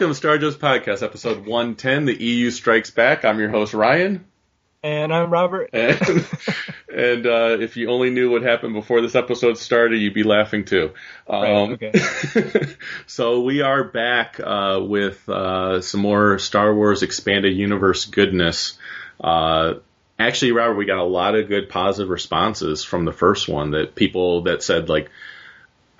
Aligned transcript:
Welcome, 0.00 0.14
to 0.14 0.16
Star 0.16 0.38
Joe's 0.38 0.56
Podcast, 0.56 1.02
episode 1.02 1.44
110, 1.44 2.06
The 2.06 2.14
EU 2.14 2.50
Strikes 2.50 2.90
Back. 2.90 3.26
I'm 3.26 3.38
your 3.38 3.50
host, 3.50 3.74
Ryan. 3.74 4.24
And 4.82 5.12
I'm 5.12 5.30
Robert. 5.30 5.68
And, 5.74 6.26
and 6.90 7.26
uh, 7.26 7.58
if 7.60 7.76
you 7.76 7.90
only 7.90 8.08
knew 8.08 8.30
what 8.30 8.40
happened 8.40 8.72
before 8.72 9.02
this 9.02 9.14
episode 9.14 9.58
started, 9.58 9.98
you'd 9.98 10.14
be 10.14 10.22
laughing 10.22 10.64
too. 10.64 10.92
Um, 11.28 11.42
Right, 11.42 11.94
okay. 11.94 12.66
so 13.06 13.42
we 13.42 13.60
are 13.60 13.84
back 13.84 14.40
uh, 14.42 14.80
with 14.82 15.28
uh, 15.28 15.82
some 15.82 16.00
more 16.00 16.38
Star 16.38 16.74
Wars 16.74 17.02
Expanded 17.02 17.54
Universe 17.54 18.06
goodness. 18.06 18.78
Uh, 19.22 19.74
actually, 20.18 20.52
Robert, 20.52 20.76
we 20.76 20.86
got 20.86 20.96
a 20.96 21.04
lot 21.04 21.34
of 21.34 21.46
good 21.46 21.68
positive 21.68 22.08
responses 22.08 22.82
from 22.84 23.04
the 23.04 23.12
first 23.12 23.50
one 23.50 23.72
that 23.72 23.94
people 23.94 24.44
that 24.44 24.62
said 24.62 24.88
like, 24.88 25.10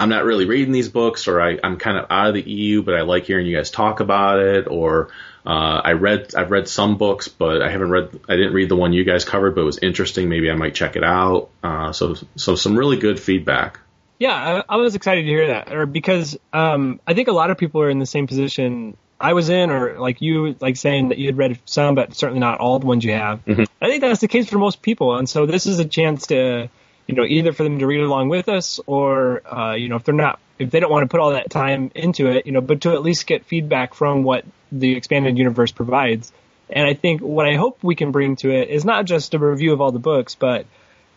I'm 0.01 0.09
not 0.09 0.25
really 0.25 0.47
reading 0.47 0.73
these 0.73 0.89
books, 0.89 1.29
or 1.29 1.41
I, 1.41 1.59
I'm 1.63 1.77
kind 1.77 1.99
of 1.99 2.07
out 2.11 2.29
of 2.29 2.35
the 2.35 2.43
EU, 2.43 2.83
but 2.83 2.95
I 2.95 3.03
like 3.03 3.25
hearing 3.25 3.47
you 3.47 3.57
guys 3.57 3.71
talk 3.71 4.01
about 4.01 4.41
it, 4.41 4.67
or 4.67 5.11
uh, 5.45 5.81
I 5.85 5.93
read 5.93 6.35
I've 6.35 6.51
read 6.51 6.69
some 6.69 6.97
books, 6.97 7.29
but 7.29 7.63
I 7.63 7.71
haven't 7.71 7.91
read 7.91 8.19
I 8.29 8.37
didn't 8.37 8.55
read 8.55 8.71
the 8.71 8.77
one 8.77 8.93
you 8.93 9.05
guys 9.05 9.25
covered, 9.25 9.55
but 9.55 9.61
it 9.61 9.65
was 9.65 9.79
interesting. 9.79 10.29
Maybe 10.29 10.51
I 10.51 10.55
might 10.55 10.75
check 10.75 10.97
it 10.97 11.05
out. 11.05 11.51
Uh, 11.63 11.93
so 11.93 12.17
so 12.37 12.55
some 12.55 12.77
really 12.77 12.97
good 12.97 13.21
feedback. 13.21 13.79
Yeah, 14.19 14.63
I, 14.69 14.75
I 14.75 14.77
was 14.77 14.95
excited 14.95 15.23
to 15.23 15.29
hear 15.29 15.49
that, 15.49 15.73
or 15.73 15.87
because 15.87 16.39
um, 16.53 17.01
I 17.07 17.15
think 17.15 17.29
a 17.29 17.33
lot 17.33 17.51
of 17.51 17.59
people 17.59 17.83
are 17.83 17.91
in 17.91 17.99
the 17.99 18.07
same 18.07 18.27
position 18.27 18.97
I 19.21 19.35
was 19.35 19.51
in, 19.51 19.71
or 19.71 19.99
like 19.99 20.23
you, 20.23 20.57
like 20.61 20.77
saying 20.77 21.11
that 21.11 21.19
you 21.19 21.27
had 21.27 21.37
read 21.37 21.59
some, 21.67 21.95
but 21.95 22.15
certainly 22.15 22.41
not 22.41 22.59
all 22.59 22.79
the 22.79 22.87
ones 22.87 23.05
you 23.05 23.13
have. 23.13 23.45
Mhm. 23.45 23.67
I 23.81 23.89
think 23.89 24.01
that's 24.01 24.21
the 24.21 24.29
case 24.29 24.49
for 24.49 24.59
most 24.59 24.81
people, 24.81 25.17
and 25.17 25.29
so 25.29 25.45
this 25.45 25.67
is 25.67 25.79
a 25.79 25.85
chance 25.85 26.29
to, 26.29 26.69
you 27.11 27.17
know, 27.17 27.25
either 27.25 27.53
for 27.53 27.65
them 27.65 27.81
to 27.81 27.87
read 27.87 28.01
along 28.01 28.29
with 28.29 28.49
us, 28.49 28.79
or 28.87 29.43
uh, 29.47 29.75
you 29.75 29.89
know, 29.89 29.97
if 29.97 30.05
they're 30.05 30.15
not, 30.15 30.39
if 30.59 30.71
they 30.71 30.79
don't 30.79 30.91
want 30.91 31.03
to 31.03 31.09
put 31.09 31.21
all 31.21 31.33
that 31.33 31.51
time 31.51 31.91
into 31.95 32.29
it, 32.29 32.47
you 32.47 32.53
know, 32.53 32.61
but 32.61 32.83
to 32.83 32.93
at 32.93 33.03
least 33.03 33.27
get 33.27 33.45
feedback 33.47 33.95
from 33.95 34.23
what 34.23 34.45
the 34.71 34.97
expanded 34.97 35.37
universe 35.37 35.73
provides. 35.73 36.33
And 36.69 36.87
I 36.87 36.95
think 36.95 37.21
what 37.21 37.49
I 37.49 37.57
hope 37.57 37.83
we 37.83 37.97
can 37.97 38.13
bring 38.13 38.37
to 38.37 38.51
it 38.51 38.69
is 38.69 38.85
not 38.85 39.05
just 39.07 39.35
a 39.35 39.39
review 39.39 39.73
of 39.73 39.81
all 39.81 39.91
the 39.91 39.99
books, 39.99 40.37
but 40.37 40.67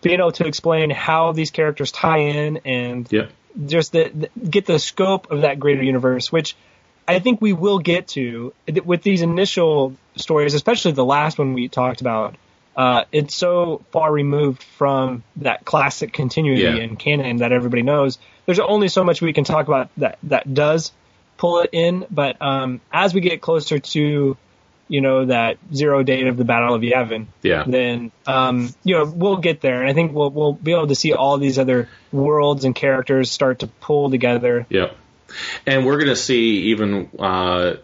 being 0.01 0.19
able 0.19 0.31
to 0.33 0.47
explain 0.47 0.89
how 0.89 1.31
these 1.31 1.51
characters 1.51 1.91
tie 1.91 2.17
in 2.17 2.57
and 2.65 3.07
Yep. 3.11 3.29
just 3.67 3.91
the, 3.91 4.09
the, 4.09 4.29
get 4.49 4.65
the 4.65 4.79
scope 4.79 5.29
of 5.31 5.41
that 5.41 5.59
greater 5.59 5.83
universe, 5.83 6.31
which 6.31 6.55
I 7.07 7.19
think 7.19 7.39
we 7.39 7.53
will 7.53 7.79
get 7.79 8.07
to 8.09 8.53
with 8.83 9.03
these 9.03 9.21
initial 9.21 9.95
stories, 10.15 10.55
especially 10.55 10.93
the 10.93 11.05
last 11.05 11.37
one 11.37 11.53
we 11.53 11.67
talked 11.67 12.01
about. 12.01 12.35
Uh, 12.75 13.03
it's 13.11 13.35
so 13.35 13.83
far 13.91 14.11
removed 14.11 14.63
from 14.63 15.23
that 15.37 15.63
classic 15.65 16.11
continuity 16.13 16.63
Yeah. 16.63 16.75
and 16.83 16.97
canon 16.97 17.37
that 17.37 17.51
everybody 17.51 17.83
knows. 17.83 18.17
There's 18.45 18.59
only 18.59 18.87
so 18.87 19.03
much 19.03 19.21
we 19.21 19.33
can 19.33 19.43
talk 19.43 19.67
about 19.67 19.89
that 19.97 20.17
that 20.23 20.51
does 20.53 20.91
pull 21.37 21.59
it 21.61 21.69
in, 21.71 22.05
but 22.09 22.41
um, 22.41 22.81
as 22.91 23.13
we 23.13 23.21
get 23.21 23.41
closer 23.41 23.79
to 23.79 24.37
you 24.89 25.01
know 25.01 25.25
that 25.25 25.57
zero 25.73 26.03
date 26.03 26.27
of 26.27 26.35
the 26.35 26.43
Battle 26.43 26.75
of 26.75 26.81
Yavin, 26.81 27.27
Yeah. 27.41 27.63
then 27.65 28.11
um, 28.27 28.73
you 28.83 28.95
know 28.95 29.05
we'll 29.05 29.37
get 29.37 29.61
there, 29.61 29.79
and 29.81 29.89
I 29.89 29.93
think 29.93 30.11
we'll 30.13 30.29
we'll 30.29 30.53
be 30.53 30.73
able 30.73 30.87
to 30.87 30.95
see 30.95 31.13
all 31.13 31.37
these 31.37 31.57
other 31.57 31.89
worlds 32.11 32.65
and 32.65 32.75
characters 32.75 33.31
start 33.31 33.59
to 33.59 33.67
pull 33.67 34.09
together. 34.11 34.65
Yep. 34.69 34.97
And 35.65 35.85
we're 35.85 35.95
going 35.97 36.09
to 36.09 36.15
see 36.15 36.65
even, 36.73 37.09
uh, 37.17 37.75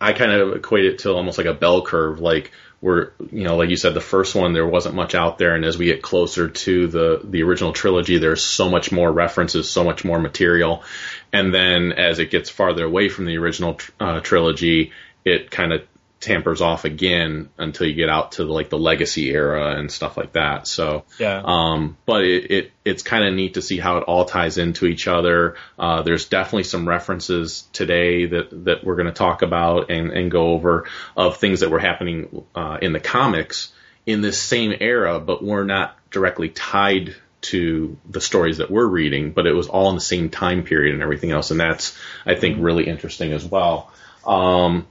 I 0.00 0.12
kind 0.14 0.32
of 0.32 0.56
equate 0.56 0.84
it 0.86 0.98
to 1.00 1.12
almost 1.12 1.38
like 1.38 1.46
a 1.46 1.54
bell 1.54 1.82
curve. 1.82 2.18
Like 2.18 2.50
we're, 2.80 3.10
you 3.32 3.44
know, 3.44 3.56
like 3.56 3.70
you 3.70 3.76
said, 3.76 3.94
the 3.94 4.00
first 4.00 4.34
one, 4.34 4.52
there 4.52 4.66
wasn't 4.66 4.94
much 4.94 5.14
out 5.14 5.38
there. 5.38 5.56
And 5.56 5.64
as 5.64 5.76
we 5.76 5.86
get 5.86 6.00
closer 6.02 6.48
to 6.48 6.86
the, 6.86 7.20
the 7.24 7.42
original 7.42 7.72
trilogy, 7.72 8.18
there's 8.18 8.44
so 8.44 8.70
much 8.70 8.92
more 8.92 9.10
references, 9.10 9.68
so 9.68 9.82
much 9.82 10.04
more 10.04 10.20
material. 10.20 10.84
And 11.32 11.52
then 11.52 11.92
as 11.92 12.20
it 12.20 12.30
gets 12.30 12.50
farther 12.50 12.84
away 12.84 13.08
from 13.08 13.26
the 13.26 13.36
original 13.38 13.74
tr- 13.74 13.90
uh, 13.98 14.20
trilogy, 14.20 14.92
it 15.24 15.50
kind 15.50 15.72
of 15.72 15.82
tampers 16.20 16.60
off 16.60 16.84
again 16.84 17.48
until 17.58 17.86
you 17.86 17.94
get 17.94 18.08
out 18.08 18.32
to 18.32 18.44
like 18.44 18.70
the 18.70 18.78
legacy 18.78 19.30
era 19.30 19.76
and 19.76 19.90
stuff 19.90 20.16
like 20.16 20.32
that. 20.32 20.66
So, 20.66 21.04
Yeah. 21.18 21.40
um, 21.44 21.96
but 22.06 22.24
it, 22.24 22.50
it 22.50 22.72
it's 22.84 23.02
kind 23.02 23.24
of 23.24 23.34
neat 23.34 23.54
to 23.54 23.62
see 23.62 23.78
how 23.78 23.98
it 23.98 24.04
all 24.04 24.24
ties 24.24 24.58
into 24.58 24.86
each 24.86 25.06
other. 25.06 25.54
Uh, 25.78 26.02
there's 26.02 26.26
definitely 26.28 26.64
some 26.64 26.88
references 26.88 27.68
today 27.72 28.26
that 28.26 28.64
that 28.64 28.84
we're 28.84 28.96
going 28.96 29.06
to 29.06 29.12
talk 29.12 29.42
about 29.42 29.90
and 29.90 30.10
and 30.10 30.30
go 30.30 30.48
over 30.48 30.86
of 31.16 31.36
things 31.36 31.60
that 31.60 31.70
were 31.70 31.78
happening 31.78 32.44
uh, 32.54 32.78
in 32.82 32.92
the 32.92 33.00
comics 33.00 33.72
in 34.04 34.20
this 34.20 34.40
same 34.40 34.74
era, 34.80 35.20
but 35.20 35.44
we're 35.44 35.64
not 35.64 35.96
directly 36.10 36.48
tied 36.48 37.14
to 37.40 37.96
the 38.08 38.20
stories 38.20 38.56
that 38.58 38.70
we're 38.70 38.86
reading, 38.86 39.30
but 39.30 39.46
it 39.46 39.52
was 39.52 39.68
all 39.68 39.90
in 39.90 39.94
the 39.94 40.00
same 40.00 40.30
time 40.30 40.64
period 40.64 40.94
and 40.94 41.02
everything 41.02 41.30
else, 41.30 41.52
and 41.52 41.60
that's 41.60 41.96
I 42.26 42.34
think 42.34 42.56
really 42.58 42.88
interesting 42.88 43.32
as 43.32 43.44
well. 43.44 43.92
Um, 44.26 44.86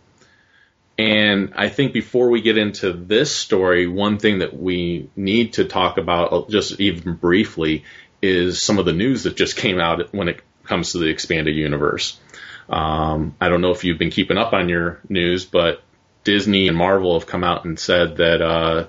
and 0.97 1.53
I 1.55 1.69
think 1.69 1.93
before 1.93 2.29
we 2.29 2.41
get 2.41 2.57
into 2.57 2.91
this 2.91 3.35
story, 3.35 3.87
one 3.87 4.17
thing 4.17 4.39
that 4.39 4.57
we 4.57 5.09
need 5.15 5.53
to 5.53 5.65
talk 5.65 5.97
about, 5.97 6.33
uh, 6.33 6.43
just 6.49 6.79
even 6.79 7.13
briefly, 7.13 7.83
is 8.21 8.61
some 8.61 8.79
of 8.79 8.85
the 8.85 8.93
news 8.93 9.23
that 9.23 9.35
just 9.35 9.57
came 9.57 9.79
out 9.79 10.13
when 10.13 10.27
it 10.27 10.41
comes 10.63 10.93
to 10.93 10.97
the 10.97 11.07
expanded 11.07 11.55
universe. 11.55 12.19
Um, 12.67 13.35
I 13.39 13.49
don't 13.49 13.61
know 13.61 13.71
if 13.71 13.83
you've 13.83 13.99
been 13.99 14.09
keeping 14.09 14.37
up 14.37 14.53
on 14.53 14.69
your 14.69 14.99
news, 15.07 15.45
but 15.45 15.83
Disney 16.23 16.67
and 16.67 16.75
Marvel 16.75 17.17
have 17.17 17.27
come 17.27 17.43
out 17.43 17.63
and 17.63 17.79
said 17.79 18.17
that 18.17 18.41
uh, 18.41 18.87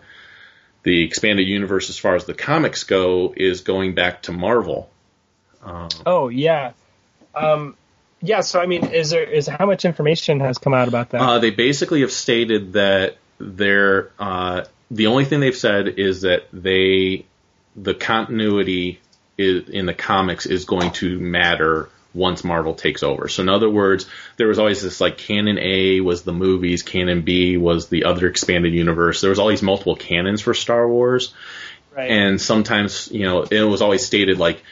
the 0.83 1.05
expanded 1.05 1.47
universe, 1.47 1.91
as 1.91 1.99
far 1.99 2.17
as 2.17 2.25
the 2.25 2.35
comics 2.35 2.85
go, 2.85 3.35
is 3.37 3.61
going 3.61 3.95
back 3.95 4.23
to 4.23 4.33
Marvel. 4.33 4.91
Um, 5.63 5.89
Oh 6.07 6.29
yeah. 6.29 6.73
Um, 7.35 7.77
yeah. 8.21 8.41
So 8.41 8.61
I 8.61 8.67
mean, 8.67 8.87
is 8.87 9.11
there 9.11 9.25
is 9.25 9.47
how 9.47 9.67
much 9.67 9.85
information 9.85 10.41
has 10.41 10.59
come 10.59 10.75
out 10.75 10.89
about 10.89 11.11
that? 11.11 11.21
Uh, 11.21 11.39
they 11.39 11.51
basically 11.51 12.01
have 12.03 12.13
stated 12.13 12.75
that 12.75 13.17
they're 13.39 14.11
uh, 14.19 14.65
the 14.91 15.07
only 15.07 15.25
thing 15.25 15.41
they've 15.41 15.57
said 15.57 15.89
is 15.89 16.23
that 16.23 16.49
they 16.53 17.25
the 17.77 17.95
continuity 17.95 19.01
is, 19.37 19.69
in 19.69 19.87
the 19.87 19.95
comics 19.95 20.47
is 20.47 20.65
going 20.65 20.91
to 20.93 21.19
matter 21.19 21.89
once 22.15 22.43
Marvel 22.43 22.75
takes 22.75 23.03
over. 23.03 23.29
So 23.29 23.43
in 23.43 23.49
other 23.49 23.71
words, 23.71 24.07
there 24.37 24.49
was 24.49 24.59
always 24.59 24.83
this 24.83 25.01
like 25.01 25.19
canon 25.19 25.59
A 25.59 26.01
was 26.01 26.23
the 26.23 26.33
movies, 26.33 26.83
canon 26.83 27.23
B 27.23 27.57
was 27.57 27.89
the 27.89 28.05
other 28.05 28.27
expanded 28.27 28.73
universe. 28.73 29.21
There 29.21 29.31
was 29.31 29.39
all 29.39 29.49
these 29.49 29.63
multiple 29.63 29.95
canons 29.95 30.41
for 30.41 30.55
Star 30.55 30.89
Wars 30.89 31.33
right. 31.99 32.11
and 32.11 32.41
sometimes 32.41 33.11
you 33.11 33.25
know 33.25 33.43
it 33.43 33.63
was 33.63 33.83
always 33.83 34.07
stated 34.07 34.39
like 34.39 34.63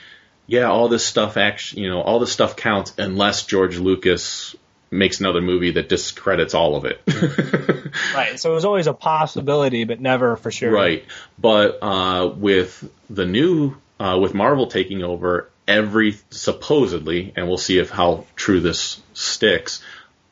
yeah 0.46 0.64
all 0.64 0.88
this 0.88 1.04
stuff 1.04 1.36
actually 1.36 1.82
you 1.82 1.88
know 1.88 2.00
all 2.00 2.18
this 2.18 2.32
stuff 2.32 2.56
counts 2.56 2.92
unless 2.98 3.44
george 3.44 3.78
lucas 3.78 4.54
makes 4.90 5.20
another 5.20 5.40
movie 5.40 5.72
that 5.72 5.88
discredits 5.88 6.54
all 6.54 6.76
of 6.76 6.84
it 6.84 7.00
right. 8.14 8.38
So 8.38 8.52
it 8.52 8.54
was 8.54 8.64
always 8.64 8.86
a 8.86 8.94
possibility, 8.94 9.84
but 9.84 10.00
never 10.00 10.36
for 10.36 10.50
sure. 10.50 10.70
right 10.70 11.04
but 11.38 11.78
uh, 11.82 12.28
with 12.28 12.88
the 13.10 13.26
new 13.26 13.76
uh, 13.98 14.18
with 14.20 14.34
marvel 14.34 14.66
taking 14.68 15.02
over 15.02 15.50
every 15.66 16.16
supposedly 16.30 17.32
and 17.34 17.48
we'll 17.48 17.58
see 17.58 17.78
if 17.78 17.90
how 17.90 18.24
true 18.36 18.60
this 18.60 19.02
sticks 19.14 19.82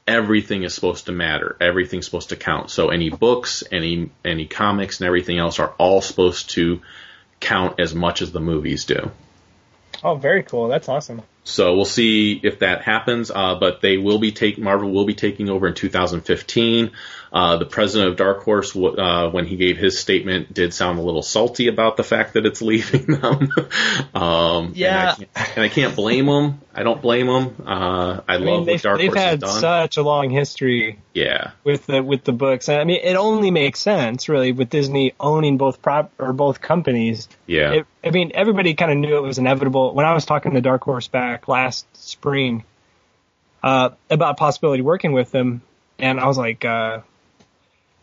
everything 0.07 0.63
is 0.63 0.75
supposed 0.75 1.07
to 1.07 1.13
matter 1.13 1.57
everything's 1.61 2.05
supposed 2.05 2.29
to 2.29 2.37
count 2.37 2.71
so 2.71 2.91
any 2.91 3.11
books 3.11 3.65
any 3.73 4.11
any 4.25 4.47
comics 4.47 5.01
and 5.01 5.07
everything 5.07 5.39
else 5.39 5.59
are 5.59 5.71
all 5.79 6.01
supposed 6.01 6.51
to 6.51 6.81
count 7.41 7.81
as 7.81 7.95
much 7.95 8.23
as 8.23 8.31
the 8.31 8.41
movies 8.41 8.85
do 8.85 9.11
Oh, 10.03 10.17
very 10.17 10.43
cool. 10.43 10.69
That's 10.69 10.89
awesome. 10.89 11.23
So 11.45 11.77
we'll 11.77 11.85
see 11.85 12.41
if 12.43 12.61
that 12.61 12.83
happens. 12.83 13.31
Uh, 13.31 13.55
but 13.55 13.81
they 13.81 13.99
will 13.99 14.19
be 14.19 14.33
take 14.33 14.59
Marvel 14.59 14.91
will 14.91 15.05
be 15.05 15.15
taking 15.15 15.51
over 15.51 15.67
in 15.67 15.75
2015. 15.75 16.91
Uh, 17.35 17.57
the 17.57 17.67
president 17.67 18.11
of 18.13 18.17
Dark 18.17 18.45
Horse, 18.45 18.75
w- 18.75 18.97
uh, 18.97 19.29
when 19.29 19.45
he 19.45 19.57
gave 19.57 19.77
his 19.77 19.99
statement, 19.99 20.55
did 20.55 20.73
sound 20.73 21.01
a 21.01 21.03
little 21.03 21.21
salty 21.21 21.67
about 21.67 21.97
the 21.97 22.05
fact 22.05 22.35
that 22.35 22.47
it's 22.47 22.63
leaving 22.63 23.07
them. 23.21 23.51
um, 24.15 24.71
Yeah. 24.77 25.17
and 25.17 25.27
I, 25.35 25.43
can't, 25.45 25.57
and 25.57 25.65
I 25.65 25.69
can't 25.69 25.97
blame 25.97 26.27
him. 26.29 26.61
I 26.73 26.85
don't 26.85 27.03
blame 27.03 27.27
him. 27.27 27.57
Uh, 27.67 28.21
I, 28.29 28.35
I 28.35 28.37
love 28.37 28.41
mean, 28.45 28.57
what 28.59 28.67
they've, 28.67 28.81
Dark 28.83 28.99
they've 28.99 29.09
Horse 29.09 29.19
has 29.19 29.31
had 29.31 29.41
done. 29.41 29.61
such 29.61 29.97
a 29.97 30.03
long 30.03 30.31
history 30.31 31.01
yeah, 31.13 31.51
with 31.65 31.87
the 31.87 32.03
with 32.05 32.23
the 32.23 32.33
books. 32.33 32.69
I 32.69 32.85
mean, 32.85 33.01
it 33.03 33.17
only 33.17 33.51
makes 33.51 33.81
sense 33.81 34.29
really 34.29 34.53
with 34.53 34.71
Disney 34.71 35.13
owning 35.19 35.57
both 35.57 35.83
prop 35.83 36.13
or 36.21 36.33
both 36.33 36.61
companies. 36.61 37.29
yeah, 37.47 37.73
It, 37.73 37.87
I 38.05 38.11
mean, 38.11 38.31
everybody 38.35 38.75
kind 38.75 38.93
of 38.93 38.99
knew 38.99 39.17
it 39.17 39.23
was 39.23 39.39
inevitable. 39.39 39.93
When 39.93 40.07
I 40.07 40.15
was 40.15 40.25
talking 40.25 40.53
to 40.55 40.61
Dark 40.61 40.83
Horse 40.85 41.09
back 41.09 41.49
last 41.49 41.85
spring 41.97 42.63
uh, 43.63 43.91
about 44.09 44.37
possibility 44.37 44.83
working 44.83 45.13
with 45.13 45.33
them, 45.33 45.63
and 45.99 46.21
I 46.21 46.27
was 46.29 46.39
like, 46.39 46.65
uh, 46.65 47.01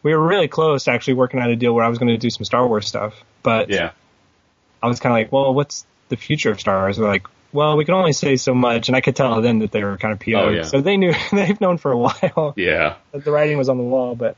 we 0.03 0.13
were 0.15 0.25
really 0.25 0.47
close 0.47 0.85
to 0.85 0.91
actually 0.91 1.15
working 1.15 1.39
out 1.39 1.49
a 1.49 1.55
deal 1.55 1.73
where 1.73 1.83
I 1.83 1.89
was 1.89 1.97
going 1.97 2.09
to 2.09 2.17
do 2.17 2.29
some 2.29 2.45
Star 2.45 2.67
Wars 2.67 2.87
stuff, 2.87 3.23
but 3.43 3.69
yeah, 3.69 3.91
I 4.81 4.87
was 4.87 4.99
kind 4.99 5.13
of 5.13 5.17
like, 5.17 5.31
well, 5.31 5.53
what's 5.53 5.85
the 6.09 6.17
future 6.17 6.51
of 6.51 6.59
Star 6.59 6.79
Wars? 6.79 6.97
They're 6.97 7.07
like, 7.07 7.27
well, 7.53 7.77
we 7.77 7.85
can 7.85 7.93
only 7.93 8.13
say 8.13 8.37
so 8.37 8.53
much, 8.53 8.89
and 8.89 8.95
I 8.95 9.01
could 9.01 9.15
tell 9.15 9.41
then 9.41 9.59
that 9.59 9.71
they 9.71 9.83
were 9.83 9.97
kind 9.97 10.13
of 10.13 10.19
PO'd. 10.19 10.35
Oh, 10.35 10.49
yeah. 10.49 10.61
So 10.63 10.81
they 10.81 10.97
knew 10.97 11.13
they've 11.31 11.59
known 11.59 11.77
for 11.77 11.91
a 11.91 11.97
while 11.97 12.53
yeah. 12.57 12.95
that 13.11 13.23
the 13.23 13.31
writing 13.31 13.57
was 13.57 13.69
on 13.69 13.77
the 13.77 13.83
wall, 13.83 14.15
but 14.15 14.37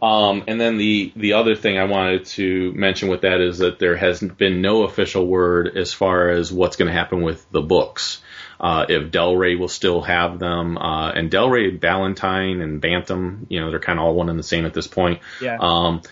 Um, 0.00 0.44
and 0.46 0.60
then 0.60 0.78
the 0.78 1.12
the 1.16 1.34
other 1.34 1.54
thing 1.54 1.78
I 1.78 1.84
wanted 1.84 2.26
to 2.26 2.72
mention 2.72 3.08
with 3.08 3.22
that 3.22 3.40
is 3.40 3.58
that 3.58 3.78
there 3.78 3.96
has 3.96 4.20
been 4.20 4.62
no 4.62 4.84
official 4.84 5.26
word 5.26 5.76
as 5.76 5.92
far 5.92 6.30
as 6.30 6.52
what's 6.52 6.76
going 6.76 6.88
to 6.88 6.94
happen 6.94 7.22
with 7.22 7.44
the 7.50 7.60
books. 7.60 8.22
Uh, 8.62 8.86
if 8.88 9.10
Del 9.10 9.34
Rey 9.34 9.56
will 9.56 9.68
still 9.68 10.02
have 10.02 10.38
them, 10.38 10.78
uh, 10.78 11.10
and 11.10 11.30
Del 11.30 11.50
Rey, 11.50 11.70
Ballantine, 11.70 12.60
and 12.60 12.80
Bantam, 12.80 13.46
you 13.50 13.60
know, 13.60 13.70
they're 13.70 13.80
kind 13.80 13.98
of 13.98 14.04
all 14.04 14.14
one 14.14 14.28
and 14.28 14.38
the 14.38 14.44
same 14.44 14.64
at 14.64 14.72
this 14.72 14.86
point. 14.86 15.20
Yeah. 15.40 15.58
Um, 15.60 16.02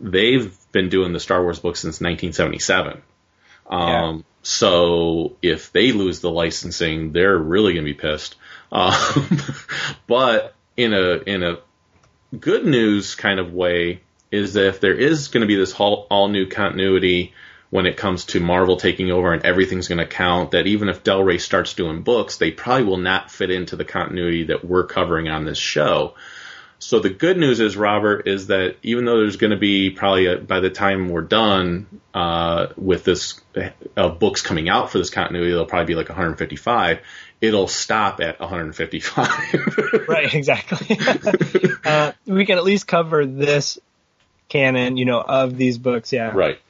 they've 0.00 0.54
been 0.70 0.90
doing 0.90 1.14
the 1.14 1.20
Star 1.20 1.42
Wars 1.42 1.60
books 1.60 1.80
since 1.80 2.02
1977. 2.02 3.00
Um, 3.70 3.88
Yeah. 3.88 4.18
So 4.46 5.36
if 5.40 5.72
they 5.72 5.92
lose 5.92 6.20
the 6.20 6.30
licensing, 6.30 7.12
they're 7.12 7.38
really 7.38 7.72
going 7.72 7.86
to 7.86 7.90
be 7.90 7.98
pissed. 7.98 8.36
Um, 8.70 9.40
but 10.06 10.54
in 10.76 10.92
a 10.92 11.22
in 11.26 11.42
a 11.42 11.58
good 12.38 12.66
news 12.66 13.14
kind 13.14 13.40
of 13.40 13.54
way 13.54 14.02
is 14.30 14.54
that 14.54 14.66
if 14.66 14.80
there 14.80 14.94
is 14.94 15.28
going 15.28 15.40
to 15.40 15.46
be 15.46 15.56
this 15.56 15.72
whole, 15.72 16.06
all 16.10 16.28
new 16.28 16.46
continuity 16.46 17.32
when 17.74 17.86
it 17.86 17.96
comes 17.96 18.26
to 18.26 18.38
Marvel 18.38 18.76
taking 18.76 19.10
over 19.10 19.32
and 19.32 19.44
everything's 19.44 19.88
going 19.88 19.98
to 19.98 20.06
count, 20.06 20.52
that 20.52 20.68
even 20.68 20.88
if 20.88 21.02
Del 21.02 21.24
Rey 21.24 21.38
starts 21.38 21.74
doing 21.74 22.02
books, 22.02 22.36
they 22.36 22.52
probably 22.52 22.84
will 22.84 22.98
not 22.98 23.32
fit 23.32 23.50
into 23.50 23.74
the 23.74 23.84
continuity 23.84 24.44
that 24.44 24.64
we're 24.64 24.86
covering 24.86 25.26
on 25.26 25.44
this 25.44 25.58
show. 25.58 26.14
So 26.78 27.00
the 27.00 27.10
good 27.10 27.36
news 27.36 27.58
is, 27.58 27.76
Robert, 27.76 28.28
is 28.28 28.46
that 28.46 28.76
even 28.84 29.04
though 29.04 29.16
there's 29.16 29.38
going 29.38 29.50
to 29.50 29.56
be 29.56 29.90
probably 29.90 30.26
a, 30.26 30.36
by 30.36 30.60
the 30.60 30.70
time 30.70 31.08
we're 31.08 31.22
done 31.22 32.00
uh, 32.14 32.68
with 32.76 33.02
this 33.02 33.40
uh, 33.96 34.08
books 34.08 34.40
coming 34.40 34.68
out 34.68 34.92
for 34.92 34.98
this 34.98 35.10
continuity, 35.10 35.50
there'll 35.50 35.66
probably 35.66 35.94
be 35.94 35.96
like 35.96 36.08
155. 36.08 37.00
It'll 37.40 37.66
stop 37.66 38.20
at 38.20 38.38
155. 38.38 40.06
right, 40.06 40.32
exactly. 40.36 40.96
uh, 41.84 42.12
we 42.24 42.46
can 42.46 42.56
at 42.56 42.62
least 42.62 42.86
cover 42.86 43.26
this 43.26 43.80
canon, 44.48 44.96
you 44.96 45.06
know, 45.06 45.20
of 45.20 45.56
these 45.56 45.76
books. 45.76 46.12
Yeah. 46.12 46.30
Right. 46.32 46.60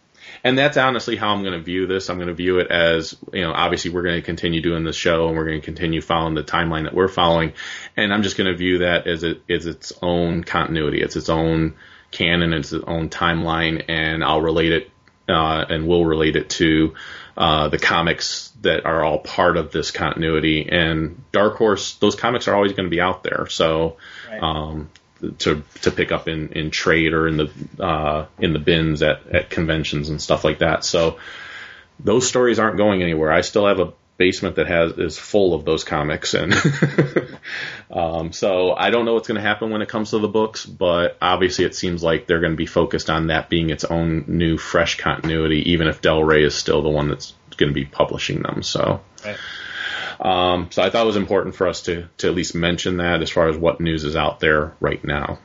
And 0.42 0.58
that's 0.58 0.76
honestly 0.76 1.16
how 1.16 1.34
I'm 1.34 1.42
going 1.42 1.54
to 1.54 1.64
view 1.64 1.86
this. 1.86 2.10
I'm 2.10 2.16
going 2.16 2.28
to 2.28 2.34
view 2.34 2.58
it 2.58 2.70
as, 2.70 3.16
you 3.32 3.42
know, 3.42 3.52
obviously 3.52 3.90
we're 3.90 4.02
going 4.02 4.16
to 4.16 4.22
continue 4.22 4.60
doing 4.60 4.84
this 4.84 4.96
show 4.96 5.28
and 5.28 5.36
we're 5.36 5.46
going 5.46 5.60
to 5.60 5.64
continue 5.64 6.00
following 6.02 6.34
the 6.34 6.44
timeline 6.44 6.84
that 6.84 6.94
we're 6.94 7.08
following. 7.08 7.54
And 7.96 8.12
I'm 8.12 8.22
just 8.22 8.36
going 8.36 8.50
to 8.50 8.56
view 8.56 8.78
that 8.78 9.06
as 9.06 9.22
it 9.22 9.42
is 9.48 9.66
its 9.66 9.92
own 10.02 10.44
continuity. 10.44 11.00
It's 11.00 11.16
its 11.16 11.28
own 11.30 11.74
canon. 12.10 12.52
It's 12.52 12.72
its 12.72 12.84
own 12.86 13.08
timeline. 13.08 13.84
And 13.88 14.22
I'll 14.22 14.42
relate 14.42 14.72
it, 14.72 14.90
uh, 15.28 15.64
and 15.68 15.88
will 15.88 16.04
relate 16.04 16.36
it 16.36 16.50
to, 16.50 16.94
uh, 17.36 17.68
the 17.68 17.78
comics 17.78 18.52
that 18.60 18.84
are 18.84 19.02
all 19.02 19.18
part 19.18 19.56
of 19.56 19.72
this 19.72 19.90
continuity. 19.90 20.68
And 20.70 21.24
Dark 21.32 21.56
Horse, 21.56 21.94
those 21.94 22.14
comics 22.14 22.48
are 22.48 22.54
always 22.54 22.72
going 22.72 22.84
to 22.84 22.90
be 22.90 23.00
out 23.00 23.22
there. 23.22 23.46
So, 23.48 23.96
Right. 24.30 24.42
um, 24.42 24.90
to 25.32 25.62
to 25.82 25.90
pick 25.90 26.12
up 26.12 26.28
in, 26.28 26.50
in 26.50 26.70
trade 26.70 27.12
or 27.12 27.28
in 27.28 27.36
the 27.36 27.50
uh, 27.82 28.26
in 28.38 28.52
the 28.52 28.58
bins 28.58 29.02
at, 29.02 29.26
at 29.28 29.50
conventions 29.50 30.08
and 30.08 30.20
stuff 30.20 30.44
like 30.44 30.60
that. 30.60 30.84
So 30.84 31.18
those 32.00 32.26
stories 32.26 32.58
aren't 32.58 32.76
going 32.76 33.02
anywhere. 33.02 33.32
I 33.32 33.42
still 33.42 33.66
have 33.66 33.80
a 33.80 33.92
basement 34.16 34.56
that 34.56 34.66
has 34.68 34.92
is 34.98 35.18
full 35.18 35.54
of 35.54 35.64
those 35.64 35.84
comics, 35.84 36.34
and 36.34 36.54
um, 37.90 38.32
so 38.32 38.72
I 38.72 38.90
don't 38.90 39.04
know 39.04 39.14
what's 39.14 39.28
going 39.28 39.40
to 39.40 39.46
happen 39.46 39.70
when 39.70 39.82
it 39.82 39.88
comes 39.88 40.10
to 40.10 40.18
the 40.18 40.28
books. 40.28 40.66
But 40.66 41.16
obviously, 41.20 41.64
it 41.64 41.74
seems 41.74 42.02
like 42.02 42.26
they're 42.26 42.40
going 42.40 42.52
to 42.52 42.56
be 42.56 42.66
focused 42.66 43.10
on 43.10 43.28
that 43.28 43.48
being 43.48 43.70
its 43.70 43.84
own 43.84 44.24
new, 44.28 44.56
fresh 44.58 44.98
continuity, 44.98 45.72
even 45.72 45.88
if 45.88 46.00
Del 46.00 46.22
Rey 46.22 46.44
is 46.44 46.54
still 46.54 46.82
the 46.82 46.90
one 46.90 47.08
that's 47.08 47.34
going 47.56 47.70
to 47.70 47.74
be 47.74 47.84
publishing 47.84 48.42
them. 48.42 48.62
So. 48.62 49.00
Right. 49.24 49.36
Um, 50.20 50.68
so 50.70 50.82
I 50.82 50.90
thought 50.90 51.02
it 51.02 51.06
was 51.06 51.16
important 51.16 51.54
for 51.54 51.66
us 51.68 51.82
to, 51.82 52.08
to 52.18 52.28
at 52.28 52.34
least 52.34 52.54
mention 52.54 52.98
that 52.98 53.22
as 53.22 53.30
far 53.30 53.48
as 53.48 53.56
what 53.56 53.80
news 53.80 54.04
is 54.04 54.16
out 54.16 54.40
there 54.40 54.74
right 54.80 55.02
now. 55.04 55.38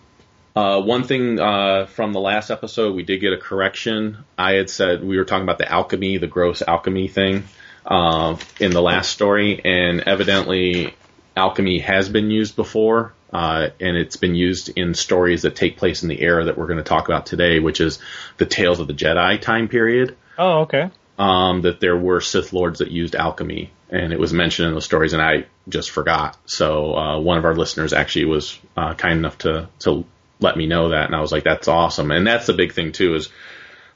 Uh, 0.55 0.81
one 0.81 1.03
thing 1.03 1.39
uh, 1.39 1.85
from 1.85 2.11
the 2.11 2.19
last 2.19 2.49
episode, 2.49 2.95
we 2.95 3.03
did 3.03 3.19
get 3.21 3.33
a 3.33 3.37
correction. 3.37 4.17
I 4.37 4.53
had 4.53 4.69
said 4.69 5.03
we 5.03 5.17
were 5.17 5.23
talking 5.25 5.43
about 5.43 5.57
the 5.57 5.71
alchemy, 5.71 6.17
the 6.17 6.27
gross 6.27 6.61
alchemy 6.61 7.07
thing 7.07 7.43
uh, 7.85 8.35
in 8.59 8.71
the 8.71 8.81
last 8.81 9.11
story, 9.11 9.61
and 9.63 10.01
evidently 10.01 10.95
alchemy 11.37 11.79
has 11.79 12.09
been 12.09 12.29
used 12.29 12.55
before, 12.57 13.13
uh, 13.31 13.69
and 13.79 13.95
it's 13.95 14.17
been 14.17 14.35
used 14.35 14.69
in 14.75 14.93
stories 14.95 15.43
that 15.43 15.55
take 15.55 15.77
place 15.77 16.03
in 16.03 16.09
the 16.09 16.19
era 16.21 16.45
that 16.45 16.57
we're 16.57 16.67
going 16.67 16.77
to 16.77 16.83
talk 16.83 17.07
about 17.07 17.25
today, 17.27 17.59
which 17.59 17.79
is 17.79 17.99
the 18.37 18.45
Tales 18.45 18.79
of 18.81 18.87
the 18.87 18.93
Jedi 18.93 19.39
time 19.39 19.69
period 19.69 20.17
Oh, 20.37 20.61
okay. 20.61 20.89
um, 21.17 21.61
that 21.61 21.79
there 21.79 21.95
were 21.95 22.19
Sith 22.19 22.51
lords 22.51 22.79
that 22.79 22.91
used 22.91 23.15
alchemy, 23.15 23.71
and 23.89 24.13
it 24.13 24.19
was 24.19 24.33
mentioned 24.33 24.67
in 24.69 24.73
those 24.73 24.85
stories, 24.85 25.13
and 25.13 25.21
I 25.21 25.45
just 25.67 25.91
forgot. 25.91 26.37
So 26.45 26.95
uh, 26.95 27.19
one 27.19 27.37
of 27.37 27.45
our 27.45 27.55
listeners 27.55 27.93
actually 27.93 28.25
was 28.25 28.59
uh, 28.77 28.93
kind 28.93 29.17
enough 29.19 29.37
to 29.39 29.69
to 29.79 30.05
let 30.39 30.55
me 30.57 30.67
know 30.67 30.89
that, 30.89 31.05
and 31.05 31.15
I 31.15 31.21
was 31.21 31.31
like, 31.31 31.43
"That's 31.43 31.67
awesome." 31.67 32.11
And 32.11 32.25
that's 32.25 32.47
the 32.47 32.53
big 32.53 32.73
thing 32.73 32.91
too 32.91 33.15
is 33.15 33.29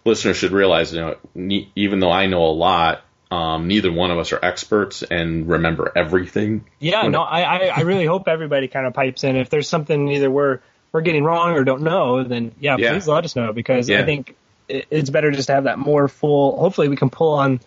listeners 0.06 0.38
should 0.38 0.52
realize, 0.52 0.94
you 0.94 1.02
know, 1.02 1.16
ne- 1.34 1.70
even 1.76 2.00
though 2.00 2.12
I 2.12 2.26
know 2.28 2.44
a 2.46 2.52
lot, 2.52 3.04
um, 3.32 3.68
neither 3.68 3.92
one 3.92 4.12
of 4.12 4.18
us 4.20 4.34
are 4.34 4.40
experts 4.44 5.02
and 5.04 5.48
remember 5.48 5.92
everything. 5.96 6.66
Yeah, 6.80 7.08
no, 7.08 7.22
I, 7.22 7.42
I, 7.42 7.58
I 7.68 7.80
really 7.82 8.06
hope 8.06 8.28
everybody 8.28 8.68
kind 8.68 8.86
of 8.86 8.94
pipes 8.94 9.24
in. 9.24 9.38
If 9.38 9.50
there's 9.50 9.70
something 9.70 10.10
either 10.10 10.30
we're 10.30 10.60
we're 10.92 11.02
getting 11.02 11.24
wrong 11.24 11.54
or 11.54 11.64
don't 11.64 11.82
know, 11.82 12.24
then 12.24 12.54
yeah, 12.60 12.78
Yeah. 12.78 12.92
please 12.92 13.08
let 13.08 13.26
us 13.26 13.36
know 13.36 13.54
because 13.54 13.90
Yeah. 13.90 14.02
I 14.02 14.06
think 14.06 14.36
it's 14.68 15.10
better 15.10 15.32
just 15.32 15.48
to 15.48 15.54
have 15.54 15.64
that 15.66 15.80
more 15.80 16.08
full. 16.08 16.58
Hopefully, 16.60 16.90
we 16.90 16.96
can 16.96 17.10
pull 17.10 17.34
on 17.36 17.60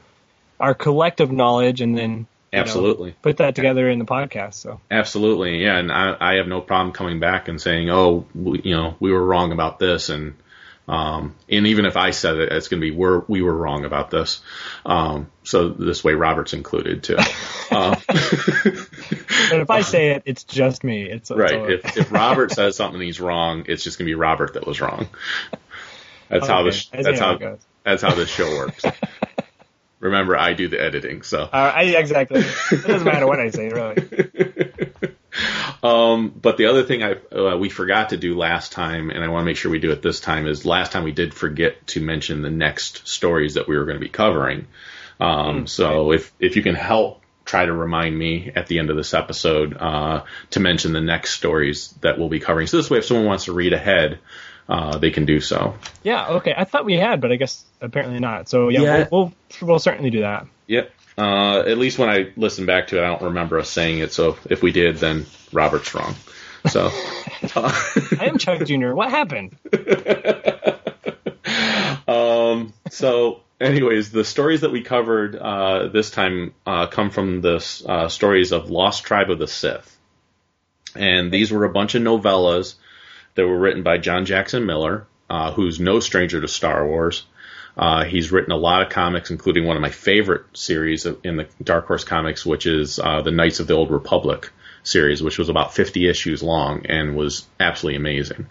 our 0.60 0.74
collective 0.74 1.30
knowledge 1.30 1.80
and 1.80 1.96
then 1.96 2.10
you 2.52 2.58
know, 2.58 2.62
Absolutely. 2.62 3.14
put 3.22 3.38
that 3.38 3.54
together 3.54 3.88
in 3.90 3.98
the 3.98 4.04
podcast. 4.04 4.54
So 4.54 4.80
Absolutely, 4.90 5.62
yeah, 5.62 5.78
and 5.78 5.90
I, 5.90 6.16
I 6.18 6.34
have 6.34 6.46
no 6.46 6.60
problem 6.60 6.92
coming 6.92 7.20
back 7.20 7.48
and 7.48 7.60
saying, 7.60 7.90
"Oh, 7.90 8.26
we, 8.34 8.62
you 8.62 8.76
know, 8.76 8.96
we 9.00 9.12
were 9.12 9.24
wrong 9.24 9.52
about 9.52 9.78
this," 9.78 10.08
and 10.08 10.34
um, 10.88 11.34
and 11.48 11.66
even 11.66 11.84
if 11.84 11.96
I 11.96 12.12
said 12.12 12.36
it, 12.36 12.52
it's 12.52 12.68
going 12.68 12.80
to 12.80 12.90
be 12.90 12.92
we're 12.92 13.20
we 13.26 13.42
were 13.42 13.54
wrong 13.54 13.84
about 13.84 14.10
this. 14.10 14.40
Um, 14.84 15.30
so 15.42 15.68
this 15.68 16.04
way, 16.04 16.14
Robert's 16.14 16.52
included 16.52 17.02
too. 17.02 17.18
Um, 17.68 17.96
but 18.06 19.60
if 19.60 19.70
I 19.70 19.80
say 19.80 20.12
it, 20.12 20.22
it's 20.24 20.44
just 20.44 20.84
me. 20.84 21.02
It's, 21.02 21.32
it's 21.32 21.38
right. 21.38 21.68
If 21.68 21.96
if 21.96 22.12
Robert 22.12 22.52
says 22.52 22.76
something 22.76 23.00
he's 23.00 23.20
wrong, 23.20 23.64
it's 23.66 23.82
just 23.82 23.98
going 23.98 24.06
to 24.06 24.10
be 24.10 24.14
Robert 24.14 24.54
that 24.54 24.68
was 24.68 24.80
wrong. 24.80 25.08
That's 26.28 26.46
how 26.46 26.62
this. 26.62 26.86
That's 26.86 27.18
how 27.18 27.38
how. 27.40 27.58
That's 27.82 28.02
how 28.02 28.14
this 28.14 28.28
show 28.28 28.48
works. 28.56 28.84
Remember, 30.06 30.36
I 30.36 30.54
do 30.54 30.68
the 30.68 30.82
editing, 30.82 31.22
so. 31.22 31.42
Uh, 31.42 31.72
I, 31.74 31.82
exactly. 31.84 32.40
It 32.40 32.86
doesn't 32.86 33.04
matter 33.04 33.26
what 33.26 33.40
I 33.40 33.50
say, 33.50 33.68
really. 33.68 35.12
Um, 35.82 36.30
but 36.30 36.56
the 36.56 36.66
other 36.66 36.82
thing 36.82 37.02
I 37.02 37.12
uh, 37.30 37.56
we 37.58 37.68
forgot 37.68 38.08
to 38.10 38.16
do 38.16 38.36
last 38.36 38.72
time, 38.72 39.10
and 39.10 39.22
I 39.22 39.28
want 39.28 39.42
to 39.42 39.44
make 39.44 39.56
sure 39.56 39.70
we 39.70 39.78
do 39.78 39.92
it 39.92 40.02
this 40.02 40.18
time, 40.18 40.46
is 40.46 40.64
last 40.64 40.92
time 40.92 41.04
we 41.04 41.12
did 41.12 41.34
forget 41.34 41.86
to 41.88 42.00
mention 42.00 42.42
the 42.42 42.50
next 42.50 43.06
stories 43.06 43.54
that 43.54 43.68
we 43.68 43.76
were 43.76 43.84
going 43.84 43.98
to 43.98 44.04
be 44.04 44.08
covering. 44.08 44.66
Um, 45.20 45.66
so 45.66 46.12
if 46.12 46.32
if 46.40 46.56
you 46.56 46.62
can 46.62 46.74
help 46.74 47.22
try 47.44 47.64
to 47.64 47.72
remind 47.72 48.18
me 48.18 48.50
at 48.54 48.66
the 48.66 48.80
end 48.80 48.90
of 48.90 48.96
this 48.96 49.14
episode 49.14 49.76
uh, 49.78 50.24
to 50.50 50.60
mention 50.60 50.92
the 50.92 51.00
next 51.00 51.30
stories 51.30 51.94
that 52.00 52.18
we'll 52.18 52.28
be 52.28 52.40
covering. 52.40 52.66
So 52.66 52.76
this 52.76 52.90
way, 52.90 52.98
if 52.98 53.04
someone 53.04 53.26
wants 53.26 53.44
to 53.44 53.52
read 53.52 53.72
ahead, 53.72 54.18
uh, 54.68 54.98
they 54.98 55.10
can 55.10 55.24
do 55.24 55.40
so. 55.40 55.74
Yeah. 56.02 56.28
Okay. 56.28 56.54
I 56.56 56.64
thought 56.64 56.84
we 56.84 56.94
had, 56.94 57.20
but 57.20 57.32
I 57.32 57.36
guess 57.36 57.64
apparently 57.80 58.18
not. 58.18 58.48
So 58.48 58.68
yeah, 58.68 58.80
Yeah. 58.80 59.08
We'll, 59.10 59.32
we'll 59.60 59.68
we'll 59.68 59.78
certainly 59.78 60.10
do 60.10 60.20
that. 60.20 60.46
Yep. 60.66 60.92
Uh, 61.18 61.60
at 61.60 61.78
least 61.78 61.98
when 61.98 62.10
I 62.10 62.32
listen 62.36 62.66
back 62.66 62.88
to 62.88 62.98
it, 62.98 63.04
I 63.04 63.06
don't 63.06 63.22
remember 63.22 63.58
us 63.58 63.70
saying 63.70 64.00
it. 64.00 64.12
So 64.12 64.36
if 64.50 64.62
we 64.62 64.72
did, 64.72 64.98
then 64.98 65.26
Robert's 65.52 65.94
wrong. 65.94 66.14
So. 66.68 66.90
I 67.54 68.18
am 68.20 68.38
Chuck 68.38 68.66
Jr. 68.66 68.92
What 68.92 69.10
happened? 69.10 69.56
um, 72.08 72.74
so, 72.90 73.40
anyways, 73.60 74.10
the 74.10 74.24
stories 74.24 74.62
that 74.62 74.72
we 74.72 74.82
covered 74.82 75.36
uh, 75.36 75.88
this 75.88 76.10
time 76.10 76.54
uh, 76.66 76.88
come 76.88 77.10
from 77.10 77.40
the 77.40 77.64
uh, 77.86 78.08
stories 78.08 78.52
of 78.52 78.68
Lost 78.68 79.04
Tribe 79.04 79.30
of 79.30 79.38
the 79.38 79.46
Sith, 79.46 79.96
and 80.94 81.32
these 81.32 81.52
were 81.52 81.64
a 81.64 81.70
bunch 81.70 81.94
of 81.94 82.02
novellas 82.02 82.74
that 83.36 83.46
were 83.46 83.58
written 83.58 83.82
by 83.82 83.98
John 83.98 84.24
Jackson 84.24 84.66
Miller, 84.66 85.06
uh, 85.30 85.52
who's 85.52 85.80
no 85.80 86.00
stranger 86.00 86.40
to 86.40 86.48
Star 86.48 86.86
Wars. 86.86 87.24
Uh, 87.76 88.04
he's 88.04 88.32
written 88.32 88.52
a 88.52 88.56
lot 88.56 88.82
of 88.82 88.88
comics, 88.88 89.30
including 89.30 89.66
one 89.66 89.76
of 89.76 89.82
my 89.82 89.90
favorite 89.90 90.44
series 90.54 91.06
in 91.06 91.36
the 91.36 91.46
Dark 91.62 91.86
Horse 91.86 92.04
comics, 92.04 92.44
which 92.44 92.66
is 92.66 92.98
uh, 92.98 93.22
the 93.22 93.30
Knights 93.30 93.60
of 93.60 93.66
the 93.66 93.74
Old 93.74 93.90
Republic 93.90 94.50
series, 94.82 95.22
which 95.22 95.38
was 95.38 95.48
about 95.48 95.74
50 95.74 96.08
issues 96.08 96.42
long 96.42 96.86
and 96.86 97.14
was 97.16 97.46
absolutely 97.60 97.96
amazing 97.96 98.46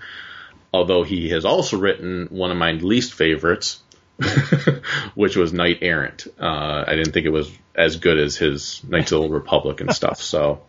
although 0.76 1.04
he 1.04 1.30
has 1.30 1.46
also 1.46 1.78
written 1.78 2.28
one 2.30 2.52
of 2.52 2.58
my 2.58 2.74
least 2.74 3.14
favorites, 3.14 3.82
which 5.16 5.38
was 5.38 5.54
Knight 5.54 5.80
Errant. 5.82 6.28
Uh, 6.38 6.84
I 6.86 6.96
didn't 6.96 7.14
think 7.14 7.26
it 7.26 7.32
was 7.32 7.50
as 7.74 7.96
good 7.96 8.20
as 8.20 8.36
his 8.36 8.82
Knights 8.84 9.14
of 9.14 9.20
the 9.20 9.24
Old 9.24 9.32
Republic 9.32 9.80
and 9.80 9.94
stuff. 9.96 10.22
So, 10.22 10.64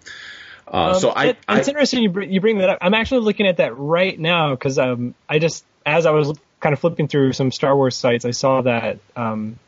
uh, 0.69 0.95
so 0.95 1.11
Um, 1.11 1.15
I, 1.17 1.27
it- 1.29 1.39
I 1.49 1.59
it's 1.59 1.69
interesting 1.69 2.03
you, 2.03 2.11
br- 2.11 2.23
you 2.23 2.41
bring 2.41 2.59
that 2.59 2.69
up. 2.71 2.79
I'm 2.81 2.95
actually 2.95 3.21
looking 3.21 3.47
at 3.47 3.59
that 3.59 3.77
right 3.77 4.19
now 4.19 4.51
because 4.51 4.79
um, 4.79 5.15
I 5.29 5.39
just 5.39 5.65
as 5.85 6.07
I 6.07 6.11
was 6.11 6.37
kind 6.61 6.73
of 6.73 6.79
flipping 6.81 7.07
through 7.09 7.33
some 7.35 7.53
Star 7.53 7.77
Wars 7.77 7.97
sites, 7.97 8.25
I 8.25 8.31
saw 8.33 8.63
that 8.63 8.99
um, 9.15 9.59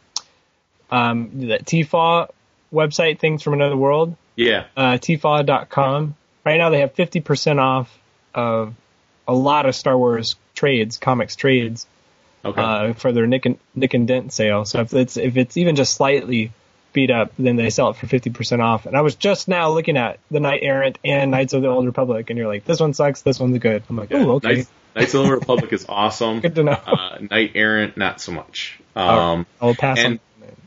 um, 0.91 1.49
that 1.49 1.65
TFAW 1.65 2.29
website, 2.73 3.19
Things 3.19 3.43
from 3.43 3.55
Another 3.55 3.77
World, 3.77 4.17
yeah, 4.37 4.65
uh, 4.77 4.93
tfaw.com. 4.99 6.15
Right 6.45 6.57
now 6.57 6.71
they 6.71 6.81
have 6.81 6.95
50% 6.95 7.59
off 7.59 7.97
of 8.35 8.75
a 9.27 9.35
lot 9.35 9.67
of 9.67 9.75
Star 9.75 9.97
Wars 9.97 10.37
trades, 10.55 10.97
comics 10.99 11.37
trades, 11.37 11.87
Okay. 12.45 12.61
uh, 12.63 12.93
for 12.95 13.13
their 13.13 13.27
Nick 13.27 13.47
and 13.47 13.59
Nick 13.75 13.95
and 13.95 14.07
Dent 14.09 14.33
sale. 14.33 14.65
So 14.65 14.81
if 14.81 14.95
it's 14.95 15.17
if 15.17 15.37
it's 15.37 15.57
even 15.57 15.77
just 15.77 15.95
slightly 15.95 16.53
beat 16.93 17.11
up, 17.11 17.33
then 17.39 17.57
they 17.57 17.71
sell 17.71 17.91
it 17.91 17.97
for 17.97 18.07
fifty 18.07 18.31
percent 18.31 18.63
off. 18.63 18.87
And 18.87 18.97
I 18.97 19.01
was 19.03 19.15
just 19.15 19.49
now 19.49 19.71
looking 19.71 19.97
at 19.97 20.19
the 20.31 20.41
Knight 20.41 20.61
Errant 20.63 20.99
and 21.05 21.31
Knights 21.31 21.53
of 21.53 21.63
the 21.63 21.69
Old 21.69 21.87
Republic, 21.87 22.31
and 22.31 22.39
you're 22.39 22.49
like, 22.49 22.65
this 22.65 22.81
one 22.81 22.95
sucks, 22.95 23.23
this 23.23 23.39
one's 23.39 23.59
good. 23.59 23.83
I'm 23.89 23.97
like, 23.97 24.13
oh, 24.13 24.33
okay, 24.37 24.49
Knights, 24.49 24.71
Knights 24.97 25.15
of 25.15 25.21
the 25.23 25.29
Old 25.29 25.31
Republic 25.41 25.73
is 25.73 25.87
awesome. 25.89 26.41
good 26.41 26.55
to 26.57 26.63
know. 26.65 26.73
Uh, 26.73 27.19
Knight 27.31 27.53
Errant, 27.55 27.97
not 27.97 28.21
so 28.21 28.33
much. 28.33 28.81
Um, 28.97 29.47
I'll 29.61 29.75
pass 29.75 29.99
and- 29.99 30.15
on. 30.15 30.21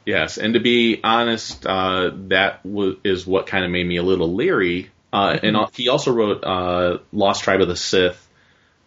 Yes, 0.04 0.40
and 0.40 0.56
to 0.56 0.60
be 0.60 1.00
honest, 1.04 1.64
uh, 1.66 2.10
that 2.30 2.64
w- 2.64 3.00
is 3.04 3.28
what 3.28 3.46
kind 3.46 3.64
of 3.64 3.70
made 3.70 3.86
me 3.86 3.98
a 3.98 4.04
little 4.04 4.34
leery. 4.34 4.90
Uh, 5.14 5.38
and 5.44 5.56
al- 5.56 5.70
he 5.76 5.90
also 5.90 6.12
wrote 6.12 6.44
uh, 6.44 6.98
Lost 7.14 7.44
Tribe 7.44 7.62
of 7.62 7.68
the 7.68 7.76
Sith, 7.76 8.28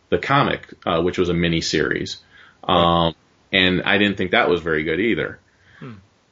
the 0.08 0.18
comic, 0.18 0.66
uh, 0.84 1.00
which 1.02 1.16
was 1.16 1.28
a 1.28 1.34
mini 1.34 1.60
series, 1.60 2.16
um, 2.64 3.14
and 3.52 3.82
I 3.84 3.98
didn't 3.98 4.16
think 4.16 4.32
that 4.32 4.48
was 4.48 4.60
very 4.60 4.82
good 4.82 4.98
either. 4.98 5.38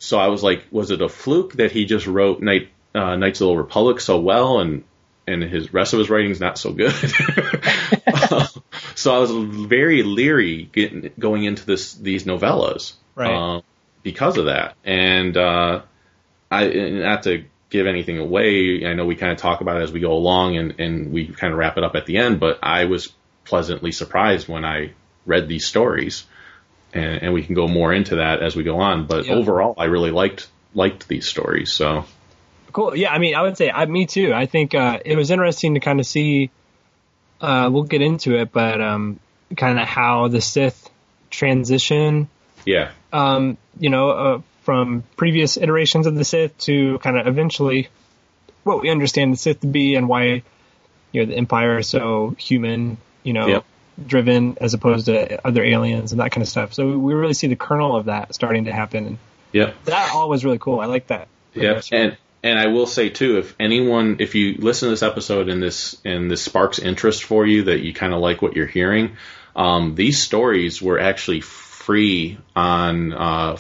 So 0.03 0.19
I 0.19 0.27
was 0.27 0.43
like, 0.43 0.67
was 0.73 0.91
it 0.91 1.01
a 1.01 1.09
fluke 1.09 1.53
that 1.55 1.71
he 1.71 1.85
just 1.85 2.09
wrote 2.09 2.43
Night, 2.43 2.71
uh, 2.93 3.15
Knights 3.15 3.41
of 3.41 3.45
the 3.45 3.49
Old 3.51 3.59
Republic 3.59 4.01
so 4.01 4.19
well, 4.19 4.59
and 4.59 4.83
and 5.29 5.45
his 5.45 5.73
rest 5.73 5.93
of 5.93 6.01
his 6.01 6.11
writing's 6.11 6.41
not 6.41 6.59
so 6.59 6.73
good? 6.73 6.93
so 8.97 9.15
I 9.15 9.19
was 9.19 9.31
very 9.31 10.03
leery 10.03 10.69
getting, 10.73 11.13
going 11.19 11.45
into 11.45 11.65
this 11.65 11.95
these 11.95 12.25
novellas 12.25 12.95
Right. 13.15 13.33
um, 13.33 13.63
because 14.03 14.39
of 14.39 14.47
that. 14.47 14.75
And 14.85 15.37
uh, 15.37 15.83
I 16.51 16.65
and 16.65 17.03
not 17.03 17.23
to 17.23 17.45
give 17.71 17.87
anything 17.87 18.19
away. 18.19 18.85
I 18.85 18.95
know 18.95 19.07
we 19.07 19.15
kind 19.15 19.31
of 19.31 19.39
talk 19.39 19.61
about 19.61 19.77
it 19.77 19.85
as 19.85 19.93
we 19.93 20.01
go 20.01 20.15
along, 20.15 20.57
and 20.57 20.81
and 20.81 21.13
we 21.13 21.29
kind 21.29 21.53
of 21.53 21.59
wrap 21.61 21.79
it 21.79 21.85
up 21.85 21.95
at 21.95 22.07
the 22.07 22.17
end. 22.17 22.41
But 22.41 22.59
I 22.61 22.87
was 22.87 23.13
pleasantly 23.45 23.93
surprised 23.93 24.49
when 24.49 24.65
I 24.65 24.95
read 25.27 25.47
these 25.47 25.67
stories, 25.67 26.25
and, 26.93 27.23
and 27.23 27.33
we 27.33 27.43
can 27.43 27.55
go 27.55 27.69
more 27.69 27.93
into 27.93 28.17
that 28.17 28.43
as 28.43 28.57
we 28.57 28.63
go 28.63 28.81
on. 28.81 29.07
But 29.07 29.27
Yeah. 29.27 29.35
overall, 29.35 29.75
I 29.79 29.85
really 29.85 30.11
liked 30.11 30.49
liked 30.75 31.09
these 31.09 31.27
stories. 31.27 31.73
So 31.73 32.05
Cool. 32.73 32.97
Yeah, 32.97 33.13
I 33.13 33.19
mean, 33.19 33.35
I 33.35 33.43
would 33.43 33.57
say 33.57 33.71
I, 33.71 33.85
me 33.85 34.07
too. 34.07 34.33
I 34.33 34.47
think 34.47 34.75
uh, 34.75 34.99
it 35.05 35.17
was 35.17 35.31
interesting 35.31 35.75
to 35.75 35.81
kind 35.81 36.01
of 36.01 36.07
see. 36.07 36.51
Uh, 37.41 37.69
we'll 37.73 37.83
get 37.83 38.03
into 38.03 38.37
it, 38.39 38.53
but 38.53 38.81
um, 38.81 39.19
kind 39.57 39.79
of 39.79 39.87
how 39.87 40.29
the 40.29 40.41
Sith 40.41 40.89
transition, 41.29 42.29
yeah, 42.65 42.93
um, 43.13 43.59
you 43.79 43.91
know, 43.91 44.11
uh, 44.11 44.41
from 44.63 45.03
previous 45.17 45.57
iterations 45.57 46.07
of 46.07 46.15
the 46.15 46.25
Sith 46.25 46.57
to 46.59 46.99
kind 47.01 47.19
of 47.19 47.27
eventually 47.27 47.89
what 48.63 48.81
we 48.81 48.91
understand 48.91 49.33
the 49.33 49.37
Sith 49.37 49.61
to 49.61 49.67
be 49.67 49.97
and 49.97 50.09
why 50.09 50.43
you 51.11 51.21
know 51.21 51.27
the 51.27 51.37
Empire 51.37 51.79
is 51.79 51.89
so 51.89 52.37
human, 52.39 52.97
you 53.25 53.33
know, 53.33 53.49
Yep. 53.49 53.65
Driven 54.05 54.57
as 54.61 54.75
opposed 54.75 55.07
to 55.07 55.47
other 55.47 55.63
aliens 55.63 56.13
and 56.13 56.21
that 56.21 56.33
kind 56.33 56.43
of 56.43 56.49
stuff. 56.49 56.75
So 56.75 56.99
we 56.99 57.15
really 57.15 57.35
see 57.35 57.47
the 57.47 57.57
kernel 57.57 57.97
of 57.97 58.07
that 58.07 58.35
starting 58.35 58.65
to 58.65 58.73
happen, 58.73 59.07
and 59.07 59.19
yeah. 59.53 59.73
that 59.85 60.13
all 60.15 60.29
was 60.29 60.45
really 60.45 60.59
cool. 60.59 60.81
I 60.81 60.87
like 60.87 61.09
that. 61.09 61.29
Yeah, 61.55 61.81
and 61.91 62.17
and 62.43 62.59
I 62.59 62.69
will 62.69 62.87
say 62.87 63.09
too, 63.09 63.39
if 63.39 63.55
anyone, 63.61 64.17
if 64.21 64.35
you 64.35 64.55
listen 64.59 64.87
to 64.87 64.91
this 64.91 65.03
episode 65.03 65.49
and 65.49 65.63
this 65.63 65.97
and 66.05 66.31
this 66.31 66.43
sparks 66.43 66.79
interest 66.79 67.25
for 67.25 67.47
you 67.47 67.65
that 67.65 67.81
you 67.81 67.93
kind 67.93 68.13
of 68.13 68.21
like 68.21 68.43
what 68.43 68.57
you're 68.57 68.67
hearing, 68.67 69.17
um, 69.55 69.95
these 69.95 70.23
stories 70.23 70.81
were 70.81 70.99
actually 70.99 71.41
free 71.41 72.39
on 72.57 73.13
uh, 73.13 73.57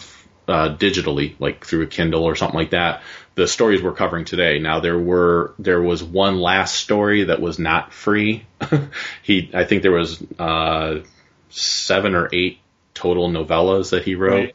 uh, 0.48 0.76
digitally, 0.76 1.34
like 1.38 1.64
through 1.64 1.82
a 1.82 1.86
Kindle 1.86 2.24
or 2.24 2.34
something 2.34 2.58
like 2.58 2.70
that. 2.70 3.02
The 3.34 3.46
stories 3.48 3.82
we're 3.82 3.92
covering 3.94 4.24
today. 4.26 4.58
Now 4.58 4.80
there 4.80 4.98
were 4.98 5.54
there 5.58 5.80
was 5.80 6.02
one 6.04 6.38
last 6.38 6.74
story 6.74 7.24
that 7.24 7.40
was 7.40 7.58
not 7.58 7.92
free. 7.92 8.44
he, 9.22 9.50
I 9.54 9.64
think 9.64 9.82
there 9.82 9.92
was 9.92 10.22
uh, 10.38 11.00
seven 11.50 12.14
or 12.14 12.28
eight 12.32 12.58
total 12.94 13.28
novellas 13.30 13.90
that 13.90 14.04
he 14.04 14.14
wrote 14.14 14.52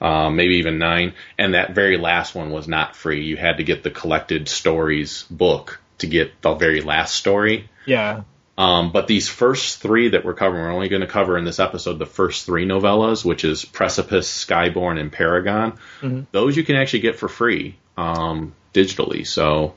Right. 0.00 0.26
um, 0.26 0.36
maybe 0.36 0.56
even 0.56 0.78
nine. 0.78 1.14
And 1.38 1.54
that 1.54 1.74
very 1.74 1.96
last 1.98 2.34
one 2.34 2.50
was 2.50 2.68
not 2.68 2.94
free. 2.94 3.24
You 3.24 3.36
had 3.36 3.56
to 3.56 3.64
get 3.64 3.82
the 3.82 3.90
collected 3.90 4.48
stories 4.48 5.24
book 5.30 5.80
to 5.98 6.06
get 6.06 6.40
the 6.40 6.54
very 6.54 6.80
last 6.82 7.14
story. 7.16 7.68
Yeah. 7.86 8.22
Um, 8.56 8.92
but 8.92 9.08
these 9.08 9.28
first 9.28 9.80
three 9.80 10.10
that 10.10 10.24
we're 10.24 10.34
covering, 10.34 10.62
we're 10.62 10.70
only 10.72 10.88
going 10.88 11.00
to 11.00 11.08
cover 11.08 11.36
in 11.36 11.44
this 11.44 11.58
episode 11.58 11.98
the 11.98 12.06
first 12.06 12.46
three 12.46 12.64
novellas, 12.64 13.24
which 13.24 13.44
is 13.44 13.64
Precipice, 13.64 14.28
Skyborn, 14.46 15.00
and 15.00 15.10
Paragon. 15.10 15.76
Mhm. 16.00 16.26
Those 16.30 16.56
you 16.56 16.62
can 16.62 16.76
actually 16.76 17.00
get 17.00 17.16
for 17.18 17.28
free 17.28 17.74
um, 17.96 18.54
digitally. 18.72 19.26
So 19.26 19.74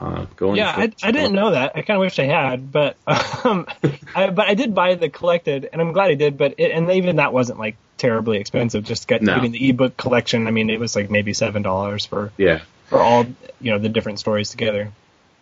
uh, 0.00 0.26
Yeah, 0.40 0.72
I, 0.76 0.92
I 1.02 1.10
didn't 1.10 1.32
know 1.32 1.50
that. 1.52 1.72
I 1.74 1.82
kind 1.82 1.96
of 1.96 2.00
wish 2.00 2.18
I 2.18 2.26
had, 2.26 2.70
but 2.70 2.96
um, 3.44 3.66
I, 4.14 4.30
but 4.30 4.48
I 4.48 4.54
did 4.54 4.74
buy 4.74 4.94
the 4.94 5.08
collected, 5.08 5.68
and 5.72 5.80
I'm 5.82 5.92
glad 5.92 6.10
I 6.10 6.14
did. 6.14 6.38
But 6.38 6.54
it, 6.58 6.70
and 6.70 6.90
even 6.90 7.16
that 7.16 7.32
wasn't 7.32 7.58
like 7.58 7.76
terribly 7.96 8.38
expensive. 8.38 8.84
Just 8.84 9.08
get, 9.08 9.22
No. 9.22 9.34
getting 9.34 9.52
the 9.52 9.68
ebook 9.68 9.96
collection. 9.96 10.46
I 10.46 10.50
mean, 10.50 10.70
it 10.70 10.78
was 10.78 10.94
like 10.94 11.10
maybe 11.10 11.34
seven 11.34 11.62
dollars 11.62 12.06
for 12.06 12.32
Yeah. 12.36 12.60
for 12.86 13.00
all 13.00 13.26
you 13.60 13.72
know 13.72 13.78
the 13.78 13.88
different 13.88 14.20
stories 14.20 14.50
together. 14.50 14.92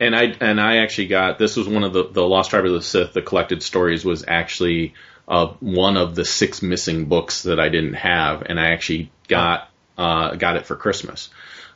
And 0.00 0.14
I 0.14 0.34
and 0.40 0.60
I 0.60 0.78
actually 0.78 1.08
got 1.08 1.38
this 1.38 1.56
was 1.56 1.68
one 1.68 1.84
of 1.84 1.92
the 1.92 2.04
the 2.08 2.26
Lost 2.26 2.50
Tribe 2.50 2.64
of 2.66 2.72
the 2.72 2.82
Sith. 2.82 3.12
The 3.12 3.22
collected 3.22 3.62
stories 3.62 4.04
was 4.04 4.24
actually 4.26 4.94
uh, 5.28 5.48
one 5.60 5.96
of 5.96 6.14
the 6.14 6.24
six 6.24 6.62
missing 6.62 7.06
books 7.06 7.42
that 7.42 7.58
I 7.60 7.68
didn't 7.68 7.94
have, 7.94 8.42
and 8.42 8.60
I 8.60 8.72
actually 8.72 9.10
got 9.28 9.68
uh, 9.98 10.34
got 10.36 10.56
it 10.56 10.66
for 10.66 10.76
Christmas. 10.76 11.30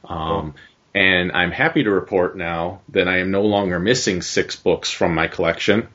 Um, 0.04 0.54
And 0.94 1.30
I'm 1.32 1.52
happy 1.52 1.84
to 1.84 1.90
report 1.90 2.36
now 2.36 2.80
that 2.88 3.06
I 3.06 3.18
am 3.18 3.30
no 3.30 3.42
longer 3.42 3.78
missing 3.78 4.22
six 4.22 4.56
books 4.56 4.90
from 4.90 5.14
my 5.14 5.28
collection. 5.28 5.86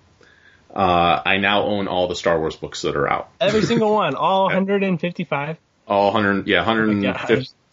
Uh, 0.74 1.22
I 1.26 1.38
now 1.38 1.64
own 1.64 1.88
all 1.90 2.08
the 2.08 2.16
Star 2.16 2.40
Wars 2.40 2.56
books 2.56 2.82
that 2.84 2.96
are 2.96 3.08
out. 3.08 3.30
Every 3.42 3.62
single 3.72 3.94
one, 3.94 4.16
all 4.16 4.46
155. 4.46 5.58
All 5.88 6.14
100, 6.14 6.48
yeah, 6.48 6.60
150, 6.60 7.08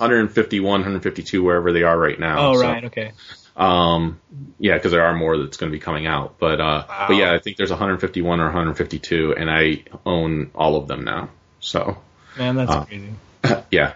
Oh 0.01 0.05
151, 0.05 0.81
152, 0.81 1.43
wherever 1.45 1.73
they 1.73 1.85
are 1.85 1.97
right 1.97 2.19
now. 2.19 2.51
Oh 2.51 2.55
So- 2.55 2.63
right, 2.63 2.85
okay. 2.85 3.13
Um, 3.57 4.19
yeah, 4.59 4.75
because 4.75 4.93
there 4.93 5.05
are 5.05 5.15
more 5.15 5.37
that's 5.37 5.59
going 5.59 5.71
to 5.71 5.77
be 5.77 5.81
coming 5.81 6.07
out. 6.07 6.39
But 6.39 6.61
uh, 6.61 6.85
Wow. 6.89 7.05
but 7.09 7.17
yeah, 7.17 7.33
I 7.35 7.39
think 7.39 7.57
there's 7.59 7.71
151 7.71 8.41
or 8.41 8.45
152, 8.47 9.35
and 9.37 9.51
I 9.51 9.85
own 10.07 10.51
all 10.55 10.77
of 10.77 10.89
them 10.89 11.05
now. 11.05 11.29
So 11.61 11.99
Man, 12.39 12.57
that's 12.57 12.71
Uh, 12.73 12.85
crazy. 12.87 13.13
yeah, 13.71 13.93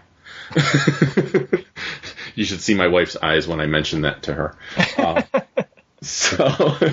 you 2.37 2.45
should 2.45 2.61
see 2.61 2.75
my 2.75 2.87
wife's 2.87 3.17
eyes 3.17 3.49
when 3.49 3.61
I 3.61 3.67
mention 3.67 4.03
that 4.03 4.23
to 4.25 4.35
her. 4.35 4.57
Um, 4.99 5.25
so 6.03 6.87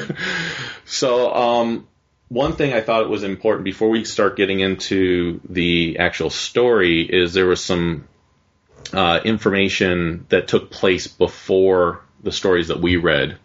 so 0.86 1.34
um, 1.34 1.88
one 2.30 2.56
thing 2.56 2.74
I 2.74 2.82
thought 2.82 3.04
it 3.04 3.10
was 3.10 3.24
important 3.24 3.66
before 3.66 3.90
we 3.90 4.06
start 4.06 4.38
getting 4.38 4.60
into 4.60 5.40
the 5.48 6.00
actual 6.00 6.32
story 6.32 7.02
is 7.02 7.34
there 7.34 7.46
was 7.46 7.64
some 7.64 8.08
uh, 8.92 9.20
information 9.24 10.26
that 10.30 10.48
took 10.48 10.72
place 10.72 11.08
before 11.08 12.02
the 12.24 12.32
stories 12.32 12.70
that 12.70 12.80
we 12.80 12.96
read 12.96 13.38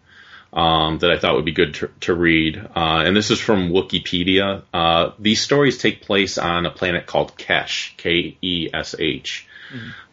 um, 0.53 0.99
that 0.99 1.11
I 1.11 1.19
thought 1.19 1.35
would 1.35 1.45
be 1.45 1.51
good 1.51 1.75
to, 1.75 1.91
to 2.01 2.13
read. 2.13 2.57
Uh, 2.57 3.03
and 3.05 3.15
this 3.15 3.29
is 3.29 3.39
from 3.39 3.69
Wikipedia. 3.69 4.63
Uh, 4.73 5.11
these 5.19 5.41
stories 5.41 5.77
take 5.77 6.01
place 6.01 6.37
on 6.37 6.65
a 6.65 6.71
planet 6.71 7.05
called 7.05 7.37
Kesh, 7.37 7.95
K 7.97 8.37
E 8.41 8.69
S 8.73 8.95
H. 8.97 9.47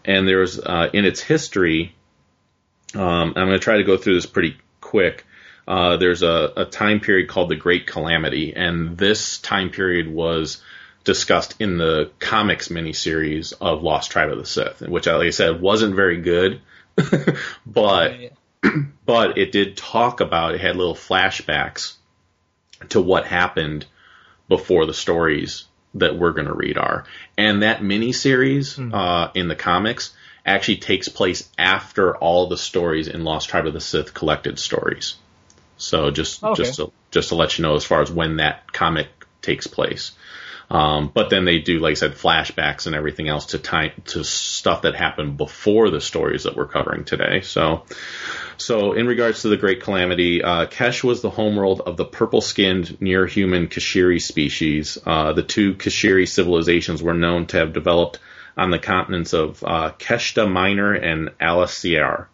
And 0.06 0.26
there's, 0.26 0.58
uh, 0.58 0.88
in 0.92 1.04
its 1.04 1.20
history, 1.20 1.94
um, 2.94 3.34
I'm 3.36 3.48
going 3.48 3.50
to 3.50 3.58
try 3.58 3.78
to 3.78 3.84
go 3.84 3.96
through 3.96 4.14
this 4.14 4.26
pretty 4.26 4.56
quick. 4.80 5.26
Uh, 5.66 5.96
there's 5.96 6.22
a, 6.22 6.52
a 6.56 6.64
time 6.64 7.00
period 7.00 7.28
called 7.28 7.48
the 7.48 7.56
Great 7.56 7.86
Calamity, 7.86 8.54
and 8.54 8.96
this 8.96 9.38
time 9.38 9.70
period 9.70 10.08
was 10.08 10.62
discussed 11.02 11.56
in 11.60 11.76
the 11.76 12.10
comics 12.20 12.68
miniseries 12.68 13.52
of 13.60 13.82
Lost 13.82 14.12
Tribe 14.12 14.30
of 14.30 14.38
the 14.38 14.46
Sith, 14.46 14.80
which, 14.82 15.06
like 15.06 15.26
I 15.26 15.30
said, 15.30 15.60
wasn't 15.60 15.96
very 15.96 16.20
good, 16.20 16.60
but 17.66 18.14
but 19.06 19.38
it 19.38 19.52
did 19.52 19.76
talk 19.76 20.20
about 20.20 20.54
it 20.54 20.60
had 20.60 20.76
little 20.76 20.94
flashbacks 20.94 21.94
to 22.90 23.00
what 23.00 23.26
happened 23.26 23.86
before 24.48 24.86
the 24.86 24.94
stories 24.94 25.64
that 25.98 26.16
we're 26.18 26.32
going 26.32 26.46
to 26.46 26.54
read 26.54 26.78
are. 26.78 27.04
And 27.36 27.62
that 27.62 27.80
miniseries 27.80 28.92
uh, 28.92 29.30
in 29.34 29.48
the 29.48 29.56
comics 29.56 30.14
actually 30.44 30.76
takes 30.76 31.08
place 31.08 31.48
after 31.58 32.16
all 32.16 32.48
the 32.48 32.56
stories 32.56 33.08
in 33.08 33.24
Lost 33.24 33.48
Tribe 33.48 33.66
of 33.66 33.72
the 33.72 33.80
Sith 33.80 34.14
collected 34.14 34.58
stories. 34.58 35.16
So 35.76 36.10
just 36.10 36.42
Okay. 36.42 36.62
just 36.62 36.76
to, 36.76 36.92
just 37.10 37.28
to 37.30 37.34
let 37.34 37.58
you 37.58 37.62
know 37.62 37.74
as 37.74 37.84
far 37.84 38.00
as 38.00 38.10
when 38.10 38.36
that 38.36 38.72
comic 38.72 39.08
takes 39.42 39.66
place. 39.66 40.12
Um, 40.68 41.12
but 41.14 41.30
then 41.30 41.44
they 41.44 41.58
do, 41.58 41.78
like 41.78 41.92
I 41.92 41.94
said, 41.94 42.14
flashbacks 42.14 42.86
and 42.86 42.96
everything 42.96 43.28
else 43.28 43.46
to 43.46 43.58
time 43.58 43.92
to 44.06 44.24
stuff 44.24 44.82
that 44.82 44.96
happened 44.96 45.36
before 45.36 45.90
the 45.90 46.00
stories 46.00 46.42
that 46.42 46.56
we're 46.56 46.66
covering 46.66 47.04
today. 47.04 47.42
So, 47.42 47.84
so 48.56 48.92
in 48.92 49.06
regards 49.06 49.42
to 49.42 49.48
the 49.48 49.56
Great 49.56 49.82
Calamity, 49.82 50.42
uh, 50.42 50.66
Kesh 50.66 51.04
was 51.04 51.22
the 51.22 51.30
homeworld 51.30 51.82
of 51.82 51.96
the 51.96 52.04
purple-skinned 52.04 53.00
near-human 53.00 53.68
Keshiri 53.68 54.20
species. 54.20 54.98
Uh, 55.06 55.32
the 55.34 55.44
two 55.44 55.74
Keshiri 55.74 56.26
civilizations 56.26 57.02
were 57.02 57.14
known 57.14 57.46
to 57.46 57.58
have 57.58 57.72
developed 57.72 58.18
on 58.56 58.70
the 58.70 58.78
continents 58.78 59.34
of 59.34 59.62
uh, 59.62 59.92
Keshtah 59.98 60.50
Minor 60.50 60.94
and 60.94 61.28
Alanciar. 61.40 62.26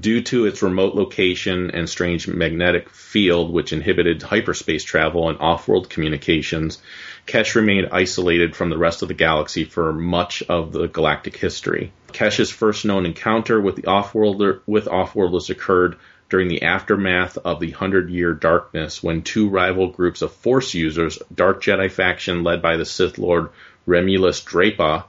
Due 0.00 0.22
to 0.22 0.46
its 0.46 0.62
remote 0.62 0.94
location 0.94 1.70
and 1.72 1.86
strange 1.86 2.26
magnetic 2.26 2.88
field, 2.88 3.52
which 3.52 3.74
inhibited 3.74 4.22
hyperspace 4.22 4.84
travel 4.84 5.28
and 5.28 5.38
off-world 5.38 5.90
communications, 5.90 6.80
Kesh 7.26 7.54
remained 7.54 7.90
isolated 7.92 8.56
from 8.56 8.70
the 8.70 8.78
rest 8.78 9.02
of 9.02 9.08
the 9.08 9.14
galaxy 9.14 9.64
for 9.64 9.92
much 9.92 10.42
of 10.44 10.72
the 10.72 10.86
galactic 10.86 11.36
history. 11.36 11.92
Kesh's 12.08 12.50
first 12.50 12.86
known 12.86 13.04
encounter 13.04 13.60
with 13.60 13.76
the 13.76 13.84
off-worlder 13.84 14.62
with 14.66 14.88
off-worlders 14.88 15.50
occurred 15.50 15.96
during 16.30 16.48
the 16.48 16.62
aftermath 16.62 17.36
of 17.44 17.60
the 17.60 17.72
Hundred 17.72 18.08
Year 18.08 18.32
Darkness, 18.32 19.02
when 19.02 19.20
two 19.20 19.50
rival 19.50 19.88
groups 19.88 20.22
of 20.22 20.32
Force 20.32 20.72
users, 20.72 21.18
Dark 21.34 21.62
Jedi 21.62 21.90
faction 21.90 22.44
led 22.44 22.62
by 22.62 22.78
the 22.78 22.86
Sith 22.86 23.18
Lord 23.18 23.50
Remulus 23.86 24.42
Dreypa, 24.42 25.04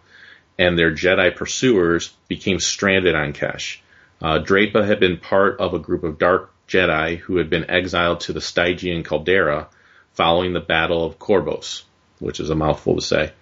and 0.60 0.78
their 0.78 0.92
Jedi 0.92 1.34
pursuers, 1.34 2.12
became 2.28 2.60
stranded 2.60 3.16
on 3.16 3.32
Kesh. 3.32 3.78
Uh, 4.24 4.40
Dreypa 4.40 4.88
had 4.88 5.02
been 5.02 5.18
part 5.18 5.60
of 5.60 5.74
a 5.74 5.80
group 5.80 6.06
of 6.06 6.18
Dark 6.18 6.54
Jedi 6.68 7.18
who 7.18 7.38
had 7.38 7.50
been 7.50 7.70
exiled 7.70 8.22
to 8.22 8.34
the 8.34 8.40
Stygian 8.40 9.04
caldera 9.04 9.68
following 10.14 10.54
the 10.54 10.62
Battle 10.62 11.06
of 11.06 11.20
Corbos, 11.20 11.84
which 12.20 12.40
is 12.40 12.50
a 12.50 12.56
mouthful 12.56 12.96
to 12.96 13.02
say. 13.02 13.34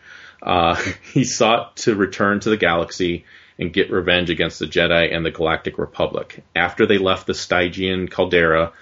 Uh, 0.42 0.76
he 1.14 1.24
sought 1.24 1.78
to 1.78 1.94
return 1.94 2.40
to 2.40 2.50
the 2.50 2.58
galaxy 2.58 3.26
and 3.60 3.72
get 3.72 3.92
revenge 3.92 4.32
against 4.32 4.58
the 4.58 4.66
Jedi 4.66 5.16
and 5.16 5.24
the 5.24 5.30
Galactic 5.30 5.78
Republic. 5.78 6.44
After 6.56 6.88
they 6.88 6.98
left 6.98 7.28
the 7.28 7.36
Stygian 7.36 8.08
caldera, 8.08 8.74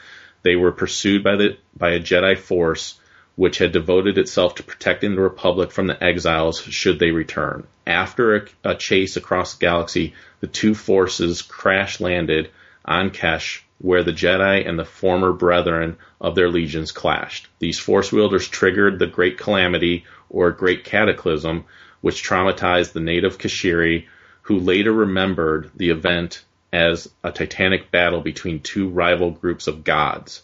they 0.43 0.55
were 0.55 0.71
pursued 0.71 1.21
by 1.21 1.35
the 1.35 1.57
by 1.75 1.91
a 1.91 1.99
Jedi 1.99 2.37
force 2.37 2.97
which 3.39 3.59
had 3.59 3.71
devoted 3.71 4.17
itself 4.17 4.55
to 4.55 4.63
protecting 4.63 5.15
the 5.15 5.21
Republic 5.21 5.71
from 5.71 5.87
the 5.87 6.03
exiles 6.03 6.61
should 6.61 6.99
they 6.99 7.11
return. 7.11 7.65
After 7.87 8.35
a, 8.35 8.41
a 8.65 8.75
chase 8.75 9.15
across 9.15 9.53
the 9.53 9.65
galaxy, 9.65 10.13
the 10.41 10.47
two 10.47 10.75
forces 10.75 11.41
crash 11.41 12.01
landed 12.01 12.49
on 12.83 13.11
Kesh, 13.11 13.61
where 13.77 14.03
the 14.03 14.11
Jedi 14.11 14.67
and 14.67 14.77
the 14.77 14.83
former 14.83 15.31
brethren 15.31 15.95
of 16.19 16.35
their 16.35 16.49
legions 16.49 16.91
clashed. 16.91 17.47
These 17.59 17.79
force 17.79 18.11
wielders 18.11 18.45
triggered 18.45 18.99
the 18.99 19.07
Great 19.07 19.37
Calamity 19.37 20.03
or 20.29 20.51
Great 20.51 20.83
Cataclysm, 20.83 21.63
which 22.01 22.21
traumatized 22.21 22.91
the 22.91 22.99
native 22.99 23.37
Keshiri, 23.37 24.07
who 24.41 24.59
later 24.59 24.91
remembered 24.91 25.71
the 25.77 25.91
event 25.91 26.43
as 26.73 27.09
a 27.23 27.31
titanic 27.31 27.89
battle 27.89 28.19
between 28.19 28.59
two 28.59 28.89
rival 28.89 29.31
groups 29.31 29.67
of 29.67 29.85
gods. 29.85 30.43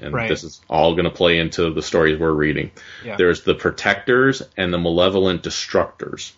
And 0.00 0.14
Right. 0.14 0.28
this 0.28 0.44
is 0.44 0.60
all 0.68 0.92
going 0.94 1.04
to 1.04 1.10
play 1.10 1.38
into 1.38 1.72
the 1.72 1.82
stories 1.82 2.18
we're 2.18 2.30
reading. 2.32 2.70
Yeah. 3.04 3.16
There's 3.16 3.42
the 3.42 3.54
protectors 3.54 4.42
and 4.56 4.72
the 4.72 4.78
malevolent 4.78 5.42
destructors. 5.42 6.32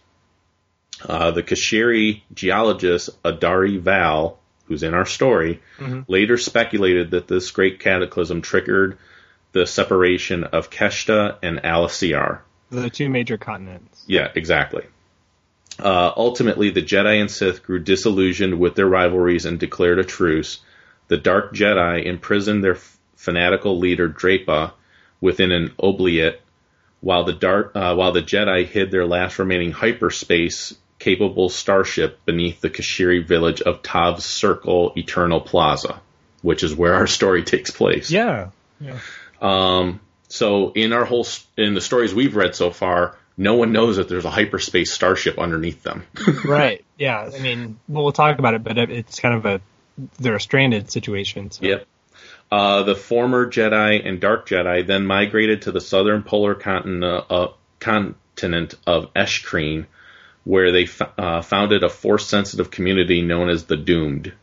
Uh, 1.06 1.32
the 1.32 1.42
Keshiri 1.42 2.22
geologist 2.32 3.10
Adari 3.24 3.80
Vaal, 3.80 4.36
who's 4.66 4.82
in 4.82 4.94
our 4.94 5.04
story, 5.06 5.60
Mhm. 5.78 6.04
later 6.08 6.36
speculated 6.38 7.10
that 7.10 7.28
this 7.28 7.50
great 7.50 7.80
cataclysm 7.80 8.40
triggered 8.40 8.96
the 9.52 9.66
separation 9.66 10.44
of 10.44 10.70
Keshtah 10.70 11.36
and 11.42 11.58
Alanciar. 11.62 12.38
The 12.70 12.88
two 12.88 13.10
major 13.10 13.36
continents. 13.36 14.02
Yeah, 14.06 14.28
exactly. 14.34 14.84
Uh, 15.78 16.12
ultimately, 16.16 16.70
the 16.70 16.82
Jedi 16.82 17.20
and 17.20 17.30
Sith 17.30 17.62
grew 17.62 17.78
disillusioned 17.80 18.58
with 18.58 18.76
their 18.76 18.86
rivalries 18.86 19.44
and 19.44 19.58
declared 19.58 19.98
a 19.98 20.04
truce. 20.04 20.60
The 21.08 21.16
Dark 21.18 21.52
Jedi 21.54 22.04
imprisoned 22.04 22.62
their 22.62 22.76
fanatical 23.22 23.78
leader 23.78 24.08
Dreypa 24.08 24.72
within 25.20 25.52
an 25.52 25.72
oubliette, 25.82 26.40
while 27.00 27.24
the 27.24 27.32
dark, 27.32 27.72
uh, 27.76 27.94
while 27.94 28.12
the 28.12 28.22
Jedi 28.22 28.66
hid 28.66 28.90
their 28.90 29.06
last 29.06 29.38
remaining 29.38 29.70
hyperspace 29.70 30.74
capable 30.98 31.48
starship 31.48 32.24
beneath 32.24 32.60
the 32.60 32.70
Keshiri 32.70 33.26
village 33.26 33.62
of 33.62 33.82
Tahv's 33.82 34.24
Circle 34.24 34.92
Eternal 34.96 35.40
Plaza, 35.40 36.00
which 36.42 36.64
is 36.64 36.74
where 36.74 36.94
our 36.94 37.06
story 37.06 37.42
takes 37.54 37.70
place. 37.70 38.10
Yeah. 38.10 38.50
Yeah. 38.80 38.98
Um, 39.40 40.00
so 40.28 40.72
in 40.72 40.92
our 40.92 41.04
whole 41.04 41.26
in 41.56 41.74
the 41.74 41.80
stories 41.80 42.14
we've 42.14 42.34
read 42.34 42.56
so 42.56 42.70
far, 42.70 43.16
no 43.36 43.54
one 43.54 43.72
knows 43.72 43.96
that 43.96 44.08
there's 44.08 44.24
a 44.24 44.30
hyperspace 44.30 44.92
starship 44.92 45.38
underneath 45.38 45.82
them. 45.82 46.04
right. 46.44 46.84
Yeah. 46.98 47.30
I 47.32 47.38
mean, 47.38 47.78
well, 47.88 48.02
we'll 48.02 48.12
talk 48.12 48.38
about 48.38 48.54
it, 48.54 48.64
but 48.64 48.78
it's 48.78 49.20
kind 49.20 49.34
of 49.34 49.46
a 49.46 49.60
they're 50.18 50.36
a 50.36 50.40
stranded 50.40 50.90
situation. 50.90 51.50
So. 51.50 51.64
yep. 51.64 51.86
Uh, 52.52 52.82
the 52.82 52.94
former 52.94 53.46
Jedi 53.50 54.06
and 54.06 54.20
Dark 54.20 54.46
Jedi 54.46 54.86
then 54.86 55.06
migrated 55.06 55.62
to 55.62 55.72
the 55.72 55.80
southern 55.80 56.22
polar 56.22 56.54
continent, 56.54 57.24
uh, 57.30 57.48
continent 57.80 58.74
of 58.86 59.12
Eshkreen, 59.14 59.86
where 60.44 60.70
they 60.70 60.82
f- 60.82 61.00
uh, 61.16 61.40
founded 61.40 61.82
a 61.82 61.88
force-sensitive 61.88 62.70
community 62.70 63.22
known 63.22 63.48
as 63.48 63.64
the 63.64 63.78
Doomed. 63.78 64.34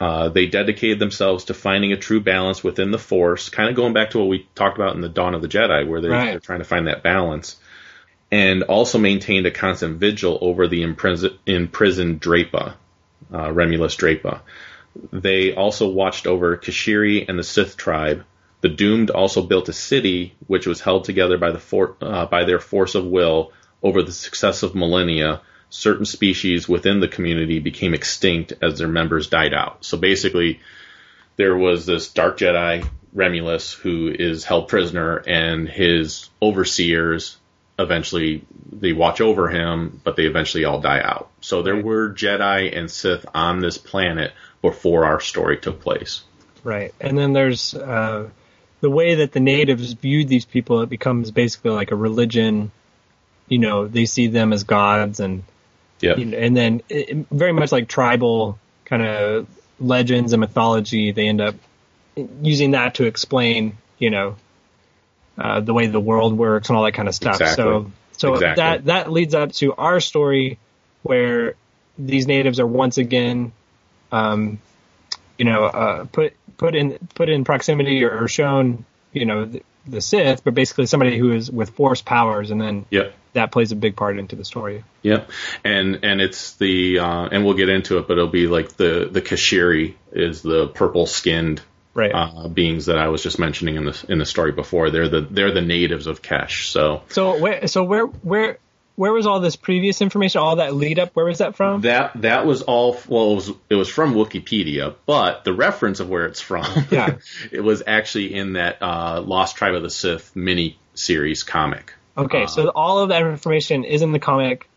Uh, 0.00 0.28
they 0.28 0.46
dedicated 0.46 1.00
themselves 1.00 1.46
to 1.46 1.54
finding 1.54 1.90
a 1.92 1.96
true 1.96 2.20
balance 2.20 2.62
within 2.62 2.92
the 2.92 2.98
Force, 2.98 3.48
kind 3.48 3.68
of 3.68 3.74
going 3.74 3.94
back 3.94 4.10
to 4.10 4.18
what 4.20 4.28
we 4.28 4.46
talked 4.54 4.78
about 4.78 4.94
in 4.94 5.00
the 5.00 5.08
Dawn 5.08 5.34
of 5.34 5.42
the 5.42 5.48
Jedi, 5.48 5.88
where 5.88 6.00
they're, 6.00 6.12
Right. 6.12 6.30
they're 6.30 6.38
trying 6.38 6.60
to 6.60 6.64
find 6.64 6.86
that 6.86 7.02
balance, 7.02 7.56
and 8.30 8.62
also 8.62 8.98
maintained 8.98 9.44
a 9.46 9.50
constant 9.50 9.98
vigil 9.98 10.38
over 10.40 10.68
the 10.68 10.82
imprison- 10.84 11.36
imprisoned 11.46 12.20
Dreypa, 12.20 12.74
uh, 13.32 13.48
Remulus 13.48 13.96
Dreypa. 13.98 14.38
They 15.12 15.54
also 15.54 15.88
watched 15.88 16.26
over 16.26 16.56
Keshiri 16.56 17.28
and 17.28 17.38
the 17.38 17.44
Sith 17.44 17.76
tribe. 17.76 18.24
The 18.60 18.68
Doomed 18.68 19.10
also 19.10 19.42
built 19.42 19.68
a 19.68 19.72
city 19.72 20.34
which 20.46 20.66
was 20.66 20.80
held 20.80 21.04
together 21.04 21.38
by 21.38 21.52
the 21.52 21.60
for- 21.60 21.96
uh, 22.00 22.26
by 22.26 22.44
their 22.44 22.58
force 22.58 22.94
of 22.94 23.04
will 23.04 23.52
over 23.82 24.02
the 24.02 24.12
successive 24.12 24.74
millennia. 24.74 25.40
Certain 25.70 26.06
species 26.06 26.68
within 26.68 27.00
the 27.00 27.08
community 27.08 27.58
became 27.58 27.94
extinct 27.94 28.54
as 28.62 28.78
their 28.78 28.88
members 28.88 29.28
died 29.28 29.54
out. 29.54 29.84
So 29.84 29.98
basically, 29.98 30.60
there 31.36 31.56
was 31.56 31.86
this 31.86 32.08
Dark 32.08 32.38
Jedi 32.38 32.88
Remulus 33.14 33.74
who 33.74 34.08
is 34.08 34.44
held 34.44 34.68
prisoner, 34.68 35.22
and 35.26 35.68
his 35.68 36.28
overseers 36.42 37.36
eventually 37.78 38.44
they 38.72 38.92
watch 38.92 39.20
over 39.20 39.48
him, 39.48 40.00
but 40.02 40.16
they 40.16 40.24
eventually 40.24 40.64
all 40.64 40.80
die 40.80 41.00
out. 41.00 41.30
So 41.40 41.62
there 41.62 41.80
were 41.80 42.10
Jedi 42.12 42.76
and 42.76 42.90
Sith 42.90 43.24
on 43.34 43.60
this 43.60 43.78
planet 43.78 44.32
before 44.62 45.04
our 45.04 45.20
story 45.20 45.58
took 45.58 45.80
place. 45.80 46.22
Right. 46.64 46.94
And 47.00 47.16
then 47.16 47.32
there's 47.32 47.74
uh, 47.74 48.28
the 48.80 48.90
way 48.90 49.16
that 49.16 49.32
the 49.32 49.40
natives 49.40 49.92
viewed 49.92 50.28
these 50.28 50.44
people. 50.44 50.82
It 50.82 50.88
becomes 50.88 51.30
basically 51.30 51.70
like 51.70 51.90
a 51.90 51.96
religion. 51.96 52.70
You 53.48 53.58
know, 53.58 53.86
they 53.86 54.06
see 54.06 54.26
them 54.26 54.52
as 54.52 54.64
gods, 54.64 55.20
and 55.20 55.44
Yeah. 56.00 56.16
you 56.16 56.24
know, 56.26 56.38
and 56.38 56.56
then 56.56 56.82
it, 56.88 57.26
very 57.30 57.52
much 57.52 57.72
like 57.72 57.88
tribal 57.88 58.58
kind 58.84 59.02
of 59.02 59.46
legends 59.80 60.32
and 60.32 60.40
mythology. 60.40 61.12
They 61.12 61.28
end 61.28 61.40
up 61.40 61.54
using 62.42 62.72
that 62.72 62.96
to 62.96 63.04
explain, 63.04 63.78
you 63.98 64.10
know, 64.10 64.36
uh, 65.38 65.60
the 65.60 65.72
way 65.72 65.86
the 65.86 66.00
world 66.00 66.36
works 66.36 66.68
and 66.68 66.76
all 66.76 66.84
that 66.84 66.92
kind 66.92 67.08
of 67.08 67.14
stuff. 67.14 67.40
Exactly. 67.40 67.64
So, 67.64 67.92
so 68.16 68.34
Exactly. 68.34 68.62
that 68.62 68.84
that 68.86 69.12
leads 69.12 69.34
up 69.34 69.52
to 69.52 69.72
our 69.74 70.00
story, 70.00 70.58
where 71.04 71.54
these 71.96 72.26
natives 72.26 72.58
are 72.60 72.66
once 72.66 72.98
again, 72.98 73.52
um, 74.12 74.60
you 75.36 75.44
know, 75.44 75.64
uh, 75.64 76.04
put 76.06 76.34
put 76.56 76.74
in 76.74 76.98
put 77.14 77.28
in 77.28 77.44
proximity 77.44 78.04
or, 78.04 78.24
or 78.24 78.28
shown, 78.28 78.84
you 79.12 79.24
know, 79.24 79.44
the, 79.44 79.62
the 79.86 80.00
Sith, 80.00 80.44
but 80.44 80.54
basically 80.54 80.86
somebody 80.86 81.16
who 81.18 81.32
is 81.32 81.50
with 81.50 81.70
force 81.70 82.02
powers, 82.02 82.50
and 82.50 82.60
then 82.60 82.84
Yep. 82.90 83.14
that 83.34 83.52
plays 83.52 83.72
a 83.72 83.76
big 83.76 83.96
part 83.96 84.18
into 84.18 84.36
the 84.36 84.44
story. 84.44 84.84
Yep, 85.02 85.30
and 85.64 86.00
and 86.02 86.20
it's 86.20 86.54
the 86.56 86.98
uh, 86.98 87.28
and 87.30 87.44
we'll 87.44 87.54
get 87.54 87.68
into 87.68 87.98
it, 87.98 88.08
but 88.08 88.14
it'll 88.18 88.28
be 88.28 88.46
like 88.48 88.76
the 88.76 89.08
the 89.10 89.22
Keshiri 89.22 89.94
is 90.12 90.42
the 90.42 90.68
purple 90.68 91.06
skinned 91.06 91.62
Right. 91.94 92.12
uh, 92.14 92.46
beings 92.46 92.86
that 92.86 92.96
I 92.98 93.08
was 93.08 93.24
just 93.24 93.40
mentioning 93.40 93.74
in 93.74 93.84
the 93.84 94.04
in 94.08 94.18
the 94.18 94.26
story 94.26 94.52
before. 94.52 94.90
They're 94.90 95.08
the 95.08 95.20
they're 95.22 95.52
the 95.52 95.62
natives 95.62 96.06
of 96.06 96.22
Kesh. 96.22 96.66
So 96.66 97.02
So 97.08 97.38
where 97.38 97.66
so 97.66 97.82
where 97.82 98.06
where 98.06 98.58
where 98.98 99.12
was 99.12 99.26
all 99.28 99.38
this 99.40 99.54
previous 99.56 100.02
information, 100.02 100.40
all 100.40 100.56
that 100.56 100.74
lead 100.74 100.98
up? 100.98 101.14
Where 101.14 101.24
was 101.26 101.38
that 101.38 101.54
from? 101.56 101.82
that 101.82 102.20
that 102.22 102.44
was 102.46 102.62
all 102.62 102.98
well 103.08 103.32
it 103.32 103.34
was 103.36 103.50
it 103.70 103.74
was 103.76 103.88
from 103.88 104.14
Wikipedia, 104.14 104.94
but 105.06 105.44
the 105.44 105.52
reference 105.54 106.00
of 106.00 106.08
where 106.08 106.26
it's 106.26 106.40
from, 106.40 106.64
Yeah. 106.90 107.16
it 107.52 107.60
was 107.60 107.82
actually 107.86 108.34
in 108.34 108.54
that 108.54 108.82
uh, 108.82 109.20
Lost 109.24 109.56
Tribe 109.56 109.74
of 109.74 109.82
the 109.82 109.90
Sith 109.90 110.34
mini 110.34 110.78
series 110.94 111.44
comic. 111.44 111.94
Okay, 112.16 112.42
Uh, 112.42 112.46
so 112.48 112.68
all 112.70 112.98
of 112.98 113.10
that 113.10 113.22
information 113.22 113.84
is 113.84 114.02
in 114.02 114.10
the 114.10 114.18
comic, 114.18 114.68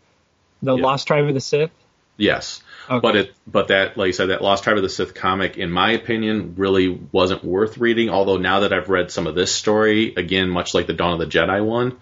The 0.62 0.76
Yeah. 0.76 0.82
Lost 0.84 1.08
Tribe 1.08 1.26
of 1.26 1.34
the 1.34 1.40
Sith. 1.40 1.70
Yes. 2.16 2.62
Okay. 2.88 3.00
But 3.00 3.16
it, 3.16 3.34
but 3.46 3.68
that, 3.68 3.96
like 3.96 4.08
I 4.08 4.10
said, 4.12 4.26
that 4.26 4.42
Lost 4.42 4.62
Tribe 4.64 4.76
of 4.76 4.82
the 4.84 4.88
Sith 4.88 5.14
comic, 5.14 5.56
in 5.56 5.70
my 5.72 5.92
opinion, 5.92 6.54
really 6.56 6.88
wasn't 7.10 7.42
worth 7.44 7.78
reading. 7.78 8.10
Although 8.10 8.36
now 8.36 8.60
that 8.60 8.72
I've 8.72 8.88
read 8.88 9.10
some 9.10 9.26
of 9.26 9.34
this 9.34 9.52
story, 9.52 10.14
again, 10.16 10.48
much 10.50 10.74
like 10.74 10.86
the 10.86 10.92
Dawn 10.92 11.14
of 11.14 11.18
the 11.18 11.26
Jedi 11.26 11.64
one, 11.64 11.96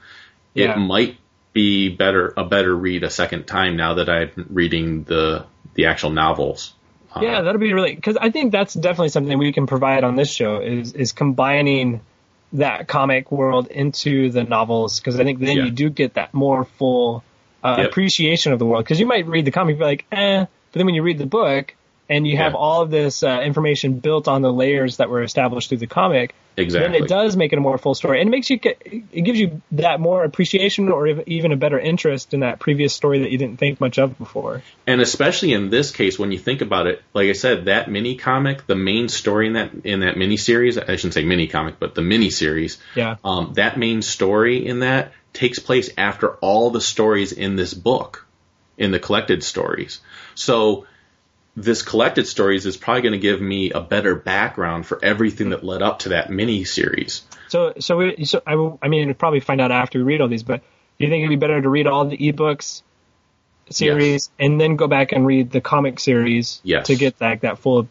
Yeah. 0.53 0.73
it 0.73 0.79
might 0.79 1.17
be 1.53 1.89
better, 1.89 2.33
a 2.37 2.45
better 2.45 2.75
read 2.75 3.03
a 3.03 3.11
second 3.11 3.47
time 3.47 3.77
now 3.77 3.95
that 3.95 4.09
I'm 4.09 4.47
reading 4.51 5.05
the, 5.05 5.47
the 5.75 5.87
actual 5.87 6.11
novels. 6.11 6.75
Uh, 7.15 7.21
Yeah, 7.23 7.43
that'll 7.43 7.61
be 7.61 7.73
really 7.73 7.95
because 7.95 8.17
I 8.17 8.31
think 8.31 8.53
that's 8.53 8.75
definitely 8.75 9.09
something 9.09 9.37
we 9.37 9.53
can 9.53 9.67
provide 9.67 10.05
on 10.05 10.15
this 10.15 10.31
show 10.31 10.61
is 10.61 10.93
is 10.93 11.11
combining 11.13 12.03
that 12.53 12.87
comic 12.87 13.33
world 13.33 13.67
into 13.69 14.31
the 14.31 14.45
novels 14.45 15.01
because 15.01 15.19
I 15.19 15.25
think 15.25 15.41
then 15.41 15.57
Yeah. 15.57 15.65
you 15.65 15.71
do 15.73 15.91
get 15.91 16.15
that 16.15 16.33
more 16.35 16.65
full 16.65 17.25
uh, 17.65 17.77
Yep. 17.79 17.91
appreciation 17.91 18.53
of 18.53 18.59
the 18.61 18.67
world 18.67 18.85
because 18.85 19.01
you 19.01 19.07
might 19.07 19.27
read 19.27 19.45
the 19.45 19.51
comic 19.51 19.73
and 19.73 19.79
be 19.81 19.85
like, 19.85 20.07
eh, 20.13 20.41
but 20.45 20.79
then 20.79 20.87
when 20.87 20.95
you 20.95 21.03
read 21.03 21.19
the 21.19 21.27
book 21.27 21.75
and 22.11 22.27
you 22.27 22.37
have 22.37 22.53
Yeah. 22.53 22.59
all 22.59 22.83
of 22.83 22.91
this 22.91 23.23
uh, 23.23 23.41
information 23.43 24.01
built 24.01 24.29
on 24.29 24.43
the 24.43 24.53
layers 24.53 24.99
that 24.99 25.09
were 25.09 25.23
established 25.23 25.69
through 25.71 25.79
the 25.79 25.87
comic, 25.87 26.35
Exactly. 26.57 26.93
then 26.99 27.03
it 27.05 27.09
does 27.09 27.37
make 27.37 27.53
it 27.55 27.59
a 27.59 27.61
more 27.61 27.79
full 27.79 27.95
story, 27.95 28.21
and 28.21 28.29
it 28.29 28.33
makes 28.33 28.51
you 28.51 28.59
it 28.63 29.23
gives 29.25 29.39
you 29.41 29.63
that 29.73 30.01
more 30.01 30.25
appreciation 30.25 30.91
or 30.91 31.07
even 31.27 31.53
a 31.53 31.57
better 31.57 31.79
interest 31.79 32.35
in 32.35 32.41
that 32.41 32.59
previous 32.59 32.93
story 32.93 33.21
that 33.21 33.31
you 33.31 33.39
didn't 33.39 33.59
think 33.59 33.81
much 33.81 33.99
of 33.99 34.19
before. 34.19 34.63
and 34.87 35.01
especially 35.01 35.53
in 35.55 35.71
this 35.71 35.93
case, 35.93 36.19
when 36.19 36.33
you 36.33 36.39
think 36.39 36.61
about 36.61 36.87
it, 36.89 37.01
like 37.15 37.29
I 37.29 37.33
said, 37.33 37.67
that 37.67 37.89
mini 37.91 38.17
comic, 38.17 38.67
the 38.67 38.75
main 38.75 39.09
story 39.09 39.47
in 39.47 39.53
that 39.55 39.71
in 39.85 40.01
that 40.01 40.19
mini 40.19 40.37
series, 40.37 40.77
I 40.77 40.97
shouldn't 40.97 41.15
say 41.15 41.25
mini 41.25 41.47
comic, 41.47 41.79
but 41.79 41.95
the 41.95 42.03
mini 42.03 42.29
series, 42.31 42.77
Yeah, 42.97 43.17
um, 43.25 43.53
that 43.55 43.79
main 43.79 44.03
story 44.03 44.67
in 44.67 44.81
that 44.81 45.13
takes 45.33 45.61
place 45.61 45.89
after 45.97 46.35
all 46.43 46.71
the 46.71 46.81
stories 46.81 47.31
in 47.33 47.55
this 47.55 47.73
book, 47.73 48.27
in 48.77 48.91
the 48.91 48.99
collected 48.99 49.45
stories. 49.45 50.01
So 50.35 50.87
this 51.57 51.83
collected 51.83 52.27
stories 52.27 52.65
is 52.67 52.77
probably 52.77 53.03
going 53.03 53.13
to 53.13 53.19
give 53.19 53.41
me 53.41 53.71
a 53.71 53.81
better 53.81 54.15
background 54.15 54.87
for 54.87 55.05
everything 55.05 55.51
that 55.51 55.65
led 55.65 55.83
up 55.83 56.01
to 56.01 56.11
that 56.11 56.31
mini 56.31 56.65
series. 56.65 57.23
So, 57.49 57.75
so, 57.81 57.97
we, 57.97 58.25
so 58.25 58.41
I, 58.47 58.55
will- 58.55 58.79
I 58.81 58.89
mean, 58.89 59.07
we'll 59.07 59.15
probably 59.15 59.41
find 59.41 59.61
out 59.61 59.73
after 59.73 59.99
we 59.99 60.05
read 60.05 60.21
all 60.21 60.29
these, 60.29 60.43
but 60.45 60.61
do 60.61 61.05
you 61.05 61.11
think 61.11 61.23
it'd 61.23 61.31
be 61.31 61.37
better 61.37 61.61
to 61.61 61.69
read 61.69 61.87
all 61.87 62.05
the 62.05 62.17
ebooks 62.17 62.83
series 63.71 64.31
and 64.39 64.61
then 64.61 64.77
go 64.77 64.87
back 64.89 65.13
and 65.13 65.27
read 65.27 65.51
the 65.51 65.61
comic 65.61 66.01
series 66.01 66.61
Yes. 66.65 66.87
to 66.89 66.97
get 66.97 67.19
that 67.19 67.43
that 67.43 67.59
full 67.59 67.89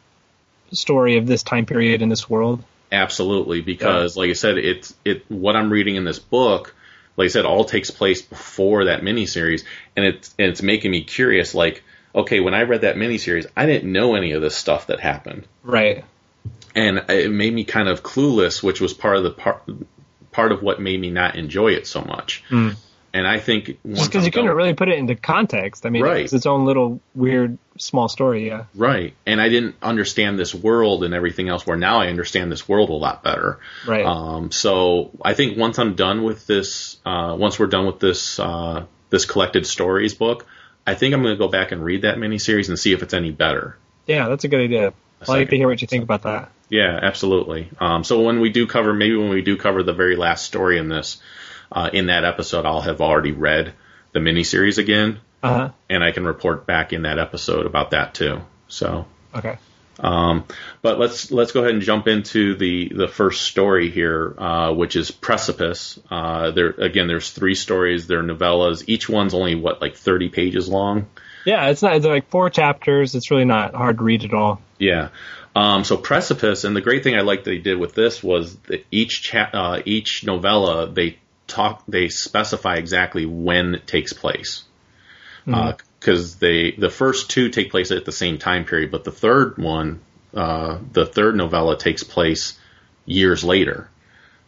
story 0.71 1.17
of 1.17 1.25
this 1.25 1.43
time 1.43 1.65
period 1.65 2.01
in 2.01 2.09
this 2.09 2.29
world? 2.29 2.63
Absolutely, 2.91 3.61
because 3.61 4.17
like 4.17 4.29
I 4.29 4.33
said, 4.33 4.57
it's 4.57 4.93
it 5.05 5.23
what 5.29 5.55
I'm 5.55 5.69
reading 5.69 5.95
in 5.95 6.03
this 6.05 6.19
book, 6.19 6.75
like 7.17 7.25
I 7.25 7.29
said, 7.29 7.45
all 7.45 7.63
takes 7.65 7.91
place 7.91 8.21
before 8.21 8.85
that 8.85 9.01
miniseries, 9.01 9.63
and 9.95 10.05
it's 10.05 10.33
and 10.39 10.47
it's 10.49 10.61
making 10.61 10.91
me 10.91 11.03
curious. 11.03 11.53
Like, 11.53 11.83
okay, 12.13 12.39
when 12.39 12.53
I 12.53 12.63
read 12.63 12.81
that 12.81 12.95
miniseries, 12.95 13.45
I 13.55 13.65
didn't 13.65 13.91
know 13.91 14.15
any 14.15 14.31
of 14.33 14.41
this 14.41 14.55
stuff 14.55 14.87
that 14.87 14.99
happened, 14.99 15.45
Right. 15.63 16.03
and 16.75 17.03
it 17.09 17.31
made 17.31 17.53
me 17.53 17.63
kind 17.63 17.87
of 17.87 18.03
clueless, 18.03 18.61
which 18.63 18.81
was 18.81 18.93
part 18.93 19.17
of 19.17 19.23
the 19.23 19.31
part 19.31 19.63
part 20.31 20.51
of 20.51 20.61
what 20.61 20.79
made 20.79 20.99
me 20.99 21.09
not 21.09 21.35
enjoy 21.35 21.69
it 21.73 21.87
so 21.87 22.01
much. 22.01 22.43
And 23.11 23.25
I 23.27 23.39
think 23.39 23.79
Just 23.91 24.11
because 24.11 24.23
you 24.27 24.31
couldn't 24.31 24.51
really 24.51 24.75
put 24.75 24.87
it 24.87 24.99
into 24.99 25.15
context. 25.15 25.87
I 25.87 25.89
mean, 25.89 26.03
Right. 26.03 26.23
it's 26.25 26.31
its 26.33 26.45
own 26.45 26.65
little 26.65 27.01
weird 27.15 27.57
small 27.79 28.07
story. 28.07 28.45
Yeah. 28.45 28.65
Right. 28.75 29.15
And 29.25 29.41
I 29.41 29.49
didn't 29.49 29.75
understand 29.81 30.37
this 30.37 30.53
world 30.53 31.03
and 31.03 31.15
everything 31.15 31.49
else 31.49 31.65
where 31.65 31.75
now 31.75 31.99
I 31.99 32.09
understand 32.09 32.51
this 32.51 32.69
world 32.69 32.89
a 32.91 32.93
lot 32.93 33.23
better. 33.23 33.57
Right. 33.87 34.05
Um, 34.05 34.51
so 34.51 35.09
I 35.23 35.33
think 35.33 35.57
once 35.57 35.79
I'm 35.79 35.95
done 35.95 36.21
with 36.21 36.45
this, 36.45 36.97
uh, 37.03 37.35
once 37.37 37.57
we're 37.57 37.65
done 37.65 37.87
with 37.87 37.99
this, 37.99 38.39
uh, 38.39 38.83
this 39.09 39.25
collected 39.25 39.65
stories 39.65 40.13
book, 40.13 40.45
I 40.89 40.95
think 40.95 41.13
I'm 41.13 41.21
going 41.21 41.33
to 41.35 41.37
go 41.37 41.47
back 41.47 41.71
and 41.71 41.83
read 41.83 42.01
that 42.01 42.17
miniseries 42.17 42.67
and 42.69 42.77
see 42.79 42.93
if 42.93 43.03
it's 43.03 43.13
any 43.13 43.31
better. 43.31 43.77
Yeah, 44.07 44.27
that's 44.27 44.43
a 44.43 44.47
good 44.47 44.61
idea. 44.61 44.93
I'd 45.21 45.27
like 45.27 45.49
to 45.49 45.55
hear 45.55 45.67
what 45.67 45.81
you 45.81 45.87
think 45.87 46.03
about 46.03 46.23
that. 46.23 46.49
Yeah, 46.69 46.99
absolutely. 47.01 47.69
Um, 47.79 48.03
so 48.03 48.21
when 48.21 48.39
we 48.39 48.49
do 48.49 48.65
cover, 48.65 48.93
maybe 48.93 49.15
when 49.15 49.29
we 49.29 49.41
do 49.41 49.55
cover 49.55 49.83
the 49.83 49.93
very 49.93 50.15
last 50.15 50.45
story 50.45 50.77
in 50.79 50.89
this, 50.89 51.21
uh, 51.71 51.89
in 51.93 52.07
that 52.07 52.25
episode, 52.25 52.65
I'll 52.65 52.81
have 52.81 53.01
already 53.01 53.31
read 53.33 53.73
the 54.13 54.19
miniseries 54.19 54.77
again, 54.79 55.19
Uh 55.43 55.53
huh. 55.53 55.69
and 55.89 56.03
I 56.03 56.11
can 56.11 56.25
report 56.25 56.65
back 56.65 56.91
in 56.93 57.03
that 57.03 57.19
episode 57.19 57.65
about 57.67 57.91
that 57.91 58.13
too. 58.15 58.41
So 58.67 59.05
Okay. 59.35 59.57
Um, 59.99 60.45
but 60.81 60.97
let's 60.97 61.31
let's 61.31 61.51
go 61.51 61.61
ahead 61.61 61.73
and 61.73 61.81
jump 61.81 62.07
into 62.07 62.55
the 62.55 62.89
the 62.95 63.07
first 63.07 63.41
story 63.43 63.89
here, 63.89 64.33
uh, 64.37 64.73
which 64.73 64.95
is 64.95 65.11
Precipice. 65.11 65.99
Uh, 66.09 66.51
there 66.51 66.69
again, 66.69 67.07
there's 67.07 67.31
three 67.31 67.55
stories. 67.55 68.07
They're 68.07 68.23
novellas. 68.23 68.83
Each 68.87 69.09
one's 69.09 69.33
only 69.33 69.55
what 69.55 69.81
like 69.81 69.95
30 69.95 70.29
pages 70.29 70.69
long. 70.69 71.07
Yeah, 71.45 71.67
it's 71.67 71.81
not. 71.81 71.95
It's 71.95 72.05
like 72.05 72.29
four 72.29 72.49
chapters. 72.49 73.15
It's 73.15 73.29
really 73.29 73.45
not 73.45 73.73
hard 73.73 73.97
to 73.97 74.03
read 74.03 74.23
at 74.23 74.33
all. 74.33 74.61
Yeah. 74.77 75.09
Um, 75.55 75.83
so 75.83 75.97
Precipice, 75.97 76.63
and 76.63 76.75
the 76.75 76.81
great 76.81 77.03
thing 77.03 77.15
I 77.15 77.21
liked 77.21 77.43
they 77.43 77.57
did 77.57 77.77
with 77.77 77.93
this 77.93 78.23
was 78.23 78.55
that 78.67 78.85
each 78.91 79.23
cha- 79.23 79.49
uh, 79.51 79.81
each 79.85 80.23
novella 80.23 80.89
they 80.89 81.17
talk 81.47 81.83
they 81.87 82.07
specify 82.07 82.75
exactly 82.75 83.25
when 83.25 83.75
it 83.75 83.87
takes 83.87 84.13
place. 84.13 84.63
Because 85.99 86.37
they 86.37 86.71
the 86.71 86.89
first 86.89 87.29
two 87.29 87.49
take 87.49 87.71
place 87.71 87.91
at 87.91 88.05
the 88.05 88.11
same 88.11 88.37
time 88.37 88.65
period, 88.65 88.91
but 88.91 89.03
the 89.03 89.11
third 89.11 89.57
one, 89.57 90.01
uh, 90.33 90.77
the 90.91 91.05
third 91.05 91.35
novella 91.35 91.77
takes 91.77 92.03
place 92.03 92.57
years 93.05 93.43
later. 93.43 93.89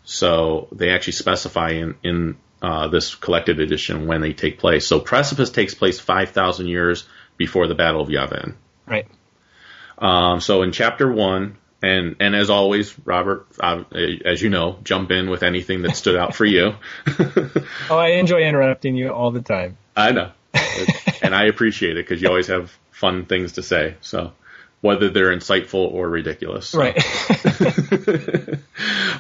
So 0.03 0.67
they 0.71 0.89
actually 0.91 1.13
specify 1.13 1.71
in 1.71 1.95
in 2.03 2.37
uh, 2.61 2.87
this 2.87 3.15
collected 3.15 3.59
edition 3.59 4.07
when 4.07 4.21
they 4.21 4.33
take 4.33 4.59
place. 4.59 4.87
So 4.87 4.99
Precipice 4.99 5.49
takes 5.49 5.73
place 5.73 5.99
five 5.99 6.29
thousand 6.29 6.67
years 6.67 7.07
before 7.37 7.67
the 7.67 7.75
Battle 7.75 8.01
of 8.01 8.07
Yavin. 8.07 8.55
Right. 8.85 9.07
Um, 9.97 10.39
so 10.39 10.61
in 10.63 10.71
chapter 10.71 11.11
one, 11.11 11.57
and 11.81 12.15
and 12.19 12.35
as 12.35 12.49
always, 12.49 12.97
Robert, 13.05 13.47
uh, 13.59 13.83
as 14.25 14.41
you 14.41 14.49
know, 14.49 14.77
jump 14.83 15.11
in 15.11 15.29
with 15.29 15.43
anything 15.43 15.83
that 15.83 15.95
stood 15.95 16.15
out 16.15 16.35
for 16.35 16.45
you. 16.45 16.75
Oh, 17.89 17.97
I 17.97 18.11
enjoy 18.11 18.41
interrupting 18.43 18.95
you 18.95 19.09
all 19.09 19.31
the 19.31 19.41
time. 19.41 19.77
I 19.95 20.11
know, 20.11 20.31
and 21.21 21.35
I 21.35 21.45
appreciate 21.45 21.97
it 21.97 22.07
because 22.07 22.21
you 22.21 22.27
always 22.27 22.47
have 22.47 22.71
fun 22.91 23.25
things 23.25 23.53
to 23.53 23.63
say. 23.63 23.95
So 24.01 24.33
whether 24.81 25.09
they're 25.09 25.35
insightful 25.35 25.91
or 25.91 26.09
ridiculous. 26.09 26.69
So. 26.69 26.79
Right. 26.79 26.97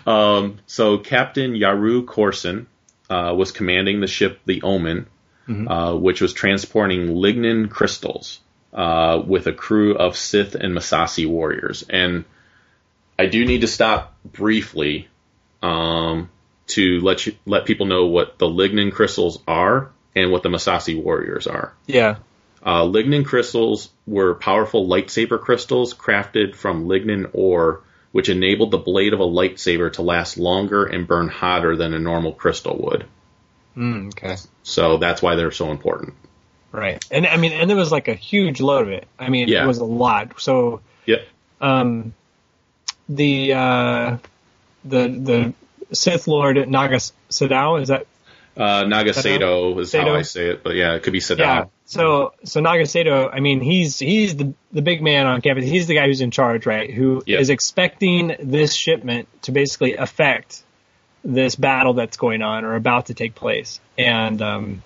Um, 0.05 0.59
so 0.65 0.97
Captain 0.97 1.53
Yaru 1.53 2.05
Korsin 2.05 2.65
uh, 3.09 3.33
was 3.35 3.51
commanding 3.51 4.01
the 4.01 4.07
ship 4.07 4.39
the 4.45 4.61
Omen, 4.63 5.05
uh, 5.67 5.95
which 5.95 6.21
was 6.21 6.33
transporting 6.33 7.09
Lignan 7.09 7.69
crystals 7.69 8.39
uh, 8.73 9.21
with 9.25 9.47
a 9.47 9.53
crew 9.53 9.95
of 9.95 10.17
Sith 10.17 10.55
and 10.55 10.75
Massassi 10.75 11.27
warriors. 11.27 11.83
And 11.89 12.25
I 13.19 13.27
do 13.27 13.45
need 13.45 13.61
to 13.61 13.67
stop 13.67 14.15
briefly 14.25 15.07
um, 15.61 16.29
to 16.67 16.99
let 17.01 17.27
you 17.27 17.35
let 17.45 17.65
people 17.65 17.85
know 17.85 18.07
what 18.07 18.39
the 18.39 18.47
Lignan 18.47 18.91
crystals 18.91 19.39
are 19.47 19.91
and 20.15 20.31
what 20.31 20.43
the 20.43 20.49
Masasi 20.49 21.01
warriors 21.01 21.47
are. 21.47 21.73
yeah. 21.87 22.17
Uh, 22.63 22.83
Lignan 22.83 23.25
crystals 23.25 23.89
were 24.05 24.35
powerful 24.35 24.87
lightsaber 24.87 25.39
crystals 25.41 25.95
crafted 25.95 26.53
from 26.55 26.85
Lignan 26.87 27.31
ore, 27.33 27.81
which 28.11 28.29
enabled 28.29 28.69
the 28.69 28.77
blade 28.77 29.13
of 29.13 29.19
a 29.19 29.25
lightsaber 29.25 29.91
to 29.93 30.03
last 30.03 30.37
longer 30.37 30.85
and 30.85 31.07
burn 31.07 31.27
hotter 31.27 31.75
than 31.75 31.95
a 31.95 31.97
normal 31.99 32.33
crystal 32.33 32.77
would. 32.83 33.05
Mm, 33.75 34.09
okay. 34.09 34.35
So 34.61 34.97
that's 34.97 35.23
why 35.23 35.33
they're 35.33 35.49
so 35.49 35.71
important. 35.71 36.13
Right. 36.71 37.03
And 37.09 37.25
I 37.25 37.37
mean, 37.37 37.51
and 37.53 37.67
there 37.67 37.75
was 37.77 37.91
like 37.91 38.07
a 38.07 38.13
huge 38.13 38.61
load 38.61 38.83
of 38.83 38.89
it. 38.89 39.07
I 39.17 39.29
mean, 39.29 39.47
Yeah. 39.47 39.63
it 39.63 39.67
was 39.67 39.79
a 39.79 39.83
lot. 39.85 40.39
So, 40.39 40.81
yeah. 41.07 41.17
um, 41.61 42.13
the 43.09 43.53
uh, 43.53 44.17
the 44.85 45.07
the 45.07 45.53
Sith 45.95 46.27
Lord 46.27 46.69
Naga 46.69 46.97
Sadow 47.29 47.81
is 47.81 47.87
that 47.87 48.05
Uh, 48.57 48.83
Nagasato 48.83 49.79
is 49.79 49.93
how 49.93 50.13
I 50.13 50.23
say 50.23 50.49
it, 50.49 50.63
but 50.63 50.75
yeah, 50.75 50.95
it 50.95 51.03
could 51.03 51.13
be 51.13 51.19
Sadow. 51.19 51.39
yeah. 51.39 51.65
So 51.85 52.33
so 52.43 52.59
Nagasato, 52.61 53.29
I 53.33 53.39
mean, 53.39 53.61
he's 53.61 53.97
he's 53.97 54.35
the 54.35 54.53
the 54.71 54.81
big 54.81 55.01
man 55.01 55.25
on 55.25 55.41
campus. 55.41 55.65
He's 55.65 55.87
the 55.87 55.95
guy 55.95 56.07
who's 56.07 56.21
in 56.21 56.31
charge, 56.31 56.65
right? 56.65 56.91
Who 56.91 57.23
is 57.25 57.47
Yeah. 57.49 57.53
expecting 57.53 58.35
this 58.39 58.73
shipment 58.73 59.29
to 59.43 59.51
basically 59.51 59.95
affect 59.95 60.63
this 61.23 61.55
battle 61.55 61.93
that's 61.93 62.17
going 62.17 62.41
on 62.41 62.65
or 62.65 62.75
about 62.75 63.05
to 63.07 63.13
take 63.13 63.35
place. 63.35 63.79
And 63.97 64.41
um, 64.41 64.83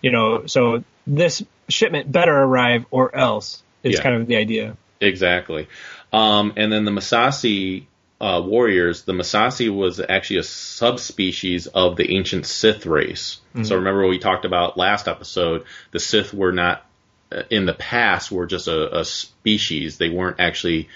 you 0.00 0.10
know, 0.10 0.46
so 0.46 0.82
this 1.06 1.42
shipment 1.68 2.10
better 2.10 2.34
arrive 2.36 2.84
or 2.90 3.14
else 3.14 3.62
is 3.82 3.94
Yeah. 3.96 4.02
kind 4.02 4.16
of 4.16 4.26
the 4.26 4.36
idea. 4.36 4.76
Exactly. 5.00 5.68
Um, 6.12 6.52
and 6.56 6.72
then 6.72 6.84
the 6.84 6.90
Massassi 6.90 7.84
uh, 8.24 8.40
warriors, 8.40 9.02
the 9.02 9.12
Massassi 9.12 9.68
was 9.68 10.00
actually 10.00 10.38
a 10.38 10.44
subspecies 10.44 11.66
of 11.66 11.96
the 11.96 12.16
ancient 12.16 12.46
Sith 12.46 12.86
race. 12.86 13.38
So 13.64 13.76
remember 13.76 14.00
what 14.00 14.10
we 14.10 14.18
talked 14.18 14.46
about 14.46 14.78
last 14.78 15.08
episode, 15.08 15.64
the 15.90 16.00
Sith 16.00 16.32
were 16.32 16.52
not 16.52 16.86
uh, 17.30 17.42
in 17.50 17.66
the 17.66 17.74
past 17.74 18.32
were 18.32 18.46
just 18.46 18.66
a, 18.66 19.00
a 19.00 19.04
species. 19.04 19.98
They 19.98 20.08
weren't 20.08 20.40
actually 20.40 20.88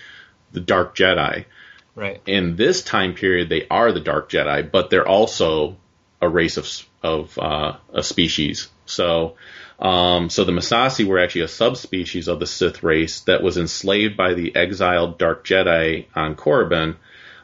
the 0.53 0.61
Dark 0.61 0.97
Jedi. 0.97 1.45
Right. 1.95 2.23
In 2.27 2.57
this 2.57 2.83
time 2.83 3.13
period, 3.15 3.51
they 3.51 3.67
are 3.69 3.93
the 3.93 4.01
Dark 4.01 4.31
Jedi, 4.31 4.71
but 4.71 4.89
they're 4.89 5.07
also 5.07 5.77
a 6.23 6.29
race 6.29 6.57
of 6.57 6.67
of 7.03 7.39
uh, 7.39 7.77
a 7.93 8.03
species. 8.03 8.69
So, 8.87 9.37
um, 9.79 10.31
so 10.31 10.45
the 10.45 10.53
Massassi 10.53 11.05
were 11.05 11.19
actually 11.19 11.43
a 11.43 11.49
subspecies 11.49 12.27
of 12.27 12.41
the 12.41 12.47
Sith 12.47 12.83
race 12.83 13.21
that 13.21 13.43
was 13.43 13.59
enslaved 13.59 14.17
by 14.17 14.33
the 14.33 14.57
exiled 14.57 15.19
Dark 15.19 15.45
Jedi 15.45 16.07
on 16.15 16.35
Korriban. 16.35 16.97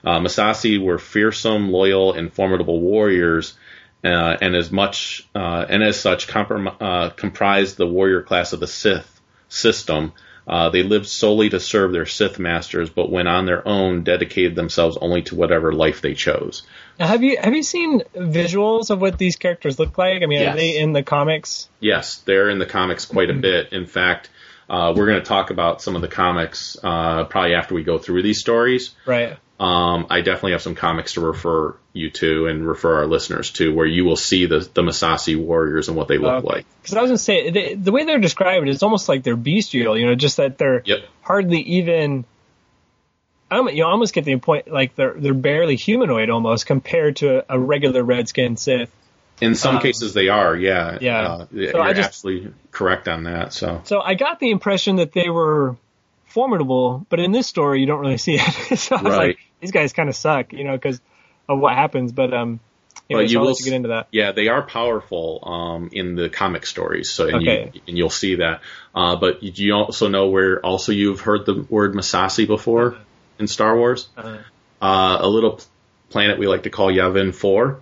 Uh, 0.04 0.20
Massassi 0.20 0.82
were 0.82 0.98
fearsome, 0.98 1.70
loyal, 1.70 2.12
and 2.12 2.32
formidable 2.32 2.80
warriors, 2.80 3.54
uh, 4.04 4.36
and 4.40 4.54
as 4.54 4.70
much 4.70 5.26
uh, 5.34 5.64
and 5.68 5.82
as 5.82 5.98
such 5.98 6.28
comprom- 6.28 6.76
uh, 6.80 7.10
comprised 7.10 7.76
the 7.76 7.86
warrior 7.86 8.22
class 8.22 8.52
of 8.52 8.60
the 8.60 8.66
Sith 8.66 9.20
system. 9.48 10.12
Uh, 10.46 10.68
they 10.68 10.82
lived 10.82 11.06
solely 11.06 11.48
to 11.48 11.58
serve 11.58 11.92
their 11.92 12.04
Sith 12.04 12.38
masters, 12.38 12.90
but 12.90 13.10
when 13.10 13.26
on 13.26 13.46
their 13.46 13.66
own, 13.66 14.04
dedicated 14.04 14.54
themselves 14.54 14.98
only 15.00 15.22
to 15.22 15.34
whatever 15.34 15.72
life 15.72 16.02
they 16.02 16.12
chose. 16.12 16.64
Now, 16.98 17.06
have 17.06 17.22
you 17.22 17.38
have 17.40 17.54
you 17.54 17.62
seen 17.62 18.02
visuals 18.14 18.90
of 18.90 19.00
what 19.00 19.16
these 19.16 19.36
characters 19.36 19.78
look 19.78 19.96
like? 19.96 20.22
I 20.22 20.26
mean, 20.26 20.42
Yes. 20.42 20.54
are 20.54 20.58
they 20.58 20.76
in 20.76 20.92
the 20.92 21.02
comics? 21.02 21.70
Yes, 21.80 22.18
they're 22.18 22.50
in 22.50 22.58
the 22.58 22.66
comics 22.66 23.06
quite 23.06 23.30
a 23.30 23.34
bit. 23.34 23.72
In 23.72 23.86
fact, 23.86 24.28
uh, 24.68 24.92
we're 24.94 25.06
going 25.06 25.20
to 25.20 25.26
talk 25.26 25.48
about 25.48 25.80
some 25.80 25.96
of 25.96 26.02
the 26.02 26.08
comics 26.08 26.76
uh, 26.82 27.24
probably 27.24 27.54
after 27.54 27.74
we 27.74 27.82
go 27.82 27.96
through 27.96 28.22
these 28.22 28.38
stories. 28.38 28.94
Right. 29.06 29.38
Um, 29.60 30.06
I 30.10 30.20
definitely 30.20 30.52
have 30.52 30.62
some 30.62 30.74
comics 30.74 31.12
to 31.14 31.20
refer 31.20 31.76
you 31.92 32.10
to 32.10 32.46
and 32.48 32.66
refer 32.66 32.96
our 32.98 33.06
listeners 33.06 33.50
to, 33.52 33.72
where 33.72 33.86
you 33.86 34.04
will 34.04 34.16
see 34.16 34.46
the 34.46 34.58
the 34.58 34.82
Massassi 34.82 35.36
warriors 35.36 35.86
and 35.88 35.96
what 35.96 36.08
they 36.08 36.18
look 36.18 36.44
Okay. 36.44 36.56
like. 36.56 36.66
Because 36.82 36.96
I 36.96 37.00
was 37.02 37.10
gonna 37.10 37.18
say 37.18 37.50
the, 37.50 37.74
the 37.74 37.92
way 37.92 38.04
they're 38.04 38.18
described, 38.18 38.68
it's 38.68 38.82
almost 38.82 39.08
like 39.08 39.22
they're 39.22 39.36
bestial. 39.36 39.96
You 39.96 40.06
know, 40.06 40.14
just 40.16 40.38
that 40.38 40.58
they're 40.58 40.82
Yep. 40.84 41.04
hardly 41.22 41.60
even. 41.60 42.24
You 43.52 43.84
almost 43.84 44.12
get 44.14 44.24
the 44.24 44.34
point 44.36 44.66
like 44.66 44.96
they're 44.96 45.14
they're 45.16 45.32
barely 45.32 45.76
humanoid 45.76 46.28
almost 46.30 46.66
compared 46.66 47.16
to 47.16 47.38
a, 47.48 47.56
a 47.56 47.58
regular 47.58 48.02
redskin 48.02 48.56
Sith. 48.56 48.90
In 49.40 49.54
some 49.54 49.76
Um, 49.76 49.82
cases, 49.82 50.12
they 50.14 50.28
are. 50.28 50.56
Yeah. 50.56 50.98
Yeah. 51.00 51.20
Uh, 51.22 51.38
So 51.46 51.46
you're 51.52 51.80
I 51.80 51.92
just- 51.92 52.08
absolutely 52.08 52.52
correct 52.72 53.06
on 53.06 53.24
that. 53.24 53.52
So. 53.52 53.82
So 53.84 54.00
I 54.00 54.14
got 54.14 54.40
the 54.40 54.50
impression 54.50 54.96
that 54.96 55.12
they 55.12 55.28
were 55.28 55.76
formidable, 56.26 57.06
but 57.08 57.20
in 57.20 57.30
this 57.30 57.46
story 57.46 57.78
you 57.80 57.86
don't 57.86 58.00
really 58.00 58.18
see 58.18 58.34
it. 58.40 58.78
so 58.78 58.96
I 58.96 59.02
was 59.02 59.12
Right. 59.12 59.26
like, 59.28 59.38
these 59.64 59.72
guys 59.72 59.94
kind 59.94 60.10
of 60.10 60.14
suck, 60.14 60.52
you 60.52 60.64
know, 60.64 60.72
because 60.76 61.00
of 61.48 61.58
what 61.58 61.74
happens. 61.74 62.12
But 62.12 62.34
um, 62.34 62.60
anyway, 63.08 63.24
But 63.24 63.30
you 63.30 63.38
I'll 63.38 63.46
will 63.46 63.54
get 63.54 63.72
into 63.72 63.88
that. 63.88 64.08
Yeah, 64.12 64.32
they 64.32 64.48
are 64.48 64.60
powerful 64.62 65.40
um, 65.42 65.88
in 65.92 66.16
the 66.16 66.28
comic 66.28 66.66
stories. 66.66 67.10
So 67.10 67.26
and, 67.26 67.36
Okay. 67.36 67.70
you, 67.72 67.80
and 67.88 67.96
you'll 67.98 68.10
see 68.10 68.34
that. 68.36 68.60
Uh, 68.94 69.16
but 69.16 69.42
you- 69.42 69.52
you 69.68 69.72
also 69.74 70.08
know 70.08 70.28
where 70.28 70.60
also 70.60 70.92
you've 70.92 71.20
heard 71.20 71.46
the 71.46 71.66
word 71.70 71.94
Massassi 71.94 72.46
before 72.46 72.96
in 73.38 73.46
Star 73.46 73.74
Wars. 73.76 74.08
Uh, 74.16 74.38
Uh, 74.82 75.16
a 75.20 75.28
little 75.28 75.60
planet 76.10 76.38
we 76.38 76.46
like 76.46 76.64
to 76.64 76.70
call 76.70 76.92
Yavin 76.92 77.34
Four, 77.34 77.80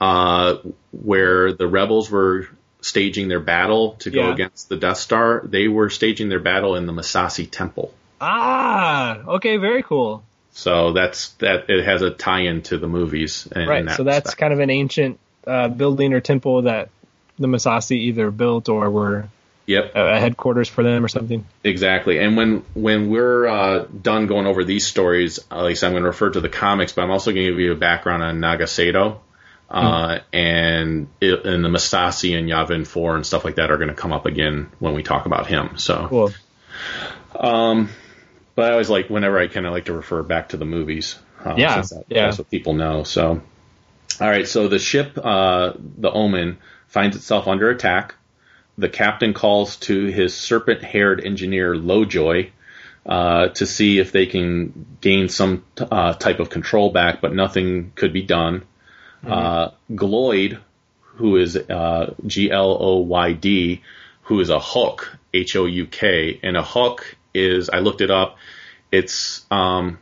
uh, 0.00 0.56
where 0.90 1.52
the 1.52 1.68
rebels 1.68 2.10
were 2.10 2.48
staging 2.80 3.28
their 3.28 3.38
battle 3.38 3.94
to 4.00 4.10
go 4.10 4.22
Yeah. 4.26 4.32
against 4.34 4.68
the 4.68 4.76
Death 4.76 4.96
Star. 4.96 5.42
They 5.44 5.68
were 5.68 5.88
staging 5.88 6.28
their 6.28 6.40
battle 6.40 6.74
in 6.74 6.86
the 6.86 6.92
Massassi 6.92 7.48
Temple. 7.48 7.94
ah, 8.20 9.18
okay, 9.36 9.56
very 9.56 9.82
cool. 9.82 10.22
So 10.52 10.92
that's 10.92 11.30
that. 11.34 11.70
It 11.70 11.84
has 11.84 12.02
a 12.02 12.10
tie-in 12.10 12.62
to 12.62 12.78
the 12.78 12.88
movies. 12.88 13.48
Right, 13.54 13.84
that 13.84 13.96
so 13.96 14.04
that's 14.04 14.26
respect. 14.26 14.38
kind 14.38 14.52
of 14.52 14.60
an 14.60 14.70
ancient 14.70 15.18
uh, 15.46 15.68
building 15.68 16.12
or 16.12 16.20
temple 16.20 16.62
that 16.62 16.90
the 17.38 17.46
Massassi 17.46 17.96
either 17.96 18.30
built 18.30 18.68
or 18.68 18.90
were 18.90 19.28
yep. 19.66 19.92
a 19.94 20.18
headquarters 20.18 20.68
for 20.68 20.82
them 20.82 21.04
or 21.04 21.08
something. 21.08 21.46
Exactly. 21.64 22.18
And 22.18 22.36
when 22.36 22.64
when 22.74 23.10
we're 23.10 23.46
uh, 23.46 23.84
done 23.84 24.26
going 24.26 24.46
over 24.46 24.64
these 24.64 24.86
stories, 24.86 25.38
at 25.50 25.62
least 25.62 25.84
I'm 25.84 25.92
going 25.92 26.02
to 26.02 26.08
refer 26.08 26.30
to 26.30 26.40
the 26.40 26.48
comics, 26.48 26.92
but 26.92 27.02
I'm 27.02 27.10
also 27.10 27.32
going 27.32 27.46
to 27.46 27.52
give 27.52 27.60
you 27.60 27.72
a 27.72 27.76
background 27.76 28.22
on 28.22 28.38
Nagasato. 28.38 29.18
Uh, 29.70 30.18
and 30.32 31.06
it, 31.20 31.46
and 31.46 31.64
the 31.64 31.68
Massassi 31.68 32.36
and 32.36 32.48
Yavin 32.48 32.84
4 32.84 33.14
and 33.14 33.24
stuff 33.24 33.44
like 33.44 33.54
that 33.54 33.70
are 33.70 33.76
going 33.76 33.88
to 33.88 33.94
come 33.94 34.10
up 34.10 34.26
again 34.26 34.68
when 34.80 34.94
we 34.94 35.04
talk 35.04 35.26
about 35.26 35.46
him. 35.46 35.78
So, 35.78 36.08
Cool. 36.08 36.32
But 38.60 38.68
I 38.68 38.72
always 38.72 38.90
like 38.90 39.08
whenever 39.08 39.38
I 39.38 39.46
kind 39.46 39.64
of 39.64 39.72
like 39.72 39.86
to 39.86 39.94
refer 39.94 40.22
back 40.22 40.50
to 40.50 40.58
the 40.58 40.66
movies. 40.66 41.18
Uh, 41.42 41.54
Yeah, 41.56 41.80
that- 41.80 42.04
yeah. 42.08 42.26
That's 42.26 42.36
what 42.38 42.50
people 42.50 42.74
know. 42.74 43.04
So, 43.04 43.40
all 44.20 44.28
right. 44.28 44.46
So 44.46 44.68
the 44.68 44.78
ship, 44.78 45.16
uh, 45.16 45.72
the 45.98 46.10
Omen, 46.10 46.58
finds 46.88 47.16
itself 47.16 47.48
under 47.48 47.70
attack. 47.70 48.16
The 48.76 48.90
captain 48.90 49.32
calls 49.32 49.76
to 49.88 50.04
his 50.06 50.34
serpent-haired 50.36 51.24
engineer 51.24 51.74
Lojoy 51.74 52.50
uh, 53.06 53.48
to 53.48 53.64
see 53.64 53.98
if 53.98 54.12
they 54.12 54.26
can 54.26 54.84
gain 55.00 55.30
some 55.30 55.64
uh, 55.78 56.12
type 56.12 56.38
of 56.38 56.50
control 56.50 56.90
back, 56.90 57.22
but 57.22 57.32
nothing 57.34 57.92
could 57.94 58.12
be 58.12 58.22
done. 58.22 58.62
Uh, 59.26 59.70
Gloyd, 59.90 60.58
who 61.16 61.36
is 61.36 61.56
uh, 61.56 62.12
G 62.26 62.50
L 62.50 62.76
O 62.78 62.98
Y 62.98 63.32
D, 63.32 63.80
who 64.24 64.40
is 64.40 64.50
a 64.50 64.58
Houk, 64.60 65.16
H 65.32 65.56
O 65.56 65.64
U 65.64 65.86
K, 65.86 66.38
and 66.42 66.58
a 66.58 66.62
Houk 66.62 67.16
is 67.34 67.70
I 67.70 67.78
looked 67.78 68.00
it 68.00 68.10
up. 68.10 68.36
It's 68.92 69.44
um, 69.50 69.98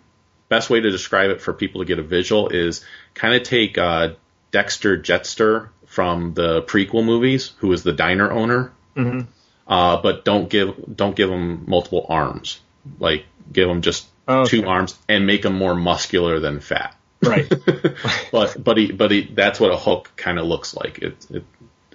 best 0.49 0.71
way 0.71 0.81
to 0.81 0.91
describe 0.91 1.31
it 1.31 1.41
for 1.43 1.53
people 1.53 1.81
to 1.83 1.85
get 1.87 1.99
a 1.99 2.03
visual 2.03 2.49
is 2.49 2.85
kind 3.14 3.35
of 3.35 3.43
take 3.43 3.77
uh, 3.79 4.14
Dexter 4.51 4.99
Jettster 4.99 5.69
from 5.87 6.35
the 6.35 6.62
prequel 6.62 7.05
movies, 7.05 7.53
who 7.59 7.73
is 7.73 7.83
the 7.83 7.93
diner 7.93 8.31
owner, 8.31 8.73
Mhm. 8.97 9.27
uh, 9.67 10.01
but 10.03 10.25
don't 10.25 10.49
give 10.49 10.75
don't 10.97 11.14
give 11.17 11.31
him 11.31 11.64
multiple 11.67 12.07
arms. 12.09 12.61
Like 12.99 13.25
give 13.53 13.69
him 13.69 13.83
just 13.83 14.07
Oh, 14.31 14.41
okay. 14.41 14.61
two 14.61 14.67
arms 14.69 14.95
and 15.09 15.27
make 15.27 15.45
him 15.47 15.55
more 15.55 15.75
muscular 15.75 16.38
than 16.38 16.61
fat. 16.61 16.95
Right. 17.23 17.49
but 18.33 18.62
but 18.62 18.77
he 18.77 18.93
but 18.93 19.11
he 19.11 19.23
that's 19.23 19.59
what 19.59 19.73
a 19.73 19.77
Houk 19.77 20.14
kind 20.17 20.38
of 20.38 20.47
looks 20.47 20.75
like. 20.77 20.99
It 20.99 21.27
it 21.31 21.45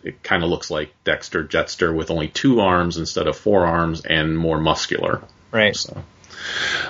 it 0.04 0.24
kind 0.24 0.44
of 0.44 0.50
looks 0.50 0.70
like 0.70 0.94
Dexter 1.04 1.44
Jettster 1.44 1.96
with 1.96 2.12
only 2.12 2.28
two 2.28 2.60
arms 2.60 2.98
instead 2.98 3.28
of 3.28 3.38
four 3.38 3.66
arms 3.66 4.02
and 4.06 4.38
more 4.38 4.60
muscular. 4.60 5.22
right. 5.52 5.76
So, 5.76 6.04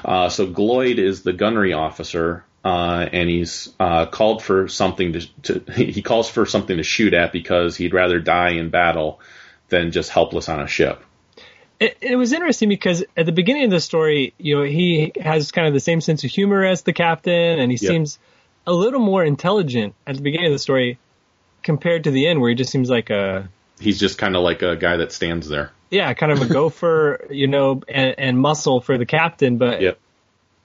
uh, 0.04 0.30
so 0.30 0.48
Gloyd 0.48 0.98
is 0.98 1.24
the 1.24 1.34
gunnery 1.34 1.74
officer, 1.74 2.44
uh, 2.66 3.08
and 3.12 3.30
he's 3.30 3.70
uh, 3.80 4.06
called 4.08 4.42
for 4.44 4.68
something 4.68 5.14
to, 5.14 5.28
to. 5.44 5.74
He 5.84 6.02
calls 6.02 6.30
for 6.30 6.46
something 6.46 6.78
to 6.78 6.84
shoot 6.84 7.14
at 7.14 7.32
because 7.32 7.76
he'd 7.76 7.94
rather 7.94 8.20
die 8.20 8.52
in 8.52 8.70
battle 8.70 9.20
than 9.70 9.92
just 9.92 10.10
helpless 10.10 10.50
on 10.50 10.60
a 10.62 10.68
ship. 10.68 11.04
It, 11.80 11.98
it 12.02 12.16
was 12.16 12.32
interesting 12.32 12.70
because 12.70 13.04
at 13.18 13.26
the 13.26 13.32
beginning 13.32 13.66
of 13.66 13.72
the 13.72 13.82
story, 13.82 14.34
you 14.38 14.56
know, 14.58 14.64
he 14.64 15.12
has 15.20 15.52
kind 15.52 15.68
of 15.68 15.74
the 15.74 15.80
same 15.80 16.02
sense 16.02 16.24
of 16.24 16.30
humor 16.30 16.64
as 16.64 16.84
the 16.84 16.94
captain, 16.94 17.60
and 17.60 17.72
he 17.72 17.78
Yep. 17.82 17.90
seems 17.92 18.20
a 18.66 18.72
little 18.72 19.00
more 19.02 19.24
intelligent 19.26 19.94
at 20.08 20.16
the 20.16 20.22
beginning 20.22 20.46
of 20.48 20.54
the 20.54 20.60
story 20.60 20.98
compared 21.64 22.04
to 22.06 22.12
the 22.12 22.28
end, 22.28 22.42
where 22.42 22.50
he 22.50 22.56
just 22.56 22.72
seems 22.72 22.90
like 22.90 23.10
a 23.10 23.50
He's 23.80 24.00
just 24.00 24.18
kind 24.18 24.36
of 24.36 24.44
like 24.44 24.62
a 24.62 24.76
guy 24.76 24.98
that 24.98 25.12
stands 25.12 25.48
there. 25.50 25.72
yeah, 25.90 26.14
kind 26.14 26.32
of 26.32 26.42
a 26.42 26.46
gopher, 26.54 27.26
you 27.30 27.48
know, 27.48 27.82
and, 27.88 28.16
and 28.18 28.40
muscle 28.40 28.82
for 28.82 28.98
the 28.98 29.06
captain, 29.06 29.58
but 29.58 29.82
Yep. 29.82 29.98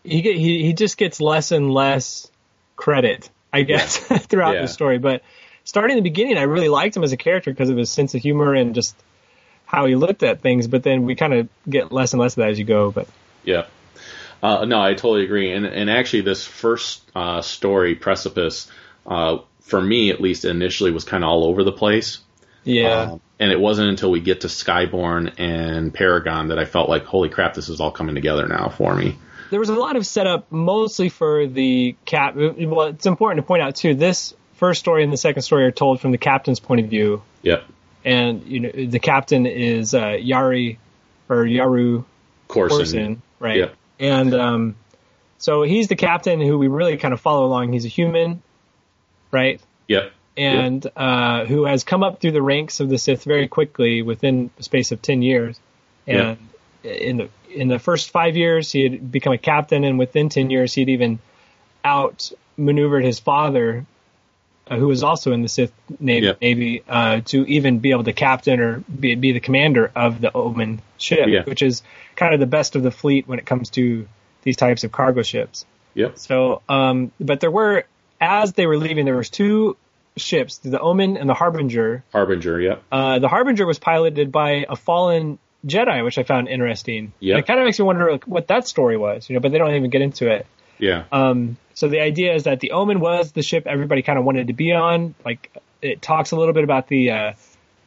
he 0.04 0.20
he 0.22 0.62
he 0.64 0.72
just 0.72 0.96
gets 0.96 1.20
less 1.20 1.50
and 1.52 1.70
less 1.72 2.30
credit, 2.76 3.28
I 3.52 3.62
guess, 3.62 3.96
throughout 4.26 4.54
Yeah. 4.54 4.62
the 4.62 4.68
story. 4.68 4.98
But 4.98 5.22
starting 5.64 5.96
in 5.98 6.02
the 6.04 6.08
beginning, 6.10 6.36
I 6.38 6.42
really 6.42 6.68
liked 6.68 6.96
him 6.96 7.02
as 7.04 7.12
a 7.12 7.16
character 7.16 7.50
because 7.50 7.70
of 7.70 7.76
his 7.76 7.90
sense 7.90 8.14
of 8.14 8.22
humor 8.22 8.54
and 8.54 8.74
just 8.74 8.94
how 9.66 9.86
he 9.86 9.96
looked 9.96 10.22
at 10.22 10.40
things. 10.40 10.66
But 10.68 10.82
then 10.82 11.02
we 11.04 11.14
kind 11.14 11.34
of 11.34 11.48
get 11.68 11.90
less 11.92 12.12
and 12.12 12.20
less 12.20 12.32
of 12.32 12.36
that 12.42 12.50
as 12.50 12.58
you 12.58 12.64
go. 12.64 12.90
But 12.90 13.08
Yeah. 13.44 13.64
Uh, 14.42 14.64
no, 14.64 14.80
I 14.80 14.94
totally 14.94 15.24
agree. 15.24 15.52
And 15.52 15.66
and 15.66 15.90
actually, 15.90 16.20
this 16.22 16.44
first 16.46 17.02
uh, 17.16 17.42
story, 17.42 17.96
Precipice, 17.96 18.70
uh, 19.06 19.38
for 19.68 19.80
me 19.80 20.10
at 20.10 20.20
least 20.20 20.44
initially 20.44 20.90
was 20.90 21.04
kind 21.04 21.22
of 21.24 21.28
all 21.30 21.44
over 21.44 21.62
the 21.64 21.72
place. 21.72 22.18
yeah, 22.64 23.12
Um, 23.12 23.20
and 23.38 23.52
it 23.52 23.60
wasn't 23.60 23.88
until 23.88 24.10
we 24.10 24.20
get 24.20 24.40
to 24.42 24.48
Skyborn 24.48 25.34
and 25.38 25.92
Paragon 25.94 26.48
that 26.48 26.58
I 26.58 26.64
felt 26.64 26.88
like, 26.88 27.04
holy 27.04 27.28
crap, 27.28 27.54
this 27.54 27.68
is 27.68 27.80
all 27.80 27.90
coming 27.92 28.14
together 28.14 28.46
now 28.48 28.68
for 28.68 28.94
me. 28.94 29.16
there 29.50 29.60
was 29.60 29.68
a 29.68 29.74
lot 29.74 29.96
of 29.96 30.06
setup 30.06 30.50
mostly 30.52 31.08
for 31.08 31.46
the 31.46 31.94
cap. 32.04 32.34
Well, 32.36 32.82
it's 32.88 33.06
important 33.06 33.42
to 33.44 33.46
point 33.46 33.62
out 33.62 33.76
too. 33.76 33.94
This 33.94 34.34
first 34.54 34.80
story 34.80 35.04
and 35.04 35.12
the 35.12 35.16
second 35.16 35.42
story 35.42 35.64
are 35.64 35.70
told 35.70 36.00
from 36.00 36.10
the 36.10 36.18
captain's 36.18 36.60
point 36.60 36.80
of 36.82 36.90
view, 36.90 37.22
Yep. 37.42 37.64
and 38.04 38.42
you 38.46 38.60
know 38.60 38.70
the 38.74 38.98
captain 38.98 39.46
is 39.46 39.94
uh, 39.94 40.00
Yari 40.18 40.76
or 41.30 41.44
Yaru 41.44 42.04
Korsin. 42.48 42.68
Korsin, 42.70 43.18
right? 43.38 43.56
Yep. 43.58 43.74
And 44.00 44.34
um, 44.34 44.76
so 45.38 45.62
he's 45.62 45.88
the 45.88 45.96
captain 45.96 46.40
who 46.40 46.58
we 46.58 46.68
really 46.68 46.96
kind 46.98 47.14
of 47.14 47.20
follow 47.20 47.46
along. 47.46 47.72
He's 47.72 47.84
a 47.84 47.88
human, 47.88 48.42
right? 49.30 49.60
Yep. 49.88 50.12
And 50.36 50.86
uh, 50.96 51.46
who 51.46 51.64
has 51.64 51.82
come 51.82 52.04
up 52.04 52.20
through 52.20 52.32
the 52.32 52.42
ranks 52.42 52.80
of 52.80 52.88
the 52.88 52.98
Sith 52.98 53.24
very 53.24 53.48
quickly 53.48 54.02
within 54.02 54.50
the 54.56 54.62
space 54.62 54.92
of 54.92 55.02
ten 55.02 55.22
years. 55.22 55.58
And 56.06 56.38
in 56.84 57.16
the 57.18 57.28
in 57.52 57.68
the 57.68 57.78
first 57.78 58.10
five 58.10 58.36
years, 58.36 58.70
he 58.70 58.82
had 58.82 59.10
become 59.10 59.32
a 59.32 59.38
captain, 59.38 59.84
and 59.84 59.98
within 59.98 60.28
ten 60.28 60.48
years, 60.50 60.72
he'd 60.74 60.88
even 60.90 61.18
outmaneuvered 61.84 63.04
his 63.04 63.18
father, 63.18 63.84
uh, 64.68 64.76
who 64.76 64.86
was 64.86 65.02
also 65.02 65.32
in 65.32 65.42
the 65.42 65.48
Sith 65.48 65.72
Navy, 65.98 66.26
Yep. 66.26 66.40
Navy 66.40 66.82
uh, 66.88 67.20
to 67.26 67.44
even 67.46 67.78
be 67.80 67.90
able 67.90 68.04
to 68.04 68.12
captain 68.12 68.60
or 68.60 68.78
be, 68.80 69.14
be 69.14 69.32
the 69.32 69.40
commander 69.40 69.90
of 69.94 70.20
the 70.20 70.34
Omen 70.34 70.80
ship, 70.98 71.26
Yeah. 71.26 71.42
which 71.44 71.62
is 71.62 71.82
kind 72.16 72.34
of 72.34 72.40
the 72.40 72.46
best 72.46 72.76
of 72.76 72.82
the 72.82 72.90
fleet 72.90 73.26
when 73.26 73.38
it 73.38 73.46
comes 73.46 73.70
to 73.70 74.06
these 74.42 74.56
types 74.56 74.84
of 74.84 74.92
cargo 74.92 75.22
ships. 75.22 75.64
Yep. 75.94 76.18
So, 76.18 76.62
um, 76.68 77.12
but 77.18 77.40
there 77.40 77.50
were, 77.50 77.84
as 78.20 78.52
they 78.52 78.66
were 78.66 78.76
leaving, 78.76 79.04
there 79.04 79.16
was 79.16 79.30
two 79.30 79.76
ships, 80.16 80.58
the 80.58 80.80
Omen 80.80 81.16
and 81.16 81.28
the 81.28 81.34
Harbinger. 81.34 82.04
Harbinger. 82.12 82.60
Yep. 82.60 82.82
Uh, 82.90 83.18
the 83.18 83.28
Harbinger 83.28 83.66
was 83.66 83.78
piloted 83.78 84.32
by 84.32 84.66
a 84.68 84.76
fallen 84.76 85.38
Jedi, 85.66 86.04
which 86.04 86.18
I 86.18 86.22
found 86.22 86.48
interesting. 86.48 87.12
Yeah. 87.20 87.38
It 87.38 87.46
kind 87.46 87.60
of 87.60 87.66
makes 87.66 87.78
me 87.78 87.84
wonder 87.84 88.12
like, 88.12 88.26
what 88.26 88.48
that 88.48 88.66
story 88.66 88.96
was, 88.96 89.28
you 89.28 89.34
know, 89.34 89.40
but 89.40 89.52
they 89.52 89.58
don't 89.58 89.74
even 89.74 89.90
get 89.90 90.02
into 90.02 90.30
it. 90.30 90.46
Yeah. 90.78 91.04
Um, 91.10 91.56
so 91.74 91.88
the 91.88 92.00
idea 92.00 92.34
is 92.34 92.44
that 92.44 92.60
the 92.60 92.72
Omen 92.72 93.00
was 93.00 93.32
the 93.32 93.42
ship 93.42 93.66
everybody 93.66 94.02
kind 94.02 94.18
of 94.18 94.24
wanted 94.24 94.48
to 94.48 94.52
be 94.52 94.72
on. 94.72 95.14
Like 95.24 95.50
it 95.82 96.02
talks 96.02 96.30
a 96.32 96.36
little 96.36 96.54
bit 96.54 96.64
about 96.64 96.88
the 96.88 97.10
uh, 97.10 97.32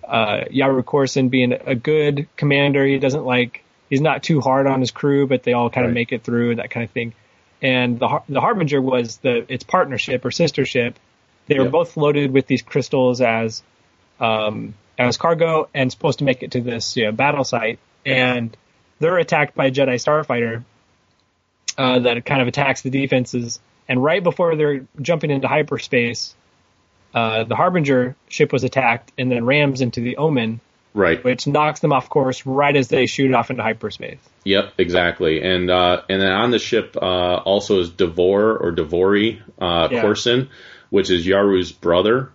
uh, 0.05 0.45
Yaru 0.51 0.83
Korsin 0.83 1.29
being 1.29 1.53
a 1.53 1.75
good 1.75 2.27
commander. 2.35 2.85
He 2.85 2.99
doesn't 2.99 3.25
like 3.25 3.63
he's 3.89 4.01
not 4.01 4.23
too 4.23 4.41
hard 4.41 4.67
on 4.67 4.79
his 4.79 4.91
crew, 4.91 5.27
but 5.27 5.43
they 5.43 5.53
all 5.53 5.69
kind 5.69 5.85
of 5.85 5.89
Right. 5.91 5.95
make 5.95 6.11
it 6.11 6.23
through 6.23 6.51
and 6.51 6.59
that 6.59 6.69
kind 6.69 6.83
of 6.83 6.91
thing. 6.91 7.13
And 7.62 8.00
the 8.00 8.21
the 8.28 8.41
Harbinger 8.41 8.82
was 8.82 9.17
the 9.17 9.45
its 9.52 9.63
partnership 9.63 10.26
or 10.26 10.32
sister 10.32 10.65
ship. 10.65 10.97
They 11.47 11.58
were 11.60 11.65
Yeah. 11.65 11.69
both 11.71 11.97
loaded 11.97 12.32
with 12.32 12.47
these 12.47 12.62
crystals 12.62 13.21
as 13.21 13.62
um, 14.19 14.74
as 14.97 15.17
cargo 15.17 15.67
and 15.74 15.91
supposed 15.91 16.19
to 16.19 16.26
make 16.26 16.43
it 16.43 16.52
to 16.52 16.62
this 16.62 16.95
you 16.97 17.06
know, 17.06 17.12
battle 17.12 17.43
site. 17.43 17.80
and 18.06 18.56
they're 19.00 19.17
attacked 19.17 19.56
by 19.56 19.65
a 19.67 19.71
Jedi 19.71 19.95
starfighter 19.95 20.63
uh, 21.78 22.00
that 22.00 22.24
kind 22.26 22.41
of 22.41 22.47
attacks 22.47 22.82
the 22.82 22.89
defenses. 22.91 23.60
And 23.88 24.04
right 24.04 24.24
before 24.24 24.56
they're 24.56 24.86
jumping 25.02 25.32
into 25.32 25.47
hyperspace, 25.47 26.36
uh, 27.13 27.43
the 27.43 27.56
Harbinger 27.56 28.15
ship 28.30 28.54
was 28.54 28.63
attacked 28.63 29.12
and 29.17 29.32
then 29.32 29.43
rams 29.45 29.82
into 29.82 30.02
the 30.02 30.17
Omen, 30.17 30.60
Right. 30.93 31.23
which 31.23 31.47
knocks 31.47 31.80
them 31.80 31.93
off 31.93 32.10
course 32.10 32.45
right 32.45 32.75
as 32.75 32.89
they 32.89 33.06
shoot 33.06 33.34
off 33.34 33.49
into 33.49 33.63
hyperspace. 33.63 34.19
Yep, 34.43 34.73
exactly. 34.77 35.41
And 35.41 35.69
uh, 35.71 36.01
and 36.10 36.21
then 36.21 36.32
on 36.32 36.51
the 36.51 36.60
ship 36.60 36.97
uh, 37.01 37.36
also 37.38 37.80
is 37.80 37.89
Devor 37.89 38.60
or 38.60 38.73
Devori 38.75 39.39
uh, 39.60 39.88
Yeah. 39.91 40.04
Korsin, 40.04 40.49
which 40.89 41.10
is 41.10 41.25
Yaru's 41.25 41.71
brother. 41.71 42.32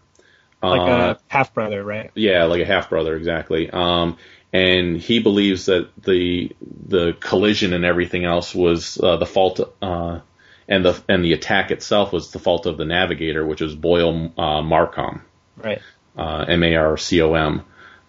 Like 0.62 0.80
Uh, 0.80 1.14
a 1.14 1.18
half 1.28 1.52
brother, 1.52 1.84
right? 1.84 2.10
Yeah, 2.14 2.44
like 2.44 2.62
a 2.62 2.66
half 2.66 2.88
brother, 2.88 3.14
exactly. 3.14 3.68
Um, 3.70 4.16
and 4.54 4.96
he 4.96 5.18
believes 5.18 5.66
that 5.66 5.90
the 6.02 6.50
the 6.88 7.12
collision 7.20 7.74
and 7.74 7.84
everything 7.84 8.24
else 8.24 8.54
was 8.54 8.98
uh, 8.98 9.18
the 9.18 9.26
fault, 9.26 9.60
uh, 9.82 10.20
and 10.66 10.82
the 10.84 10.98
and 11.10 11.22
the 11.22 11.34
attack 11.34 11.70
itself 11.70 12.10
was 12.12 12.30
the 12.30 12.38
fault 12.38 12.64
of 12.64 12.78
the 12.78 12.86
navigator, 12.86 13.44
which 13.44 13.60
was 13.60 13.74
Boyle 13.74 14.32
uh, 14.38 14.62
Marcom, 14.62 15.20
Right. 15.58 15.82
uh, 16.16 16.46
M 16.48 16.62
A 16.62 16.74
R 16.76 16.96
C 16.96 17.20
O 17.20 17.34
M, 17.34 17.62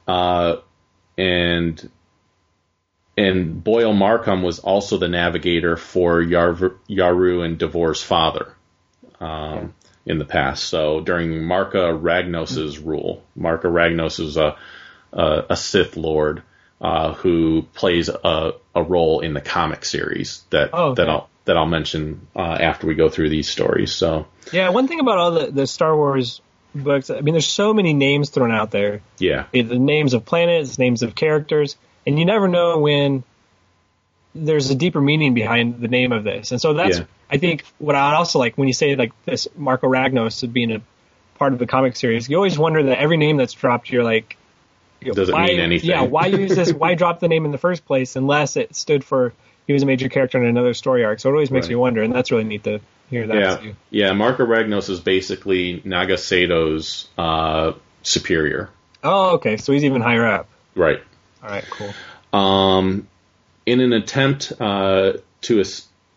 uh, 0.08 0.58
and 1.18 1.90
and 3.18 3.64
Boyle 3.64 3.94
Marcom 3.94 4.44
was 4.44 4.60
also 4.60 4.98
the 4.98 5.08
navigator 5.08 5.76
for 5.76 6.22
Yar- 6.22 6.76
Yaru 6.88 7.44
and 7.44 7.58
Devor's 7.58 8.02
father 8.02 8.54
um, 9.20 9.74
in 10.06 10.20
the 10.20 10.26
past. 10.26 10.66
So 10.66 11.02
during 11.02 11.32
Marka 11.32 12.00
Ragnos's 12.00 12.78
rule, 12.78 13.24
Marka 13.38 13.64
Ragnos 13.64 14.20
is 14.20 14.38
a 14.38 14.56
a, 15.14 15.46
a 15.52 15.56
Sith 15.58 15.98
Lord 15.98 16.44
uh, 16.80 17.14
who 17.14 17.64
plays 17.74 18.10
a, 18.10 18.54
a 18.76 18.84
role 18.84 19.22
in 19.22 19.34
the 19.34 19.42
comic 19.42 19.84
series 19.86 20.44
that 20.52 20.70
Oh, 20.74 20.90
okay. 20.90 21.02
that 21.04 21.10
I'll 21.10 21.30
that 21.46 21.58
I'll 21.58 21.66
mention 21.66 22.28
uh, 22.36 22.58
after 22.60 22.86
we 22.88 22.94
go 22.94 23.10
through 23.10 23.30
these 23.30 23.50
stories. 23.50 23.94
So 23.94 24.28
Yeah, 24.52 24.70
one 24.70 24.88
thing 24.88 25.00
about 25.00 25.18
all 25.18 25.32
the, 25.32 25.52
the 25.52 25.66
Star 25.66 25.96
Wars 25.96 26.42
books, 26.84 27.10
I 27.10 27.22
mean, 27.22 27.34
there's 27.34 27.48
so 27.48 27.74
many 27.74 27.94
names 27.94 28.30
thrown 28.30 28.52
out 28.52 28.72
there. 28.72 29.02
yeah, 29.20 29.46
the 29.52 29.64
names 29.64 30.14
of 30.14 30.26
planets, 30.26 30.78
names 30.78 31.04
of 31.04 31.16
characters, 31.16 31.76
and 32.06 32.18
you 32.18 32.26
never 32.26 32.48
know 32.48 32.80
when 32.80 33.24
there's 34.36 34.70
a 34.70 34.76
deeper 34.76 35.02
meaning 35.02 35.34
behind 35.34 35.80
the 35.80 35.88
name 35.88 36.12
of 36.12 36.24
this. 36.24 36.52
And 36.52 36.62
so 36.62 36.74
that's, 36.74 37.00
Yeah. 37.00 37.06
I 37.30 37.38
think, 37.38 37.66
what 37.80 37.96
I 37.96 38.14
also 38.16 38.40
like 38.40 38.58
when 38.58 38.68
you 38.68 38.74
say 38.74 38.96
like 38.96 39.12
this 39.26 39.48
Marka 39.60 39.82
Ragnos 39.90 40.52
being 40.52 40.72
a 40.72 40.82
part 41.36 41.54
of 41.54 41.60
the 41.60 41.68
comic 41.68 41.96
series. 41.96 42.30
You 42.30 42.36
always 42.38 42.58
wonder 42.58 42.84
that 42.84 43.00
every 43.00 43.18
name 43.18 43.38
that's 43.38 43.54
dropped, 43.54 43.90
you're 43.92 44.04
like, 44.04 44.38
you 45.02 45.10
know, 45.10 45.14
Does 45.14 45.30
it 45.30 45.34
why, 45.34 45.48
mean 45.48 45.60
anything? 45.60 45.90
Yeah, 45.90 46.04
why 46.04 46.28
use 46.28 46.56
this? 46.56 46.74
Why 46.82 46.96
drop 46.96 47.20
the 47.20 47.28
name 47.28 47.46
in 47.46 47.52
the 47.52 47.58
first 47.60 47.86
place 47.86 48.16
unless 48.16 48.58
it 48.58 48.76
stood 48.76 49.04
for 49.04 49.34
he 49.68 49.74
was 49.74 49.84
a 49.84 49.86
major 49.86 50.10
character 50.10 50.42
in 50.42 50.48
another 50.48 50.74
story 50.74 51.04
arc? 51.06 51.20
So 51.20 51.30
it 51.30 51.34
always 51.34 51.52
makes 51.52 51.66
Right. 51.66 51.72
me 51.72 51.76
wonder, 51.76 52.02
and 52.02 52.14
that's 52.14 52.32
really 52.32 52.46
neat 52.46 52.64
to 52.64 52.80
hear 53.10 53.28
that. 53.28 53.36
yeah, 53.38 53.56
too. 53.58 53.76
yeah. 53.90 54.10
Marka 54.12 54.40
Ragnos 54.40 54.90
is 54.90 55.00
basically 55.00 55.82
Naga 55.86 56.16
Sadow's 56.18 57.08
uh, 57.18 57.74
superior, 58.04 58.70
Oh, 59.04 59.36
okay. 59.36 59.58
So 59.58 59.74
he's 59.74 59.84
even 59.86 60.02
higher 60.02 60.26
up. 60.28 60.48
right? 60.76 61.02
All 61.44 61.50
right, 61.50 61.66
cool. 61.70 61.94
um, 62.40 63.08
in 63.66 63.80
an 63.80 63.94
attempt 63.94 64.52
uh, 64.60 65.14
to, 65.42 65.64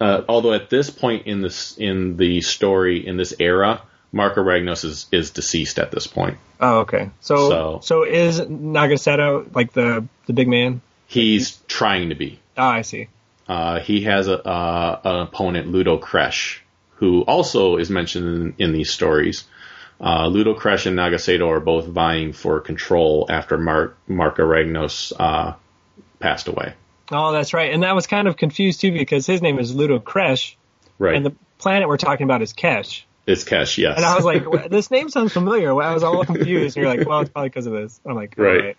uh, 0.00 0.22
although 0.28 0.52
at 0.54 0.70
this 0.70 0.88
point 0.90 1.26
in 1.26 1.42
this 1.42 1.76
in 1.78 2.16
the 2.16 2.40
story 2.40 3.06
in 3.06 3.16
this 3.16 3.34
era, 3.38 3.82
Marka 4.14 4.36
Ragnos 4.38 4.84
is, 4.84 5.06
is 5.12 5.30
deceased 5.30 5.78
at 5.78 5.90
this 5.92 6.06
point. 6.06 6.38
Oh, 6.60 6.80
okay. 6.80 7.10
So, 7.20 7.48
So- 7.48 7.80
so, 7.82 8.02
is 8.04 8.40
Naga 8.48 8.94
Sadow 8.96 9.54
like 9.54 9.72
the 9.72 10.06
the 10.26 10.32
big 10.32 10.48
man? 10.48 10.80
He's 11.06 11.56
trying 11.68 12.08
to 12.10 12.14
be. 12.14 12.38
Ah, 12.56 12.70
I 12.70 12.82
see. 12.82 13.08
Uh, 13.48 13.80
he 13.80 14.02
has 14.04 14.28
a, 14.28 14.40
uh, 14.46 15.00
an 15.04 15.16
opponent, 15.22 15.68
Ludo 15.68 15.98
Kressh, 15.98 16.58
who 17.00 17.22
also 17.22 17.76
is 17.76 17.90
mentioned 17.90 18.54
in, 18.58 18.66
in 18.68 18.72
these 18.72 18.90
stories. 18.90 19.44
Uh, 20.00 20.28
Ludo 20.28 20.54
Kressh 20.54 20.86
and 20.86 20.96
Naga 20.96 21.16
Sadow 21.16 21.48
are 21.50 21.60
both 21.60 21.86
vying 21.86 22.32
for 22.32 22.60
control 22.60 23.26
after 23.28 23.58
Mar- 23.58 23.92
Marka 24.08 24.38
Ragnos 24.38 25.12
uh, 25.18 25.54
passed 26.20 26.48
away. 26.48 26.72
Oh, 27.12 27.32
that's 27.32 27.52
right. 27.52 27.72
And 27.72 27.82
that 27.82 27.94
was 27.94 28.06
kind 28.06 28.28
of 28.28 28.36
confused 28.36 28.80
too 28.80 28.92
because 28.92 29.26
his 29.26 29.42
name 29.42 29.58
is 29.58 29.74
Ludo 29.74 29.98
Kressh, 29.98 30.54
Right. 30.98 31.14
and 31.16 31.26
the 31.26 31.34
planet 31.58 31.88
we're 31.88 31.96
talking 31.98 32.24
about 32.24 32.40
is 32.40 32.52
Kesh. 32.54 33.02
it's 33.26 33.44
Kesh, 33.44 33.76
yes. 33.78 33.96
And 33.96 34.04
I 34.06 34.14
was 34.14 34.24
like, 34.24 34.44
this 34.70 34.90
name 34.90 35.08
sounds 35.10 35.32
familiar. 35.32 35.70
I 35.82 35.92
was 35.92 36.02
all 36.02 36.24
confused. 36.24 36.76
And 36.76 36.84
you're 36.86 36.94
like, 36.96 37.06
well, 37.06 37.20
it's 37.20 37.30
probably 37.30 37.48
because 37.50 37.66
of 37.66 37.72
this. 37.74 38.00
I'm 38.06 38.14
like, 38.14 38.34
Right. 38.38 38.76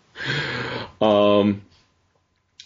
right. 1.01 1.37
Um, 1.39 1.61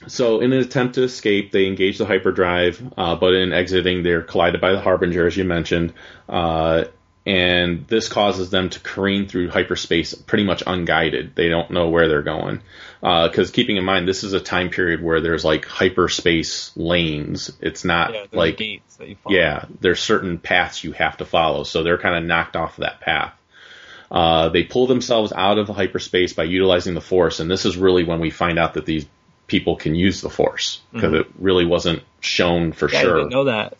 so, 0.07 0.41
in 0.41 0.51
an 0.53 0.59
attempt 0.59 0.95
to 0.95 1.03
escape, 1.03 1.51
they 1.51 1.67
engage 1.67 1.97
the 1.97 2.05
hyperdrive, 2.05 2.81
uh, 2.97 3.15
but 3.15 3.33
in 3.33 3.53
exiting, 3.53 4.03
they're 4.03 4.21
collided 4.21 4.61
by 4.61 4.71
the 4.71 4.79
Harbinger, 4.79 5.25
as 5.27 5.37
you 5.37 5.43
mentioned, 5.45 5.93
uh, 6.29 6.85
and 7.25 7.87
this 7.87 8.07
causes 8.07 8.51
them 8.51 8.69
to 8.69 8.79
careen 8.81 9.27
through 9.27 9.49
hyperspace 9.49 10.13
pretty 10.13 10.43
much 10.43 10.61
unguided. 10.67 11.35
They 11.35 11.49
don't 11.49 11.71
know 11.71 11.89
where 11.89 12.07
they're 12.07 12.21
going. 12.21 12.61
Because 13.01 13.49
keeping 13.51 13.77
in 13.77 13.83
mind, 13.83 14.07
this 14.07 14.23
is 14.23 14.33
a 14.33 14.39
time 14.39 14.69
period 14.69 15.01
where 15.01 15.21
there's 15.21 15.43
like 15.45 15.65
hyperspace 15.65 16.71
lanes. 16.75 17.51
It's 17.61 17.83
not 17.83 18.13
Yeah, 18.13 18.25
like 18.31 18.57
gates 18.57 18.97
that 18.97 19.09
you 19.09 19.15
follow. 19.15 19.35
yeah, 19.35 19.65
there's 19.81 19.99
certain 19.99 20.37
paths 20.37 20.83
you 20.83 20.91
have 20.91 21.17
to 21.17 21.25
follow, 21.25 21.63
so 21.63 21.81
they're 21.83 21.97
kind 21.97 22.15
of 22.15 22.23
knocked 22.23 22.55
off 22.55 22.77
that 22.77 23.01
path. 23.01 23.33
Uh, 24.11 24.49
they 24.49 24.63
pull 24.63 24.85
themselves 24.85 25.33
out 25.35 25.57
of 25.57 25.67
hyperspace 25.67 26.33
by 26.33 26.43
utilizing 26.43 26.93
the 26.93 27.01
Force, 27.01 27.39
and 27.39 27.49
this 27.49 27.65
is 27.65 27.75
really 27.75 28.03
when 28.03 28.19
we 28.19 28.29
find 28.29 28.59
out 28.59 28.75
that 28.75 28.85
these 28.85 29.05
people 29.47 29.75
can 29.75 29.95
use 29.95 30.21
the 30.21 30.29
Force 30.29 30.81
because 30.91 31.13
it 31.13 31.27
really 31.37 31.65
wasn't 31.65 32.03
shown 32.19 32.71
for 32.71 32.89
Yeah, 32.91 33.01
sure 33.01 33.29
know 33.29 33.45
that. 33.45 33.73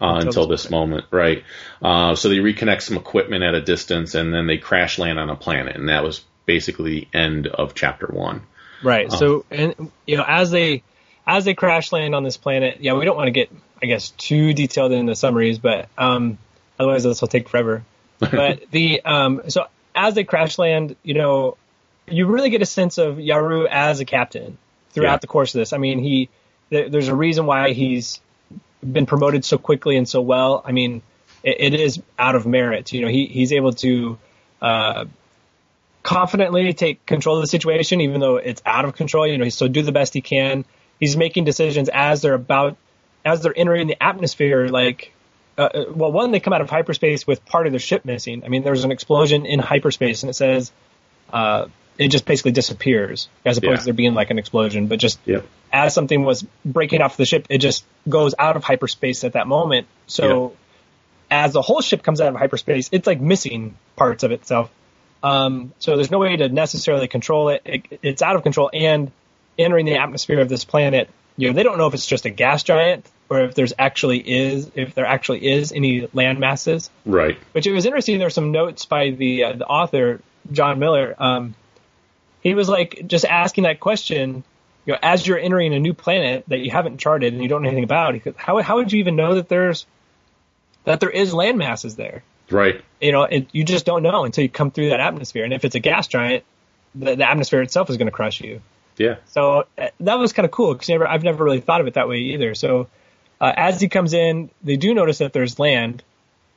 uh, 0.00 0.20
until 0.24 0.46
this 0.46 0.70
moment, 0.70 1.04
right? 1.10 1.44
Uh, 1.82 2.14
so 2.14 2.28
they 2.28 2.36
reconnect 2.36 2.82
some 2.82 2.96
equipment 2.96 3.42
at 3.42 3.54
a 3.54 3.60
distance, 3.60 4.14
and 4.14 4.32
then 4.32 4.46
they 4.46 4.58
crash 4.58 4.98
land 4.98 5.18
on 5.18 5.30
a 5.30 5.36
planet, 5.36 5.76
and 5.76 5.88
that 5.88 6.04
was 6.04 6.24
basically 6.46 7.00
the 7.12 7.18
end 7.18 7.46
of 7.46 7.74
chapter 7.74 8.06
one. 8.06 8.42
Right. 8.82 9.08
Oh. 9.10 9.16
So, 9.16 9.44
and 9.50 9.90
you 10.06 10.16
know, 10.16 10.24
as 10.26 10.50
they 10.50 10.82
as 11.26 11.44
they 11.44 11.54
crash 11.54 11.92
land 11.92 12.14
on 12.14 12.24
this 12.24 12.36
planet, 12.36 12.78
yeah, 12.80 12.94
we 12.94 13.04
don't 13.04 13.16
want 13.16 13.28
to 13.28 13.32
get, 13.32 13.50
I 13.82 13.86
guess, 13.86 14.10
too 14.10 14.52
detailed 14.52 14.92
in 14.92 15.06
the 15.06 15.14
summaries, 15.14 15.58
but 15.58 15.88
um, 15.98 16.38
otherwise 16.78 17.04
this 17.04 17.20
will 17.20 17.28
take 17.28 17.48
forever. 17.48 17.84
But 18.18 18.70
the 18.70 19.02
um, 19.02 19.42
so 19.48 19.66
as 19.94 20.14
they 20.14 20.24
crash 20.24 20.58
land, 20.58 20.96
you 21.02 21.14
know, 21.14 21.56
you 22.06 22.26
really 22.26 22.50
get 22.50 22.60
a 22.62 22.66
sense 22.66 22.98
of 22.98 23.16
Yaru 23.16 23.66
as 23.70 24.00
a 24.00 24.04
captain 24.04 24.58
throughout 24.90 25.12
Yeah. 25.12 25.16
the 25.18 25.26
course 25.26 25.54
of 25.54 25.60
this. 25.60 25.72
I 25.72 25.78
mean, 25.78 25.98
he 25.98 26.28
there, 26.70 26.88
there's 26.88 27.08
a 27.08 27.14
reason 27.14 27.46
why 27.46 27.72
he's 27.72 28.20
been 28.82 29.06
promoted 29.06 29.44
so 29.44 29.58
quickly 29.58 29.96
and 29.96 30.08
so 30.08 30.20
well. 30.20 30.62
I 30.64 30.72
mean, 30.72 31.02
it, 31.42 31.74
it 31.74 31.80
is 31.80 32.00
out 32.18 32.34
of 32.34 32.46
merit. 32.46 32.92
You 32.92 33.02
know, 33.02 33.08
he 33.08 33.26
he's 33.26 33.52
able 33.52 33.72
to. 33.74 34.18
Uh, 34.62 35.04
confidently 36.02 36.72
take 36.72 37.04
control 37.06 37.36
of 37.36 37.42
the 37.42 37.46
situation, 37.46 38.00
even 38.00 38.20
though 38.20 38.36
it's 38.36 38.62
out 38.64 38.84
of 38.84 38.94
control. 38.94 39.26
You 39.26 39.38
know, 39.38 39.44
he's 39.44 39.54
still 39.54 39.68
do 39.68 39.82
the 39.82 39.92
best 39.92 40.14
he 40.14 40.20
can. 40.20 40.64
He's 40.98 41.16
making 41.16 41.44
decisions 41.44 41.88
as 41.92 42.22
they're 42.22 42.34
about, 42.34 42.76
as 43.24 43.42
they're 43.42 43.56
entering 43.56 43.86
the 43.86 44.02
atmosphere. 44.02 44.68
Like, 44.68 45.12
uh, 45.58 45.62
uh, 45.62 45.84
well, 45.94 46.12
one, 46.12 46.32
they 46.32 46.40
come 46.40 46.52
out 46.52 46.60
of 46.62 46.70
hyperspace 46.70 47.26
with 47.26 47.44
part 47.44 47.66
of 47.66 47.72
their 47.72 47.80
ship 47.80 48.04
missing. 48.04 48.44
I 48.44 48.48
mean, 48.48 48.62
there's 48.62 48.84
an 48.84 48.92
explosion 48.92 49.46
in 49.46 49.58
hyperspace, 49.58 50.22
and 50.22 50.30
it 50.30 50.34
says 50.34 50.72
uh, 51.32 51.66
it 52.00 52.08
just 52.08 52.24
basically 52.24 52.50
disappears, 52.52 53.28
as 53.44 53.58
opposed 53.58 53.70
Yeah. 53.72 53.76
to 53.76 53.84
there 53.84 53.94
being 53.94 54.14
like 54.14 54.30
an 54.30 54.38
explosion. 54.38 54.86
But 54.86 54.98
just 54.98 55.20
Yep. 55.26 55.44
as 55.72 55.92
something 55.94 56.24
was 56.24 56.44
breaking 56.64 57.02
off 57.02 57.16
the 57.16 57.26
ship, 57.26 57.46
it 57.50 57.58
just 57.58 57.84
goes 58.08 58.34
out 58.38 58.56
of 58.56 58.64
hyperspace 58.64 59.22
at 59.22 59.34
that 59.34 59.46
moment. 59.46 59.86
So 60.06 60.54
as 61.30 61.52
the 61.52 61.62
whole 61.62 61.82
ship 61.82 62.02
comes 62.02 62.20
out 62.20 62.28
of 62.32 62.36
hyperspace, 62.36 62.88
it's 62.90 63.06
like 63.06 63.20
missing 63.20 63.76
parts 63.96 64.22
of 64.24 64.32
itself. 64.32 64.70
Um, 65.22 65.72
so 65.78 65.96
there's 65.96 66.10
no 66.10 66.18
way 66.18 66.34
to 66.36 66.48
necessarily 66.48 67.06
control 67.06 67.50
it. 67.50 67.60
it. 67.66 67.98
It's 68.02 68.22
out 68.22 68.34
of 68.34 68.42
control 68.42 68.70
and 68.72 69.12
entering 69.58 69.84
the 69.84 69.96
atmosphere 69.96 70.40
of 70.40 70.48
this 70.48 70.64
planet. 70.64 71.10
You 71.36 71.48
know, 71.48 71.52
they 71.54 71.62
don't 71.62 71.76
know 71.76 71.86
if 71.86 71.92
it's 71.92 72.06
just 72.06 72.24
a 72.24 72.30
gas 72.30 72.62
giant 72.62 73.04
or 73.28 73.42
if 73.42 73.54
there's 73.54 73.74
actually 73.78 74.18
is 74.18 74.70
if 74.74 74.94
there 74.94 75.04
actually 75.06 75.46
is 75.52 75.72
any 75.72 76.08
land 76.14 76.40
masses. 76.40 76.88
Right. 77.04 77.36
Which 77.52 77.66
it 77.66 77.72
was 77.72 77.84
interesting. 77.84 78.16
There 78.18 78.26
were 78.26 78.30
some 78.30 78.52
notes 78.52 78.86
by 78.86 79.10
the 79.10 79.44
uh, 79.44 79.52
the 79.52 79.66
author 79.66 80.22
John 80.50 80.78
Miller. 80.78 81.14
Um, 81.18 81.54
he 82.40 82.54
was 82.54 82.68
like 82.68 83.06
just 83.06 83.24
asking 83.24 83.64
that 83.64 83.80
question. 83.80 84.44
You 84.86 84.94
know, 84.94 84.98
as 85.02 85.26
you're 85.26 85.38
entering 85.38 85.74
a 85.74 85.78
new 85.78 85.92
planet 85.92 86.44
that 86.48 86.58
you 86.58 86.70
haven't 86.70 86.98
charted 86.98 87.34
and 87.34 87.42
you 87.42 87.48
don't 87.48 87.62
know 87.62 87.68
anything 87.68 87.84
about, 87.84 88.14
how 88.36 88.60
how 88.62 88.76
would 88.76 88.92
you 88.92 89.00
even 89.00 89.16
know 89.16 89.34
that 89.34 89.48
there's 89.48 89.86
that 90.84 91.00
there 91.00 91.10
is 91.10 91.34
land 91.34 91.58
masses 91.58 91.96
there? 91.96 92.22
Right. 92.50 92.82
You 93.00 93.12
know, 93.12 93.22
it, 93.24 93.48
you 93.52 93.64
just 93.64 93.86
don't 93.86 94.02
know 94.02 94.24
until 94.24 94.42
you 94.42 94.48
come 94.48 94.70
through 94.70 94.88
that 94.88 95.00
atmosphere. 95.00 95.44
And 95.44 95.52
if 95.52 95.64
it's 95.64 95.74
a 95.76 95.80
gas 95.80 96.08
giant, 96.08 96.44
the, 96.94 97.14
the 97.14 97.28
atmosphere 97.28 97.62
itself 97.62 97.90
is 97.90 97.96
going 97.96 98.06
to 98.06 98.12
crush 98.12 98.40
you. 98.40 98.60
Yeah. 98.96 99.16
So 99.26 99.66
uh, 99.78 99.88
that 100.00 100.18
was 100.18 100.32
kind 100.32 100.44
of 100.44 100.50
cool 100.50 100.74
because 100.74 100.88
never 100.88 101.06
I've 101.06 101.22
never 101.22 101.44
really 101.44 101.60
thought 101.60 101.80
of 101.80 101.86
it 101.86 101.94
that 101.94 102.08
way 102.08 102.18
either. 102.18 102.54
So 102.54 102.88
uh, 103.40 103.52
as 103.56 103.80
he 103.80 103.88
comes 103.88 104.12
in, 104.12 104.50
they 104.62 104.76
do 104.76 104.92
notice 104.94 105.18
that 105.18 105.32
there's 105.32 105.58
land, 105.58 106.02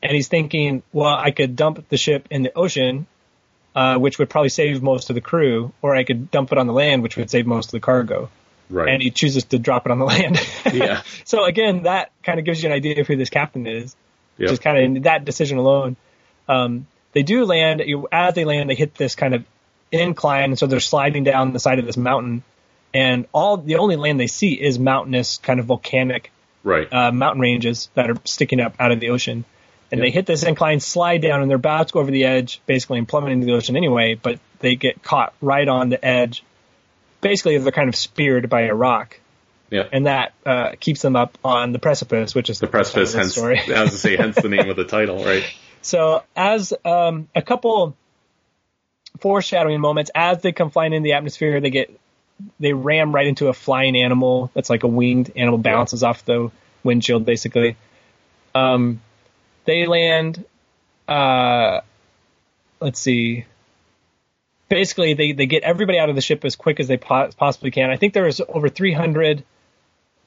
and 0.01 0.11
he's 0.11 0.27
thinking, 0.27 0.83
well, 0.91 1.15
I 1.15 1.31
could 1.31 1.55
dump 1.55 1.87
the 1.87 1.97
ship 1.97 2.27
in 2.29 2.43
the 2.43 2.53
ocean, 2.53 3.07
uh, 3.75 3.97
which 3.97 4.19
would 4.19 4.29
probably 4.29 4.49
save 4.49 4.81
most 4.81 5.09
of 5.09 5.15
the 5.15 5.21
crew, 5.21 5.73
or 5.81 5.95
I 5.95 6.03
could 6.03 6.31
dump 6.31 6.51
it 6.51 6.57
on 6.57 6.67
the 6.67 6.73
land, 6.73 7.03
which 7.03 7.17
would 7.17 7.29
save 7.29 7.45
most 7.45 7.67
of 7.67 7.71
the 7.71 7.79
cargo. 7.79 8.29
Right. 8.69 8.89
and 8.89 9.03
he 9.03 9.11
chooses 9.11 9.43
to 9.45 9.59
drop 9.59 9.85
it 9.85 9.91
on 9.91 9.99
the 9.99 10.05
land. 10.05 10.39
Yeah. 10.73 11.03
so 11.25 11.43
again, 11.43 11.83
that 11.83 12.11
kind 12.23 12.39
of 12.39 12.45
gives 12.45 12.63
you 12.63 12.69
an 12.69 12.73
idea 12.73 12.99
of 12.99 13.07
who 13.07 13.15
this 13.15 13.29
captain 13.29 13.67
is. 13.67 13.95
Yep. 14.37 14.49
Just 14.49 14.61
kind 14.63 14.97
of 14.97 15.03
that 15.03 15.25
decision 15.25 15.59
alone. 15.59 15.95
Um, 16.47 16.87
they 17.11 17.21
do 17.21 17.45
land. 17.45 17.83
You, 17.85 18.07
as 18.11 18.33
they 18.33 18.45
land, 18.45 18.69
they 18.69 18.75
hit 18.75 18.95
this 18.95 19.13
kind 19.13 19.35
of 19.35 19.45
incline, 19.91 20.45
and 20.45 20.59
so 20.59 20.65
they're 20.65 20.79
sliding 20.79 21.23
down 21.23 21.53
the 21.53 21.59
side 21.59 21.77
of 21.77 21.85
this 21.85 21.97
mountain. 21.97 22.43
And 22.93 23.27
all 23.31 23.57
the 23.57 23.75
only 23.75 23.95
land 23.95 24.19
they 24.19 24.27
see 24.27 24.53
is 24.53 24.79
mountainous, 24.79 25.37
kind 25.37 25.59
of 25.59 25.67
volcanic 25.67 26.31
right. 26.63 26.91
uh, 26.91 27.11
mountain 27.11 27.41
ranges 27.41 27.89
that 27.93 28.09
are 28.09 28.17
sticking 28.25 28.59
up 28.59 28.75
out 28.79 28.91
of 28.91 28.99
the 28.99 29.09
ocean. 29.09 29.45
And 29.93 29.99
Yep. 29.99 30.05
they 30.07 30.11
hit 30.11 30.25
this 30.25 30.41
incline, 30.41 30.79
slide 30.79 31.21
down, 31.21 31.41
and 31.41 31.49
they're 31.51 31.55
about 31.55 31.89
to 31.89 31.93
go 31.93 31.99
over 31.99 32.09
the 32.09 32.23
edge, 32.23 32.59
basically 32.65 32.97
and 32.97 33.07
plummet 33.07 33.31
into 33.31 33.45
the 33.45 33.53
ocean 33.53 33.77
anyway. 33.77 34.15
But 34.15 34.39
they 34.57 34.75
get 34.75 35.03
caught 35.03 35.35
right 35.39 35.67
on 35.67 35.89
the 35.89 36.03
edge. 36.03 36.43
Basically, 37.21 37.59
they're 37.59 37.71
kind 37.71 37.89
of 37.89 37.95
speared 37.95 38.49
by 38.49 38.61
a 38.61 38.73
rock, 38.73 39.19
yeah. 39.69 39.83
and 39.91 40.07
that 40.07 40.33
uh, 40.47 40.71
keeps 40.79 41.03
them 41.03 41.15
up 41.15 41.37
on 41.45 41.73
the 41.73 41.79
precipice, 41.79 42.33
which 42.33 42.49
is 42.49 42.59
the 42.59 42.65
precipice, 42.65 43.11
title 43.11 43.19
hence, 43.19 43.33
story. 43.33 43.61
I 43.71 43.83
was 43.83 43.91
to 43.91 43.97
say, 43.99 44.17
hence 44.17 44.35
the 44.35 44.49
name 44.49 44.67
of 44.67 44.77
the 44.77 44.83
title, 44.97 45.23
right? 45.23 45.45
So 45.83 46.23
as 46.35 46.73
um, 46.83 47.27
a 47.35 47.43
couple 47.43 47.95
foreshadowing 49.19 49.79
moments, 49.79 50.09
as 50.15 50.41
they 50.41 50.53
come 50.53 50.71
flying 50.71 50.93
in 50.93 51.03
the 51.03 51.13
atmosphere, 51.13 51.61
they 51.61 51.69
get 51.69 51.95
they 52.59 52.73
ram 52.73 53.13
right 53.13 53.27
into 53.27 53.47
a 53.47 53.53
flying 53.53 53.95
animal 53.95 54.49
that's 54.55 54.71
like 54.71 54.81
a 54.81 54.87
winged 54.87 55.31
animal 55.35 55.59
bounces 55.59 56.01
off 56.01 56.25
the 56.25 56.49
windshield 56.83 57.25
basically. 57.25 57.77
Um, 58.55 59.01
they 59.65 59.85
land. 59.85 60.43
Uh, 61.07 61.81
let's 62.79 62.99
see. 62.99 63.45
Basically, 64.69 65.13
they, 65.13 65.33
they 65.33 65.45
get 65.45 65.63
everybody 65.63 65.99
out 65.99 66.09
of 66.09 66.15
the 66.15 66.21
ship 66.21 66.45
as 66.45 66.55
quick 66.55 66.79
as 66.79 66.87
they 66.87 66.97
po- 66.97 67.29
possibly 67.37 67.71
can. 67.71 67.89
I 67.89 67.97
think 67.97 68.13
there's 68.13 68.41
over 68.41 68.69
300 68.69 69.43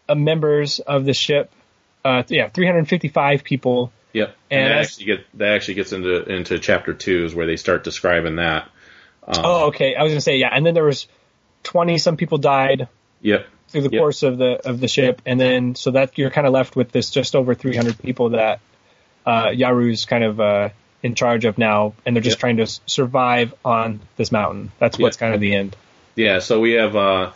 uh, 0.08 0.14
members 0.14 0.78
of 0.78 1.04
the 1.04 1.14
ship. 1.14 1.50
Uh, 2.04 2.22
yeah, 2.28 2.48
355 2.48 3.42
people 3.42 3.90
Yep. 4.16 4.34
And 4.50 4.60
And, 4.60 4.70
that 4.70 4.80
actually 4.80 5.04
get 5.04 5.26
that 5.34 5.48
actually 5.54 5.74
gets 5.74 5.92
into 5.92 6.24
into 6.24 6.58
chapter 6.58 6.94
two 6.94 7.26
is 7.26 7.34
where 7.34 7.44
they 7.46 7.56
start 7.56 7.84
describing 7.84 8.36
that. 8.36 8.70
Um, 9.26 9.42
Oh, 9.44 9.66
okay. 9.66 9.94
I 9.94 10.02
was 10.02 10.12
gonna 10.12 10.22
say 10.22 10.38
yeah, 10.38 10.48
and 10.50 10.64
then 10.64 10.72
there 10.72 10.84
was 10.84 11.06
twenty 11.64 11.98
some 11.98 12.16
people 12.16 12.38
died 12.38 12.88
Yep. 13.20 13.46
through 13.68 13.82
the 13.82 13.90
Yep. 13.90 14.00
course 14.00 14.22
of 14.22 14.38
the 14.38 14.66
of 14.66 14.80
the 14.80 14.88
ship, 14.88 15.20
and 15.26 15.38
then 15.38 15.74
so 15.74 15.90
that 15.90 16.16
you're 16.16 16.30
kind 16.30 16.46
of 16.46 16.54
left 16.54 16.76
with 16.76 16.92
this 16.92 17.10
just 17.10 17.36
over 17.36 17.54
three 17.54 17.76
hundred 17.76 17.98
people 17.98 18.30
that 18.30 18.60
uh, 19.26 19.46
Yaru's 19.48 20.04
kind 20.04 20.24
of 20.24 20.40
uh, 20.40 20.68
in 21.02 21.14
charge 21.14 21.44
of 21.44 21.58
now, 21.58 21.94
and 22.04 22.14
they're 22.16 22.22
just 22.22 22.36
Yep. 22.36 22.40
trying 22.40 22.56
to 22.58 22.66
survive 22.86 23.54
on 23.64 24.00
this 24.16 24.30
mountain. 24.32 24.72
That's 24.78 24.98
what's 24.98 25.16
Yep. 25.16 25.20
kind 25.20 25.34
of 25.34 25.40
the 25.40 25.54
end. 25.54 25.76
Yeah. 26.14 26.38
So 26.38 26.60
we 26.60 26.72
have 26.72 26.96
uh, 26.96 27.32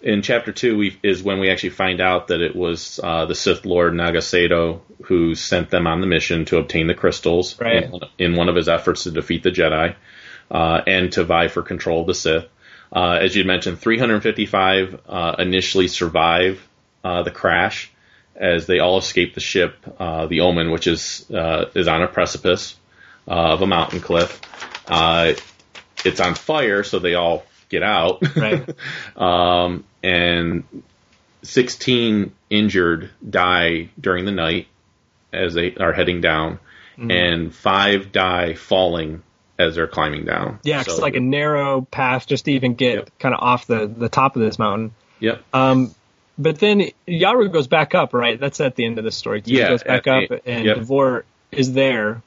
in 0.00 0.22
chapter 0.22 0.52
two 0.52 0.76
we, 0.76 0.98
is 1.02 1.22
when 1.22 1.40
we 1.40 1.50
actually 1.50 1.70
find 1.70 2.00
out 2.00 2.28
that 2.28 2.40
it 2.40 2.54
was 2.56 2.98
uh, 3.02 3.26
the 3.26 3.34
Sith 3.34 3.64
Lord 3.66 3.94
Naga 3.94 4.18
Sadow 4.20 4.80
who 5.04 5.34
sent 5.34 5.70
them 5.70 5.86
on 5.86 6.00
the 6.00 6.06
mission 6.06 6.44
to 6.46 6.58
obtain 6.58 6.86
the 6.86 6.94
crystals 6.94 7.60
Right. 7.60 7.84
in, 7.84 8.00
in 8.18 8.36
one 8.36 8.48
of 8.48 8.56
his 8.56 8.68
efforts 8.68 9.02
to 9.04 9.10
defeat 9.10 9.42
the 9.42 9.50
Jedi 9.50 9.94
uh, 10.50 10.80
and 10.86 11.12
to 11.12 11.24
vie 11.24 11.48
for 11.48 11.62
control 11.62 12.02
of 12.02 12.06
the 12.06 12.14
Sith. 12.14 12.44
Uh, 12.92 13.18
as 13.20 13.34
you 13.34 13.44
mentioned, 13.44 13.78
355 13.80 15.00
uh, 15.08 15.34
initially 15.38 15.88
survive 15.88 16.66
uh, 17.02 17.22
the 17.22 17.30
crash 17.30 17.90
as 18.36 18.66
they 18.66 18.78
all 18.80 18.98
escape 18.98 19.34
the 19.34 19.40
ship, 19.40 19.76
uh, 19.98 20.26
the 20.26 20.40
Omen, 20.40 20.70
which 20.70 20.86
is 20.86 21.28
uh, 21.30 21.66
is 21.74 21.88
on 21.88 22.02
a 22.02 22.08
precipice 22.08 22.76
uh, 23.28 23.30
of 23.54 23.62
a 23.62 23.66
mountain 23.66 24.00
cliff. 24.00 24.40
Uh, 24.88 25.34
it's 26.04 26.20
on 26.20 26.34
fire, 26.34 26.82
so 26.82 26.98
they 26.98 27.14
all 27.14 27.44
get 27.68 27.82
out. 27.82 28.22
Right. 28.36 28.68
um, 29.16 29.84
and 30.02 30.64
16 31.42 32.32
injured 32.50 33.10
die 33.28 33.90
during 34.00 34.24
the 34.24 34.32
night 34.32 34.66
as 35.32 35.54
they 35.54 35.74
are 35.76 35.92
heading 35.92 36.20
down, 36.20 36.58
Mm-hmm. 36.96 37.10
and 37.10 37.52
five 37.54 38.12
die 38.12 38.54
falling 38.54 39.24
as 39.58 39.74
they're 39.74 39.88
climbing 39.88 40.24
down. 40.26 40.60
Yeah, 40.62 40.82
So- 40.82 40.92
it's 40.92 41.00
like 41.00 41.16
a 41.16 41.20
narrow 41.20 41.80
path 41.82 42.28
just 42.28 42.44
to 42.44 42.52
even 42.52 42.74
get 42.74 42.94
Yep. 42.94 43.18
kind 43.18 43.34
of 43.34 43.40
off 43.40 43.66
the 43.66 43.88
the 43.88 44.08
top 44.08 44.36
of 44.36 44.42
this 44.42 44.60
mountain. 44.60 44.94
Yep. 45.18 45.42
Um, 45.52 45.92
but 46.38 46.58
then 46.58 46.90
Yaru 47.06 47.52
goes 47.52 47.66
back 47.68 47.94
up, 47.94 48.12
right? 48.12 48.38
That's 48.38 48.60
at 48.60 48.76
the 48.76 48.84
end 48.84 48.98
of 48.98 49.04
the 49.04 49.10
story. 49.12 49.42
Too. 49.42 49.52
Yeah, 49.52 49.64
he 49.64 49.68
goes 49.70 49.82
back 49.82 50.06
up, 50.06 50.30
and 50.44 50.64
yep. 50.64 50.76
Devore 50.78 51.24
is 51.52 51.72
there. 51.72 52.22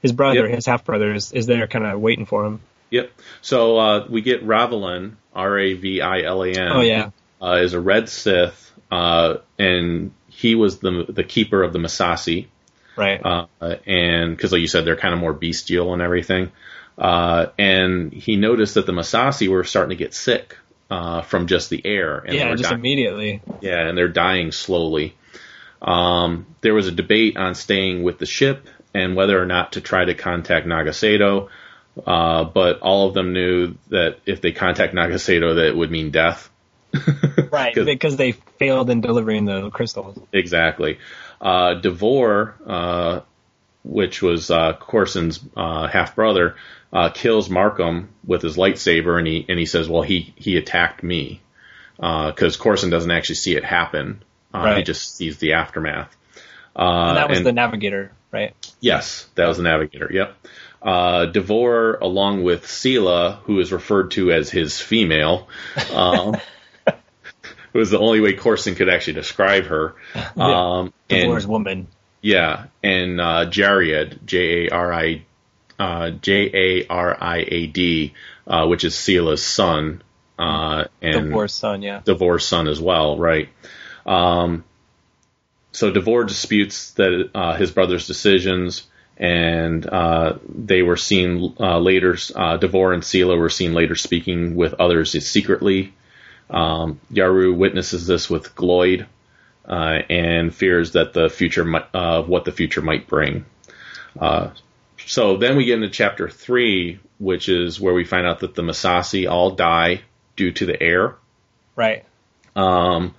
His 0.00 0.12
brother, 0.12 0.46
Yep. 0.46 0.54
his 0.56 0.66
half 0.66 0.84
brother, 0.84 1.14
is, 1.14 1.32
is 1.32 1.46
there, 1.46 1.66
kind 1.68 1.86
of 1.86 2.00
waiting 2.00 2.26
for 2.26 2.44
him. 2.44 2.60
Yep. 2.90 3.12
So 3.40 3.78
uh, 3.78 4.06
we 4.10 4.20
get 4.20 4.44
Ravilan, 4.44 5.12
R 5.34 5.58
A 5.58 5.72
V 5.74 6.00
I 6.00 6.22
L 6.22 6.42
A 6.42 6.48
N. 6.50 6.72
Oh 6.72 6.80
yeah, 6.80 7.10
uh, 7.40 7.60
is 7.62 7.74
a 7.74 7.80
red 7.80 8.08
Sith, 8.08 8.72
uh, 8.90 9.36
and 9.58 10.12
he 10.28 10.54
was 10.56 10.78
the 10.78 11.06
the 11.08 11.24
keeper 11.24 11.62
of 11.62 11.72
the 11.72 11.78
Massassi. 11.78 12.48
right. 12.96 13.24
uh, 13.24 13.46
and 13.86 14.36
because 14.36 14.52
like 14.52 14.60
you 14.60 14.66
said, 14.66 14.84
they're 14.84 14.96
kind 14.96 15.14
of 15.14 15.20
more 15.20 15.32
bestial 15.32 15.92
and 15.92 16.02
everything. 16.02 16.50
Uh, 16.98 17.46
and 17.58 18.12
he 18.12 18.36
noticed 18.36 18.74
that 18.74 18.84
the 18.86 18.92
Massassi 18.92 19.48
were 19.48 19.64
starting 19.64 19.96
to 19.96 20.04
get 20.04 20.12
sick 20.12 20.58
uh, 20.92 21.22
from 21.22 21.46
just 21.46 21.70
the 21.70 21.80
air, 21.84 22.18
and 22.18 22.34
yeah, 22.34 22.50
just 22.54 22.64
dying, 22.64 22.78
immediately. 22.80 23.40
yeah, 23.60 23.88
and 23.88 23.96
they're 23.96 24.08
dying 24.08 24.52
slowly. 24.52 25.14
Um, 25.80 26.46
there 26.60 26.74
was 26.74 26.86
a 26.86 26.92
debate 26.92 27.36
on 27.36 27.54
staying 27.54 28.02
with 28.02 28.18
the 28.18 28.26
ship 28.26 28.68
and 28.94 29.16
whether 29.16 29.40
or 29.40 29.46
not 29.46 29.72
to 29.72 29.80
try 29.80 30.04
to 30.04 30.14
contact 30.14 30.66
Naga 30.66 30.90
Sadow, 30.90 31.48
uh, 32.06 32.44
but 32.44 32.80
all 32.80 33.08
of 33.08 33.14
them 33.14 33.32
knew 33.32 33.74
that 33.88 34.18
if 34.26 34.40
they 34.40 34.52
contact 34.52 34.92
Naga 34.94 35.14
Sadow, 35.18 35.54
that 35.56 35.66
it 35.68 35.76
would 35.76 35.90
mean 35.90 36.10
death. 36.10 36.50
Right, 37.50 37.74
'Cause- 37.74 37.84
because 37.86 38.16
they 38.16 38.32
failed 38.32 38.88
in 38.90 39.00
delivering 39.00 39.44
the 39.46 39.70
crystals. 39.70 40.18
Exactly. 40.32 40.98
Uh, 41.40 41.74
Devore, 41.74 42.54
uh, 42.66 43.20
which 43.84 44.22
was 44.22 44.50
uh, 44.50 44.74
Korsin's 44.74 45.40
uh, 45.56 45.86
half 45.88 46.14
brother, 46.14 46.56
uh, 46.92 47.08
kills 47.08 47.48
Marcom 47.48 48.08
with 48.24 48.42
his 48.42 48.56
lightsaber, 48.56 49.18
and 49.18 49.26
he 49.26 49.44
and 49.48 49.58
he 49.58 49.66
says, 49.66 49.88
"Well, 49.88 50.02
he 50.02 50.32
he 50.36 50.56
attacked 50.56 51.02
me," 51.02 51.40
because 51.96 52.56
Korsin 52.56 52.90
doesn't 52.90 53.10
actually 53.10 53.36
see 53.36 53.56
it 53.56 53.64
happen. 53.64 54.22
Uh, 54.52 54.76
He 54.76 54.82
just 54.82 55.16
sees 55.16 55.38
the 55.38 55.54
aftermath. 55.54 56.14
Uh, 56.76 57.08
And 57.08 57.16
that 57.16 57.28
was 57.28 57.38
and- 57.38 57.46
the 57.46 57.52
navigator, 57.52 58.12
right? 58.30 58.54
Yes, 58.80 59.28
that 59.34 59.46
was 59.46 59.56
the 59.56 59.62
navigator. 59.62 60.10
Yep. 60.12 60.36
Uh, 60.82 61.26
Devore, 61.26 61.98
along 62.00 62.42
with 62.42 62.66
Seelah, 62.66 63.38
who 63.44 63.60
is 63.60 63.72
referred 63.72 64.10
to 64.12 64.32
as 64.32 64.50
his 64.50 64.80
female, 64.80 65.48
um, 65.94 66.36
was 67.72 67.90
the 67.90 67.98
only 68.00 68.20
way 68.20 68.34
Korsin 68.34 68.74
could 68.76 68.88
actually 68.88 69.12
describe 69.14 69.66
her. 69.66 69.94
Um, 70.36 70.92
Devore's 71.08 71.44
and 71.44 71.52
woman. 71.52 71.86
Yeah, 72.22 72.66
and 72.84 73.20
uh, 73.20 73.46
Jariad, 73.50 74.24
J 74.24 74.68
A 74.68 74.70
R 74.70 74.92
I, 74.92 75.24
uh, 75.78 76.10
J 76.10 76.50
A 76.54 76.86
R 76.86 77.16
I 77.20 77.44
A 77.46 77.66
D, 77.66 78.14
uh, 78.46 78.66
which 78.66 78.84
is 78.84 78.94
Seelah's 78.94 79.44
son, 79.44 80.02
uh, 80.38 80.84
and 81.02 81.30
Devore's 81.30 81.52
son, 81.52 81.82
yeah. 81.82 82.00
Devore's 82.04 82.46
son 82.46 82.68
as 82.68 82.80
well, 82.80 83.18
right? 83.18 83.48
Um, 84.06 84.64
so 85.72 85.90
Devore 85.90 86.24
disputes 86.24 86.92
that 86.92 87.30
uh, 87.34 87.56
his 87.56 87.72
brother's 87.72 88.06
decisions, 88.06 88.86
and 89.16 89.84
uh, 89.84 90.38
they 90.48 90.82
were 90.82 90.96
seen 90.96 91.54
uh, 91.58 91.78
later. 91.78 92.16
Uh, 92.34 92.56
Devore 92.56 92.92
and 92.92 93.02
Seelah 93.04 93.36
were 93.36 93.48
seen 93.48 93.74
later 93.74 93.96
speaking 93.96 94.54
with 94.54 94.74
others 94.74 95.12
secretly. 95.26 95.92
Um, 96.50 97.00
Yaru 97.12 97.56
witnesses 97.56 98.06
this 98.06 98.30
with 98.30 98.54
Gloyd 98.54 99.06
uh, 99.68 99.98
and 100.10 100.54
fears 100.54 100.92
that 100.92 101.12
the 101.12 101.28
future 101.28 101.64
mi- 101.64 101.80
uh, 101.94 102.22
what 102.22 102.44
the 102.44 102.52
future 102.52 102.82
might 102.82 103.06
bring. 103.06 103.44
Uh, 104.18 104.50
so 105.06 105.36
then 105.36 105.56
we 105.56 105.64
get 105.64 105.74
into 105.76 105.88
chapter 105.90 106.28
three, 106.28 107.00
which 107.18 107.48
is 107.48 107.80
where 107.80 107.94
we 107.94 108.04
find 108.04 108.26
out 108.26 108.40
that 108.40 108.54
the 108.54 108.62
Massassi 108.62 109.30
all 109.30 109.52
die 109.52 110.02
due 110.36 110.52
to 110.52 110.66
the 110.66 110.80
air. 110.82 111.16
Right. 111.76 112.04
Um, 112.54 113.14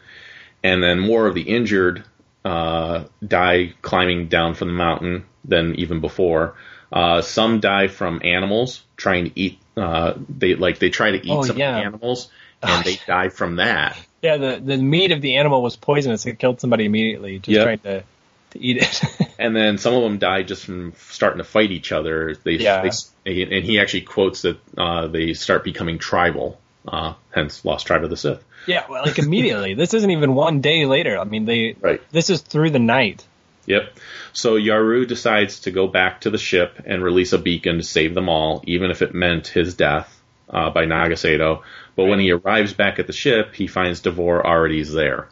and 0.64 0.82
then 0.84 1.00
more 1.00 1.28
of 1.28 1.36
the 1.36 1.42
injured 1.42 2.04
uh, 2.46 3.06
die 3.26 3.74
climbing 3.82 4.28
down 4.28 4.54
from 4.54 4.68
the 4.70 4.74
mountain 4.74 5.26
than 5.46 5.76
even 5.76 6.00
before. 6.02 6.56
Uh, 6.92 7.22
some 7.22 7.60
die 7.60 7.88
from 7.88 8.22
animals 8.24 8.84
trying 8.98 9.26
to 9.26 9.32
eat. 9.40 9.60
Uh, 9.76 10.14
they 10.30 10.54
like 10.56 10.78
they 10.78 10.90
try 10.92 11.12
to 11.12 11.18
eat 11.18 11.32
Oh, 11.32 11.42
some 11.44 11.58
yeah. 11.58 11.78
animals, 11.80 12.30
and 12.62 12.86
they 12.86 13.00
die 13.08 13.30
from 13.30 13.56
that. 13.56 13.98
Yeah, 14.24 14.38
the, 14.38 14.62
the 14.64 14.78
meat 14.78 15.12
of 15.12 15.22
the 15.22 15.36
animal 15.36 15.62
was 15.62 15.76
poisonous. 15.76 16.26
It 16.26 16.40
killed 16.40 16.60
somebody 16.62 16.86
immediately 16.86 17.40
just 17.40 17.50
Yep. 17.56 17.64
trying 17.66 17.80
to, 17.80 18.04
to 18.52 18.60
eat 18.64 18.78
it. 18.78 19.04
And 19.40 19.54
then 19.56 19.78
some 19.78 19.94
of 19.94 20.04
them 20.04 20.20
died 20.20 20.48
just 20.48 20.64
from 20.64 20.94
starting 21.10 21.40
to 21.40 21.44
fight 21.44 21.72
each 21.72 21.92
other. 21.92 22.36
They, 22.44 22.54
Yeah. 22.54 22.90
they 23.26 23.42
and 23.44 23.66
he 23.66 23.80
actually 23.80 24.02
quotes 24.02 24.44
that 24.44 24.58
uh, 24.78 25.08
they 25.08 25.34
start 25.34 25.64
becoming 25.66 25.98
tribal. 26.00 26.60
Uh, 26.88 27.14
hence, 27.32 27.66
Lost 27.66 27.86
Tribe 27.88 28.04
of 28.06 28.10
the 28.10 28.16
Sith. 28.18 28.42
yeah, 28.68 28.86
well, 28.90 29.04
like 29.06 29.20
immediately. 29.20 29.74
This 29.82 29.94
isn't 29.94 30.10
even 30.12 30.34
one 30.36 30.62
day 30.62 30.86
later. 30.86 31.18
I 31.18 31.24
mean, 31.26 31.44
they. 31.46 31.76
Right. 31.82 32.02
This 32.12 32.30
is 32.30 32.42
through 32.42 32.70
the 32.70 32.80
night. 32.80 33.26
Yep. 33.66 33.94
So 34.34 34.56
Yaru 34.56 35.08
decides 35.08 35.62
to 35.62 35.72
go 35.72 35.88
back 35.88 36.22
to 36.22 36.30
the 36.30 36.38
ship 36.38 36.82
and 36.86 37.04
release 37.04 37.34
a 37.34 37.38
beacon 37.40 37.78
to 37.78 37.84
save 37.84 38.14
them 38.14 38.30
all, 38.30 38.64
even 38.68 38.92
if 38.92 39.02
it 39.02 39.14
meant 39.14 39.48
his 39.48 39.76
death. 39.76 40.10
uh, 40.50 40.70
by 40.70 40.86
Naga 40.86 41.16
Sadow. 41.16 41.64
But 41.96 42.06
when 42.06 42.20
he 42.20 42.32
arrives 42.32 42.74
back 42.74 43.00
at 43.00 43.08
the 43.08 43.14
ship, 43.14 43.54
he 43.54 43.68
finds 43.68 44.02
Devore 44.02 44.46
already 44.46 44.80
is 44.80 44.92
there. 44.92 45.28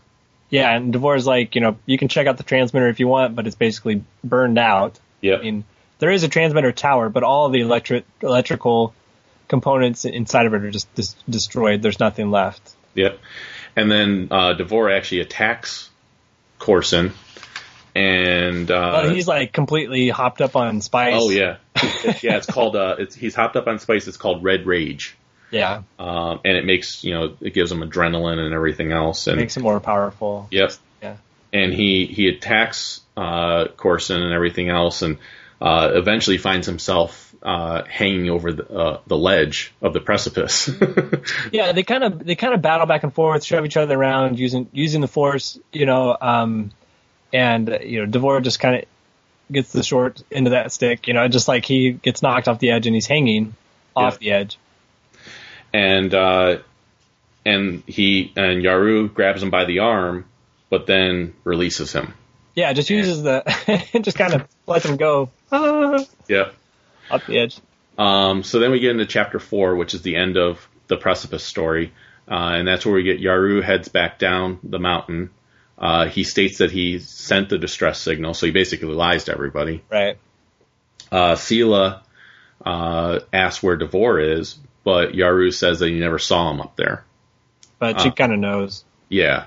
Yeah, 0.49 0.76
and 0.76 0.91
Devore's 0.91 1.26
like, 1.26 1.55
you 1.55 1.62
know, 1.62 1.78
you 1.86 1.97
can 1.97 2.07
check 2.07 2.28
out 2.28 2.38
the 2.38 2.43
transmitter 2.43 2.88
if 2.89 2.99
you 2.99 3.07
want, 3.07 3.36
but 3.36 3.47
it's 3.47 3.55
basically 3.55 4.03
burned 4.24 4.59
out. 4.59 4.99
Yeah. 5.22 5.38
I 5.38 5.41
mean, 5.41 5.64
there 5.99 6.12
is 6.12 6.24
a 6.24 6.28
transmitter 6.28 6.72
tower, 6.72 7.09
but 7.09 7.24
all 7.24 7.49
the 7.49 7.62
electric 7.62 8.05
electrical 8.22 8.93
components 9.47 10.05
inside 10.05 10.45
of 10.45 10.53
it 10.53 10.64
are 10.64 10.72
just 10.72 10.93
dis- 10.93 11.16
destroyed. 11.30 11.82
There's 11.82 11.99
nothing 11.99 12.32
left. 12.32 12.74
Yep. 12.95 13.20
And 13.76 13.89
then 13.89 14.28
uh, 14.30 14.53
Devore 14.53 14.91
actually 14.91 15.22
attacks 15.22 15.89
Korsin, 16.59 17.12
and 17.95 18.70
uh, 18.70 19.03
But 19.03 19.16
he's 19.16 19.28
like 19.28 19.53
completely 19.53 20.09
hopped 20.09 20.41
up 20.41 20.55
on 20.55 20.82
spice. 20.82 21.14
oh 21.18 21.30
yeah, 21.30 21.57
yeah. 22.22 22.38
It's 22.38 22.45
called 22.45 22.76
uh, 22.76 22.95
it's 22.99 23.16
he's 23.16 23.36
hopped 23.36 23.55
up 23.55 23.68
on 23.68 23.80
spice. 23.80 24.07
It's 24.07 24.18
called 24.18 24.43
Red 24.43 24.66
Rage, 24.66 25.16
Yeah. 25.52 25.84
um, 25.99 26.39
and 26.45 26.56
it 26.58 26.66
makes 26.66 27.04
you 27.04 27.14
know 27.14 27.36
it 27.41 27.54
gives 27.54 27.72
him 27.72 27.80
adrenaline 27.82 28.39
and 28.39 28.54
everything 28.54 28.91
else. 28.91 29.28
And 29.28 29.38
Makes 29.38 29.58
him 29.58 29.64
more 29.64 29.80
powerful. 29.80 30.47
Yep. 30.52 30.72
Yeah. 31.04 31.16
And 31.54 31.74
he 31.74 32.06
he 32.06 32.28
attacks 32.30 33.02
uh, 33.18 33.66
Korsin 33.78 34.22
and 34.24 34.34
everything 34.34 34.70
else, 34.70 35.02
and 35.02 35.18
uh, 35.62 35.91
eventually 35.93 36.38
finds 36.38 36.66
himself 36.66 37.36
uh, 37.43 37.84
hanging 37.86 38.30
over 38.30 38.54
the 38.54 38.72
uh, 38.72 38.99
the 39.08 39.18
ledge 39.18 39.74
of 39.82 39.93
the 39.93 39.99
precipice. 39.99 40.70
Yeah, 41.52 41.72
they 41.74 41.84
kind 41.84 42.04
of 42.04 42.24
they 42.26 42.36
kind 42.36 42.54
of 42.54 42.62
battle 42.62 42.86
back 42.86 43.04
and 43.04 43.14
forth, 43.14 43.43
shove 43.43 43.66
each 43.66 43.78
other 43.78 43.97
around 43.99 44.39
using 44.39 44.68
using 44.72 45.02
the 45.02 45.08
force, 45.08 45.60
you 45.74 45.86
know, 45.86 46.16
um, 46.20 46.72
and 47.34 47.70
uh, 47.70 47.80
you 47.80 47.99
know, 47.99 48.06
Devore 48.06 48.39
just 48.41 48.60
kind 48.60 48.78
of 48.78 48.86
gets 49.52 49.72
the 49.74 49.84
short 49.84 50.24
end 50.32 50.47
of 50.47 50.52
that 50.52 50.72
stick, 50.72 51.08
you 51.08 51.14
know, 51.14 51.28
just 51.28 51.47
like 51.49 51.66
he 51.66 51.91
gets 51.91 52.22
knocked 52.22 52.47
off 52.47 52.60
the 52.60 52.72
edge 52.72 52.86
and 52.88 52.95
he's 52.95 53.08
hanging 53.08 53.54
off 53.95 54.14
Yeah. 54.14 54.18
the 54.20 54.32
edge. 54.32 54.58
And 55.74 56.14
uh, 56.14 56.60
and 57.46 57.84
he 57.88 58.34
and 58.36 58.64
Yaru 58.64 59.14
grabs 59.14 59.42
him 59.42 59.50
by 59.50 59.66
the 59.66 59.80
arm, 59.80 60.26
but 60.70 60.86
then 60.88 61.34
releases 61.44 61.94
him. 61.94 62.14
Yeah, 62.56 62.74
just 62.74 62.90
uses 62.90 63.24
the 63.24 63.44
just 64.02 64.18
kind 64.18 64.34
of 64.34 64.48
lets 64.68 64.86
him 64.86 64.98
go 64.98 65.30
ah, 65.52 66.04
Yep. 66.28 66.54
off 67.10 67.26
the 67.26 67.40
edge. 67.40 67.58
Um, 67.98 68.44
so 68.44 68.60
then 68.60 68.72
we 68.72 68.80
get 68.80 68.92
into 68.92 69.06
chapter 69.06 69.40
four, 69.40 69.76
which 69.76 69.94
is 69.94 70.02
the 70.02 70.16
end 70.16 70.38
of 70.38 70.68
the 70.88 70.98
precipice 70.98 71.44
story, 71.44 71.94
uh, 72.30 72.54
and 72.56 72.68
that's 72.68 72.86
where 72.86 72.96
we 72.96 73.04
get 73.04 73.22
Yaru 73.22 73.64
heads 73.64 73.88
back 73.88 74.20
down 74.20 74.60
the 74.64 74.80
mountain. 74.80 75.30
Uh, 75.78 76.08
he 76.08 76.24
states 76.24 76.60
that 76.60 76.72
he 76.72 77.00
sent 77.00 77.50
the 77.50 77.58
distress 77.58 78.00
signal, 78.00 78.34
so 78.34 78.46
he 78.46 78.52
basically 78.52 78.94
lies 78.94 79.24
to 79.26 79.32
everybody. 79.32 79.82
Right. 79.90 80.18
Uh, 81.12 81.36
Seelah 81.36 82.02
uh, 82.66 83.20
asks 83.34 83.64
where 83.64 83.76
Devore 83.78 84.20
is, 84.20 84.58
but 84.84 85.14
Yaru 85.14 85.54
says 85.54 85.80
that 85.80 85.90
he 85.90 86.00
never 86.00 86.20
saw 86.20 86.52
him 86.52 86.62
up 86.62 86.76
there. 86.76 87.04
But 87.80 88.02
she 88.02 88.10
Uh. 88.10 88.14
kind 88.14 88.34
of 88.34 88.40
knows. 88.40 88.84
Yeah, 89.10 89.46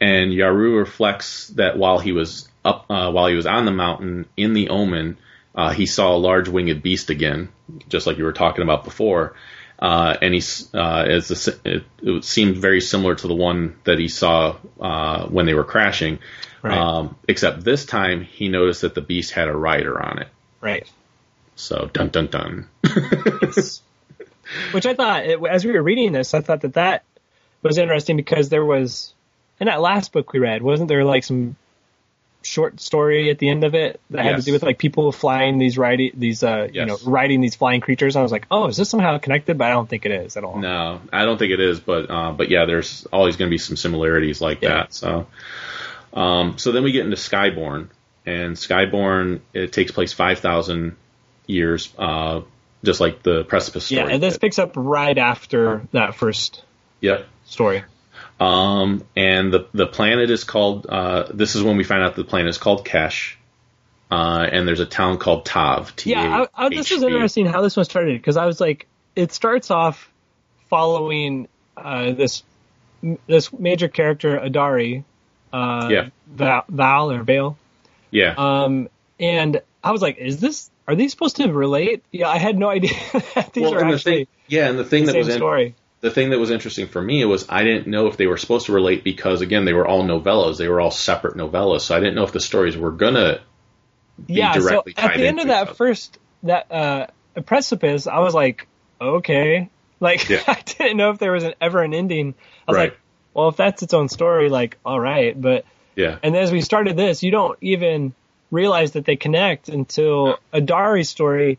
and 0.00 0.32
Yaru 0.32 0.78
reflects 0.78 1.48
that 1.56 1.78
while 1.78 1.98
he 1.98 2.12
was 2.12 2.48
up, 2.64 2.86
uh, 2.90 3.10
while 3.10 3.26
he 3.28 3.34
was 3.36 3.46
on 3.46 3.64
the 3.64 3.70
mountain 3.72 4.26
in 4.36 4.52
the 4.54 4.68
Omen, 4.68 5.16
uh, 5.54 5.70
he 5.70 5.86
saw 5.86 6.14
a 6.14 6.18
large 6.18 6.48
winged 6.48 6.82
beast 6.82 7.10
again, 7.10 7.48
just 7.88 8.06
like 8.06 8.18
you 8.18 8.24
were 8.24 8.32
talking 8.32 8.62
about 8.62 8.84
before. 8.84 9.34
Uh, 9.78 10.16
and 10.22 10.32
he's 10.32 10.72
uh, 10.74 11.04
as 11.08 11.28
the, 11.28 11.58
it, 11.64 11.84
it 12.02 12.24
seemed 12.24 12.56
very 12.56 12.80
similar 12.80 13.14
to 13.14 13.26
the 13.28 13.34
one 13.34 13.76
that 13.84 13.98
he 13.98 14.08
saw 14.08 14.56
uh, 14.80 15.26
when 15.26 15.46
they 15.46 15.54
were 15.54 15.64
crashing, 15.64 16.18
Right. 16.62 16.78
um, 16.78 17.16
except 17.28 17.62
this 17.64 17.84
time 17.84 18.22
he 18.22 18.48
noticed 18.48 18.82
that 18.82 18.94
the 18.94 19.00
beast 19.02 19.32
had 19.32 19.48
a 19.48 19.54
rider 19.54 20.00
on 20.00 20.20
it. 20.20 20.28
Right. 20.60 20.90
So 21.56 21.90
dun 21.92 22.08
dun 22.08 22.28
dun. 22.28 22.68
Which 24.72 24.86
I 24.86 24.94
thought, 24.94 25.24
as 25.24 25.64
we 25.64 25.72
were 25.72 25.82
reading 25.82 26.12
this, 26.12 26.34
I 26.34 26.40
thought 26.40 26.62
that 26.62 26.74
that 26.74 27.04
was 27.62 27.78
interesting 27.78 28.16
because 28.16 28.48
there 28.48 28.64
was, 28.64 29.12
in 29.60 29.66
that 29.66 29.80
last 29.80 30.12
book 30.12 30.32
we 30.32 30.38
read, 30.38 30.62
wasn't 30.62 30.88
there 30.88 31.04
like 31.04 31.24
some 31.24 31.56
short 32.42 32.78
story 32.78 33.30
at 33.30 33.38
the 33.38 33.48
end 33.48 33.64
of 33.64 33.74
it 33.74 33.98
that 34.10 34.22
had 34.22 34.36
to 34.36 34.42
do 34.42 34.52
with 34.52 34.62
like 34.62 34.78
people 34.78 35.10
flying 35.12 35.56
these 35.58 35.78
riding 35.78 36.10
these 36.14 36.42
uh 36.42 36.68
you 36.70 36.84
know 36.84 36.98
riding 37.04 37.40
these 37.40 37.54
flying 37.54 37.80
creatures? 37.80 38.16
I 38.16 38.22
was 38.22 38.32
like, 38.32 38.46
oh, 38.50 38.68
is 38.68 38.76
this 38.76 38.90
somehow 38.90 39.16
connected? 39.18 39.56
But 39.58 39.68
I 39.68 39.70
don't 39.70 39.88
think 39.88 40.04
it 40.04 40.12
is 40.12 40.36
at 40.36 40.44
all. 40.44 40.58
No, 40.58 41.00
I 41.12 41.24
don't 41.24 41.38
think 41.38 41.52
it 41.52 41.60
is, 41.60 41.80
but 41.80 42.10
uh, 42.10 42.32
but 42.32 42.50
yeah, 42.50 42.66
there's 42.66 43.06
always 43.06 43.36
going 43.36 43.48
to 43.48 43.50
be 43.50 43.58
some 43.58 43.76
similarities 43.76 44.40
like 44.40 44.60
Yeah. 44.62 44.68
that. 44.68 44.94
So, 44.94 45.26
um, 46.12 46.58
so 46.58 46.72
then 46.72 46.84
we 46.84 46.92
get 46.92 47.04
into 47.04 47.16
Skyborn, 47.16 47.88
and 48.26 48.56
Skyborn 48.56 49.40
it 49.54 49.72
takes 49.72 49.90
place 49.90 50.12
five 50.12 50.40
thousand 50.40 50.96
years, 51.46 51.92
uh, 51.98 52.42
just 52.84 53.00
like 53.00 53.22
the 53.22 53.42
Precipice 53.44 53.86
story. 53.86 54.02
Yeah, 54.02 54.08
and 54.14 54.22
this 54.22 54.34
did. 54.34 54.40
picks 54.40 54.58
up 54.58 54.72
right 54.76 55.16
after 55.18 55.86
that 55.92 56.14
first 56.14 56.62
Yep. 57.00 57.26
story. 57.46 57.82
Um, 58.40 59.04
and 59.16 59.52
the 59.52 59.66
the 59.72 59.86
planet 59.86 60.30
is 60.30 60.44
called. 60.44 60.86
Uh, 60.88 61.24
this 61.32 61.54
is 61.56 61.62
when 61.62 61.76
we 61.76 61.84
find 61.84 62.02
out 62.02 62.14
the 62.16 62.24
planet 62.24 62.48
is 62.50 62.58
called 62.58 62.84
Kesh. 62.86 63.34
Uh, 64.10 64.46
and 64.52 64.68
there's 64.68 64.80
a 64.80 64.86
town 64.86 65.18
called 65.18 65.44
Tahv. 65.44 66.04
Yeah, 66.04 66.46
I, 66.54 66.66
I, 66.66 66.68
this 66.68 66.92
is 66.92 67.02
interesting 67.02 67.46
how 67.46 67.62
this 67.62 67.76
one 67.76 67.84
started 67.84 68.16
because 68.20 68.36
I 68.36 68.46
was 68.46 68.60
like, 68.60 68.86
it 69.16 69.32
starts 69.32 69.70
off 69.72 70.08
following 70.68 71.48
uh, 71.76 72.12
this 72.12 72.42
this 73.26 73.52
major 73.52 73.88
character 73.88 74.38
Adari, 74.38 75.04
uh, 75.52 75.88
Yeah. 75.90 76.08
Val, 76.28 76.64
Val 76.68 77.10
or 77.10 77.22
Vale, 77.22 77.56
Yeah. 78.10 78.34
um, 78.36 78.88
and 79.18 79.60
I 79.82 79.90
was 79.92 80.00
like, 80.02 80.18
is 80.18 80.38
this 80.38 80.70
are 80.86 80.94
these 80.94 81.10
supposed 81.12 81.36
to 81.36 81.52
relate? 81.52 82.04
Yeah, 82.12 82.28
I 82.28 82.38
had 82.38 82.58
no 82.58 82.68
idea 82.68 82.90
these 83.52 83.62
well, 83.62 83.74
are 83.74 83.80
and 83.80 83.90
the 83.90 83.94
actually 83.94 84.16
thing, 84.16 84.26
yeah, 84.48 84.68
and 84.68 84.78
the 84.78 84.84
thing 84.84 85.06
the 85.06 85.12
that 85.12 85.18
was 85.18 85.28
in, 85.28 85.36
story. 85.36 85.74
the 86.00 86.10
thing 86.10 86.30
that 86.30 86.38
was 86.38 86.50
interesting 86.50 86.86
for 86.86 87.00
me 87.00 87.24
was 87.24 87.46
I 87.48 87.62
didn't 87.64 87.86
know 87.86 88.06
if 88.08 88.16
they 88.16 88.26
were 88.26 88.36
supposed 88.36 88.66
to 88.66 88.72
relate 88.72 89.04
because 89.04 89.40
again 89.40 89.64
they 89.64 89.72
were 89.72 89.86
all 89.86 90.04
novellas. 90.04 90.58
They 90.58 90.68
were 90.68 90.80
all 90.80 90.90
separate 90.90 91.36
novellas, 91.36 91.82
so 91.82 91.96
I 91.96 92.00
didn't 92.00 92.14
know 92.16 92.24
if 92.24 92.32
the 92.32 92.40
stories 92.40 92.76
were 92.76 92.92
gonna 92.92 93.40
be 94.24 94.34
yeah, 94.34 94.52
so 94.52 94.60
directly 94.60 94.94
at 94.96 95.16
the 95.16 95.26
end 95.26 95.40
of 95.40 95.48
that 95.48 95.76
first 95.76 96.18
that 96.42 96.70
uh, 96.70 97.06
precipice, 97.46 98.06
I 98.06 98.18
was 98.20 98.34
like, 98.34 98.68
okay, 99.00 99.70
like 100.00 100.28
Yeah. 100.28 100.42
I 100.46 100.60
didn't 100.64 100.96
know 100.98 101.10
if 101.10 101.18
there 101.18 101.32
was 101.32 101.44
an, 101.44 101.54
ever 101.60 101.82
an 101.82 101.94
ending. 101.94 102.34
I 102.68 102.70
was 102.72 102.76
Right. 102.76 102.90
like, 102.90 103.00
well, 103.32 103.48
if 103.48 103.56
that's 103.56 103.82
its 103.82 103.94
own 103.94 104.08
story, 104.08 104.48
like, 104.48 104.78
all 104.84 105.00
right, 105.00 105.38
but 105.40 105.64
Yeah, 105.96 106.18
and 106.22 106.36
as 106.36 106.52
we 106.52 106.60
started 106.60 106.96
this, 106.96 107.22
you 107.22 107.30
don't 107.30 107.58
even 107.60 108.14
realize 108.54 108.92
that 108.92 109.04
they 109.04 109.16
connect 109.16 109.68
until 109.68 110.38
Adari's 110.52 111.08
story 111.10 111.58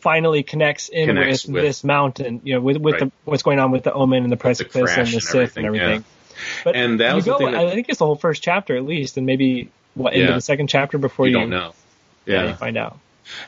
finally 0.00 0.42
connects 0.42 0.88
in 0.88 1.06
Connects 1.06 1.46
with, 1.46 1.54
with- 1.54 1.62
this 1.64 1.84
mountain, 1.84 2.40
you 2.44 2.54
know, 2.54 2.60
with 2.60 2.76
with 2.78 2.94
Right. 2.94 3.00
the 3.04 3.12
what's 3.24 3.42
going 3.42 3.58
on 3.58 3.70
with 3.70 3.84
the 3.84 3.92
Omen 3.92 4.24
and 4.24 4.32
the 4.32 4.36
precipice 4.36 4.74
and 4.76 4.86
the 4.88 5.00
and 5.14 5.22
Sith 5.22 5.56
and 5.56 5.66
everything, 5.66 5.86
everything. 5.86 6.04
But 6.64 6.76
And 6.76 7.00
that 7.00 7.14
you 7.16 7.22
the 7.22 7.30
go, 7.30 7.38
thing 7.38 7.52
that- 7.52 7.66
I 7.66 7.74
think 7.74 7.88
it's 7.88 7.98
the 7.98 8.06
whole 8.06 8.16
first 8.16 8.42
chapter 8.42 8.76
at 8.76 8.84
least, 8.84 9.16
and 9.16 9.26
maybe 9.26 9.70
what 9.94 10.14
into 10.14 10.32
the 10.32 10.40
second 10.40 10.68
chapter 10.68 10.98
before 10.98 11.26
you 11.26 11.32
you, 11.32 11.38
don't 11.40 11.50
know. 11.50 11.72
Yeah, 12.26 12.42
Yeah, 12.44 12.48
you 12.50 12.54
find 12.54 12.76
out. 12.78 12.98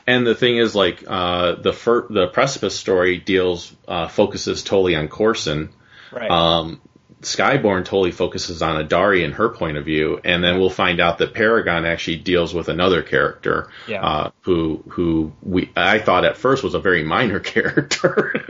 and 0.07 0.25
the 0.25 0.35
thing 0.35 0.57
is, 0.57 0.75
like 0.75 1.03
uh, 1.07 1.55
the 1.55 1.73
fir- 1.73 2.07
the 2.09 2.27
precipice 2.27 2.75
story 2.75 3.17
deals 3.17 3.73
uh, 3.87 4.07
focuses 4.07 4.63
totally 4.63 4.95
on 4.95 5.07
Korsin. 5.07 5.69
Right. 6.11 6.29
Um, 6.29 6.79
Skyborn 7.21 7.85
totally 7.85 8.11
focuses 8.11 8.61
on 8.61 8.83
Adari 8.85 9.23
and 9.25 9.33
her 9.33 9.49
point 9.49 9.77
of 9.77 9.85
view, 9.85 10.19
and 10.23 10.43
then 10.43 10.59
we'll 10.59 10.69
find 10.69 10.99
out 10.99 11.17
that 11.19 11.33
Paragon 11.33 11.85
actually 11.85 12.17
deals 12.17 12.53
with 12.53 12.69
another 12.69 13.01
character, 13.01 13.69
Yeah. 13.87 14.03
uh, 14.05 14.31
who 14.41 14.83
who 14.89 15.31
we 15.41 15.71
I 15.75 15.99
thought 15.99 16.23
at 16.25 16.37
first 16.37 16.63
was 16.63 16.73
a 16.75 16.79
very 16.79 17.03
minor 17.03 17.39
character. 17.53 18.45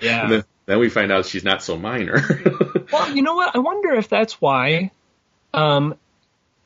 Yeah. 0.00 0.28
Then, 0.28 0.44
then 0.66 0.78
we 0.78 0.88
find 0.88 1.12
out 1.12 1.26
she's 1.26 1.44
not 1.44 1.62
so 1.62 1.76
minor. 1.76 2.20
Well, 2.92 3.14
you 3.14 3.22
know 3.22 3.36
what? 3.36 3.54
I 3.54 3.60
wonder 3.60 3.92
if 3.92 4.08
that's 4.08 4.40
why. 4.40 4.90
Um, 5.54 5.94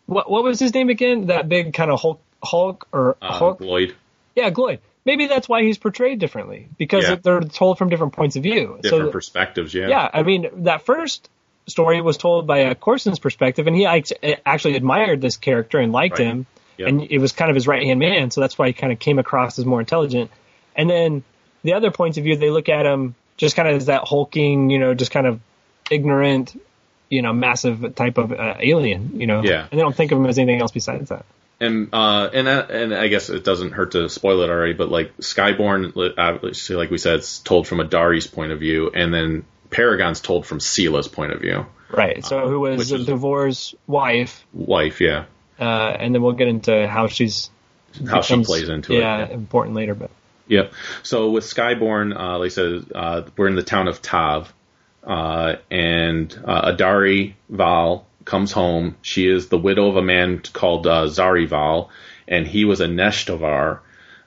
what 0.06 0.30
what 0.30 0.42
was 0.42 0.58
his 0.58 0.72
name 0.72 0.88
again? 0.88 1.26
That 1.26 1.50
big 1.50 1.74
kind 1.74 1.90
of 1.90 2.00
Hulk, 2.00 2.22
Hulk 2.42 2.88
or 2.92 3.18
uh, 3.20 3.32
Hulk? 3.32 3.60
Lloyd, 3.60 3.94
Yeah, 4.34 4.48
Gloyd. 4.50 4.78
Maybe 5.04 5.26
that's 5.26 5.48
why 5.48 5.62
he's 5.62 5.76
portrayed 5.78 6.18
differently 6.18 6.68
because 6.78 7.04
Yeah. 7.04 7.16
they're 7.16 7.40
told 7.40 7.78
from 7.78 7.90
different 7.90 8.14
points 8.14 8.36
of 8.36 8.42
view. 8.42 8.78
different 8.82 9.06
so, 9.08 9.10
perspectives. 9.10 9.74
Yeah. 9.74 9.88
yeah, 9.88 10.10
I 10.12 10.22
mean 10.22 10.48
that 10.64 10.86
first 10.86 11.28
story 11.66 12.00
was 12.00 12.16
told 12.16 12.46
by 12.46 12.58
a 12.58 12.74
Korsin's 12.74 13.18
perspective, 13.18 13.66
and 13.66 13.74
he 13.76 13.86
actually 13.86 14.76
admired 14.76 15.20
this 15.20 15.36
character 15.36 15.78
and 15.78 15.92
liked 15.92 16.18
Right. 16.18 16.28
him, 16.28 16.46
Yep. 16.78 16.88
and 16.88 17.02
it 17.10 17.18
was 17.18 17.32
kind 17.32 17.50
of 17.50 17.54
his 17.54 17.66
right 17.66 17.82
hand 17.82 18.00
man. 18.00 18.30
So 18.30 18.40
that's 18.40 18.58
why 18.58 18.66
he 18.68 18.72
kind 18.72 18.92
of 18.92 18.98
came 18.98 19.18
across 19.18 19.58
as 19.58 19.64
more 19.64 19.80
intelligent. 19.80 20.30
And 20.76 20.90
then 20.90 21.22
the 21.62 21.74
other 21.74 21.90
points 21.90 22.18
of 22.18 22.24
view, 22.24 22.36
they 22.36 22.50
look 22.50 22.68
at 22.68 22.84
him 22.84 23.14
just 23.36 23.56
kind 23.56 23.68
of 23.68 23.76
as 23.76 23.86
that 23.86 24.06
hulking, 24.06 24.70
you 24.70 24.78
know, 24.78 24.92
just 24.94 25.10
kind 25.10 25.26
of 25.26 25.40
ignorant, 25.90 26.60
you 27.08 27.22
know, 27.22 27.32
massive 27.32 27.94
type 27.94 28.18
of 28.18 28.32
uh, 28.32 28.54
alien, 28.60 29.20
you 29.20 29.26
know. 29.26 29.42
Yeah. 29.42 29.62
And 29.70 29.78
they 29.78 29.82
don't 29.82 29.94
think 29.96 30.12
of 30.12 30.18
him 30.18 30.26
as 30.26 30.38
anything 30.38 30.60
else 30.60 30.72
besides 30.72 31.08
that. 31.10 31.24
And 31.60 31.88
uh, 31.92 32.28
and 32.32 32.48
uh, 32.48 32.66
and 32.68 32.94
I 32.94 33.08
guess 33.08 33.30
it 33.30 33.44
doesn't 33.44 33.72
hurt 33.72 33.92
to 33.92 34.08
spoil 34.08 34.42
it 34.42 34.50
already, 34.50 34.72
but 34.72 34.88
like 34.88 35.16
Skyborn, 35.18 36.14
obviously, 36.18 36.76
like 36.76 36.90
we 36.90 36.98
said, 36.98 37.16
it's 37.16 37.38
told 37.38 37.68
from 37.68 37.78
Adari's 37.78 38.26
point 38.26 38.52
of 38.52 38.58
view, 38.58 38.90
and 38.92 39.14
then 39.14 39.44
Paragon's 39.70 40.20
told 40.20 40.46
from 40.46 40.58
Seelah's 40.58 41.08
point 41.08 41.32
of 41.32 41.40
view. 41.40 41.66
Right. 41.90 42.24
So 42.24 42.48
who 42.48 42.60
was 42.60 42.90
is- 42.90 43.06
Devore's 43.06 43.74
wife, 43.86 44.44
Wife, 44.52 45.00
yeah, 45.00 45.26
uh, 45.58 45.96
and 45.98 46.14
then 46.14 46.22
we'll 46.22 46.32
get 46.32 46.48
into 46.48 46.88
how 46.88 47.06
she's 47.06 47.50
how 48.08 48.20
she 48.22 48.42
plays 48.42 48.68
into 48.68 48.94
yeah, 48.94 49.24
it. 49.24 49.28
Yeah, 49.28 49.34
important 49.34 49.76
later. 49.76 49.94
But 49.94 50.10
Yep. 50.48 50.72
So 51.02 51.30
with 51.30 51.44
Skyborn, 51.44 52.18
uh, 52.18 52.38
like 52.38 52.46
I 52.46 52.48
said, 52.48 52.92
uh, 52.94 53.22
we're 53.36 53.48
in 53.48 53.54
the 53.54 53.62
town 53.62 53.88
of 53.88 54.02
Tahv, 54.02 54.48
uh, 55.02 55.56
and 55.70 56.36
uh, 56.44 56.72
Adari 56.72 57.34
Vaal 57.50 58.04
comes 58.24 58.52
home. 58.52 58.96
She 59.02 59.26
is 59.26 59.48
the 59.48 59.58
widow 59.58 59.88
of 59.88 59.96
a 59.96 60.02
man 60.02 60.40
called 60.52 60.86
uh, 60.86 61.06
Zarival, 61.06 61.88
and 62.26 62.46
he 62.46 62.64
was 62.64 62.80
a 62.80 62.86
Neshtovar, 62.86 63.80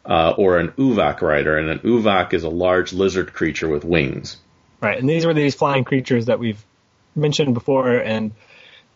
uh, 0.06 0.34
or 0.38 0.58
an 0.58 0.70
Uvak 0.70 1.22
rider, 1.22 1.58
and 1.58 1.70
an 1.70 1.80
Uvak 1.80 2.34
is 2.34 2.44
a 2.44 2.50
large 2.50 2.94
lizard 2.94 3.34
creature 3.34 3.68
with 3.68 3.84
wings. 3.84 4.38
Right, 4.80 4.98
and 4.98 5.10
these 5.10 5.26
were 5.26 5.34
these 5.34 5.56
flying 5.56 5.84
creatures 5.84 6.28
that 6.28 6.40
we've 6.40 6.64
mentioned 7.16 7.54
before, 7.54 7.98
and 7.98 8.32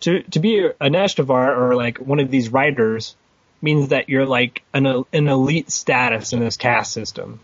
to 0.01 0.21
to 0.23 0.39
be 0.39 0.59
a 0.59 0.89
Neshtovar 0.89 1.57
or 1.57 1.75
like 1.75 1.97
one 1.97 2.19
of 2.19 2.29
these 2.29 2.49
riders 2.49 3.15
means 3.61 3.89
that 3.89 4.09
you're 4.09 4.25
like 4.25 4.63
an 4.73 4.85
an 4.85 5.27
elite 5.27 5.71
status 5.71 6.33
in 6.33 6.39
this 6.39 6.57
caste 6.57 6.93
system. 6.93 7.39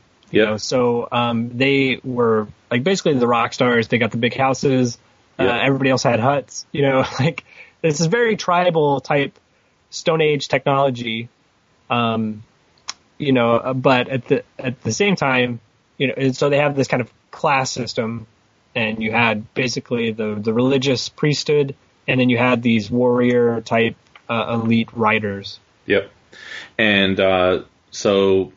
Know, 0.45 0.57
so 0.57 1.07
um, 1.11 1.57
they 1.57 2.01
were 2.03 2.47
like 2.69 2.83
basically 2.83 3.13
the 3.13 3.27
rock 3.27 3.53
stars. 3.53 3.87
They 3.87 3.97
got 3.97 4.11
the 4.11 4.17
big 4.17 4.35
houses. 4.35 4.97
Uh, 5.39 5.43
everybody 5.43 5.89
else 5.89 6.03
had 6.03 6.19
huts. 6.19 6.65
You 6.71 6.83
know, 6.83 7.05
like 7.19 7.43
this 7.81 7.99
is 7.99 8.07
very 8.07 8.35
tribal 8.35 8.99
type 8.99 9.37
Stone 9.89 10.21
Age 10.21 10.47
technology. 10.47 11.29
Um, 11.89 12.43
you 13.17 13.31
know, 13.31 13.53
uh, 13.53 13.73
but 13.73 14.09
at 14.09 14.25
the 14.27 14.43
at 14.59 14.81
the 14.81 14.91
same 14.91 15.15
time, 15.15 15.59
you 15.97 16.07
know, 16.07 16.13
and 16.17 16.35
so 16.35 16.49
they 16.49 16.57
have 16.57 16.75
this 16.75 16.87
kind 16.87 17.01
of 17.01 17.11
class 17.31 17.71
system, 17.71 18.27
and 18.75 19.01
you 19.01 19.11
had 19.11 19.53
basically 19.53 20.11
the 20.11 20.35
the 20.35 20.53
religious 20.53 21.09
priesthood, 21.09 21.75
and 22.07 22.19
then 22.19 22.29
you 22.29 22.37
had 22.37 22.61
these 22.61 22.91
warrior 22.91 23.61
type 23.61 23.95
uh, 24.29 24.59
elite 24.61 24.89
riders. 24.93 25.59
Yep. 25.85 26.11
And 26.77 27.19
uh, 27.19 27.63
so 27.91 28.53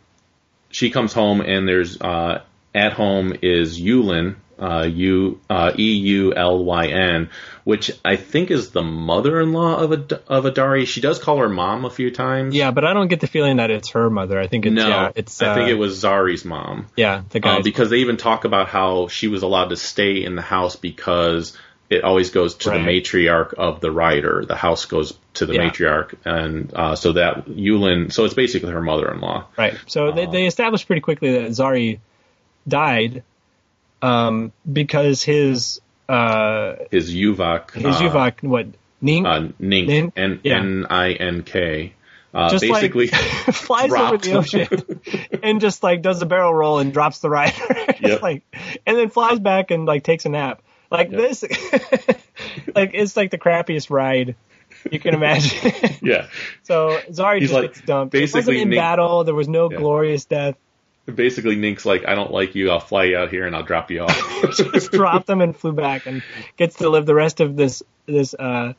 she 0.71 0.91
comes 0.91 1.13
home, 1.13 1.41
and 1.41 1.67
there's 1.67 2.01
uh, 2.01 2.43
at 2.75 2.93
home 2.93 3.35
is 3.43 3.81
Eulyn, 3.81 4.37
uh, 4.61 4.85
U 4.87 5.41
uh, 5.49 5.73
E 5.79 5.93
U 5.95 6.35
L 6.35 6.63
Y 6.65 6.87
N, 6.89 7.31
which 7.65 7.91
I 8.05 8.17
think 8.17 8.51
is 8.51 8.71
the 8.71 8.83
mother-in-law 8.83 9.77
of 9.79 9.93
a 9.93 10.21
of 10.29 10.45
Adari. 10.45 10.87
She 10.87 11.01
does 11.01 11.19
call 11.19 11.39
her 11.39 11.49
mom 11.49 11.85
a 11.85 11.91
few 11.91 12.11
times. 12.11 12.55
Yeah, 12.55 12.71
but 12.71 12.85
I 12.85 12.93
don't 12.93 13.09
get 13.09 13.21
the 13.21 13.27
feeling 13.27 13.57
that 13.57 13.71
it's 13.71 13.91
her 13.91 14.11
mother. 14.11 14.39
I 14.39 14.47
think 14.49 14.67
it's 14.67 14.75
No, 14.75 14.89
yeah, 14.89 15.13
it's 15.15 15.41
I 15.41 15.55
think 15.55 15.69
uh, 15.69 15.73
it 15.73 15.79
was 15.79 16.03
Zari's 16.05 16.45
mom. 16.45 16.87
yeah 16.97 17.23
the 17.31 17.41
guy 17.41 17.57
Uh, 17.57 17.63
because 17.63 17.91
they 17.91 17.99
even 17.99 18.17
talk 18.19 18.45
about 18.45 18.69
how 18.69 19.09
she 19.09 19.29
was 19.29 19.43
allowed 19.43 19.71
to 19.71 19.77
stay 19.77 20.23
in 20.23 20.35
the 20.37 20.43
house 20.43 20.77
because 20.77 21.57
it 21.89 22.05
always 22.05 22.31
goes 22.31 22.55
to 22.55 22.71
Right. 22.71 22.79
the 22.79 22.85
matriarch 22.89 23.55
of 23.55 23.81
the 23.81 23.91
writer. 23.91 24.45
The 24.47 24.55
house 24.55 24.85
goes 24.85 25.13
to 25.35 25.47
the 25.47 25.55
Yeah. 25.55 25.71
matriarch, 25.71 26.15
and 26.25 26.73
uh, 26.75 26.95
so 26.97 27.13
that 27.13 27.47
Eulyn. 27.49 28.13
So 28.13 28.25
it's 28.27 28.35
basically 28.35 28.71
her 28.73 28.83
mother-in-law. 28.83 29.47
Right. 29.59 29.75
So 29.87 30.13
they, 30.13 30.27
they 30.27 30.47
established 30.47 30.87
pretty 30.87 31.01
quickly 31.01 31.33
that 31.33 31.51
Zari 31.51 31.99
died 32.69 33.25
um, 34.03 34.53
because 34.71 35.23
his 35.23 35.81
uh, 36.09 36.77
His 36.91 37.15
Uvak. 37.15 37.73
his 37.73 37.85
uh, 37.85 38.01
Uvak 38.01 38.43
what 38.43 38.67
Ning 39.01 39.27
uh, 39.27 39.49
Nink, 39.59 39.87
Nin- 39.89 40.13
N 40.17 40.41
yeah. 40.43 40.59
N 40.59 40.87
I 40.91 41.13
N 41.13 41.43
K. 41.43 41.95
Uh, 42.33 42.49
just 42.51 42.63
basically, 42.63 43.07
like 43.09 43.21
flies 43.55 43.93
over 43.93 44.17
the 44.17 44.35
ocean 44.35 45.39
and 45.43 45.61
just 45.61 45.83
like 45.83 46.01
does 46.01 46.23
a 46.23 46.27
barrel 46.27 46.55
roll 46.55 46.79
and 46.79 46.93
drops 46.93 47.19
the 47.19 47.29
rider, 47.29 47.57
Yep. 48.01 48.23
like 48.23 48.43
and 48.87 48.97
then 48.97 49.11
flies 49.11 49.41
back 49.41 49.71
and 49.73 49.85
like 49.87 50.05
takes 50.05 50.27
a 50.27 50.29
nap. 50.29 50.63
Like 50.93 51.11
Yep. 51.11 51.21
this, 51.21 51.43
like 52.75 52.91
it's 52.95 53.17
like 53.17 53.31
the 53.31 53.39
crappiest 53.39 53.91
ride 53.91 54.37
you 54.91 54.99
can 55.01 55.15
imagine. 55.15 55.73
yeah, 56.03 56.29
so 56.63 57.01
Zari 57.11 57.41
He's 57.41 57.51
just 57.51 57.55
like, 57.61 57.75
gets 57.75 57.81
dumped. 57.83 58.15
It 58.15 58.21
wasn't 58.23 58.35
basically 58.47 58.63
in 58.63 58.71
Ning- 58.71 58.79
battle. 58.79 59.25
There 59.25 59.35
was 59.35 59.49
no 59.49 59.71
Yeah. 59.71 59.79
glorious 59.79 60.25
death. 60.25 60.55
Basically 61.11 61.57
Nink's 61.57 61.85
like, 61.85 62.07
I 62.07 62.15
don't 62.15 62.31
like 62.33 62.55
you. 62.55 62.71
I'll 62.71 62.81
fly 62.81 63.05
you 63.05 63.17
out 63.19 63.31
here 63.31 63.47
and 63.47 63.55
I'll 63.55 63.63
drop 63.63 63.91
you 63.91 64.03
off. 64.03 64.41
just 64.57 64.93
dropped 64.93 65.27
them 65.27 65.41
and 65.41 65.57
flew 65.57 65.73
back 65.73 66.07
and 66.07 66.23
gets 66.57 66.77
to 66.77 66.89
live 66.89 67.07
the 67.07 67.15
rest 67.15 67.41
of 67.41 67.57
this 67.57 67.83
this 68.07 68.35
uh 68.35 68.73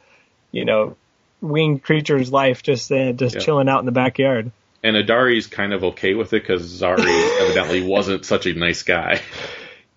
you 0.51 0.65
know 0.65 0.97
winged 1.41 1.81
creature's 1.83 2.31
life 2.31 2.61
just 2.63 2.91
uh, 2.91 3.11
just 3.13 3.35
Yeah. 3.35 3.41
chilling 3.41 3.69
out 3.69 3.79
in 3.79 3.85
the 3.85 3.91
backyard. 3.91 4.51
and 4.83 4.95
Adari's 4.95 5.47
kind 5.47 5.73
of 5.73 5.83
okay 5.83 6.13
with 6.15 6.33
it 6.33 6.41
because 6.43 6.81
Zari 6.81 7.05
evidently 7.41 7.81
wasn't 7.83 8.25
such 8.25 8.45
a 8.47 8.53
nice 8.53 8.83
guy. 8.83 9.21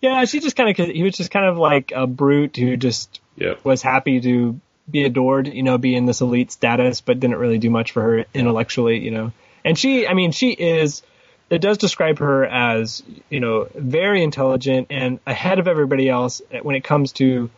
Yeah, 0.00 0.24
she 0.26 0.40
just 0.40 0.56
kind 0.56 0.68
of 0.70 0.76
he 0.86 1.02
was 1.02 1.16
just 1.16 1.30
kind 1.30 1.46
of 1.46 1.56
like 1.58 1.92
a 1.94 2.06
brute 2.06 2.56
who 2.56 2.76
just 2.76 3.20
Yep. 3.36 3.64
was 3.64 3.82
happy 3.82 4.20
to 4.20 4.60
be 4.88 5.04
adored, 5.04 5.48
you 5.48 5.62
know, 5.64 5.76
be 5.78 5.96
in 5.96 6.06
this 6.06 6.20
elite 6.20 6.52
status, 6.52 7.00
but 7.00 7.18
didn't 7.18 7.38
really 7.38 7.58
do 7.58 7.68
much 7.70 7.90
for 7.92 8.02
her 8.02 8.24
intellectually, 8.34 8.98
you 8.98 9.10
know. 9.10 9.32
And 9.64 9.76
she, 9.78 10.06
I 10.06 10.12
mean, 10.14 10.30
she 10.30 10.50
is. 10.52 11.02
It 11.50 11.60
does 11.60 11.78
describe 11.78 12.18
her 12.18 12.44
as, 12.44 13.02
you 13.30 13.40
know, 13.40 13.68
very 13.74 14.22
intelligent 14.22 14.88
and 14.90 15.20
ahead 15.26 15.58
of 15.58 15.68
everybody 15.68 16.08
else 16.08 16.40
when 16.62 16.74
it 16.74 16.84
comes 16.84 17.12
to 17.14 17.50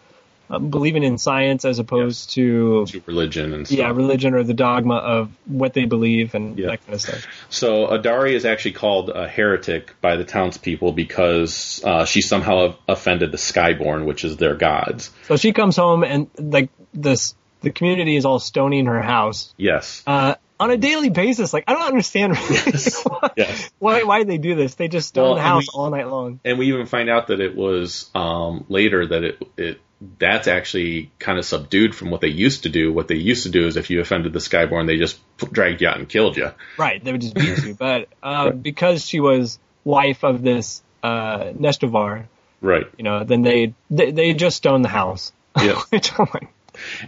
um, 0.48 0.70
believing 0.70 1.02
in 1.02 1.18
science 1.18 1.64
as 1.64 1.78
opposed 1.80 2.30
to 2.34 2.86
to 2.86 3.02
religion 3.06 3.52
and 3.52 3.66
stuff. 3.66 3.78
yeah, 3.78 3.88
religion 3.90 4.32
or 4.34 4.44
the 4.44 4.54
dogma 4.54 4.94
of 4.94 5.30
what 5.46 5.72
they 5.74 5.86
believe 5.86 6.34
and 6.36 6.56
Yeah. 6.58 6.68
that 6.68 6.84
kind 6.84 6.94
of 6.94 7.00
stuff. 7.00 7.26
So 7.50 7.88
Adari 7.88 8.32
is 8.34 8.44
actually 8.44 8.72
called 8.72 9.10
a 9.10 9.26
heretic 9.26 9.94
by 10.00 10.14
the 10.16 10.24
townspeople 10.24 10.92
because 10.92 11.80
uh, 11.84 12.04
she 12.04 12.22
somehow 12.22 12.76
offended 12.86 13.32
the 13.32 13.38
Skyborn, 13.38 14.04
which 14.04 14.24
is 14.24 14.36
their 14.36 14.54
gods. 14.54 15.10
So 15.26 15.36
she 15.36 15.52
comes 15.52 15.76
home 15.76 16.04
and 16.04 16.28
like 16.38 16.70
this, 16.94 17.34
the 17.62 17.70
community 17.70 18.14
is 18.16 18.24
all 18.24 18.38
stoning 18.38 18.86
her 18.86 19.02
house 19.02 19.52
Yes. 19.56 20.04
uh, 20.06 20.36
on 20.58 20.70
a 20.70 20.76
daily 20.76 21.10
basis. 21.10 21.52
Like 21.52 21.64
I 21.66 21.72
don't 21.72 21.86
understand 21.86 22.32
really 22.50 22.72
why, 23.04 23.30
Yes. 23.36 23.70
why 23.78 24.02
why 24.04 24.24
they 24.24 24.38
do 24.38 24.54
this. 24.54 24.74
They 24.74 24.88
just 24.88 25.08
stone 25.08 25.24
Well, 25.24 25.34
the 25.36 25.40
house 25.42 25.62
we- 25.74 25.78
all 25.78 25.90
night 25.90 26.08
long. 26.08 26.40
And 26.44 26.58
we 26.58 26.68
even 26.68 26.86
find 26.86 27.08
out 27.10 27.28
that 27.28 27.40
it 27.40 27.54
was 27.56 28.10
um, 28.14 28.64
later 28.68 29.06
that 29.06 29.24
it 29.24 29.42
it 29.56 29.80
that's 30.18 30.46
actually 30.46 31.10
kind 31.18 31.38
of 31.38 31.46
subdued 31.46 31.94
from 31.94 32.10
what 32.10 32.20
they 32.20 32.28
used 32.28 32.64
to 32.64 32.68
do. 32.68 32.92
What 32.92 33.08
they 33.08 33.14
used 33.14 33.44
to 33.44 33.48
do 33.48 33.66
is 33.66 33.76
if 33.78 33.88
you 33.88 34.00
offended 34.00 34.32
the 34.34 34.40
Skyborn, 34.40 34.86
they 34.86 34.98
just 34.98 35.18
dragged 35.38 35.80
you 35.80 35.88
out 35.88 35.96
and 35.96 36.06
killed 36.08 36.36
you. 36.36 36.50
Right, 36.76 37.02
they 37.02 37.12
would 37.12 37.22
just 37.22 37.34
beat 37.34 37.64
you. 37.64 37.74
But 37.74 38.08
uh, 38.22 38.50
because 38.50 39.06
she 39.06 39.20
was 39.20 39.58
wife 39.84 40.22
of 40.22 40.42
this 40.42 40.82
uh, 41.02 41.44
Neshtovar, 41.58 42.24
Right. 42.60 42.86
you 42.98 43.04
know, 43.04 43.24
then 43.24 43.40
they 43.42 43.72
they, 43.90 44.10
they 44.10 44.34
just 44.34 44.58
stone 44.58 44.82
the 44.82 44.88
house. 44.88 45.32
Yeah. 45.58 45.80
Which 45.88 46.12
I'm 46.18 46.26
like, 46.34 46.48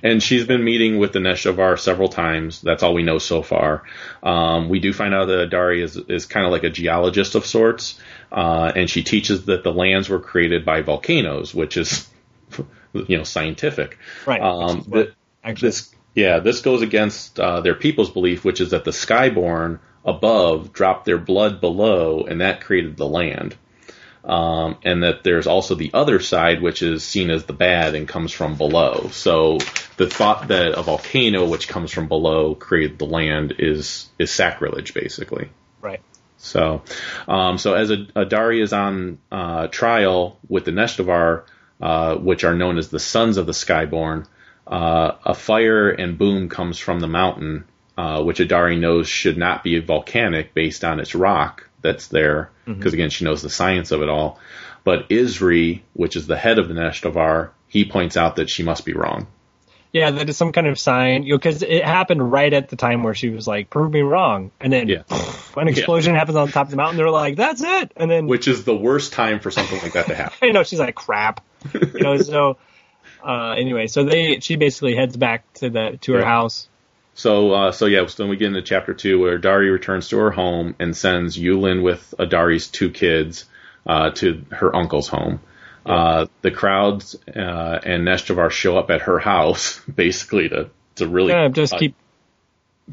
And 0.03 0.23
she's 0.23 0.47
been 0.47 0.65
meeting 0.65 0.99
with 0.99 1.13
the 1.13 1.19
Neshovar 1.19 1.79
several 1.79 2.09
times. 2.09 2.61
That's 2.61 2.83
all 2.83 2.95
we 2.95 3.03
know 3.03 3.19
so 3.19 3.43
far. 3.43 3.85
Um, 4.23 4.69
we 4.69 4.81
do 4.81 4.93
find 4.93 5.15
out 5.15 5.27
that 5.27 5.51
Adari 5.51 5.83
is, 5.83 5.97
is 5.97 6.27
kind 6.27 6.47
of 6.47 6.53
like 6.53 6.65
a 6.65 6.71
geologist 6.71 7.35
of 7.35 7.47
sorts, 7.47 7.99
uh, 8.33 8.73
and 8.75 8.89
she 8.89 9.03
teaches 9.03 9.47
that 9.47 9.65
the 9.65 9.73
lands 9.73 10.09
were 10.09 10.21
created 10.21 10.65
by 10.65 10.83
volcanoes, 10.83 11.55
which 11.55 11.77
is, 11.77 12.09
you 12.93 13.19
know, 13.19 13.25
scientific. 13.25 13.99
right. 14.27 14.41
Um, 14.41 14.85
what 14.85 15.13
actually, 15.45 15.69
this, 15.69 15.95
yeah, 16.15 16.39
this 16.41 16.61
goes 16.61 16.83
against 16.83 17.39
uh, 17.39 17.61
their 17.61 17.75
people's 17.75 18.11
belief, 18.11 18.45
which 18.45 18.61
is 18.61 18.71
that 18.71 18.85
the 18.85 18.91
Skyborn 18.91 19.79
above 20.05 20.73
dropped 20.73 21.05
their 21.05 21.19
blood 21.19 21.61
below, 21.61 22.25
and 22.25 22.41
that 22.41 22.63
created 22.63 22.97
the 22.97 23.07
land. 23.07 23.57
Um, 24.29 24.77
and 24.85 25.05
that 25.05 25.25
there's 25.25 25.47
also 25.47 25.75
the 25.75 25.91
other 25.95 26.21
side, 26.21 26.61
which 26.61 26.83
is 26.83 27.03
seen 27.03 27.31
as 27.31 27.45
the 27.45 27.55
bad 27.55 27.95
and 27.95 28.07
comes 28.07 28.31
from 28.31 28.57
below. 28.57 29.09
So 29.11 29.57
the 29.97 30.07
thought 30.07 30.49
that 30.49 30.79
a 30.79 30.83
volcano, 30.83 31.47
which 31.47 31.67
comes 31.67 31.91
from 31.91 32.09
below, 32.09 32.55
created 32.55 32.99
the 32.99 33.07
land 33.07 33.55
is 33.59 34.07
is 34.19 34.31
sacrilege, 34.31 34.93
basically. 34.93 35.49
right. 35.81 36.03
So, 36.37 36.83
um, 37.27 37.59
so 37.59 37.75
as 37.75 37.91
a, 37.91 37.97
Adari 37.97 38.63
is 38.63 38.73
on 38.73 39.19
uh, 39.33 39.69
trial 39.69 40.39
with 40.49 40.67
the 40.67 40.71
Neshtovar, 40.73 41.45
uh, 41.81 42.17
which 42.17 42.45
are 42.45 42.55
known 42.55 42.79
as 42.79 42.89
the 42.91 43.01
sons 43.01 43.39
of 43.39 43.47
the 43.47 43.53
Skyborn, 43.53 44.27
uh, 44.67 45.13
a 45.25 45.35
fire 45.35 45.89
and 45.89 46.19
boom 46.19 46.49
comes 46.49 46.79
from 46.79 47.01
the 47.01 47.09
mountain, 47.09 47.65
uh, 47.97 48.23
which 48.23 48.39
Adari 48.39 48.79
knows 48.79 49.09
should 49.09 49.39
not 49.39 49.65
be 49.65 49.81
volcanic 49.81 50.55
based 50.55 50.85
on 50.85 51.01
its 51.01 51.15
rock 51.15 51.68
that's 51.81 52.09
there, 52.09 52.51
because 52.67 52.93
again 52.95 53.11
she 53.11 53.25
knows 53.25 53.43
the 53.43 53.51
science 53.51 53.91
of 53.91 54.03
it 54.03 54.09
all. 54.09 54.39
But 54.85 55.09
Izri, 55.09 55.83
which 55.93 56.17
is 56.17 56.27
the 56.27 56.37
head 56.37 56.59
of 56.59 56.69
the 56.69 56.75
Neshtovar, 56.75 57.51
he 57.69 57.85
points 57.85 58.17
out 58.17 58.37
that 58.37 58.49
she 58.49 58.63
must 58.63 58.85
be 58.85 58.95
wrong. 58.95 59.27
Yeah, 59.93 60.11
that 60.11 60.29
is 60.29 60.37
some 60.37 60.53
kind 60.53 60.67
of 60.67 60.79
sign, 60.79 61.23
you 61.23 61.33
know, 61.33 61.39
because 61.39 61.63
it 61.63 61.83
happened 61.85 62.31
right 62.31 62.53
at 62.53 62.69
the 62.69 62.77
time 62.77 63.03
where 63.03 63.15
she 63.15 63.31
was 63.31 63.47
like, 63.47 63.71
"Prove 63.71 63.91
me 63.91 64.01
wrong," 64.03 64.51
and 64.61 64.71
then 64.73 64.89
Yeah. 64.89 65.03
an 65.57 65.67
explosion 65.69 66.15
happens 66.15 66.37
on 66.37 66.49
top 66.49 66.67
of 66.67 66.71
the 66.71 66.77
mountain. 66.77 66.99
They're 66.99 67.11
like, 67.11 67.37
"That's 67.37 67.63
it," 67.63 67.93
and 67.97 68.11
then 68.11 68.27
Which 68.27 68.49
is 68.49 68.65
the 68.65 68.77
worst 68.77 69.13
time 69.15 69.41
for 69.41 69.51
something 69.51 69.81
like 69.81 69.95
that 69.95 70.07
to 70.09 70.15
happen. 70.15 70.37
I 70.43 70.51
know 70.53 70.63
she's 70.63 70.79
like, 70.79 70.95
"Crap," 70.95 71.43
you 71.73 72.03
know. 72.03 72.19
So 72.19 72.59
uh, 73.27 73.53
anyway, 73.53 73.87
so 73.87 74.05
they 74.05 74.41
she 74.41 74.57
basically 74.57 74.95
heads 74.95 75.17
back 75.17 75.51
to 75.55 75.71
the 75.71 75.99
to 76.03 76.13
her 76.13 76.21
Yeah. 76.21 76.25
house. 76.27 76.69
So, 77.19 77.51
uh, 77.51 77.73
so 77.73 77.87
yeah, 77.87 78.07
so 78.07 78.23
then 78.23 78.31
we 78.31 78.37
get 78.37 78.47
into 78.47 78.63
chapter 78.63 78.95
two 78.95 79.19
where 79.19 79.39
Dari 79.39 79.71
returns 79.71 80.09
to 80.11 80.19
her 80.19 80.31
home 80.31 80.77
and 80.79 80.97
sends 80.97 81.37
Eulyn 81.37 81.83
with 81.83 82.15
Adari's 82.17 82.69
two 82.69 82.91
kids 82.91 83.45
uh, 83.85 84.11
to 84.11 84.45
her 84.53 84.75
uncle's 84.75 85.09
home. 85.09 85.41
Uh, 85.85 86.27
the 86.43 86.53
crowds 86.53 87.17
uh, 87.27 87.81
and 87.85 88.07
Neshtovar 88.07 88.53
show 88.53 88.79
up 88.79 88.93
at 88.93 89.01
her 89.03 89.19
house 89.19 89.81
basically 89.93 90.49
to 90.49 90.71
to 90.95 91.09
really 91.09 91.33
Yeah, 91.33 91.49
just 91.49 91.77
keep 91.77 91.97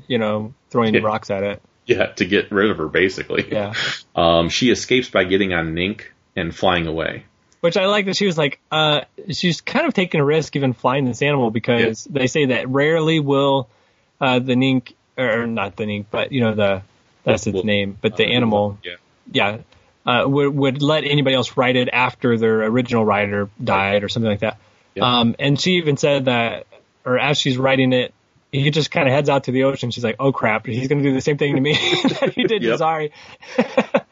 you 0.07 0.17
know 0.17 0.55
throwing 0.71 0.95
Yeah. 0.95 1.01
rocks 1.01 1.30
at 1.30 1.43
it. 1.43 1.61
Yeah, 1.86 2.07
to 2.13 2.26
get 2.26 2.51
rid 2.51 2.71
of 2.71 2.78
her, 2.80 2.88
basically. 2.88 3.47
Yeah. 3.51 3.73
Um, 4.15 4.47
she 4.47 4.71
escapes 4.71 5.09
by 5.09 5.26
getting 5.26 5.53
on 5.53 5.76
Nink 5.76 6.03
and 6.38 6.55
flying 6.55 6.88
away. 6.88 7.26
Which 7.59 7.76
I 7.76 7.88
like 7.88 8.05
that 8.05 8.15
she 8.15 8.26
was 8.26 8.38
like, 8.38 8.61
uh, 8.71 9.01
she's 9.30 9.59
kind 9.59 9.86
of 9.86 9.93
taking 9.93 10.21
a 10.21 10.26
risk 10.26 10.55
even 10.55 10.71
flying 10.71 11.03
this 11.03 11.21
animal 11.21 11.51
because 11.51 12.05
they 12.05 12.28
say 12.28 12.45
that 12.45 12.69
rarely 12.69 13.19
will 13.19 13.67
uh, 14.22 14.39
the 14.39 14.55
Nink, 14.55 14.93
or 15.18 15.45
not 15.47 15.76
the 15.76 15.86
Nink, 15.86 16.07
but 16.11 16.32
you 16.32 16.41
know 16.41 16.53
the 16.55 16.82
that's 17.24 17.47
its 17.47 17.63
name, 17.63 17.97
but 18.01 18.18
the 18.18 18.26
uh, 18.26 18.30
animal, 18.30 18.78
Yeah. 18.84 18.95
yeah, 19.32 19.57
uh, 20.05 20.26
would 20.28 20.55
would 20.55 20.82
let 20.82 21.03
anybody 21.03 21.36
else 21.36 21.57
ride 21.57 21.76
it 21.76 21.89
after 21.91 22.38
their 22.38 22.63
original 22.63 23.03
rider 23.05 23.49
died 23.63 24.03
or 24.03 24.09
something 24.09 24.30
like 24.30 24.41
that. 24.41 24.57
Yeah. 24.93 25.20
Um, 25.20 25.36
and 25.39 25.59
she 25.59 25.74
even 25.78 25.97
said 25.97 26.26
that, 26.26 26.68
or 27.03 27.18
as 27.20 27.38
she's 27.39 27.57
riding 27.57 27.91
it, 27.93 28.13
he 28.51 28.70
just 28.70 28.91
kind 28.91 29.07
of 29.07 29.13
heads 29.13 29.28
out 29.28 29.45
to 29.45 29.51
the 29.51 29.63
ocean. 29.66 29.91
She's 29.91 30.03
like, 30.03 30.16
"Oh 30.20 30.32
crap, 30.32 30.66
he's 30.66 30.88
going 30.88 31.03
to 31.03 31.09
do 31.09 31.13
the 31.13 31.22
same 31.22 31.38
thing 31.38 31.55
to 31.55 31.61
me 31.61 31.74
that 32.22 32.32
he 32.36 32.43
did 32.43 32.63
Yep. 32.63 32.78
to 32.78 32.84
Zari." 32.84 33.11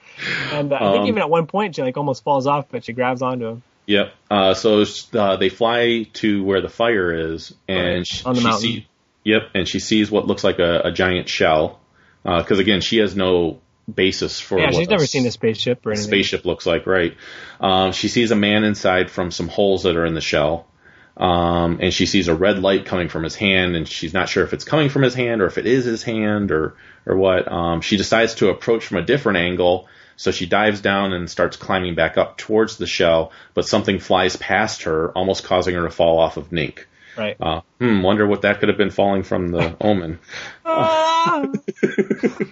and 0.52 0.74
uh, 0.74 0.76
I 0.76 0.80
think 0.92 1.02
Um, 1.04 1.08
even 1.08 1.20
at 1.22 1.30
one 1.30 1.48
point 1.48 1.76
she 1.76 1.82
like 1.82 1.98
almost 1.98 2.24
falls 2.24 2.48
off, 2.48 2.66
but 2.70 2.84
she 2.84 2.94
grabs 2.94 3.22
onto 3.22 3.46
him. 3.48 3.64
Yep. 3.86 4.14
Uh, 4.32 4.54
so 4.54 4.84
uh, 5.14 5.36
they 5.38 5.50
fly 5.50 6.08
to 6.14 6.44
where 6.44 6.62
the 6.62 6.70
fire 6.70 7.34
is, 7.34 7.54
and 7.68 7.98
Right, 7.98 8.08
she, 8.08 8.26
on 8.26 8.34
the 8.36 8.42
she 8.42 8.48
mountain. 8.48 8.62
see- 8.62 8.88
yep, 9.24 9.44
and 9.54 9.68
she 9.68 9.80
sees 9.80 10.10
what 10.12 10.28
looks 10.28 10.44
like 10.44 10.60
a, 10.60 10.82
a 10.86 10.92
giant 10.92 11.30
shell. 11.30 11.80
Because 12.24 12.60
again, 12.60 12.82
she 12.82 12.98
has 13.00 13.16
no 13.16 13.60
basis 13.94 14.40
for 14.40 14.58
Yeah, 14.58 14.66
what 14.68 14.76
she's 14.76 14.90
never 14.90 15.06
seen 15.06 15.26
a 15.28 15.32
spaceship 15.32 15.86
or 15.86 15.92
anything. 15.92 16.08
spaceship 16.08 16.46
looks 16.46 16.66
like, 16.66 16.86
right? 16.86 17.18
Um, 17.60 17.92
she 17.92 18.08
sees 18.08 18.32
a 18.32 18.36
man 18.36 18.64
inside 18.64 19.12
from 19.12 19.30
some 19.32 19.50
holes 19.50 19.84
that 19.84 19.98
are 19.98 20.06
in 20.06 20.14
the 20.14 20.22
shell. 20.22 20.68
Um, 21.16 21.78
and 21.82 21.94
she 21.94 22.08
sees 22.08 22.28
a 22.28 22.34
red 22.34 22.60
light 22.60 22.86
coming 22.86 23.08
from 23.08 23.24
his 23.24 23.36
hand, 23.36 23.76
and 23.76 23.88
she's 23.88 24.14
not 24.14 24.30
sure 24.30 24.44
if 24.44 24.54
it's 24.54 24.64
coming 24.64 24.90
from 24.90 25.04
his 25.04 25.14
hand 25.14 25.42
or 25.42 25.46
if 25.46 25.58
it 25.60 25.68
is 25.68 25.86
his 25.86 26.02
hand 26.02 26.52
or 26.52 26.76
or 27.06 27.16
what. 27.18 27.52
Um, 27.52 27.82
she 27.82 27.98
decides 27.98 28.36
to 28.36 28.50
approach 28.50 28.86
from 28.86 28.98
a 28.98 29.04
different 29.04 29.38
angle, 29.38 29.88
so 30.16 30.32
she 30.32 30.48
dives 30.48 30.82
down 30.82 31.14
and 31.14 31.30
starts 31.30 31.56
climbing 31.56 31.94
back 31.94 32.18
up 32.18 32.38
towards 32.38 32.78
the 32.78 32.88
shell. 32.88 33.32
But 33.54 33.68
something 33.68 34.00
flies 34.00 34.38
past 34.38 34.84
her, 34.84 35.12
almost 35.12 35.44
causing 35.44 35.76
her 35.76 35.84
to 35.84 35.92
fall 35.92 36.20
off 36.20 36.38
of 36.38 36.50
Nink. 36.50 36.86
Right. 37.18 37.38
Uh, 37.40 37.62
hmm, 37.80 38.02
wonder 38.02 38.26
what 38.26 38.42
that 38.42 38.60
could 38.60 38.70
have 38.70 38.78
been 38.78 38.90
falling 38.90 39.24
from 39.24 39.50
the 39.50 39.76
omen. 39.82 40.20
Ah! 40.66 41.46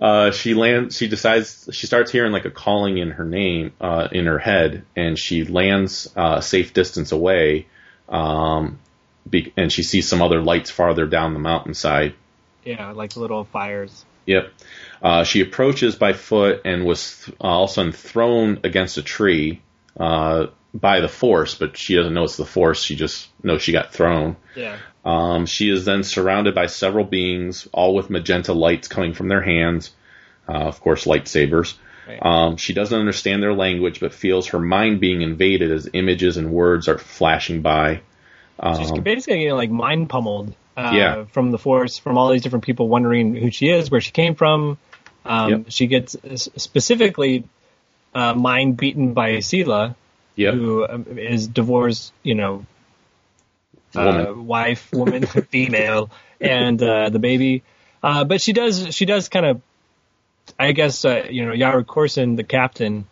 uh, 0.00 0.30
she 0.32 0.54
lands. 0.54 0.96
She 0.96 1.08
decides. 1.08 1.68
She 1.72 1.86
starts 1.86 2.10
hearing 2.10 2.32
like 2.32 2.44
a 2.44 2.50
calling 2.50 2.98
in 2.98 3.12
her 3.12 3.24
name 3.24 3.72
uh, 3.80 4.08
in 4.12 4.26
her 4.26 4.38
head, 4.38 4.84
and 4.96 5.18
she 5.18 5.44
lands 5.44 6.12
uh, 6.16 6.36
a 6.38 6.42
safe 6.42 6.72
distance 6.72 7.12
away. 7.12 7.66
Um, 8.08 8.78
be, 9.28 9.52
and 9.56 9.72
she 9.72 9.82
sees 9.82 10.08
some 10.08 10.20
other 10.20 10.42
lights 10.42 10.70
farther 10.70 11.06
down 11.06 11.32
the 11.32 11.40
mountainside. 11.40 12.14
yeah, 12.64 12.90
like 12.90 13.16
little 13.16 13.44
fires. 13.44 14.04
Yep. 14.26 14.52
Uh, 15.02 15.24
she 15.24 15.40
approaches 15.40 15.96
by 15.96 16.12
foot 16.12 16.62
and 16.64 16.84
was 16.84 17.24
th- 17.24 17.36
uh, 17.40 17.44
all 17.44 17.64
of 17.64 17.70
a 17.70 17.72
sudden 17.72 17.92
thrown 17.92 18.60
against 18.62 18.98
a 18.98 19.02
tree 19.02 19.60
uh, 19.98 20.46
by 20.74 21.00
the 21.00 21.08
force, 21.08 21.54
but 21.54 21.76
she 21.76 21.94
doesn't 21.94 22.14
know 22.14 22.24
it's 22.24 22.36
the 22.36 22.46
force. 22.46 22.82
She 22.82 22.96
just 22.96 23.28
knows 23.42 23.62
she 23.62 23.72
got 23.72 23.92
thrown. 23.92 24.36
Yeah. 24.56 24.76
Um, 25.04 25.46
she 25.46 25.68
is 25.68 25.84
then 25.84 26.02
surrounded 26.04 26.54
by 26.54 26.66
several 26.66 27.04
beings, 27.04 27.68
all 27.72 27.94
with 27.94 28.08
magenta 28.08 28.52
lights 28.52 28.88
coming 28.88 29.12
from 29.14 29.28
their 29.28 29.42
hands. 29.42 29.90
Uh, 30.48 30.52
of 30.52 30.80
course, 30.80 31.04
lightsabers. 31.04 31.74
Right. 32.08 32.18
Um, 32.24 32.56
she 32.56 32.72
doesn't 32.72 32.98
understand 32.98 33.42
their 33.42 33.52
language, 33.54 34.00
but 34.00 34.12
feels 34.14 34.48
her 34.48 34.58
mind 34.58 35.00
being 35.00 35.22
invaded 35.22 35.70
as 35.70 35.88
images 35.92 36.36
and 36.36 36.50
words 36.50 36.88
are 36.88 36.98
flashing 36.98 37.62
by. 37.62 38.00
She's 38.76 38.90
Um, 38.92 39.02
basically 39.02 39.40
getting 39.40 39.56
like 39.56 39.70
mind 39.70 40.08
pummeled. 40.08 40.54
Uh, 40.76 40.92
Yeah. 40.94 41.24
From 41.32 41.50
the 41.50 41.58
force, 41.58 41.98
from 41.98 42.16
all 42.16 42.30
these 42.30 42.42
different 42.42 42.64
people 42.64 42.88
wondering 42.88 43.34
who 43.34 43.50
she 43.50 43.68
is, 43.68 43.90
where 43.90 44.00
she 44.00 44.10
came 44.10 44.34
from. 44.36 44.78
Um, 45.24 45.50
Yep. 45.50 45.64
She 45.68 45.86
gets 45.86 46.16
specifically 46.56 47.44
uh, 48.14 48.34
mind 48.34 48.76
beaten 48.76 49.14
by 49.14 49.36
Seelah, 49.38 49.94
yep. 50.36 50.54
who 50.54 50.86
um, 50.86 51.06
is 51.18 51.48
Devor's, 51.48 52.12
you 52.22 52.34
know, 52.34 52.66
uh, 53.94 54.32
wife, 54.34 54.92
woman, 54.92 55.26
female, 55.50 56.10
and 56.40 56.82
uh, 56.82 57.10
the 57.10 57.18
baby. 57.18 57.62
Uh, 58.02 58.24
but 58.24 58.40
she 58.40 58.52
does, 58.52 58.94
she 58.94 59.04
does 59.04 59.28
kind 59.28 59.46
of, 59.46 59.60
I 60.58 60.72
guess, 60.72 61.04
uh, 61.04 61.26
you 61.30 61.46
know, 61.46 61.52
Yaru 61.52 61.84
Korsin, 61.84 62.36
the 62.36 62.44
captain, 62.44 63.06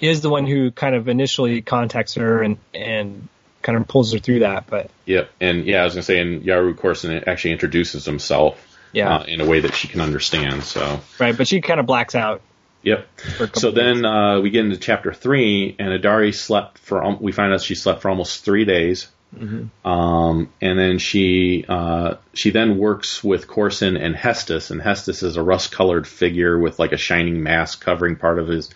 is 0.00 0.20
the 0.20 0.28
one 0.30 0.46
who 0.46 0.70
kind 0.72 0.94
of 0.94 1.08
initially 1.08 1.62
contacts 1.62 2.14
her 2.14 2.42
and 2.42 2.58
and 2.74 3.28
kind 3.62 3.78
of 3.78 3.86
pulls 3.86 4.12
her 4.12 4.18
through 4.18 4.40
that. 4.40 4.66
But 4.68 4.90
Yep. 5.06 5.30
And 5.40 5.64
yeah, 5.64 5.82
I 5.82 5.84
was 5.84 5.94
gonna 5.94 6.02
say, 6.02 6.20
and 6.20 6.42
Yaru 6.42 6.74
Korsin 6.74 7.26
actually 7.26 7.52
introduces 7.52 8.04
himself 8.04 8.76
Yeah. 8.92 9.18
uh, 9.18 9.24
in 9.24 9.40
a 9.40 9.46
way 9.46 9.60
that 9.60 9.74
she 9.74 9.86
can 9.88 10.00
understand. 10.00 10.64
So 10.64 11.00
right, 11.20 11.36
but 11.36 11.46
she 11.46 11.60
kind 11.60 11.78
of 11.78 11.86
blacks 11.86 12.14
out. 12.16 12.42
Yep. 12.82 13.08
For 13.36 13.44
a 13.44 13.46
couple 13.46 13.60
So 13.60 13.70
then 13.70 14.04
uh, 14.04 14.40
we 14.40 14.50
get 14.50 14.64
into 14.64 14.76
chapter 14.76 15.12
three, 15.12 15.76
and 15.78 15.88
Adari 16.02 16.34
slept 16.34 16.78
for. 16.78 17.04
al- 17.04 17.18
We 17.20 17.32
find 17.32 17.52
out 17.52 17.62
she 17.62 17.74
slept 17.74 18.02
for 18.02 18.08
almost 18.10 18.44
three 18.44 18.64
days, 18.64 19.08
Mm-hmm. 19.34 19.88
um, 19.88 20.52
and 20.60 20.78
then 20.78 20.98
she 20.98 21.64
uh, 21.66 22.16
she 22.34 22.50
then 22.50 22.76
works 22.76 23.24
with 23.24 23.46
Korsin 23.48 23.98
and 23.98 24.14
Hestus, 24.14 24.70
and 24.70 24.78
Hestus 24.78 25.22
is 25.22 25.36
a 25.38 25.42
rust-colored 25.42 26.06
figure 26.06 26.58
with 26.58 26.78
like 26.78 26.92
a 26.92 26.98
shining 26.98 27.42
mask 27.42 27.82
covering 27.82 28.16
part 28.16 28.38
of 28.38 28.46
his 28.48 28.68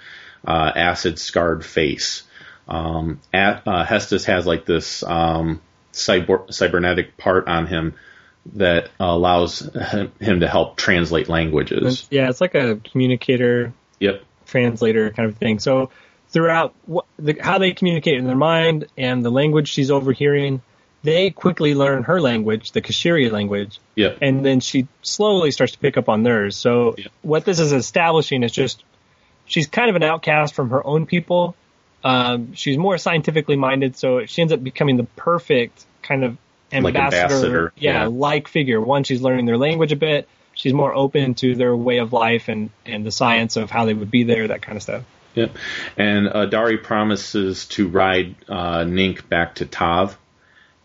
uh, 0.47 0.73
acid-scarred 0.75 1.63
face. 1.63 2.23
Um, 2.69 3.21
at, 3.35 3.65
uh, 3.67 3.85
Hestus 3.85 4.25
has 4.25 4.47
like 4.47 4.65
this 4.65 5.03
um, 5.03 5.61
cyber- 5.93 6.51
cybernetic 6.51 7.19
part 7.19 7.49
on 7.49 7.67
him 7.67 7.95
that 8.55 8.89
allows 8.99 9.59
him 10.21 10.41
to 10.41 10.49
help 10.49 10.77
translate 10.79 11.29
languages. 11.29 12.09
yeah, 12.11 12.31
it's 12.31 12.41
like 12.41 12.55
a 12.55 12.77
communicator 12.77 13.75
Yep. 14.01 14.22
translator 14.47 15.11
kind 15.11 15.28
of 15.28 15.36
thing. 15.38 15.59
So 15.59 15.90
throughout 16.28 16.74
what, 16.86 17.05
the, 17.18 17.36
how 17.40 17.59
they 17.59 17.72
communicate 17.72 18.18
in 18.18 18.26
their 18.26 18.36
mind 18.36 18.86
and 18.97 19.24
the 19.24 19.30
language 19.30 19.68
she's 19.68 19.90
overhearing, 19.90 20.61
they 21.03 21.30
quickly 21.30 21.74
learn 21.74 22.03
her 22.05 22.20
language, 22.20 22.72
the 22.72 22.82
Keshiri 22.82 23.30
language, 23.30 23.78
Yep. 23.94 24.18
and 24.22 24.44
then 24.44 24.61
she 24.61 24.88
slowly 25.03 25.51
starts 25.51 25.72
to 25.74 25.78
pick 25.78 25.97
up 25.97 26.09
on 26.09 26.22
theirs. 26.22 26.57
So 26.57 26.94
Yeah. 26.99 27.07
what 27.22 27.44
this 27.44 27.59
is 27.61 27.72
establishing 27.72 28.42
is 28.42 28.53
just 28.53 28.82
she's 29.47 29.66
kind 29.68 29.88
of 29.90 29.97
an 29.97 30.03
outcast 30.03 30.55
from 30.55 30.70
her 30.70 30.84
own 30.86 31.07
people. 31.07 31.55
Um, 32.05 32.55
she's 32.55 32.76
more 32.76 32.99
scientifically 32.99 33.57
minded, 33.57 33.97
so 33.97 34.26
she 34.26 34.42
ends 34.42 34.53
up 34.53 34.62
becoming 34.62 34.97
the 34.97 35.05
perfect 35.05 35.84
kind 36.03 36.24
of 36.24 36.36
Like 36.72 36.94
ambassador, 36.94 37.22
ambassador, 37.22 37.72
yeah, 37.76 38.03
yeah. 38.03 38.07
like 38.09 38.49
figure. 38.49 38.80
One, 38.80 39.05
she's 39.05 39.22
learning 39.22 39.47
their 39.47 39.59
language 39.59 39.92
a 39.92 39.97
bit. 39.97 40.28
She's 40.57 40.73
more 40.73 40.93
open 40.93 41.35
to 41.37 41.55
their 41.55 41.77
way 41.77 41.99
of 41.99 42.13
life 42.13 42.49
and, 42.49 42.71
and 42.85 43.07
the 43.07 43.13
science 43.13 43.57
of 43.57 43.71
how 43.71 43.85
they 43.85 43.95
would 43.95 44.11
be 44.11 44.25
there, 44.25 44.49
that 44.49 44.63
kind 44.63 44.77
of 44.77 44.83
stuff. 44.83 45.05
Yep. 45.35 45.57
And 45.99 46.29
uh, 46.29 46.47
Dari 46.47 46.79
promises 46.79 47.67
to 47.67 47.89
ride 47.89 48.35
uh, 48.49 48.85
Nink 48.85 49.29
back 49.29 49.57
to 49.57 49.67
Tahv 49.67 50.17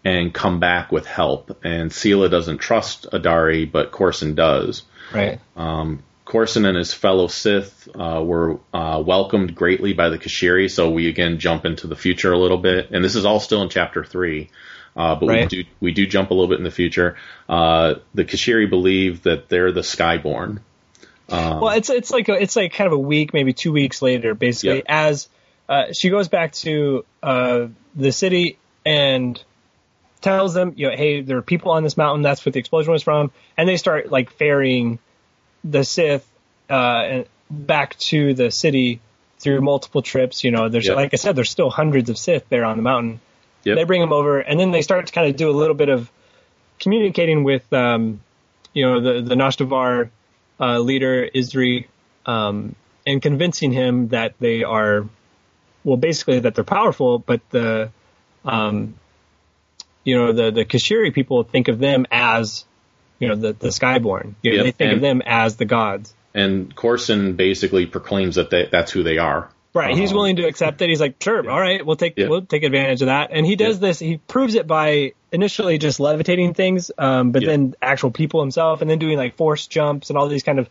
and 0.03 0.33
come 0.33 0.59
back 0.59 0.91
with 0.91 1.05
help. 1.05 1.63
And 1.63 1.89
Seelah 1.89 2.29
doesn't 2.29 2.57
trust 2.57 3.07
Adari, 3.13 3.71
but 3.71 3.91
Korsin 3.91 4.35
does. 4.35 4.83
Right. 5.13 5.39
Um, 5.55 6.03
Korsin 6.25 6.65
and 6.65 6.77
his 6.77 6.93
fellow 6.93 7.27
Sith 7.27 7.87
uh, 7.95 8.21
were 8.23 8.59
uh, 8.73 9.01
welcomed 9.05 9.55
greatly 9.55 9.93
by 9.93 10.09
the 10.09 10.17
Keshiri. 10.17 10.69
So 10.69 10.89
we 10.89 11.07
again 11.07 11.39
jump 11.39 11.65
into 11.65 11.87
the 11.87 11.95
future 11.95 12.33
a 12.33 12.37
little 12.37 12.57
bit, 12.57 12.91
and 12.91 13.03
this 13.03 13.15
is 13.15 13.25
all 13.25 13.39
still 13.39 13.61
in 13.61 13.69
chapter 13.69 14.03
three. 14.03 14.49
Uh, 14.95 15.15
but 15.15 15.27
Right. 15.27 15.51
we 15.51 15.63
do 15.63 15.69
we 15.79 15.91
do 15.91 16.05
jump 16.05 16.31
a 16.31 16.33
little 16.33 16.49
bit 16.49 16.57
in 16.57 16.63
the 16.63 16.71
future. 16.71 17.17
Uh, 17.47 17.95
the 18.13 18.25
Keshiri 18.25 18.69
believe 18.69 19.23
that 19.23 19.47
they're 19.49 19.71
the 19.71 19.81
Skyborn. 19.81 20.59
well, 21.61 21.69
it's 21.69 21.89
it's 21.89 22.11
like 22.11 22.27
a, 22.27 22.33
it's 22.33 22.55
like 22.57 22.73
kind 22.73 22.87
of 22.87 22.93
a 22.93 22.97
week, 22.99 23.33
maybe 23.33 23.53
two 23.53 23.71
weeks 23.71 24.01
later, 24.01 24.33
basically, 24.33 24.83
as 24.87 25.29
uh, 25.69 25.93
she 25.93 26.09
goes 26.09 26.27
back 26.27 26.51
to 26.51 27.05
uh, 27.23 27.67
the 27.95 28.11
city 28.11 28.57
and 28.85 29.41
tells 30.19 30.53
them, 30.53 30.73
you 30.75 30.89
know, 30.89 30.95
hey, 30.95 31.21
there 31.21 31.37
are 31.37 31.41
people 31.41 31.71
on 31.71 31.83
this 31.83 31.95
mountain. 31.95 32.21
That's 32.21 32.45
what 32.45 32.51
the 32.53 32.59
explosion 32.59 32.91
was 32.91 33.01
from, 33.03 33.31
and 33.57 33.69
they 33.69 33.77
start 33.77 34.11
like 34.11 34.31
ferrying 34.31 34.99
the 35.63 35.83
Sith 35.85 36.27
uh, 36.69 37.23
back 37.49 37.97
to 37.99 38.33
the 38.33 38.51
city 38.51 38.99
through 39.39 39.61
multiple 39.61 40.01
trips. 40.01 40.43
You 40.43 40.51
know, 40.51 40.67
there's 40.67 40.85
like 40.95 41.13
I 41.13 41.17
said, 41.17 41.37
there's 41.37 41.49
still 41.49 41.69
hundreds 41.69 42.09
of 42.09 42.17
Sith 42.17 42.49
there 42.49 42.65
on 42.65 42.75
the 42.75 42.83
mountain. 42.83 43.21
Yep. 43.63 43.77
They 43.77 43.83
bring 43.83 44.01
them 44.01 44.13
over, 44.13 44.39
and 44.39 44.59
then 44.59 44.71
they 44.71 44.81
start 44.81 45.07
to 45.07 45.13
kind 45.13 45.29
of 45.29 45.35
do 45.35 45.49
a 45.49 45.51
little 45.51 45.75
bit 45.75 45.89
of 45.89 46.09
communicating 46.79 47.43
with, 47.43 47.71
um, 47.73 48.21
you 48.73 48.85
know, 48.85 48.99
the 49.01 49.21
the 49.21 49.35
Neshtovar 49.35 50.09
uh, 50.59 50.79
leader 50.79 51.29
Izri, 51.33 51.85
um, 52.25 52.75
and 53.05 53.21
convincing 53.21 53.71
him 53.71 54.09
that 54.09 54.33
they 54.39 54.63
are, 54.63 55.05
well, 55.83 55.97
basically 55.97 56.39
that 56.39 56.55
they're 56.55 56.63
powerful, 56.63 57.19
but 57.19 57.41
the, 57.51 57.91
um, 58.45 58.95
you 60.03 60.17
know, 60.17 60.33
the 60.33 60.51
the 60.51 60.65
Keshiri 60.65 61.13
people 61.13 61.43
think 61.43 61.67
of 61.67 61.77
them 61.77 62.07
as, 62.11 62.65
you 63.19 63.27
know, 63.27 63.35
the 63.35 63.53
the 63.53 63.69
Skyborn. 63.69 64.33
You 64.41 64.51
know, 64.51 64.57
Yep, 64.57 64.65
They 64.65 64.71
think 64.71 64.93
of 64.93 65.01
them 65.01 65.21
as 65.25 65.57
the 65.57 65.65
gods. 65.65 66.13
and 66.33 66.75
Korsin 66.75 67.35
basically 67.35 67.85
proclaims 67.85 68.35
that 68.35 68.49
they, 68.49 68.67
that's 68.71 68.91
who 68.91 69.03
they 69.03 69.17
are. 69.17 69.49
Right. 69.73 69.95
He's 69.95 70.11
Um, 70.11 70.17
willing 70.17 70.35
to 70.35 70.43
accept 70.47 70.81
it. 70.81 70.89
He's 70.89 70.99
like, 70.99 71.15
sure, 71.23 71.49
all 71.49 71.59
right, 71.59 71.85
we'll 71.85 71.95
take 71.95 72.15
Yeah. 72.17 72.27
we'll 72.27 72.41
take 72.41 72.63
advantage 72.63 73.01
of 73.01 73.05
that. 73.07 73.29
And 73.31 73.45
he 73.45 73.55
does 73.55 73.75
Yeah. 73.81 73.87
this. 73.87 73.99
He 73.99 74.17
proves 74.17 74.55
it 74.55 74.67
by 74.67 75.13
initially 75.31 75.77
just 75.77 75.99
levitating 76.01 76.53
things, 76.53 76.91
um, 76.97 77.31
but 77.31 77.41
Yeah. 77.43 77.49
then 77.51 77.75
actual 77.81 78.11
people 78.11 78.41
himself, 78.41 78.81
and 78.81 78.89
then 78.89 78.99
doing 78.99 79.17
like 79.17 79.37
force 79.37 79.67
jumps 79.67 80.09
and 80.09 80.17
all 80.17 80.27
these 80.27 80.43
kind 80.43 80.59
of 80.59 80.69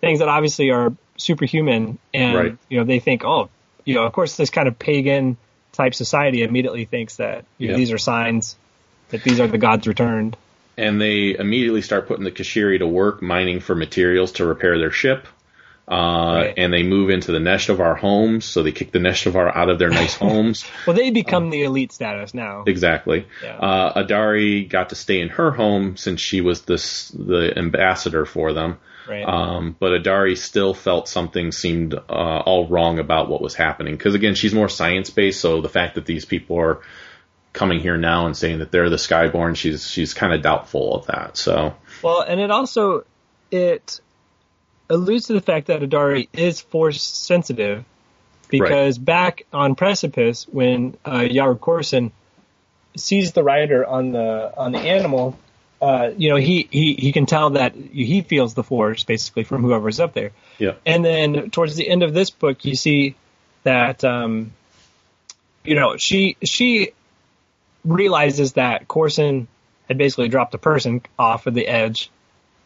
things 0.00 0.20
that 0.20 0.28
obviously 0.28 0.70
are 0.70 0.92
superhuman. 1.16 1.98
And 2.14 2.34
Right. 2.36 2.56
you 2.68 2.78
know, 2.78 2.84
they 2.84 3.00
think, 3.00 3.24
oh, 3.24 3.50
you 3.84 3.94
know, 3.94 4.04
of 4.04 4.12
course, 4.12 4.36
this 4.36 4.50
kind 4.50 4.68
of 4.68 4.78
pagan 4.78 5.36
type 5.72 5.94
society 5.94 6.42
immediately 6.42 6.84
thinks 6.84 7.16
that 7.16 7.44
you 7.58 7.68
know, 7.68 7.76
these 7.76 7.92
are 7.92 7.98
signs 7.98 8.56
that 9.10 9.22
these 9.24 9.40
are 9.40 9.46
the 9.48 9.58
gods 9.58 9.86
returned. 9.88 10.36
and 10.76 11.00
they 11.00 11.36
immediately 11.36 11.82
start 11.82 12.06
putting 12.06 12.22
the 12.22 12.30
Keshiri 12.30 12.78
to 12.78 12.86
work 12.86 13.20
mining 13.20 13.58
for 13.58 13.74
materials 13.74 14.30
to 14.30 14.46
repair 14.46 14.78
their 14.78 14.92
ship. 14.92 15.26
Uh, 15.88 16.18
Right. 16.38 16.54
And 16.56 16.72
they 16.72 16.82
move 16.82 17.10
into 17.10 17.32
the 17.32 17.38
Neshtovar 17.38 17.98
homes, 17.98 18.44
so 18.44 18.62
they 18.62 18.72
kick 18.72 18.92
the 18.92 18.98
Neshtovar 18.98 19.54
out 19.56 19.70
of 19.70 19.78
their 19.78 19.88
nice 19.88 20.14
homes. 20.26 20.64
Well, 20.86 20.94
they 20.94 21.10
become 21.10 21.50
the 21.50 21.62
elite 21.62 21.92
status 21.92 22.34
now. 22.34 22.64
Exactly. 22.66 23.26
Yeah. 23.42 23.56
Uh, 23.56 24.02
Adari 24.04 24.68
got 24.68 24.90
to 24.90 24.94
stay 24.94 25.20
in 25.20 25.30
her 25.30 25.50
home 25.50 25.96
since 25.96 26.20
she 26.20 26.40
was 26.40 26.62
this 26.62 27.08
the 27.08 27.52
ambassador 27.56 28.26
for 28.26 28.52
them. 28.52 28.78
Right. 29.08 29.24
Um, 29.24 29.74
but 29.78 29.92
Adari 29.92 30.36
still 30.36 30.74
felt 30.74 31.08
something 31.08 31.50
seemed 31.50 31.94
uh, 31.94 32.02
all 32.10 32.68
wrong 32.68 32.98
about 32.98 33.30
what 33.30 33.40
was 33.40 33.54
happening 33.54 33.96
because 33.96 34.14
again, 34.14 34.34
she's 34.34 34.52
more 34.52 34.68
science 34.68 35.08
based. 35.08 35.40
So 35.40 35.62
the 35.62 35.70
fact 35.70 35.94
that 35.94 36.04
these 36.04 36.26
people 36.26 36.58
are 36.58 36.82
coming 37.54 37.80
here 37.80 37.96
now 37.96 38.26
and 38.26 38.36
saying 38.36 38.58
that 38.58 38.70
they're 38.70 38.90
the 38.90 38.96
Skyborn, 38.96 39.56
she's 39.56 39.88
she's 39.90 40.12
kind 40.12 40.34
of 40.34 40.42
doubtful 40.42 40.94
of 40.94 41.06
that. 41.06 41.38
So 41.38 41.74
Well, 42.02 42.20
and 42.20 42.38
it 42.38 42.50
also 42.50 43.04
it 43.50 44.00
alludes 44.90 45.26
to 45.26 45.34
the 45.34 45.40
fact 45.40 45.66
that 45.66 45.80
Adari 45.80 46.28
is 46.32 46.60
force 46.60 47.02
sensitive 47.02 47.84
because 48.48 48.98
back 48.98 49.46
on 49.52 49.74
Precipice 49.74 50.46
when 50.48 50.96
uh, 51.04 51.20
Yaru 51.20 51.58
Korsin 51.58 52.12
sees 52.96 53.32
the 53.32 53.42
rider 53.42 53.86
on 53.86 54.12
the 54.12 54.52
on 54.56 54.72
the 54.72 54.78
animal, 54.78 55.38
uh, 55.80 56.10
you 56.16 56.30
know 56.30 56.36
he, 56.36 56.68
he 56.70 56.94
he 56.94 57.12
can 57.12 57.26
tell 57.26 57.50
that 57.50 57.74
he 57.74 58.22
feels 58.22 58.54
the 58.54 58.64
force 58.64 59.04
basically 59.04 59.44
from 59.44 59.62
whoever's 59.62 60.00
up 60.00 60.14
there. 60.14 60.32
yeah, 60.58 60.74
And 60.86 61.04
then 61.04 61.50
towards 61.50 61.76
the 61.76 61.88
end 61.88 62.02
of 62.02 62.14
this 62.14 62.30
book, 62.30 62.64
you 62.64 62.74
see 62.74 63.16
that 63.64 64.04
um, 64.04 64.52
you 65.64 65.74
know 65.74 65.96
she 65.96 66.36
she 66.42 66.92
realizes 67.84 68.54
that 68.54 68.88
Korsin 68.88 69.46
had 69.88 69.98
basically 69.98 70.28
dropped 70.28 70.54
a 70.54 70.58
person 70.58 71.02
off 71.18 71.46
of 71.46 71.54
the 71.54 71.66
edge 71.66 72.10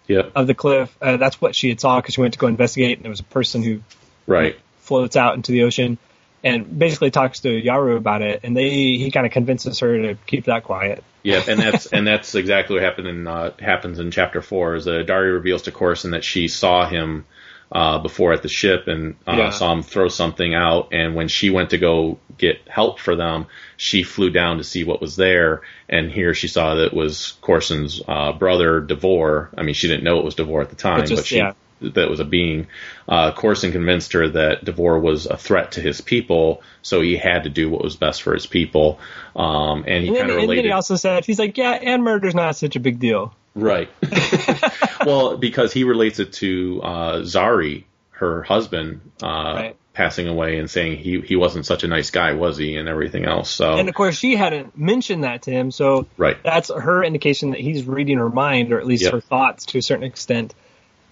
yeah, 0.07 0.23
of 0.35 0.47
the 0.47 0.55
cliff. 0.55 0.97
Uh, 1.01 1.17
that's 1.17 1.41
what 1.41 1.55
she 1.55 1.69
had 1.69 1.81
saw 1.81 2.01
because 2.01 2.15
she 2.15 2.21
went 2.21 2.35
to 2.35 2.39
go 2.39 2.47
investigate, 2.47 2.99
and 2.99 3.05
there 3.05 3.11
was 3.11 3.21
a 3.21 3.25
person 3.25 3.63
who 3.63 3.81
right, 4.27 4.57
floats 4.79 5.17
out 5.17 5.35
into 5.35 5.53
the 5.53 5.63
ocean 5.63 5.99
and 6.45 6.79
basically 6.79 7.11
talks 7.11 7.41
to 7.41 7.49
Yaru 7.49 7.97
about 7.97 8.23
it. 8.23 8.41
And 8.43 8.57
they 8.57 8.71
he 8.71 9.11
kind 9.11 9.27
of 9.27 9.33
convinces 9.33 9.79
her 9.81 10.03
to 10.03 10.15
keep 10.27 10.47
that 10.47 10.65
quiet. 10.65 11.05
yeah, 11.23 11.43
and 11.47 11.61
that's 11.61 11.87
and 11.93 12.07
that's 12.07 12.35
exactly 12.35 12.75
what 12.75 12.83
happened 12.83 13.09
in 13.09 13.27
uh, 13.27 13.53
happens 13.59 13.99
in 13.99 14.11
chapter 14.11 14.43
four. 14.43 14.75
Is 14.75 14.85
that 14.85 15.07
Adari 15.07 15.33
reveals 15.33 15.63
to 15.63 15.73
Korsin 15.73 16.13
that 16.13 16.25
she 16.25 16.49
saw 16.49 16.89
him 16.89 17.25
uh, 17.73 17.99
before 17.99 18.33
at 18.35 18.43
the 18.43 18.49
ship 18.49 18.87
and 18.87 19.17
uh, 19.27 19.35
Yeah. 19.37 19.51
saw 19.51 19.73
him 19.73 19.83
throw 19.83 20.09
something 20.09 20.55
out. 20.55 20.89
And 20.93 21.15
when 21.15 21.29
she 21.29 21.49
went 21.51 21.71
to 21.71 21.79
go 21.79 22.19
get 22.37 22.61
help 22.69 22.99
for 22.99 23.17
them, 23.17 23.47
she 23.79 24.03
flew 24.03 24.31
down 24.31 24.59
to 24.59 24.65
see 24.65 24.85
what 24.85 25.01
was 25.01 25.17
there. 25.17 25.63
And 25.89 26.11
here 26.11 26.35
she 26.35 26.49
saw 26.49 26.75
that 26.75 26.87
it 26.87 26.95
was 26.95 27.35
Korsin's 27.43 28.03
uh, 28.07 28.33
brother, 28.33 28.81
Devore. 28.81 29.51
I 29.57 29.63
mean, 29.63 29.75
she 29.75 29.89
didn't 29.89 30.05
know 30.05 30.19
it 30.19 30.25
was 30.25 30.35
Devore 30.35 30.61
at 30.61 30.69
the 30.71 30.77
time, 30.77 31.01
just- 31.07 31.15
but 31.15 31.27
she 31.27 31.39
yeah. 31.39 31.53
that 31.81 32.09
was 32.11 32.21
a 32.21 32.25
being. 32.25 32.67
Uh, 33.09 33.33
Korsin 33.33 33.73
convinced 33.73 34.13
her 34.13 34.29
that 34.29 34.65
Devore 34.65 35.01
was 35.01 35.27
a 35.27 35.37
threat 35.37 35.73
to 35.73 35.81
his 35.81 36.01
people, 36.01 36.63
so 36.83 37.01
he 37.01 37.17
had 37.17 37.45
to 37.45 37.51
do 37.51 37.69
what 37.71 37.83
was 37.83 37.97
best 37.97 38.23
for 38.23 38.35
his 38.35 38.47
people. 38.47 39.01
Um, 39.35 39.85
and 39.89 40.05
he 40.05 40.11
kind 40.11 40.17
of 40.17 40.21
and 40.21 40.31
then 40.31 40.37
related. 40.37 40.65
he 40.67 40.71
also 40.71 40.95
said 40.97 41.25
he's 41.25 41.39
like, 41.39 41.57
yeah, 41.59 41.73
and 41.73 42.05
murder's 42.05 42.35
not 42.35 42.55
such 42.55 42.77
a 42.77 42.81
big 42.81 42.99
deal. 43.01 43.35
Right. 43.55 43.91
well, 45.05 45.37
because 45.37 45.73
he 45.73 45.85
relates 45.85 46.19
it 46.19 46.33
to 46.35 46.81
uh, 46.83 47.17
Zari, 47.23 47.85
her 48.11 48.43
husband, 48.43 49.13
uh, 49.23 49.53
Right. 49.55 49.77
passing 49.93 50.27
away 50.27 50.59
and 50.59 50.71
saying 50.71 50.97
he 50.97 51.21
he 51.21 51.37
wasn't 51.37 51.67
such 51.67 51.85
a 51.85 51.89
nice 51.89 52.11
guy, 52.11 52.33
was 52.33 52.57
he, 52.57 52.77
and 52.77 52.89
everything 52.89 53.25
else. 53.27 53.51
So 53.51 53.75
And 53.75 53.89
of 53.89 53.95
course, 53.95 54.17
she 54.17 54.37
hadn't 54.37 54.77
mentioned 54.79 55.25
that 55.25 55.43
to 55.43 55.51
him, 55.51 55.71
so 55.71 56.07
right, 56.17 56.37
that's 56.43 56.71
her 56.73 57.05
indication 57.05 57.51
that 57.51 57.61
he's 57.61 57.85
reading 57.85 58.19
her 58.19 58.31
mind, 58.31 58.73
or 58.73 58.79
at 58.79 58.87
least 58.87 59.05
Yep. 59.05 59.13
her 59.13 59.21
thoughts 59.21 59.67
to 59.67 59.79
a 59.79 59.83
certain 59.83 60.05
extent. 60.05 60.55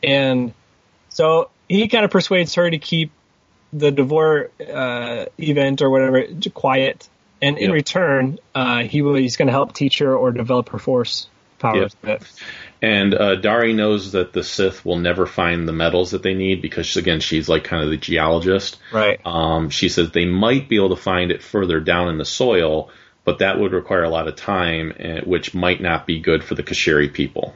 And 0.03 0.55
so 1.11 1.51
he 1.69 1.89
kind 1.89 2.05
of 2.05 2.11
persuades 2.11 2.55
her 2.55 2.71
to 2.71 2.79
keep 2.79 3.13
the 3.73 3.91
Devore 3.91 4.51
uh, 4.61 5.27
event 5.39 5.83
or 5.83 5.91
whatever 5.91 6.25
quiet. 6.55 7.09
And 7.43 7.57
in 7.57 7.67
Yep. 7.67 7.75
return, 7.75 8.39
uh, 8.55 8.83
he 8.83 9.01
will, 9.03 9.15
he's 9.15 9.37
going 9.37 9.47
to 9.47 9.53
help 9.53 9.73
teach 9.73 9.99
her 10.01 10.15
or 10.15 10.31
develop 10.33 10.71
her 10.71 10.79
force 10.79 11.27
powers. 11.61 11.95
bit. 12.03 12.23
and 12.83 13.15
uh, 13.15 13.37
Dari 13.37 13.73
knows 13.73 14.13
that 14.13 14.33
the 14.33 14.43
Sith 14.43 14.85
will 14.85 14.99
never 14.99 15.27
find 15.27 15.69
the 15.69 15.73
metals 15.73 16.11
that 16.11 16.23
they 16.23 16.35
need 16.35 16.63
because 16.63 16.97
again 16.97 17.21
she's 17.21 17.49
like 17.49 17.65
kind 17.65 17.85
of 17.85 17.91
the 17.91 17.97
geologist. 17.97 18.79
Right. 18.93 19.21
Um, 19.25 19.71
she 19.71 19.89
says 19.89 20.11
they 20.11 20.27
might 20.27 20.69
be 20.69 20.77
able 20.77 20.91
to 20.91 21.03
find 21.03 21.31
it 21.31 21.43
further 21.43 21.81
down 21.81 22.09
in 22.09 22.19
the 22.19 22.25
soil, 22.25 22.91
but 23.25 23.39
that 23.39 23.59
would 23.59 23.73
require 23.73 24.03
a 24.03 24.11
lot 24.11 24.27
of 24.27 24.37
time, 24.37 24.93
eh, 24.99 25.21
which 25.25 25.55
might 25.55 25.81
not 25.81 26.07
be 26.07 26.21
good 26.21 26.43
for 26.43 26.55
the 26.55 26.63
Keshiri 26.63 27.13
people. 27.13 27.55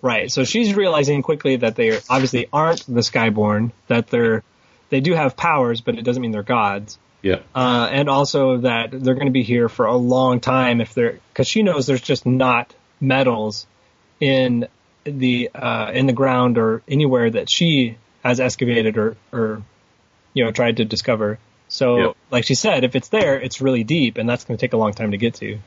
Right. 0.00 0.30
So 0.30 0.44
she's 0.44 0.74
realizing 0.74 1.22
quickly 1.22 1.56
that 1.56 1.74
they 1.74 1.98
obviously 2.08 2.46
aren't 2.52 2.86
the 2.86 3.00
Skyborn, 3.00 3.72
that 3.88 4.08
they're, 4.08 4.44
they 4.90 5.00
do 5.00 5.14
have 5.14 5.36
powers, 5.36 5.80
but 5.80 5.98
it 5.98 6.02
doesn't 6.02 6.22
mean 6.22 6.30
they're 6.30 6.42
gods. 6.42 6.98
Yeah. 7.20 7.40
uh, 7.52 7.88
and 7.90 8.08
also 8.08 8.58
that 8.58 8.90
they're 8.92 9.14
going 9.14 9.26
to 9.26 9.32
be 9.32 9.42
here 9.42 9.68
for 9.68 9.86
a 9.86 9.96
long 9.96 10.38
time 10.38 10.80
if 10.80 10.94
they're 10.94 11.18
because 11.32 11.48
she 11.48 11.64
knows 11.64 11.86
there's 11.86 12.00
just 12.00 12.26
not 12.26 12.72
metals 13.00 13.66
in 14.20 14.68
the 15.04 15.50
uh, 15.54 15.90
in 15.92 16.06
the 16.06 16.12
ground 16.12 16.58
or 16.58 16.82
anywhere 16.88 17.30
that 17.30 17.50
she 17.50 17.96
has 18.22 18.40
excavated 18.40 18.98
or 18.98 19.16
or 19.32 19.62
you 20.34 20.44
know 20.44 20.50
tried 20.50 20.78
to 20.78 20.84
discover. 20.84 21.38
So, 21.68 21.98
Yep. 21.98 22.16
like 22.30 22.44
she 22.44 22.54
said, 22.54 22.84
if 22.84 22.96
it's 22.96 23.08
there, 23.08 23.38
it's 23.38 23.60
really 23.60 23.84
deep, 23.84 24.16
and 24.16 24.28
that's 24.28 24.44
going 24.44 24.56
to 24.56 24.60
take 24.60 24.72
a 24.72 24.78
long 24.78 24.94
time 24.94 25.10
to 25.10 25.18
get 25.18 25.34
to. 25.34 25.58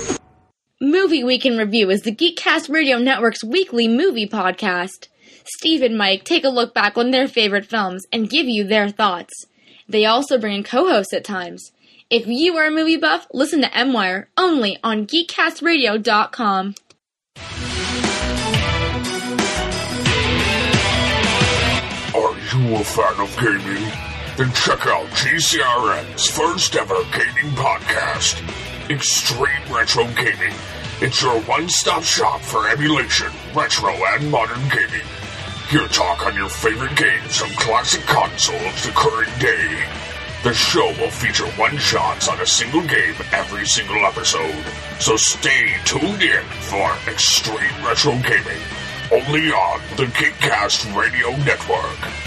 Movie 0.80 1.24
Week 1.24 1.46
in 1.46 1.56
Review 1.56 1.88
is 1.90 2.02
the 2.02 2.14
Geekcast 2.14 2.68
Radio 2.68 2.98
Network's 2.98 3.42
weekly 3.42 3.88
movie 3.88 4.28
podcast. 4.28 5.08
Steve 5.44 5.80
and 5.82 5.96
Mike 5.96 6.24
take 6.24 6.44
a 6.44 6.48
look 6.48 6.74
back 6.74 6.98
on 6.98 7.10
their 7.10 7.26
favorite 7.28 7.64
films 7.64 8.04
and 8.12 8.28
give 8.28 8.46
you 8.46 8.64
their 8.64 8.90
thoughts. 8.90 9.46
They 9.88 10.04
also 10.04 10.36
bring 10.38 10.56
in 10.56 10.62
co-hosts 10.62 11.14
at 11.14 11.24
times. 11.24 11.72
If 12.10 12.26
you 12.26 12.54
are 12.58 12.66
a 12.66 12.70
movie 12.70 12.98
buff, 12.98 13.26
listen 13.32 13.62
to 13.62 13.74
M-Wire 13.76 14.28
only 14.36 14.78
on 14.84 15.06
GeekCastRadio.com. 15.06 16.74
you 22.54 22.76
a 22.76 22.84
fan 22.84 23.20
of 23.20 23.36
gaming? 23.36 23.84
Then 24.36 24.52
check 24.52 24.86
out 24.86 25.06
GCRN's 25.08 26.28
first 26.28 26.76
ever 26.76 27.02
gaming 27.12 27.52
podcast, 27.56 28.40
Extreme 28.90 29.72
Retro 29.72 30.04
Gaming. 30.14 30.54
It's 31.00 31.20
your 31.22 31.40
one 31.42 31.68
stop 31.68 32.02
shop 32.02 32.40
for 32.40 32.68
emulation, 32.68 33.28
retro, 33.54 33.90
and 33.90 34.30
modern 34.30 34.60
gaming. 34.68 35.06
Hear 35.68 35.88
talk 35.88 36.26
on 36.26 36.36
your 36.36 36.48
favorite 36.48 36.96
games 36.96 37.36
from 37.36 37.50
classic 37.50 38.02
consoles 38.02 38.82
to 38.82 38.90
current 38.92 39.40
day. 39.40 39.84
The 40.44 40.54
show 40.54 40.86
will 41.00 41.10
feature 41.10 41.46
one 41.58 41.76
shots 41.78 42.28
on 42.28 42.40
a 42.40 42.46
single 42.46 42.82
game 42.82 43.14
every 43.32 43.66
single 43.66 44.04
episode. 44.04 44.64
So 45.00 45.16
stay 45.16 45.74
tuned 45.84 46.22
in 46.22 46.44
for 46.60 46.92
Extreme 47.10 47.84
Retro 47.84 48.12
Gaming. 48.22 48.62
Only 49.12 49.50
on 49.50 49.80
the 49.96 50.04
Geekcast 50.06 50.94
Radio 50.96 51.30
Network. 51.44 52.23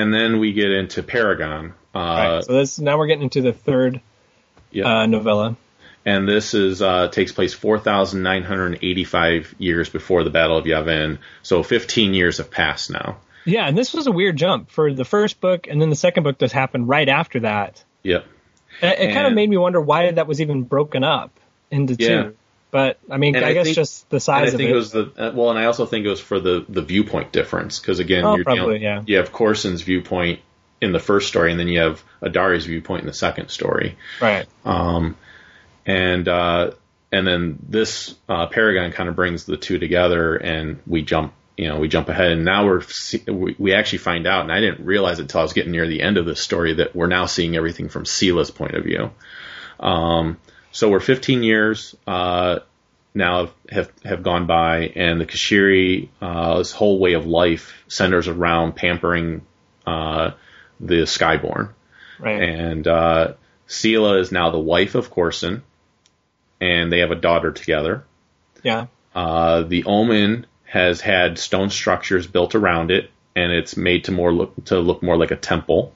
And 0.00 0.14
then 0.14 0.38
we 0.38 0.52
get 0.52 0.70
into 0.70 1.02
Paragon. 1.02 1.74
Uh, 1.94 1.98
right. 1.98 2.44
So 2.44 2.52
this 2.54 2.78
now 2.78 2.98
we're 2.98 3.06
getting 3.06 3.24
into 3.24 3.42
the 3.42 3.52
third 3.52 4.00
yeah. 4.70 5.00
uh, 5.00 5.06
novella. 5.06 5.56
and 6.04 6.28
this 6.28 6.54
is 6.54 6.82
uh, 6.82 7.08
takes 7.08 7.32
place 7.32 7.54
4,985 7.54 9.54
years 9.58 9.88
before 9.88 10.24
the 10.24 10.30
Battle 10.30 10.56
of 10.56 10.64
Yavin. 10.64 11.18
So 11.42 11.62
15 11.62 12.14
years 12.14 12.38
have 12.38 12.50
passed 12.50 12.90
now. 12.90 13.18
Yeah, 13.44 13.66
and 13.66 13.76
this 13.76 13.94
was 13.94 14.06
a 14.06 14.12
weird 14.12 14.36
jump 14.36 14.70
for 14.70 14.92
the 14.92 15.04
first 15.04 15.40
book, 15.40 15.66
and 15.66 15.80
then 15.80 15.90
the 15.90 15.96
second 15.96 16.24
book 16.24 16.38
just 16.38 16.54
happened 16.54 16.88
right 16.88 17.08
after 17.08 17.40
that. 17.40 17.82
Yep. 18.02 18.26
It, 18.82 19.00
it 19.00 19.14
kind 19.14 19.26
of 19.26 19.32
made 19.32 19.48
me 19.48 19.56
wonder 19.56 19.80
why 19.80 20.10
that 20.12 20.26
was 20.26 20.40
even 20.40 20.62
broken 20.62 21.04
up 21.04 21.32
into 21.70 21.96
Yeah. 21.98 22.08
two. 22.08 22.36
But 22.70 22.98
I 23.10 23.16
mean, 23.16 23.34
And 23.36 23.44
I, 23.44 23.48
I 23.50 23.52
guess 23.54 23.74
just 23.74 24.08
the 24.10 24.16
And 24.16 24.22
size 24.22 24.50
I 24.50 24.52
of 24.52 24.56
think 24.58 24.70
it. 24.70 24.74
was 24.74 24.92
the 24.92 25.12
uh, 25.16 25.32
well, 25.34 25.50
and 25.50 25.58
I 25.58 25.64
also 25.64 25.86
think 25.86 26.06
it 26.06 26.08
was 26.10 26.20
for 26.20 26.38
the 26.40 26.64
the 26.68 26.82
viewpoint 26.82 27.32
difference 27.32 27.78
because 27.80 27.98
again, 27.98 28.24
Oh, 28.24 28.36
probably, 28.44 28.78
dealing- 28.78 28.82
yeah. 28.82 29.02
you 29.06 29.16
have 29.16 29.32
Korsin's 29.32 29.82
viewpoint 29.82 30.40
in 30.80 30.92
the 30.92 30.98
first 31.00 31.28
story, 31.28 31.50
and 31.50 31.58
then 31.60 31.68
you 31.68 31.80
have 31.80 32.02
Adari's 32.22 32.66
viewpoint 32.66 33.00
in 33.02 33.06
the 33.06 33.12
second 33.12 33.48
story. 33.50 33.96
right. 34.20 34.46
Um, 34.64 35.16
and 35.84 36.28
uh, 36.28 36.70
and 37.12 37.26
then 37.26 37.58
this 37.68 38.14
uh, 38.28 38.46
Paragon 38.46 38.92
kind 38.92 39.08
of 39.08 39.16
brings 39.16 39.44
the 39.44 39.56
two 39.56 39.78
together, 39.78 40.36
and 40.36 40.78
we 40.86 41.02
jump, 41.02 41.32
you 41.56 41.68
know, 41.68 41.78
we 41.80 41.88
jump 41.88 42.08
ahead, 42.08 42.30
and 42.32 42.44
now 42.44 42.66
we're 42.66 42.82
we, 43.26 43.56
we 43.58 43.74
actually 43.74 43.98
find 43.98 44.26
out, 44.28 44.42
and 44.42 44.52
I 44.52 44.60
didn't 44.60 44.86
realize 44.86 45.18
it 45.18 45.22
until 45.22 45.40
I 45.40 45.42
was 45.42 45.52
getting 45.54 45.72
near 45.72 45.88
the 45.88 46.02
end 46.02 46.18
of 46.18 46.24
this 46.26 46.40
story 46.40 46.74
that 46.74 46.94
we're 46.94 47.08
now 47.08 47.26
seeing 47.26 47.56
everything 47.56 47.88
from 47.88 48.04
Seelah's 48.04 48.50
point 48.52 48.74
of 48.76 48.84
view. 48.84 49.10
Um, 49.80 50.38
so 50.72 50.88
we're 50.88 51.00
15 51.00 51.42
years 51.42 51.96
uh, 52.06 52.60
now 53.14 53.50
have 53.70 53.90
have 54.04 54.22
gone 54.22 54.46
by, 54.46 54.92
and 54.94 55.20
the 55.20 55.26
Keshiri's 55.26 56.72
whole 56.72 56.98
way 56.98 57.14
of 57.14 57.26
life 57.26 57.72
centers 57.88 58.28
around 58.28 58.76
pampering 58.76 59.42
uh, 59.86 60.30
the 60.78 61.02
Skyborn 61.02 61.70
Right. 62.18 62.42
and 62.42 62.86
uh, 62.86 63.32
Seelah 63.66 64.20
is 64.20 64.30
now 64.30 64.50
the 64.50 64.58
wife 64.58 64.94
of 64.94 65.10
Korsin, 65.12 65.62
and 66.60 66.92
they 66.92 66.98
have 67.00 67.10
a 67.10 67.16
daughter 67.16 67.50
together. 67.52 68.04
yeah. 68.62 68.86
Uh, 69.14 69.62
the 69.62 69.84
Omen 69.84 70.46
has 70.64 71.00
had 71.00 71.36
stone 71.38 71.70
structures 71.70 72.28
built 72.28 72.54
around 72.54 72.92
it, 72.92 73.10
and 73.34 73.50
it's 73.50 73.76
made 73.76 74.04
to 74.04 74.12
more 74.12 74.32
look 74.32 74.64
to 74.66 74.78
look 74.78 75.02
more 75.02 75.16
like 75.16 75.32
a 75.32 75.36
temple. 75.36 75.92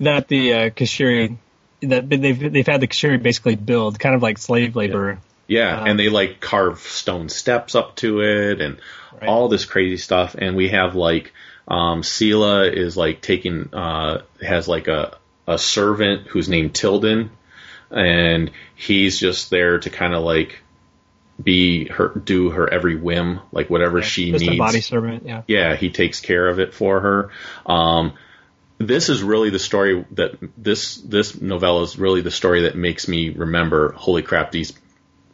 That 0.00 0.26
the 0.26 0.52
uh, 0.54 0.70
Keshiri, 0.70 1.36
that 1.82 2.08
they've 2.08 2.52
they've 2.52 2.66
had 2.66 2.80
the 2.80 2.86
Keshiri 2.88 3.22
basically 3.22 3.56
build 3.56 3.98
kind 3.98 4.14
of 4.14 4.22
like 4.22 4.38
slave 4.38 4.76
labor. 4.76 5.18
Yeah, 5.48 5.80
Um, 5.80 5.88
and 5.88 5.98
they 6.00 6.08
like 6.08 6.40
carve 6.40 6.80
stone 6.80 7.28
steps 7.28 7.74
up 7.74 7.96
to 7.96 8.20
it, 8.22 8.60
and 8.60 8.78
Right. 9.20 9.28
all 9.28 9.48
this 9.48 9.66
crazy 9.66 9.98
stuff. 9.98 10.34
And 10.38 10.56
we 10.56 10.68
have 10.70 10.94
like 10.94 11.32
um, 11.68 12.02
Seelah 12.02 12.72
is 12.72 12.96
like 12.96 13.20
taking 13.20 13.68
uh, 13.74 14.22
has 14.40 14.66
like 14.68 14.88
a 14.88 15.16
a 15.46 15.58
servant 15.58 16.28
who's 16.28 16.48
named 16.48 16.74
Tilden, 16.74 17.30
and 17.90 18.50
he's 18.74 19.18
just 19.18 19.50
there 19.50 19.78
to 19.80 19.90
kind 19.90 20.14
of 20.14 20.22
like 20.22 20.60
be 21.42 21.88
her 21.88 22.08
do 22.08 22.50
her 22.50 22.72
every 22.72 22.96
whim, 22.96 23.40
like 23.52 23.68
whatever 23.68 24.00
she 24.02 24.30
just 24.32 24.44
needs. 24.44 24.54
a 24.54 24.58
body 24.58 24.80
servant. 24.80 25.24
Yeah. 25.26 25.42
yeah, 25.48 25.76
he 25.76 25.90
takes 25.90 26.20
care 26.20 26.48
of 26.48 26.58
it 26.60 26.72
for 26.74 27.00
her. 27.00 27.30
Um, 27.66 28.12
this 28.86 29.08
is 29.08 29.22
really 29.22 29.50
the 29.50 29.58
story 29.58 30.04
that 30.12 30.32
this 30.56 30.96
this 30.96 31.40
novella 31.40 31.82
is 31.82 31.98
really 31.98 32.20
the 32.20 32.30
story 32.30 32.62
that 32.62 32.76
makes 32.76 33.08
me 33.08 33.30
remember. 33.30 33.92
Holy 33.92 34.22
crap, 34.22 34.50
these 34.50 34.72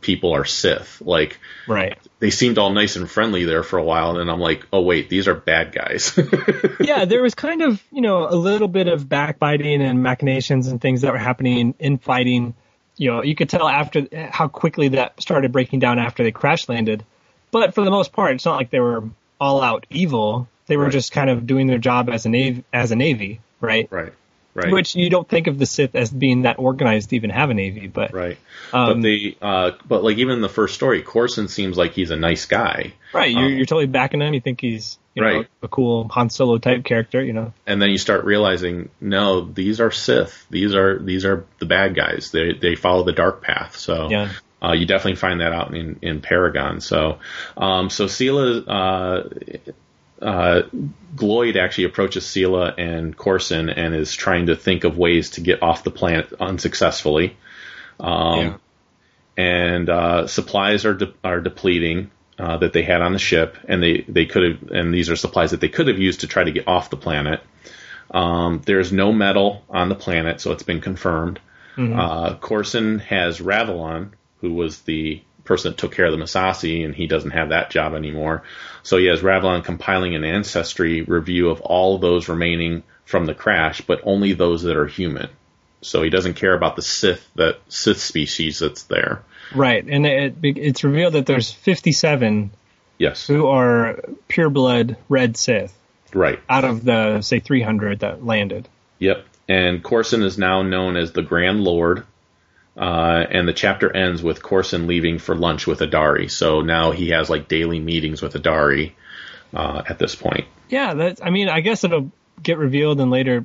people 0.00 0.34
are 0.34 0.44
Sith. 0.44 1.00
Like 1.00 1.38
Right. 1.66 1.98
they 2.18 2.30
seemed 2.30 2.58
all 2.58 2.70
nice 2.70 2.96
and 2.96 3.10
friendly 3.10 3.44
there 3.44 3.62
for 3.62 3.78
a 3.78 3.84
while, 3.84 4.10
and 4.10 4.20
then 4.20 4.28
I'm 4.30 4.40
like, 4.40 4.64
oh 4.72 4.80
wait, 4.80 5.08
these 5.08 5.28
are 5.28 5.34
bad 5.34 5.72
guys. 5.72 6.18
yeah, 6.80 7.04
there 7.04 7.22
was 7.22 7.34
kind 7.34 7.62
of, 7.62 7.82
you 7.90 8.00
know, 8.00 8.28
a 8.28 8.34
little 8.34 8.68
bit 8.68 8.88
of 8.88 9.08
backbiting 9.08 9.82
and 9.82 10.02
machinations 10.02 10.68
and 10.68 10.80
things 10.80 11.02
that 11.02 11.12
were 11.12 11.18
happening 11.18 11.58
in, 11.58 11.74
in 11.78 11.98
fighting. 11.98 12.54
You 12.96 13.12
know, 13.12 13.22
you 13.22 13.34
could 13.34 13.48
tell 13.48 13.68
after 13.68 14.06
how 14.30 14.48
quickly 14.48 14.88
that 14.88 15.20
started 15.20 15.52
breaking 15.52 15.80
down 15.80 15.98
after 15.98 16.22
they 16.24 16.32
crash 16.32 16.68
landed. 16.68 17.04
But 17.50 17.74
for 17.74 17.84
the 17.84 17.90
most 17.90 18.12
part, 18.12 18.34
it's 18.34 18.44
not 18.44 18.56
like 18.56 18.70
they 18.70 18.80
were 18.80 19.04
all 19.40 19.62
out 19.62 19.86
evil. 19.90 20.48
They 20.68 20.76
were 20.76 20.84
Right. 20.84 20.92
just 20.92 21.12
kind 21.12 21.28
of 21.30 21.46
doing 21.46 21.66
their 21.66 21.78
job 21.78 22.08
as 22.08 22.24
a 22.26 22.28
navy, 22.28 22.62
as 22.72 22.92
a 22.92 22.96
navy, 22.96 23.40
right? 23.60 23.88
right, 23.90 24.12
right, 24.54 24.72
Which 24.72 24.94
you 24.94 25.10
don't 25.10 25.28
think 25.28 25.46
of 25.48 25.58
the 25.58 25.66
Sith 25.66 25.94
as 25.96 26.10
being 26.10 26.42
that 26.42 26.58
organized 26.58 27.10
to 27.10 27.16
even 27.16 27.30
have 27.30 27.50
a 27.50 27.54
navy, 27.54 27.86
but 27.88 28.12
right. 28.12 28.38
Um, 28.72 28.86
but 28.94 29.02
they, 29.02 29.36
uh, 29.42 29.72
but 29.86 30.04
like 30.04 30.18
even 30.18 30.34
in 30.34 30.40
the 30.42 30.48
first 30.48 30.74
story, 30.74 31.02
Korsin 31.02 31.48
seems 31.48 31.76
like 31.76 31.92
he's 31.92 32.10
a 32.10 32.16
nice 32.16 32.44
guy. 32.46 32.92
right, 33.12 33.30
you're, 33.32 33.46
Um, 33.46 33.52
you're 33.54 33.66
totally 33.66 33.86
backing 33.86 34.20
him. 34.20 34.34
You 34.34 34.40
think 34.40 34.60
he's 34.60 34.98
you 35.14 35.22
know, 35.22 35.28
Right. 35.38 35.46
a 35.62 35.68
cool 35.68 36.06
Han 36.08 36.30
Solo 36.30 36.58
type 36.58 36.84
character, 36.84 37.20
you 37.24 37.32
know. 37.32 37.52
and 37.66 37.82
then 37.82 37.90
you 37.90 37.98
start 37.98 38.24
realizing, 38.24 38.88
no, 39.00 39.40
these 39.40 39.80
are 39.80 39.90
Sith. 39.90 40.46
These 40.50 40.74
are 40.76 40.98
these 40.98 41.24
are 41.24 41.44
the 41.58 41.66
bad 41.66 41.96
guys. 41.96 42.30
They 42.30 42.52
they 42.52 42.74
follow 42.76 43.02
the 43.04 43.12
dark 43.12 43.42
path. 43.42 43.76
So 43.76 44.08
Yeah. 44.10 44.28
uh, 44.62 44.72
you 44.74 44.86
definitely 44.86 45.16
find 45.16 45.40
that 45.40 45.52
out 45.52 45.74
in 45.74 45.98
in 46.02 46.20
Paragon. 46.20 46.80
So 46.80 47.18
um, 47.56 47.90
so 47.90 48.04
Sela. 48.04 48.62
Uh, 48.68 49.28
uh, 50.20 50.62
Gloyd 51.14 51.56
actually 51.56 51.84
approaches 51.84 52.24
Seelah 52.24 52.74
and 52.78 53.16
Korsin 53.16 53.72
and 53.74 53.94
is 53.94 54.14
trying 54.14 54.46
to 54.46 54.56
think 54.56 54.84
of 54.84 54.98
ways 54.98 55.30
to 55.30 55.40
get 55.40 55.62
off 55.62 55.84
the 55.84 55.90
planet 55.90 56.32
unsuccessfully. 56.40 57.36
Um, 58.00 58.38
Yeah. 58.38 58.56
And 59.36 59.88
uh, 59.88 60.26
supplies 60.26 60.84
are 60.84 60.94
de- 60.94 61.14
are 61.22 61.40
depleting 61.40 62.10
uh, 62.40 62.56
that 62.56 62.72
they 62.72 62.82
had 62.82 63.02
on 63.02 63.12
the 63.12 63.20
ship, 63.20 63.56
and 63.68 63.80
they 63.80 64.04
they 64.08 64.26
could 64.26 64.42
have 64.42 64.70
and 64.72 64.92
these 64.92 65.10
are 65.10 65.16
supplies 65.16 65.52
that 65.52 65.60
they 65.60 65.68
could 65.68 65.86
have 65.86 65.98
used 66.00 66.20
to 66.20 66.26
try 66.26 66.42
to 66.42 66.50
get 66.50 66.66
off 66.66 66.90
the 66.90 66.96
planet. 66.96 67.40
Um, 68.10 68.62
there's 68.64 68.90
no 68.90 69.12
metal 69.12 69.64
on 69.68 69.88
the 69.90 69.94
planet, 69.94 70.40
so 70.40 70.50
it's 70.50 70.64
been 70.64 70.80
confirmed. 70.80 71.38
Uh, 71.76 72.34
Korsin 72.38 73.00
has 73.02 73.38
Ravilan, 73.38 74.10
who 74.40 74.54
was 74.54 74.80
the 74.80 75.22
person 75.48 75.72
that 75.72 75.78
took 75.78 75.92
care 75.92 76.06
of 76.06 76.12
the 76.12 76.22
Massassi, 76.22 76.84
and 76.84 76.94
he 76.94 77.06
doesn't 77.08 77.32
have 77.32 77.48
that 77.48 77.70
job 77.70 77.94
anymore. 77.94 78.44
So 78.82 78.98
he 78.98 79.06
has 79.06 79.20
Ravilan 79.20 79.64
compiling 79.64 80.14
an 80.14 80.24
ancestry 80.24 81.02
review 81.02 81.50
of 81.50 81.60
all 81.62 81.98
those 81.98 82.28
remaining 82.28 82.84
from 83.04 83.26
the 83.26 83.34
crash, 83.34 83.80
but 83.80 84.00
only 84.04 84.34
those 84.34 84.62
that 84.62 84.76
are 84.76 84.86
human. 84.86 85.28
So 85.80 86.02
he 86.02 86.10
doesn't 86.10 86.34
care 86.34 86.54
about 86.54 86.76
the 86.76 86.82
Sith 86.82 87.28
that 87.34 87.58
Sith 87.68 88.00
species 88.00 88.60
that's 88.60 88.84
there. 88.84 89.22
Right, 89.54 89.84
and 89.84 90.06
it, 90.06 90.36
it's 90.42 90.84
revealed 90.84 91.14
that 91.14 91.26
there's 91.26 91.50
57 91.50 92.50
Yes, 92.98 93.26
who 93.26 93.46
are 93.46 94.00
pure 94.26 94.50
blood 94.50 94.96
red 95.08 95.36
Sith 95.36 95.76
right. 96.12 96.40
out 96.48 96.64
of 96.64 96.84
the 96.84 97.22
say 97.22 97.40
300 97.40 98.00
that 98.00 98.24
landed. 98.24 98.68
Yep. 98.98 99.24
And 99.48 99.82
Korsin 99.82 100.22
is 100.24 100.36
now 100.36 100.62
known 100.62 100.96
as 100.96 101.12
the 101.12 101.22
Grand 101.22 101.62
Lord. 101.62 102.04
Uh, 102.78 103.26
and 103.28 103.48
the 103.48 103.52
chapter 103.52 103.94
ends 103.94 104.22
with 104.22 104.40
Korsin 104.40 104.86
leaving 104.86 105.18
for 105.18 105.34
lunch 105.34 105.66
with 105.66 105.80
Adari. 105.80 106.30
So 106.30 106.60
now 106.60 106.92
he 106.92 107.08
has 107.08 107.28
like 107.28 107.48
daily 107.48 107.80
meetings 107.80 108.22
with 108.22 108.34
Adari 108.34 108.92
uh, 109.52 109.82
at 109.88 109.98
this 109.98 110.14
point. 110.14 110.44
Yeah, 110.68 110.94
that 110.94 111.18
I 111.24 111.30
mean, 111.30 111.48
I 111.48 111.60
guess 111.60 111.82
it'll 111.82 112.12
get 112.40 112.56
revealed 112.58 113.00
in 113.00 113.10
later, 113.10 113.44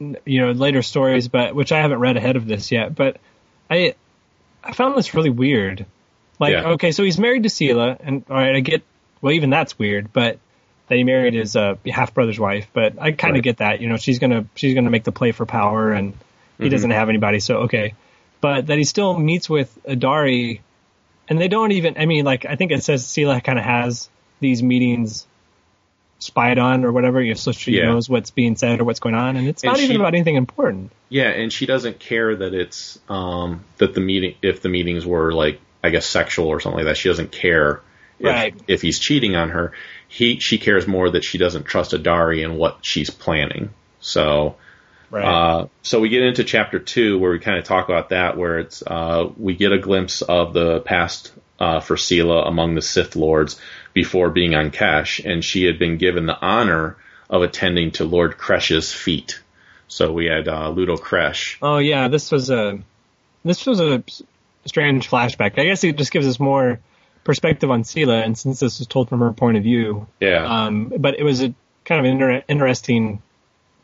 you 0.00 0.40
know, 0.40 0.50
later 0.50 0.82
stories, 0.82 1.28
but 1.28 1.54
which 1.54 1.70
I 1.70 1.80
haven't 1.80 2.00
read 2.00 2.16
ahead 2.16 2.34
of 2.34 2.46
this 2.46 2.72
yet. 2.72 2.94
But 2.96 3.18
I, 3.70 3.94
I 4.64 4.72
found 4.72 4.96
this 4.96 5.14
really 5.14 5.30
weird. 5.30 5.86
Like, 6.40 6.52
Yeah. 6.52 6.70
okay, 6.70 6.90
so 6.90 7.04
he's 7.04 7.18
married 7.20 7.44
to 7.44 7.48
Seelah, 7.48 7.98
and 8.00 8.24
all 8.28 8.36
right, 8.36 8.56
I 8.56 8.60
get. 8.60 8.82
Well, 9.20 9.32
even 9.32 9.48
that's 9.50 9.78
weird, 9.78 10.12
but 10.12 10.38
that 10.88 10.96
he 10.96 11.04
married 11.04 11.34
his 11.34 11.54
uh, 11.54 11.76
half 11.86 12.12
brother's 12.12 12.38
wife. 12.40 12.66
But 12.72 13.00
I 13.00 13.12
kind 13.12 13.30
of 13.30 13.36
Right. 13.36 13.42
get 13.44 13.56
that. 13.58 13.80
You 13.80 13.88
know, 13.88 13.96
she's 13.96 14.18
gonna 14.18 14.46
she's 14.56 14.74
gonna 14.74 14.90
make 14.90 15.04
the 15.04 15.12
play 15.12 15.30
for 15.30 15.46
power, 15.46 15.92
and 15.92 16.14
he 16.58 16.68
doesn't 16.68 16.90
have 16.90 17.08
anybody, 17.08 17.38
so 17.38 17.58
okay. 17.58 17.94
But 18.44 18.66
that 18.66 18.76
he 18.76 18.84
still 18.84 19.18
meets 19.18 19.48
with 19.48 19.74
Adari, 19.88 20.60
and 21.30 21.40
they 21.40 21.48
don't 21.48 21.72
even. 21.72 21.96
I 21.96 22.04
mean, 22.04 22.26
like 22.26 22.44
I 22.44 22.56
think 22.56 22.72
it 22.72 22.84
says 22.84 23.02
Seelah 23.06 23.40
kind 23.42 23.58
of 23.58 23.64
has 23.64 24.10
these 24.38 24.62
meetings 24.62 25.26
spied 26.18 26.58
on 26.58 26.84
or 26.84 26.92
whatever, 26.92 27.22
you 27.22 27.30
know, 27.30 27.36
so 27.36 27.52
she 27.52 27.78
Yeah. 27.78 27.86
knows 27.86 28.06
what's 28.06 28.30
being 28.30 28.54
said 28.56 28.80
or 28.80 28.84
what's 28.84 29.00
going 29.00 29.14
on, 29.14 29.36
and 29.36 29.48
it's 29.48 29.64
And 29.64 29.72
not 29.72 29.80
even 29.80 29.96
about 29.96 30.12
anything 30.12 30.34
important. 30.34 30.92
Yeah, 31.08 31.30
and 31.30 31.50
she 31.50 31.64
doesn't 31.64 31.98
care 31.98 32.36
that 32.36 32.52
it's 32.52 32.98
um, 33.08 33.64
that 33.78 33.94
the 33.94 34.00
meeting 34.02 34.34
if 34.42 34.60
the 34.60 34.68
meetings 34.68 35.06
were 35.06 35.32
like 35.32 35.58
I 35.82 35.88
guess 35.88 36.04
sexual 36.04 36.48
or 36.48 36.60
something 36.60 36.80
like 36.84 36.86
that. 36.88 36.98
She 36.98 37.08
doesn't 37.08 37.32
care 37.32 37.80
if, 38.18 38.26
Right. 38.26 38.54
if 38.68 38.82
he's 38.82 38.98
cheating 38.98 39.36
on 39.36 39.48
her. 39.56 39.72
He 40.08 40.38
she 40.38 40.58
cares 40.58 40.86
more 40.86 41.08
that 41.08 41.24
she 41.24 41.38
doesn't 41.38 41.64
trust 41.64 41.92
Adari 41.92 42.44
and 42.44 42.58
what 42.58 42.80
she's 42.82 43.08
planning. 43.08 43.70
So 44.00 44.56
Right. 45.10 45.24
Uh, 45.24 45.66
so 45.82 46.00
we 46.00 46.08
get 46.08 46.22
into 46.22 46.44
chapter 46.44 46.78
two 46.78 47.18
where 47.18 47.30
we 47.30 47.38
kind 47.38 47.58
of 47.58 47.64
talk 47.64 47.88
about 47.88 48.08
that, 48.10 48.36
where 48.36 48.58
it's 48.58 48.82
uh, 48.86 49.28
we 49.36 49.54
get 49.54 49.72
a 49.72 49.78
glimpse 49.78 50.22
of 50.22 50.52
the 50.52 50.80
past 50.80 51.32
uh, 51.60 51.80
for 51.80 51.96
Seelah 51.96 52.46
among 52.48 52.74
the 52.74 52.82
Sith 52.82 53.16
lords 53.16 53.60
before 53.92 54.30
being 54.30 54.54
on 54.54 54.70
Kesh, 54.70 55.24
and 55.24 55.44
she 55.44 55.64
had 55.64 55.78
been 55.78 55.98
given 55.98 56.26
the 56.26 56.38
honor 56.38 56.96
of 57.30 57.42
attending 57.42 57.92
to 57.92 58.04
Lord 58.04 58.36
Kressh's 58.36 58.92
feet. 58.92 59.40
So 59.88 60.12
we 60.12 60.26
had 60.26 60.48
uh, 60.48 60.70
Ludo 60.70 60.96
Kressh. 60.96 61.56
oh 61.62 61.78
yeah, 61.78 62.08
this 62.08 62.32
was 62.32 62.50
a 62.50 62.78
this 63.44 63.66
was 63.66 63.80
a 63.80 64.02
strange 64.66 65.08
flashback. 65.08 65.58
I 65.58 65.64
guess 65.66 65.84
it 65.84 65.96
just 65.96 66.10
gives 66.10 66.26
us 66.26 66.40
more 66.40 66.80
perspective 67.22 67.70
on 67.70 67.84
Seelah, 67.84 68.24
and 68.24 68.36
since 68.36 68.60
this 68.60 68.78
was 68.78 68.86
told 68.88 69.08
from 69.08 69.20
her 69.20 69.32
point 69.32 69.56
of 69.56 69.62
view, 69.62 70.06
Yeah, 70.20 70.44
um, 70.44 70.92
but 70.98 71.18
it 71.18 71.22
was 71.22 71.42
a 71.42 71.54
kind 71.84 72.00
of 72.00 72.06
inter- 72.06 72.42
interesting 72.48 73.22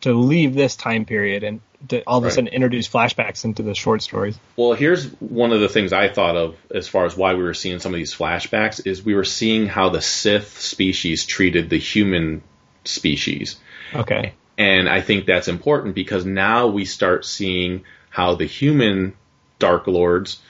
to 0.02 0.12
leave 0.12 0.54
this 0.54 0.76
time 0.76 1.04
period 1.04 1.42
and 1.42 1.60
to 1.88 2.02
all 2.06 2.18
of 2.18 2.24
a 2.24 2.30
sudden 2.30 2.48
introduce 2.48 2.88
flashbacks 2.88 3.44
into 3.44 3.62
the 3.62 3.74
short 3.74 4.02
stories. 4.02 4.38
Well, 4.56 4.74
here's 4.74 5.06
one 5.20 5.52
of 5.52 5.60
the 5.60 5.68
things 5.68 5.92
I 5.92 6.08
thought 6.08 6.36
of 6.36 6.56
as 6.70 6.88
far 6.88 7.06
as 7.06 7.16
why 7.16 7.34
we 7.34 7.42
were 7.42 7.54
seeing 7.54 7.78
some 7.78 7.94
of 7.94 7.98
these 7.98 8.14
flashbacks 8.14 8.86
is 8.86 9.02
we 9.02 9.14
were 9.14 9.24
seeing 9.24 9.66
how 9.66 9.88
the 9.88 10.02
Sith 10.02 10.60
species 10.60 11.24
treated 11.24 11.70
the 11.70 11.78
human 11.78 12.42
species. 12.84 13.56
Okay. 13.94 14.34
And 14.58 14.88
I 14.88 15.00
think 15.00 15.24
that's 15.24 15.48
important 15.48 15.94
because 15.94 16.26
now 16.26 16.66
we 16.66 16.84
start 16.84 17.24
seeing 17.24 17.84
how 18.10 18.34
the 18.34 18.44
human 18.44 19.14
Dark 19.58 19.86
Lords 19.86 20.40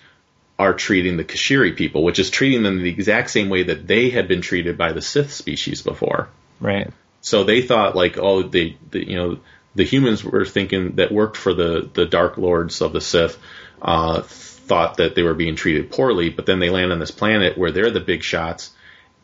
are 0.59 0.75
treating 0.75 1.17
the 1.17 1.25
Keshiri 1.25 1.77
people, 1.77 2.03
which 2.03 2.19
is 2.19 2.29
treating 2.29 2.63
them 2.63 2.83
the 2.83 2.91
exact 2.91 3.31
same 3.31 3.49
way 3.49 3.63
that 3.63 3.87
they 3.87 4.11
had 4.11 4.27
been 4.27 4.43
treated 4.43 4.77
by 4.77 4.93
the 4.93 5.01
Sith 5.01 5.33
species 5.33 5.81
before. 5.81 6.29
Right. 6.61 6.91
So 7.23 7.45
they 7.45 7.63
thought 7.63 7.95
like, 7.97 8.19
oh, 8.19 8.43
they, 8.43 8.77
the, 8.91 9.07
you 9.07 9.17
know, 9.17 9.39
the 9.75 9.85
humans 9.85 10.25
were 10.25 10.45
thinking 10.45 10.97
that 10.97 11.13
worked 11.13 11.37
for 11.37 11.55
the 11.55 11.89
the 11.93 12.07
Dark 12.07 12.39
Lords 12.39 12.81
of 12.81 12.93
the 12.93 13.01
Sith 13.01 13.39
uh, 13.81 14.23
thought 14.23 14.97
that 14.97 15.15
they 15.15 15.23
were 15.23 15.35
being 15.35 15.57
treated 15.57 15.91
poorly, 15.91 16.31
but 16.31 16.47
then 16.47 16.59
they 16.59 16.71
land 16.71 16.93
on 16.93 16.99
this 16.99 17.11
planet 17.11 17.57
where 17.57 17.71
they're 17.71 17.91
the 17.91 18.01
big 18.01 18.23
shots, 18.23 18.73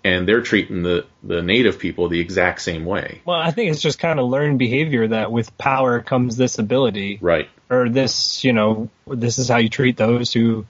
and 0.04 0.28
they're 0.28 0.42
treating 0.42 0.82
the 0.82 1.06
the 1.22 1.42
native 1.42 1.78
people 1.78 2.08
the 2.08 2.20
exact 2.20 2.60
same 2.62 2.84
way. 2.84 3.22
Well, 3.24 3.40
I 3.40 3.50
think 3.50 3.70
it's 3.72 3.80
just 3.80 3.98
kind 3.98 4.20
of 4.20 4.28
learned 4.28 4.58
behavior 4.58 5.08
that 5.08 5.32
with 5.32 5.56
power 5.58 6.00
comes 6.00 6.36
this 6.36 6.58
ability, 6.58 7.18
Right. 7.20 7.48
or 7.68 7.88
this, 7.88 8.44
you 8.44 8.52
know, 8.52 8.88
this 9.08 9.38
is 9.38 9.48
how 9.48 9.58
you 9.58 9.68
treat 9.68 9.96
those 9.96 10.32
who, 10.32 10.64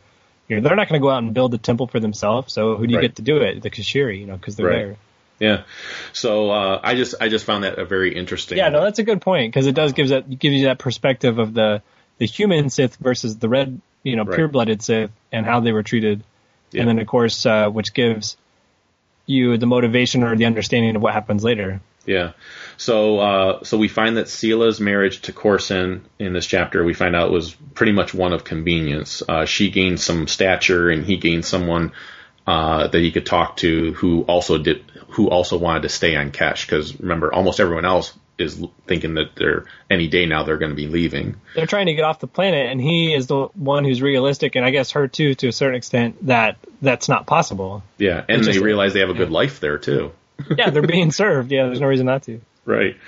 you 0.48 0.56
know, 0.56 0.62
they're 0.62 0.76
not 0.76 0.88
going 0.88 1.00
to 1.00 1.04
go 1.04 1.10
out 1.10 1.22
and 1.22 1.34
build 1.34 1.52
a 1.52 1.58
temple 1.58 1.86
for 1.86 2.00
themselves. 2.00 2.54
So 2.54 2.76
who 2.76 2.86
do 2.86 2.92
you 2.92 2.98
Right. 2.98 3.08
get 3.08 3.16
to 3.16 3.22
do 3.22 3.38
it? 3.38 3.62
The 3.62 3.70
Keshiri, 3.70 4.20
you 4.20 4.26
know, 4.26 4.36
because 4.36 4.56
they're 4.56 4.66
Right. 4.66 4.86
there. 4.86 4.96
Yeah. 5.38 5.64
So 6.12 6.50
uh, 6.50 6.80
I 6.82 6.94
just 6.94 7.14
I 7.20 7.28
just 7.28 7.44
found 7.44 7.64
that 7.64 7.78
a 7.78 7.84
very 7.84 8.14
interesting. 8.14 8.56
Yeah, 8.58 8.70
no, 8.70 8.82
that's 8.82 8.98
a 8.98 9.04
good 9.04 9.20
point 9.20 9.52
because 9.52 9.66
it 9.66 9.74
does 9.74 9.92
gives 9.92 10.10
that 10.10 10.28
gives 10.38 10.56
you 10.56 10.66
that 10.66 10.78
perspective 10.78 11.38
of 11.38 11.52
the 11.54 11.82
the 12.18 12.26
human 12.26 12.70
Sith 12.70 12.96
versus 12.96 13.36
the 13.36 13.48
red, 13.48 13.80
you 14.02 14.16
know, 14.16 14.24
Right. 14.24 14.36
pure 14.36 14.48
blooded 14.48 14.82
Sith 14.82 15.10
and 15.32 15.44
how 15.44 15.60
they 15.60 15.72
were 15.72 15.82
treated, 15.82 16.22
Yeah. 16.72 16.80
and 16.80 16.88
then 16.88 16.98
of 16.98 17.06
course, 17.06 17.44
uh, 17.44 17.68
which 17.68 17.92
gives 17.92 18.36
you 19.26 19.58
the 19.58 19.66
motivation 19.66 20.22
or 20.22 20.36
the 20.36 20.46
understanding 20.46 20.96
of 20.96 21.02
what 21.02 21.12
happens 21.12 21.44
later. 21.44 21.80
Yeah. 22.06 22.32
So 22.78 23.18
uh, 23.18 23.64
so 23.64 23.76
we 23.76 23.88
find 23.88 24.16
that 24.16 24.28
Seelah's 24.28 24.80
marriage 24.80 25.22
to 25.22 25.32
Korsin 25.32 26.02
in 26.18 26.32
this 26.32 26.46
chapter 26.46 26.84
we 26.84 26.94
find 26.94 27.14
out 27.16 27.30
was 27.30 27.52
pretty 27.74 27.92
much 27.92 28.14
one 28.14 28.32
of 28.32 28.44
convenience. 28.44 29.22
Uh, 29.28 29.44
she 29.44 29.70
gained 29.70 30.00
some 30.00 30.28
stature 30.28 30.88
and 30.88 31.04
he 31.04 31.16
gained 31.16 31.44
someone 31.44 31.92
uh, 32.46 32.86
that 32.86 33.00
he 33.00 33.10
could 33.10 33.26
talk 33.26 33.56
to 33.56 33.92
who 33.94 34.22
also 34.22 34.56
did 34.56 34.84
who 35.16 35.28
also 35.28 35.56
wanted 35.58 35.82
to 35.82 35.88
stay 35.88 36.14
on 36.16 36.30
Kesh 36.30 36.66
because 36.66 36.98
remember 37.00 37.32
almost 37.32 37.58
everyone 37.60 37.84
else 37.84 38.12
is 38.38 38.62
thinking 38.86 39.14
that 39.14 39.30
they're 39.34 39.64
any 39.90 40.08
day 40.08 40.26
now 40.26 40.42
they're 40.42 40.58
going 40.58 40.70
to 40.72 40.76
be 40.76 40.86
leaving. 40.88 41.36
They're 41.54 41.66
trying 41.66 41.86
to 41.86 41.94
get 41.94 42.04
off 42.04 42.20
the 42.20 42.26
planet, 42.26 42.66
and 42.70 42.78
he 42.78 43.14
is 43.14 43.26
the 43.26 43.46
one 43.54 43.84
who's 43.84 44.02
realistic, 44.02 44.56
and 44.56 44.64
I 44.64 44.70
guess 44.70 44.90
her 44.90 45.08
too, 45.08 45.34
to 45.36 45.48
a 45.48 45.52
certain 45.52 45.76
extent, 45.76 46.26
that 46.26 46.58
that's 46.82 47.08
not 47.08 47.26
possible. 47.26 47.82
Yeah, 47.96 48.24
and 48.28 48.38
It's 48.38 48.46
they 48.46 48.52
just- 48.52 48.64
realize 48.64 48.92
they 48.92 49.00
have 49.00 49.08
a 49.10 49.14
good 49.14 49.30
life 49.30 49.60
there 49.60 49.78
too. 49.78 50.12
Yeah, 50.58 50.68
they're 50.68 50.82
being 50.86 51.12
served. 51.12 51.50
Yeah, 51.50 51.64
there's 51.64 51.80
no 51.80 51.86
reason 51.86 52.04
not 52.04 52.24
to. 52.24 52.42
Right. 52.66 52.98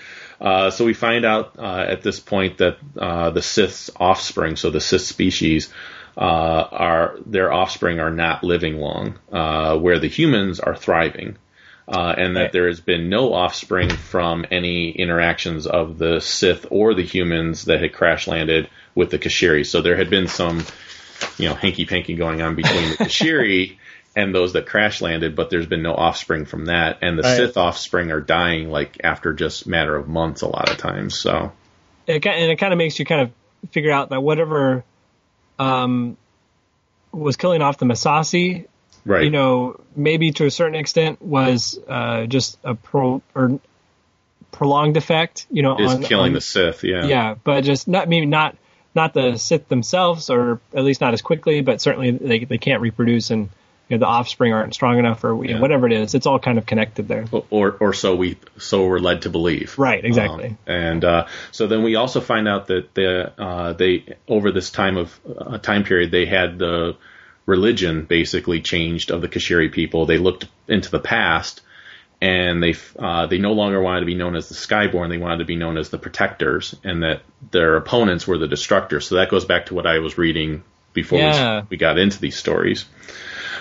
Uh, 0.41 0.71
so 0.71 0.87
we 0.87 0.95
find 0.95 1.27
out 1.27 1.59
uh, 1.59 1.85
at 1.87 2.03
this 2.03 2.21
point 2.21 2.57
that 2.59 2.79
uh, 2.97 3.29
the 3.31 3.43
Sith's 3.43 3.91
offspring, 3.97 4.57
so 4.57 4.71
the 4.71 4.81
Sith 4.81 5.03
species, 5.03 5.69
uh, 6.17 6.21
are 6.21 7.17
their 7.27 7.53
offspring 7.53 8.01
are 8.01 8.11
not 8.11 8.43
living 8.45 8.79
long, 8.79 9.19
uh, 9.31 9.77
where 9.77 9.99
the 9.99 10.09
humans 10.09 10.59
are 10.59 10.75
thriving, 10.75 11.37
uh, 11.89 12.15
and 12.17 12.37
that 12.37 12.41
Right. 12.41 12.53
there 12.53 12.67
has 12.69 12.81
been 12.81 13.09
no 13.09 13.33
offspring 13.33 13.89
from 13.91 14.45
any 14.51 14.91
interactions 14.91 15.67
of 15.67 15.99
the 15.99 16.21
Sith 16.21 16.67
or 16.71 16.95
the 16.95 17.03
humans 17.03 17.65
that 17.65 17.81
had 17.81 17.93
crash 17.93 18.27
landed 18.29 18.69
with 18.95 19.11
the 19.11 19.19
Keshiri. 19.19 19.65
So 19.65 19.81
there 19.81 19.97
had 19.97 20.11
been 20.11 20.29
some, 20.29 20.65
you 21.39 21.49
know, 21.49 21.55
hanky 21.55 21.87
panky 21.87 22.15
going 22.15 22.43
on 22.43 22.55
between 22.55 22.91
the 22.91 22.97
Keshiri. 23.05 23.79
And 24.17 24.35
those 24.35 24.55
that 24.55 24.67
crash 24.67 25.01
landed, 25.01 25.37
but 25.37 25.49
there's 25.49 25.67
been 25.67 25.83
no 25.83 25.95
offspring 25.95 26.45
from 26.45 26.65
that, 26.67 26.99
and 27.03 27.17
the 27.17 27.23
Right. 27.23 27.37
Sith 27.37 27.57
offspring 27.57 28.11
are 28.11 28.21
dying 28.21 28.69
like 28.69 28.97
after 29.05 29.33
just 29.33 29.67
matter 29.69 29.95
of 29.95 30.09
months 30.09 30.43
a 30.43 30.49
lot 30.49 30.71
of 30.71 30.77
times. 30.77 31.17
So 31.17 31.53
it, 32.07 32.27
and 32.27 32.51
it 32.51 32.57
kind 32.57 32.73
of 32.73 32.79
makes 32.79 32.99
you 32.99 33.05
kind 33.05 33.21
of 33.21 33.71
figure 33.71 33.93
out 33.93 34.09
that 34.09 34.21
whatever 34.21 34.83
um, 35.61 36.17
was 37.13 37.37
killing 37.37 37.63
off 37.63 37.79
the 37.79 37.87
Massassi, 37.87 38.67
right, 39.05 39.25
you 39.25 39.31
know, 39.31 39.81
maybe 39.97 40.33
to 40.33 40.47
a 40.47 40.51
certain 40.51 40.75
extent 40.75 41.21
was 41.23 41.79
uh, 41.89 42.27
just 42.27 42.59
a 42.65 42.75
pro 42.75 43.23
or 43.35 43.61
prolonged 44.53 44.97
effect, 44.97 45.47
you 45.51 45.63
know, 45.63 45.79
is 45.79 46.07
killing 46.07 46.29
on- 46.29 46.33
the 46.35 46.41
Sith. 46.41 46.85
Yeah, 46.85 47.05
yeah, 47.07 47.35
but 47.43 47.63
just 47.63 47.89
not 47.89 48.09
maybe 48.09 48.27
not 48.27 48.57
not 48.95 49.15
the 49.15 49.37
Sith 49.37 49.69
themselves, 49.69 50.31
or 50.31 50.61
at 50.75 50.85
least 50.85 51.01
not 51.01 51.13
as 51.15 51.23
quickly, 51.23 51.61
but 51.61 51.81
certainly 51.81 52.11
they 52.13 52.45
they 52.45 52.59
can't 52.59 52.81
reproduce 52.83 53.31
and. 53.31 53.49
You 53.91 53.97
know, 53.97 54.01
the 54.01 54.07
offspring 54.07 54.53
aren't 54.53 54.75
strong 54.75 54.99
enough, 54.99 55.25
or 55.25 55.35
you 55.43 55.49
know, 55.53 55.55
Yeah. 55.57 55.61
whatever 55.63 55.87
it 55.87 55.95
is. 55.95 56.15
It's 56.15 56.27
all 56.27 56.39
kind 56.39 56.59
of 56.59 56.67
connected 56.67 57.09
there. 57.09 57.25
or 57.49 57.75
or 57.81 57.95
so 57.95 58.15
we 58.17 58.37
so 58.59 58.87
we're 58.87 58.99
led 58.99 59.23
to 59.23 59.31
believe. 59.31 59.79
Right, 59.79 60.05
exactly. 60.05 60.49
Um, 60.49 60.59
and 60.67 61.05
uh, 61.07 61.27
so 61.53 61.67
then 61.67 61.83
we 61.83 61.95
also 61.95 62.21
find 62.21 62.47
out 62.47 62.67
that 62.67 62.93
the 62.93 63.33
uh, 63.41 63.73
they 63.73 64.15
over 64.29 64.53
this 64.53 64.71
time 64.71 64.99
of 64.99 65.19
uh, 65.39 65.57
time 65.57 65.85
period 65.85 66.11
they 66.11 66.27
had 66.27 66.59
the 66.59 66.97
religion 67.49 68.05
basically 68.05 68.61
changed 68.61 69.11
of 69.11 69.23
the 69.23 69.29
Keshiri 69.29 69.73
people. 69.73 70.05
They 70.05 70.19
looked 70.19 70.47
into 70.69 70.91
the 70.91 71.01
past. 71.01 71.63
And 72.21 72.61
they 72.61 72.75
uh, 72.99 73.27
they 73.29 73.39
no 73.39 73.53
longer 73.53 73.81
wanted 73.81 74.01
to 74.01 74.07
be 74.07 74.17
known 74.17 74.35
as 74.35 74.49
the 74.49 74.57
Skyborn. 74.57 75.09
They 75.09 75.19
wanted 75.19 75.39
to 75.39 75.45
be 75.45 75.55
known 75.55 75.79
as 75.79 75.91
the 75.91 75.99
Protectors, 75.99 76.75
and 76.83 77.05
that 77.05 77.23
their 77.53 77.77
opponents 77.77 78.27
were 78.27 78.39
the 78.39 78.49
Destructors. 78.49 79.05
So 79.05 79.15
that 79.15 79.31
goes 79.31 79.45
back 79.45 79.67
to 79.67 79.75
what 79.75 79.87
I 79.87 80.01
was 80.01 80.19
reading 80.19 80.65
before 80.93 81.21
Yeah. 81.21 81.61
we, 81.61 81.67
we 81.71 81.77
got 81.77 81.97
into 81.97 82.19
these 82.21 82.37
stories. 82.37 82.87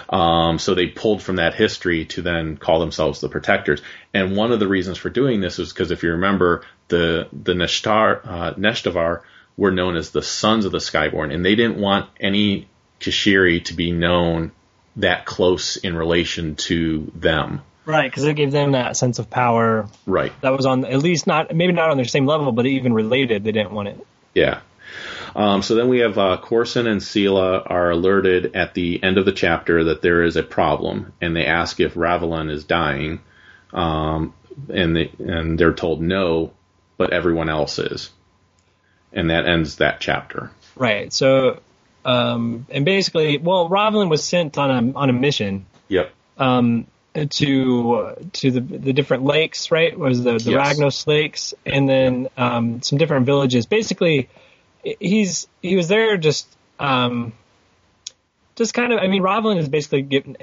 Um, 0.10 0.58
so 0.58 0.74
they 0.74 0.88
pulled 0.88 1.22
from 1.22 1.36
that 1.36 1.54
history 1.54 2.06
to 2.06 2.24
then 2.24 2.58
call 2.58 2.80
themselves 2.80 3.20
the 3.22 3.30
protectors. 3.30 3.82
And 4.12 4.36
one 4.36 4.52
of 4.52 4.60
the 4.60 4.68
reasons 4.68 4.98
for 4.98 5.12
doing 5.12 5.40
this 5.40 5.60
is 5.60 5.72
because 5.72 5.92
if 5.92 6.02
you 6.02 6.14
remember, 6.14 6.64
the 6.88 7.28
the 7.32 7.54
Neshtar, 7.54 8.22
uh, 8.26 8.54
Neshtovar 8.56 9.22
were 9.56 9.72
known 9.72 9.96
as 9.98 10.10
the 10.10 10.24
sons 10.24 10.66
of 10.66 10.72
the 10.72 10.80
Skyborn, 10.80 11.32
and 11.32 11.46
they 11.46 11.54
didn't 11.56 11.78
want 11.78 12.10
any 12.20 12.68
Keshiri 13.00 13.64
to 13.66 13.74
be 13.74 13.92
known 13.92 14.52
that 14.98 15.26
close 15.26 15.78
in 15.78 15.96
relation 15.96 16.56
to 16.56 17.12
them. 17.16 17.62
Right, 17.86 18.12
because 18.12 18.26
it 18.26 18.34
gave 18.34 18.52
them 18.52 18.74
that 18.74 18.98
sense 18.98 19.20
of 19.20 19.30
power 19.30 19.88
Right. 20.06 20.34
that 20.42 20.52
was 20.52 20.66
on 20.66 20.84
at 20.84 21.00
least 21.00 21.26
not 21.26 21.56
maybe 21.56 21.72
not 21.72 21.90
on 21.90 21.98
their 21.98 22.06
same 22.06 22.26
level, 22.26 22.52
but 22.52 22.66
even 22.66 22.94
related. 22.94 23.44
They 23.44 23.54
didn't 23.54 23.72
want 23.72 23.88
it. 23.90 24.08
Yeah. 24.34 24.60
Um, 25.36 25.62
so 25.62 25.76
then 25.76 25.88
we 25.88 26.00
have 26.00 26.18
uh, 26.18 26.40
Korsin 26.42 26.88
and 26.88 27.02
Seelah 27.02 27.64
are 27.66 27.92
alerted 27.92 28.56
at 28.56 28.74
the 28.74 29.02
end 29.04 29.18
of 29.18 29.26
the 29.26 29.32
chapter 29.32 29.86
that 29.86 30.02
there 30.02 30.24
is 30.24 30.36
a 30.36 30.44
problem, 30.44 31.14
and 31.22 31.36
they 31.36 31.46
ask 31.46 31.80
if 31.80 31.94
Ravilan 31.94 32.50
is 32.50 32.64
dying, 32.64 33.20
um, 33.72 34.34
and 34.74 34.96
they 34.96 35.12
and 35.20 35.60
they're 35.60 35.74
told 35.74 36.02
no, 36.02 36.54
but 36.98 37.14
everyone 37.14 37.50
else 37.50 37.78
is, 37.78 38.10
and 39.14 39.30
that 39.30 39.46
ends 39.46 39.76
that 39.78 40.00
chapter. 40.00 40.50
Right. 40.76 41.14
So, 41.14 41.60
um, 42.08 42.66
and 42.70 42.86
basically, 42.86 43.38
well, 43.38 43.70
Ravilan 43.70 44.10
was 44.10 44.24
sent 44.24 44.58
on 44.58 44.72
a 44.72 44.98
on 44.98 45.10
a 45.10 45.14
mission 45.14 45.66
Yep. 45.90 46.12
um, 46.38 46.88
to 47.14 47.94
uh, 47.96 48.16
to 48.34 48.52
the 48.52 48.62
the 48.62 48.94
different 48.94 49.24
lakes. 49.26 49.72
Right, 49.72 49.98
was 49.98 50.24
the 50.24 50.38
the 50.38 50.52
Yes. 50.52 50.78
Ragnos 50.80 51.06
lakes, 51.08 51.54
and 51.66 51.88
then 51.90 52.30
um, 52.38 52.82
some 52.82 52.98
different 52.98 53.26
villages. 53.26 53.66
Basically, 53.66 54.30
he's 54.84 55.48
he 55.62 55.76
was 55.76 55.88
there 55.88 56.16
just 56.18 56.48
um, 56.80 57.34
just 58.56 58.74
kind 58.74 58.94
of. 58.94 59.00
I 59.00 59.08
mean, 59.08 59.22
Ravilan 59.22 59.58
is 59.58 59.68
basically 59.70 60.04
given. 60.04 60.38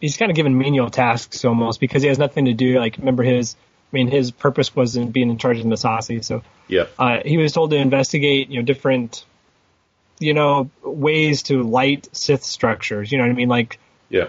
He's 0.00 0.16
kind 0.16 0.30
of 0.30 0.36
given 0.36 0.56
menial 0.56 0.88
tasks 0.88 1.44
almost 1.44 1.78
because 1.78 2.00
he 2.02 2.08
has 2.08 2.18
nothing 2.18 2.46
to 2.46 2.54
do. 2.54 2.78
Like, 2.78 2.96
remember 2.96 3.22
his. 3.22 3.56
I 3.92 3.96
mean, 3.96 4.06
his 4.08 4.30
purpose 4.30 4.74
was 4.74 4.96
in 4.96 5.10
being 5.10 5.30
in 5.30 5.36
charge 5.38 5.58
of 5.58 5.64
the 5.64 5.68
Massassi, 5.68 6.24
so 6.24 6.42
yeah, 6.68 6.84
uh, 6.96 7.18
he 7.24 7.36
was 7.38 7.52
told 7.52 7.70
to 7.70 7.76
investigate, 7.76 8.48
you 8.48 8.60
know, 8.60 8.64
different, 8.64 9.24
you 10.20 10.34
know, 10.34 10.70
ways 10.84 11.42
to 11.44 11.64
light 11.64 12.08
Sith 12.12 12.44
structures. 12.44 13.10
You 13.10 13.18
know 13.18 13.24
what 13.24 13.30
I 13.30 13.34
mean? 13.34 13.48
Like, 13.48 13.80
yeah, 14.08 14.28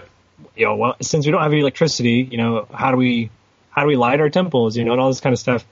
you 0.56 0.66
know, 0.66 0.74
well, 0.74 0.96
since 1.00 1.24
we 1.24 1.30
don't 1.30 1.42
have 1.42 1.54
electricity, 1.54 2.26
you 2.28 2.38
know, 2.38 2.66
how 2.72 2.90
do 2.90 2.96
we, 2.96 3.30
how 3.70 3.82
do 3.82 3.88
we 3.88 3.96
light 3.96 4.20
our 4.20 4.30
temples? 4.30 4.76
You 4.76 4.84
know, 4.84 4.92
and 4.92 5.00
all 5.00 5.08
this 5.08 5.20
kind 5.20 5.32
of 5.32 5.38
stuff. 5.38 5.64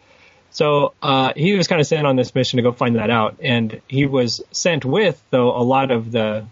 So 0.53 0.95
uh, 1.03 1.33
he 1.35 1.55
was 1.55 1.67
kind 1.67 1.81
of 1.81 1.87
sent 1.87 2.07
on 2.07 2.17
this 2.17 2.35
mission 2.35 2.59
to 2.59 2.63
go 2.63 2.73
find 2.73 2.97
that 2.97 3.11
out, 3.11 3.37
and 3.41 3.81
he 3.89 4.07
was 4.07 4.43
sent 4.53 4.85
with 4.85 5.21
though 5.31 5.57
a 5.57 5.63
lot 5.63 5.91
of 5.91 6.13
the, 6.13 6.45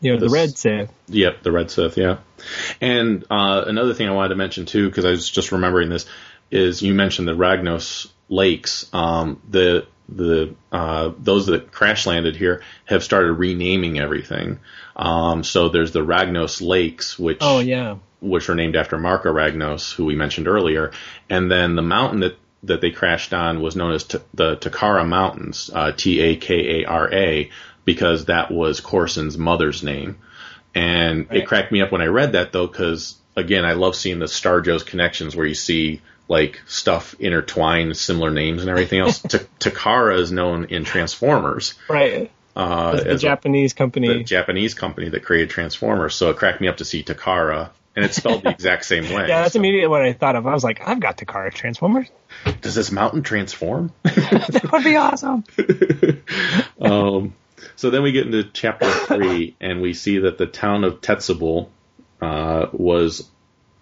you 0.00 0.12
know, 0.12 0.20
the 0.20 0.28
red 0.28 0.56
Sith. 0.56 0.92
Yep, 1.08 1.42
the 1.42 1.52
Red 1.52 1.70
Sith, 1.70 1.96
yeah. 1.96 2.18
And 2.80 3.24
uh, 3.30 3.64
another 3.66 3.94
thing 3.94 4.08
I 4.08 4.12
wanted 4.12 4.30
to 4.30 4.36
mention 4.36 4.66
too, 4.66 4.88
because 4.88 5.04
I 5.04 5.10
was 5.10 5.28
just 5.28 5.52
remembering 5.52 5.88
this, 5.88 6.06
is 6.50 6.82
you 6.82 6.94
mentioned 6.94 7.28
the 7.28 7.36
Ragnos 7.36 8.08
lakes. 8.28 8.86
Um, 8.92 9.40
the 9.48 9.86
the 10.08 10.54
uh, 10.72 11.12
those 11.18 11.46
that 11.46 11.70
crash 11.72 12.06
landed 12.06 12.34
here 12.36 12.62
have 12.86 13.04
started 13.04 13.32
renaming 13.34 13.98
everything. 13.98 14.58
Um, 14.96 15.44
so 15.44 15.68
there's 15.68 15.92
the 15.92 16.04
Ragnos 16.04 16.60
lakes, 16.60 17.18
which 17.18 17.38
Oh 17.40 17.60
yeah, 17.60 17.96
which 18.20 18.48
are 18.48 18.54
named 18.54 18.74
after 18.76 18.96
Marka 18.96 19.26
Ragnos, 19.26 19.94
who 19.94 20.04
we 20.06 20.16
mentioned 20.16 20.48
earlier, 20.48 20.92
and 21.28 21.50
then 21.50 21.76
the 21.76 21.82
mountain 21.82 22.20
that 22.20 22.36
that 22.64 22.80
they 22.80 22.90
crashed 22.90 23.32
on 23.32 23.60
was 23.60 23.76
known 23.76 23.92
as 23.92 24.04
t- 24.04 24.18
the 24.34 24.56
Takara 24.56 25.06
Mountains, 25.06 25.70
uh, 25.72 25.92
T 25.92 26.20
A 26.20 26.36
K 26.36 26.82
A 26.82 26.88
R 26.88 27.12
A, 27.12 27.50
because 27.84 28.24
that 28.24 28.50
was 28.50 28.80
Korsin's 28.80 29.38
mother's 29.38 29.82
name. 29.82 30.18
And 30.74 31.28
Right. 31.30 31.38
it 31.42 31.46
cracked 31.46 31.70
me 31.72 31.82
up 31.82 31.92
when 31.92 32.02
I 32.02 32.06
read 32.06 32.32
that 32.32 32.52
though, 32.52 32.66
because 32.66 33.16
again, 33.36 33.64
I 33.64 33.72
love 33.72 33.94
seeing 33.94 34.18
the 34.18 34.26
Star 34.28 34.62
Wars 34.66 34.82
connections 34.82 35.36
where 35.36 35.46
you 35.46 35.54
see 35.54 36.00
like 36.28 36.60
stuff 36.66 37.14
intertwined, 37.18 37.96
similar 37.96 38.30
names 38.30 38.60
and 38.60 38.70
everything 38.70 39.00
else. 39.00 39.18
T- 39.22 39.38
Takara 39.60 40.18
is 40.20 40.30
known 40.30 40.66
in 40.66 40.84
Transformers 40.84 41.74
Right. 41.88 42.30
uh, 42.54 43.02
the 43.02 43.16
Japanese 43.16 43.72
company. 43.72 44.08
the 44.08 44.24
Japanese 44.24 44.74
company 44.74 45.08
that 45.08 45.24
created 45.24 45.50
Transformers. 45.50 46.14
So 46.14 46.30
it 46.30 46.36
cracked 46.36 46.60
me 46.60 46.68
up 46.68 46.76
to 46.78 46.84
see 46.84 47.02
Takara, 47.02 47.70
and 47.96 48.04
it's 48.04 48.16
spelled 48.16 48.42
the 48.42 48.50
exact 48.50 48.84
same 48.84 49.04
way. 49.14 49.26
yeah, 49.28 49.40
that's 49.42 49.54
So, 49.54 49.58
immediately 49.58 49.88
what 49.88 50.02
I 50.02 50.12
thought 50.12 50.36
of. 50.36 50.46
I 50.46 50.52
was 50.52 50.62
like, 50.64 50.86
I've 50.86 51.00
got 51.00 51.16
Takara 51.16 51.52
Transformers. 51.52 52.08
Does 52.60 52.74
this 52.74 52.92
mountain 52.92 53.22
transform? 53.22 53.92
That 54.04 54.68
would 54.72 54.84
be 54.84 54.96
awesome. 54.96 55.44
um, 56.80 57.34
so 57.76 57.90
then 57.90 58.02
we 58.02 58.12
get 58.12 58.26
into 58.26 58.44
chapter 58.44 58.90
three, 58.90 59.56
and 59.60 59.80
we 59.80 59.94
see 59.94 60.18
that 60.20 60.38
the 60.38 60.46
town 60.46 60.84
of 60.84 61.00
Tetsubul 61.00 61.68
uh, 62.20 62.66
was 62.72 63.28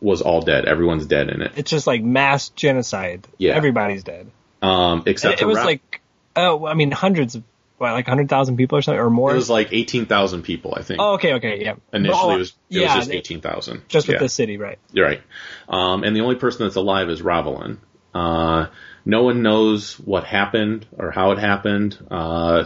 was 0.01 0.21
all 0.23 0.43
dead. 0.43 0.65
Everyone's 0.67 1.07
dead 1.07 1.29
in 1.31 1.43
it, 1.43 1.53
It's 1.57 1.71
just 1.71 1.87
like 1.87 2.03
mass 2.03 2.51
genocide. 2.51 3.27
Yeah. 3.39 3.55
Everybody's 3.55 4.05
dead. 4.05 4.31
um, 4.63 5.03
except 5.07 5.35
It, 5.41 5.43
it 5.43 5.47
was 5.47 5.57
Ra- 5.59 5.65
like, 5.65 6.01
oh, 6.37 6.67
I 6.67 6.75
mean, 6.75 6.91
hundreds 6.91 7.35
of, 7.35 7.45
what, 7.79 7.93
like 7.93 8.07
100,000 8.07 8.57
people 8.57 8.79
or 8.79 8.83
something, 8.83 9.01
or 9.01 9.11
more? 9.11 9.33
it 9.33 9.37
was 9.37 9.51
like 9.51 9.69
eighteen 9.73 10.07
thousand 10.07 10.43
people, 10.43 10.75
I 10.77 10.83
think. 10.83 10.99
oh, 11.01 11.15
okay, 11.15 11.35
okay, 11.35 11.63
yeah. 11.63 11.75
Initially, 11.93 12.19
Oh, 12.23 12.31
it 12.35 12.39
was 12.39 12.49
it 12.71 12.81
yeah, 12.81 12.97
was 12.97 13.05
just 13.07 13.11
eighteen 13.11 13.41
thousand. 13.43 13.83
just 13.89 14.07
with 14.09 14.15
yeah. 14.15 14.21
the 14.21 14.29
city, 14.31 14.57
right? 14.57 14.79
You're 14.93 15.07
right. 15.07 15.23
Um, 15.69 16.03
and 16.03 16.17
the 16.17 16.21
only 16.23 16.37
person 16.37 16.65
that's 16.67 16.77
alive 16.77 17.11
is 17.11 17.21
Ravilan. 17.21 17.77
Uh, 18.15 18.69
no 19.05 19.25
one 19.25 19.43
knows 19.43 19.99
what 20.01 20.25
happened 20.25 20.87
or 20.97 21.11
how 21.11 21.33
it 21.33 21.39
happened, 21.39 21.99
uh, 22.11 22.65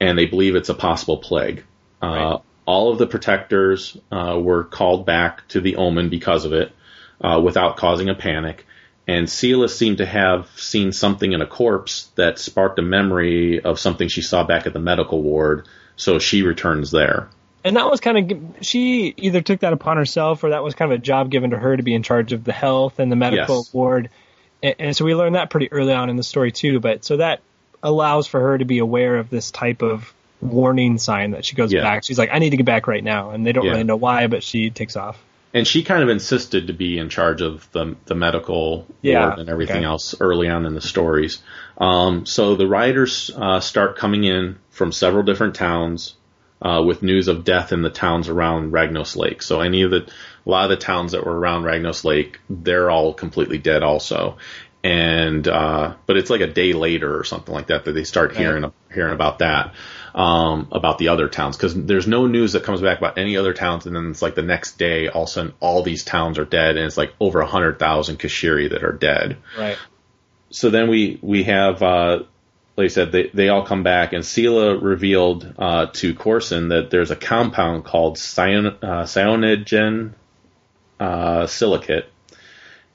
and 0.00 0.18
they 0.18 0.26
believe 0.26 0.56
it's 0.56 0.68
a 0.68 0.74
possible 0.74 1.18
plague. 1.18 1.64
Uh, 2.02 2.06
Right. 2.06 2.40
All 2.70 2.92
of 2.92 2.98
the 2.98 3.06
protectors 3.08 3.96
uh, 4.12 4.38
were 4.40 4.62
called 4.62 5.04
back 5.04 5.48
to 5.48 5.60
the 5.60 5.74
Omen 5.74 6.08
because 6.08 6.44
of 6.44 6.52
it, 6.52 6.70
uh, 7.20 7.40
without 7.42 7.76
causing 7.76 8.08
a 8.08 8.14
panic. 8.14 8.64
And 9.08 9.28
Seelah 9.28 9.68
seemed 9.68 9.98
to 9.98 10.06
have 10.06 10.48
seen 10.54 10.92
something 10.92 11.32
in 11.32 11.42
a 11.42 11.46
corpse 11.46 12.12
that 12.14 12.38
sparked 12.38 12.78
a 12.78 12.82
memory 12.82 13.60
of 13.60 13.80
something 13.80 14.06
she 14.08 14.22
saw 14.22 14.44
back 14.44 14.68
at 14.68 14.72
the 14.72 14.78
medical 14.78 15.20
ward, 15.20 15.66
so 15.96 16.20
she 16.20 16.42
returns 16.42 16.92
there. 16.92 17.28
And 17.64 17.74
that 17.74 17.90
was 17.90 17.98
kind 17.98 18.18
of, 18.32 18.64
she 18.64 19.14
either 19.16 19.40
took 19.40 19.60
that 19.60 19.72
upon 19.72 19.96
herself 19.96 20.44
or 20.44 20.50
that 20.50 20.62
was 20.62 20.74
kind 20.74 20.92
of 20.92 21.00
a 21.00 21.02
job 21.02 21.28
given 21.28 21.50
to 21.50 21.58
her 21.58 21.76
to 21.76 21.82
be 21.82 21.92
in 21.92 22.04
charge 22.04 22.32
of 22.32 22.44
the 22.44 22.52
health 22.52 23.00
and 23.00 23.10
the 23.10 23.16
medical 23.16 23.56
Yes. 23.56 23.74
ward. 23.74 24.10
And, 24.62 24.74
and 24.78 24.96
so 24.96 25.04
we 25.04 25.16
learned 25.16 25.34
that 25.34 25.50
pretty 25.50 25.72
early 25.72 25.92
on 25.92 26.08
in 26.08 26.16
the 26.16 26.22
story 26.22 26.52
too. 26.52 26.78
But 26.78 27.04
so 27.04 27.16
that 27.16 27.40
allows 27.82 28.28
for 28.28 28.40
her 28.40 28.58
to 28.58 28.64
be 28.64 28.78
aware 28.78 29.16
of 29.16 29.28
this 29.28 29.50
type 29.50 29.82
of 29.82 30.14
warning 30.40 30.98
sign 30.98 31.32
that 31.32 31.44
she 31.44 31.54
goes 31.56 31.72
Yeah. 31.72 31.82
back. 31.82 32.04
She's 32.04 32.18
like, 32.18 32.30
I 32.32 32.38
need 32.38 32.50
to 32.50 32.56
get 32.56 32.66
back 32.66 32.86
right 32.86 33.04
now. 33.04 33.30
And 33.30 33.46
they 33.46 33.52
don't 33.52 33.64
Yeah. 33.64 33.72
really 33.72 33.84
know 33.84 33.96
why, 33.96 34.26
but 34.26 34.42
she 34.42 34.70
takes 34.70 34.96
off. 34.96 35.18
and 35.52 35.66
she 35.66 35.82
kind 35.82 36.00
of 36.04 36.08
insisted 36.08 36.68
to 36.68 36.72
be 36.72 36.96
in 36.96 37.08
charge 37.08 37.40
of 37.42 37.68
the 37.72 37.96
the 38.06 38.14
medical 38.14 38.86
Yeah, 39.02 39.26
ward 39.26 39.38
and 39.40 39.48
everything 39.48 39.78
okay. 39.78 39.84
else 39.84 40.14
early 40.20 40.48
on 40.48 40.64
in 40.64 40.74
the 40.74 40.80
stories. 40.80 41.42
Um, 41.76 42.24
so 42.24 42.54
the 42.54 42.68
writers 42.68 43.32
uh, 43.36 43.58
start 43.58 43.96
coming 43.98 44.22
in 44.22 44.58
from 44.70 44.92
several 44.92 45.24
different 45.24 45.56
towns 45.56 46.14
uh, 46.62 46.82
with 46.86 47.02
news 47.02 47.26
of 47.26 47.42
death 47.42 47.72
in 47.72 47.82
the 47.82 47.90
towns 47.90 48.28
around 48.28 48.70
Ragnos 48.72 49.16
Lake. 49.16 49.42
So 49.42 49.60
any 49.60 49.82
of 49.82 49.90
the 49.90 50.06
a 50.46 50.48
lot 50.50 50.64
of 50.64 50.70
the 50.70 50.76
towns 50.84 51.12
that 51.12 51.26
were 51.26 51.36
around 51.36 51.64
Ragnos 51.64 52.04
Lake, 52.04 52.38
they're 52.48 52.88
all 52.90 53.12
completely 53.12 53.58
dead 53.58 53.82
also. 53.82 54.36
And 54.84 55.46
uh, 55.48 55.94
but 56.06 56.16
it's 56.16 56.30
like 56.30 56.40
a 56.42 56.46
day 56.46 56.72
later 56.74 57.18
or 57.18 57.24
something 57.24 57.52
like 57.52 57.66
that 57.66 57.84
that 57.86 57.92
they 57.92 58.04
start 58.04 58.36
hearing 58.36 58.64
hearing 58.92 59.14
about 59.14 59.38
that 59.38 59.74
um, 60.14 60.68
about 60.72 60.98
the 60.98 61.08
other 61.08 61.28
towns 61.28 61.56
because 61.56 61.74
there's 61.74 62.06
no 62.06 62.26
news 62.26 62.52
that 62.52 62.64
comes 62.64 62.80
back 62.80 62.98
about 62.98 63.18
any 63.18 63.36
other 63.36 63.54
towns, 63.54 63.86
and 63.86 63.94
then 63.94 64.10
it's 64.10 64.22
like 64.22 64.34
the 64.34 64.42
next 64.42 64.78
day, 64.78 65.08
all 65.08 65.24
of 65.24 65.28
a 65.28 65.32
sudden, 65.32 65.54
all 65.60 65.82
these 65.82 66.04
towns 66.04 66.38
are 66.38 66.44
dead, 66.44 66.76
and 66.76 66.86
it's 66.86 66.96
like 66.96 67.14
over 67.20 67.40
a 67.40 67.46
hundred 67.46 67.78
thousand 67.78 68.18
Keshiri 68.18 68.70
that 68.70 68.82
are 68.82 68.92
dead. 68.92 69.38
Right. 69.56 69.78
So 70.50 70.70
then 70.70 70.88
we 70.88 71.18
we 71.22 71.44
have, 71.44 71.82
uh, 71.82 72.24
like 72.76 72.86
I 72.86 72.88
said, 72.88 73.12
they 73.12 73.30
they 73.32 73.48
all 73.48 73.64
come 73.64 73.82
back, 73.82 74.12
and 74.12 74.24
Seelah 74.24 74.82
revealed 74.82 75.54
uh, 75.58 75.86
to 75.86 76.14
Korsin 76.14 76.70
that 76.70 76.90
there's 76.90 77.10
a 77.10 77.16
compound 77.16 77.84
called 77.84 78.18
cyan, 78.18 78.66
uh, 78.66 79.04
cyanogen 79.04 80.14
uh, 80.98 81.46
silicate, 81.46 82.10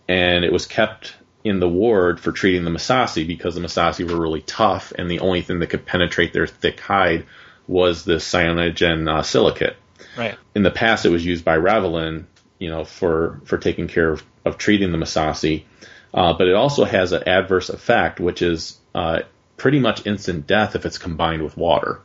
and 0.08 0.44
it 0.44 0.52
was 0.52 0.66
kept 0.66 1.16
in 1.46 1.60
the 1.60 1.70
ward 1.70 2.20
for 2.20 2.32
treating 2.32 2.64
the 2.64 2.72
Massassi 2.72 3.26
because 3.26 3.54
the 3.54 3.62
Massassi 3.62 4.10
were 4.10 4.20
really 4.20 4.42
tough, 4.42 4.92
and 4.98 5.10
the 5.10 5.20
only 5.20 5.44
thing 5.44 5.60
that 5.60 5.68
could 5.68 5.86
penetrate 5.86 6.34
their 6.34 6.48
thick 6.48 6.80
hide 6.80 7.26
was 7.68 8.04
this 8.04 8.28
cyanogen 8.30 9.08
uh, 9.08 9.22
silicate. 9.22 9.78
Right. 10.18 10.36
In 10.56 10.64
the 10.64 10.72
past, 10.72 11.06
it 11.06 11.10
was 11.10 11.24
used 11.24 11.46
by 11.46 11.58
Ravilan, 11.58 12.26
you 12.58 12.70
know, 12.70 12.84
for 12.84 13.40
for 13.46 13.60
taking 13.60 13.88
care 13.88 14.12
of, 14.12 14.24
of 14.44 14.58
treating 14.58 14.92
the 14.92 14.98
Massassi, 14.98 15.66
uh, 16.14 16.34
but 16.34 16.48
it 16.48 16.56
also 16.56 16.84
has 16.84 17.12
an 17.12 17.28
adverse 17.28 17.70
effect, 17.70 18.20
which 18.20 18.42
is 18.42 18.80
uh, 18.96 19.20
pretty 19.56 19.80
much 19.80 20.08
instant 20.08 20.48
death 20.48 20.76
if 20.76 20.84
it's 20.86 20.98
combined 20.98 21.44
with 21.44 21.56
water. 21.56 22.02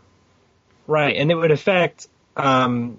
Right, 0.87 1.17
and 1.17 1.31
it 1.31 1.35
would 1.35 1.51
affect, 1.51 2.09
um, 2.37 2.99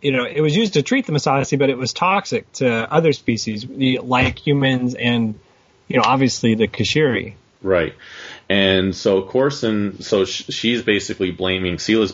you 0.00 0.12
know, 0.12 0.24
it 0.24 0.40
was 0.40 0.54
used 0.54 0.74
to 0.74 0.82
treat 0.82 1.06
the 1.06 1.12
Massassi, 1.12 1.58
but 1.58 1.70
it 1.70 1.78
was 1.78 1.92
toxic 1.92 2.50
to 2.52 2.92
other 2.92 3.12
species, 3.12 3.66
like 3.66 4.38
humans 4.38 4.94
and, 4.94 5.40
you 5.88 5.96
know, 5.96 6.04
obviously 6.04 6.54
the 6.54 6.68
Keshiri. 6.68 7.34
Right. 7.62 7.94
And 8.48 8.94
so 8.94 9.22
Korsin, 9.22 10.02
so 10.02 10.24
sh- 10.24 10.44
she's 10.50 10.82
basically 10.82 11.30
blaming, 11.30 11.76
Seelah's 11.76 12.12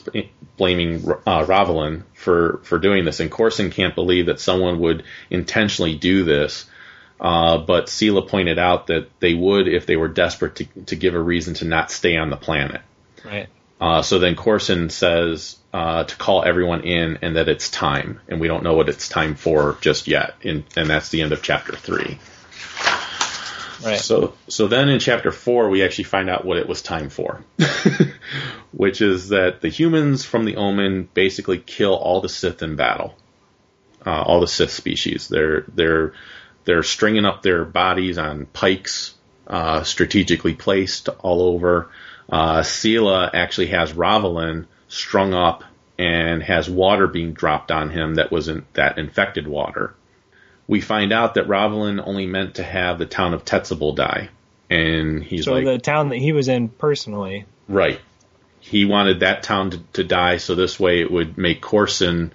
blaming 0.56 0.96
uh, 1.26 1.44
Ravilan 1.44 2.02
for, 2.14 2.60
for 2.64 2.78
doing 2.78 3.04
this. 3.04 3.20
And 3.20 3.30
Korsin 3.30 3.72
can't 3.72 3.94
believe 3.94 4.26
that 4.26 4.40
someone 4.40 4.78
would 4.80 5.04
intentionally 5.30 5.96
do 5.96 6.24
this. 6.24 6.66
Uh, 7.20 7.58
but 7.58 7.86
Seelah 7.86 8.28
pointed 8.28 8.58
out 8.58 8.88
that 8.88 9.08
they 9.18 9.34
would 9.34 9.66
if 9.66 9.86
they 9.86 9.96
were 9.96 10.06
desperate 10.06 10.56
to, 10.56 10.64
to 10.86 10.96
give 10.96 11.14
a 11.14 11.20
reason 11.20 11.54
to 11.54 11.64
not 11.64 11.90
stay 11.90 12.16
on 12.16 12.30
the 12.30 12.36
planet. 12.36 12.80
Right. 13.24 13.48
Uh, 13.80 14.02
so 14.02 14.18
then 14.18 14.36
Korsin 14.36 14.90
says 14.90 15.56
uh, 15.72 16.04
to 16.04 16.16
call 16.16 16.44
everyone 16.44 16.82
in 16.82 17.18
and 17.22 17.36
that 17.36 17.48
it's 17.48 17.70
time. 17.70 18.20
And 18.28 18.38
we 18.40 18.46
don't 18.46 18.62
know 18.62 18.74
what 18.74 18.88
it's 18.88 19.08
time 19.08 19.34
for 19.34 19.78
just 19.80 20.06
yet. 20.06 20.36
And, 20.44 20.64
and 20.76 20.88
that's 20.88 21.08
the 21.08 21.22
end 21.22 21.32
of 21.32 21.42
chapter 21.42 21.74
three. 21.74 22.18
Right. 23.82 23.98
So, 23.98 24.34
so 24.48 24.66
then 24.66 24.88
in 24.88 24.98
chapter 24.98 25.30
four, 25.30 25.68
we 25.68 25.84
actually 25.84 26.04
find 26.04 26.28
out 26.28 26.44
what 26.44 26.56
it 26.56 26.68
was 26.68 26.82
time 26.82 27.10
for, 27.10 27.44
which 28.72 29.00
is 29.00 29.28
that 29.28 29.60
the 29.60 29.68
humans 29.68 30.24
from 30.24 30.44
the 30.44 30.56
Omen 30.56 31.08
basically 31.14 31.58
kill 31.58 31.94
all 31.94 32.20
the 32.20 32.28
Sith 32.28 32.62
in 32.62 32.76
battle, 32.76 33.14
uh, 34.04 34.22
all 34.22 34.40
the 34.40 34.48
Sith 34.48 34.72
species. 34.72 35.28
They're 35.28 35.64
they're 35.72 36.12
they're 36.64 36.82
stringing 36.82 37.24
up 37.24 37.42
their 37.42 37.64
bodies 37.64 38.18
on 38.18 38.46
pikes, 38.46 39.14
uh, 39.46 39.84
strategically 39.84 40.54
placed 40.54 41.08
all 41.08 41.42
over. 41.42 41.90
Uh, 42.28 42.62
Seelah 42.62 43.30
actually 43.32 43.68
has 43.68 43.92
Ravilan 43.92 44.66
strung 44.88 45.34
up 45.34 45.62
and 45.98 46.42
has 46.42 46.68
water 46.68 47.06
being 47.06 47.32
dropped 47.32 47.70
on 47.70 47.90
him 47.90 48.16
that 48.16 48.30
wasn't 48.30 48.72
that 48.74 48.98
infected 48.98 49.46
water 49.46 49.94
we 50.68 50.80
find 50.80 51.12
out 51.12 51.34
that 51.34 51.48
Ravilan 51.48 52.00
only 52.06 52.26
meant 52.26 52.56
to 52.56 52.62
have 52.62 52.98
the 52.98 53.06
town 53.06 53.34
of 53.34 53.44
Tetsubul 53.44 53.96
die. 53.96 54.28
And 54.70 55.24
he's 55.24 55.46
so 55.46 55.54
like, 55.54 55.64
the 55.64 55.78
town 55.78 56.10
that 56.10 56.18
he 56.18 56.32
was 56.32 56.46
in 56.48 56.68
personally. 56.68 57.46
right. 57.68 57.98
He 58.60 58.84
wanted 58.84 59.20
that 59.20 59.42
town 59.44 59.70
to, 59.70 59.78
to 59.94 60.04
die 60.04 60.36
so 60.36 60.54
this 60.54 60.78
way 60.78 61.00
it 61.00 61.10
would 61.10 61.38
make 61.38 61.62
Korsin 61.62 62.32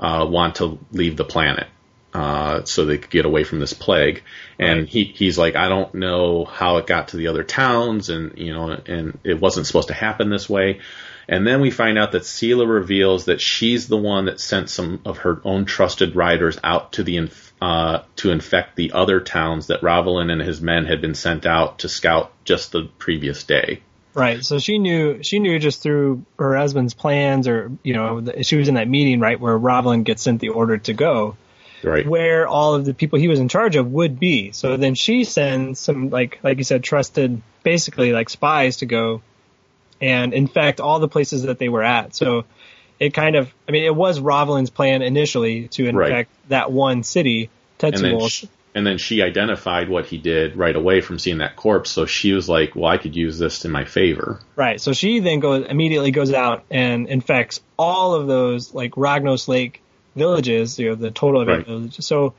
uh, 0.00 0.26
want 0.28 0.54
to 0.56 0.78
leave 0.92 1.18
the 1.18 1.24
planet 1.24 1.66
uh, 2.14 2.64
so 2.64 2.86
they 2.86 2.96
could 2.96 3.10
get 3.10 3.26
away 3.26 3.44
from 3.44 3.58
this 3.60 3.74
plague. 3.74 4.22
And 4.58 4.80
Right. 4.80 4.88
he, 4.88 5.04
he's 5.04 5.36
like, 5.36 5.54
I 5.54 5.68
don't 5.68 5.92
know 5.94 6.46
how 6.46 6.78
it 6.78 6.86
got 6.86 7.08
to 7.08 7.18
the 7.18 7.26
other 7.26 7.44
towns 7.44 8.08
and, 8.08 8.38
you 8.38 8.54
know, 8.54 8.70
and 8.86 9.18
it 9.22 9.38
wasn't 9.38 9.66
supposed 9.66 9.88
to 9.88 9.94
happen 9.94 10.30
this 10.30 10.48
way. 10.48 10.80
And 11.28 11.46
then 11.46 11.60
we 11.60 11.70
find 11.70 11.98
out 11.98 12.12
that 12.12 12.22
Seelah 12.22 12.66
reveals 12.72 13.26
that 13.26 13.40
she's 13.42 13.86
the 13.88 13.98
one 13.98 14.26
that 14.26 14.40
sent 14.40 14.70
some 14.70 15.00
of 15.04 15.18
her 15.18 15.42
own 15.44 15.66
trusted 15.66 16.16
riders 16.16 16.58
out 16.64 16.92
to 16.92 17.02
the 17.02 17.16
inf- 17.18 17.45
uh, 17.60 18.00
to 18.16 18.30
infect 18.30 18.76
the 18.76 18.92
other 18.92 19.20
towns 19.20 19.68
that 19.68 19.80
Ravilan 19.80 20.30
and 20.30 20.42
his 20.42 20.60
men 20.60 20.84
had 20.84 21.00
been 21.00 21.14
sent 21.14 21.46
out 21.46 21.80
to 21.80 21.88
scout 21.88 22.32
just 22.44 22.72
the 22.72 22.88
previous 22.98 23.44
day. 23.44 23.80
Right. 24.14 24.42
So 24.44 24.58
she 24.58 24.78
knew 24.78 25.22
she 25.22 25.38
knew 25.40 25.58
just 25.58 25.82
through 25.82 26.24
her 26.38 26.56
husband's 26.56 26.94
plans, 26.94 27.48
or 27.48 27.70
you 27.82 27.92
know, 27.94 28.20
the, 28.22 28.42
she 28.44 28.56
was 28.56 28.68
in 28.68 28.74
that 28.74 28.88
meeting 28.88 29.20
right 29.20 29.38
where 29.38 29.58
Ravilan 29.58 30.04
gets 30.04 30.22
sent 30.22 30.40
the 30.40 30.50
order 30.50 30.78
to 30.78 30.94
go, 30.94 31.36
Right. 31.82 32.06
where 32.06 32.48
all 32.48 32.74
of 32.74 32.86
the 32.86 32.94
people 32.94 33.18
he 33.18 33.28
was 33.28 33.40
in 33.40 33.48
charge 33.48 33.76
of 33.76 33.92
would 33.92 34.18
be. 34.18 34.52
So 34.52 34.78
then 34.78 34.94
she 34.94 35.24
sends 35.24 35.80
some 35.80 36.08
like 36.08 36.40
like 36.42 36.56
you 36.58 36.64
said, 36.64 36.82
trusted 36.82 37.42
basically 37.62 38.12
like 38.12 38.30
spies 38.30 38.78
to 38.78 38.86
go 38.86 39.20
and 40.00 40.32
infect 40.32 40.80
all 40.80 40.98
the 40.98 41.08
places 41.08 41.42
that 41.42 41.58
they 41.58 41.68
were 41.68 41.82
at. 41.82 42.14
So 42.14 42.44
it 42.98 43.14
kind 43.14 43.36
of 43.36 43.52
I 43.68 43.72
mean 43.72 43.84
it 43.84 43.94
was 43.94 44.20
Ravilan's 44.20 44.70
plan 44.70 45.02
initially 45.02 45.68
to 45.68 45.86
infect 45.86 46.10
Right. 46.10 46.48
that 46.48 46.72
one 46.72 47.02
city, 47.02 47.50
and 47.80 47.94
then 47.94 48.28
she, 48.28 48.48
and 48.74 48.86
then 48.86 48.98
she 48.98 49.22
identified 49.22 49.88
what 49.88 50.06
he 50.06 50.18
did 50.18 50.56
right 50.56 50.74
away 50.76 51.00
from 51.00 51.18
seeing 51.18 51.38
that 51.38 51.56
corpse. 51.56 51.90
So 51.90 52.06
she 52.06 52.32
was 52.32 52.48
like, 52.48 52.74
"Well, 52.76 52.86
I 52.90 52.98
could 52.98 53.16
use 53.16 53.38
this 53.38 53.64
in 53.64 53.70
my 53.70 53.84
favor." 53.84 54.40
Right. 54.54 54.80
So 54.80 54.92
she 54.92 55.20
then 55.20 55.40
goes 55.40 55.66
immediately 55.68 56.10
goes 56.10 56.32
out 56.32 56.64
and 56.70 57.06
infects 57.08 57.60
all 57.78 58.14
of 58.14 58.26
those 58.26 58.72
like 58.74 58.92
Ragnos 58.92 59.48
Lake 59.48 59.82
villages, 60.14 60.78
you 60.78 60.88
know, 60.90 60.94
the 60.94 61.10
total 61.10 61.42
of 61.42 61.48
Right. 61.48 61.60
eight 61.60 61.66
villages. 61.66 62.06
So 62.06 62.34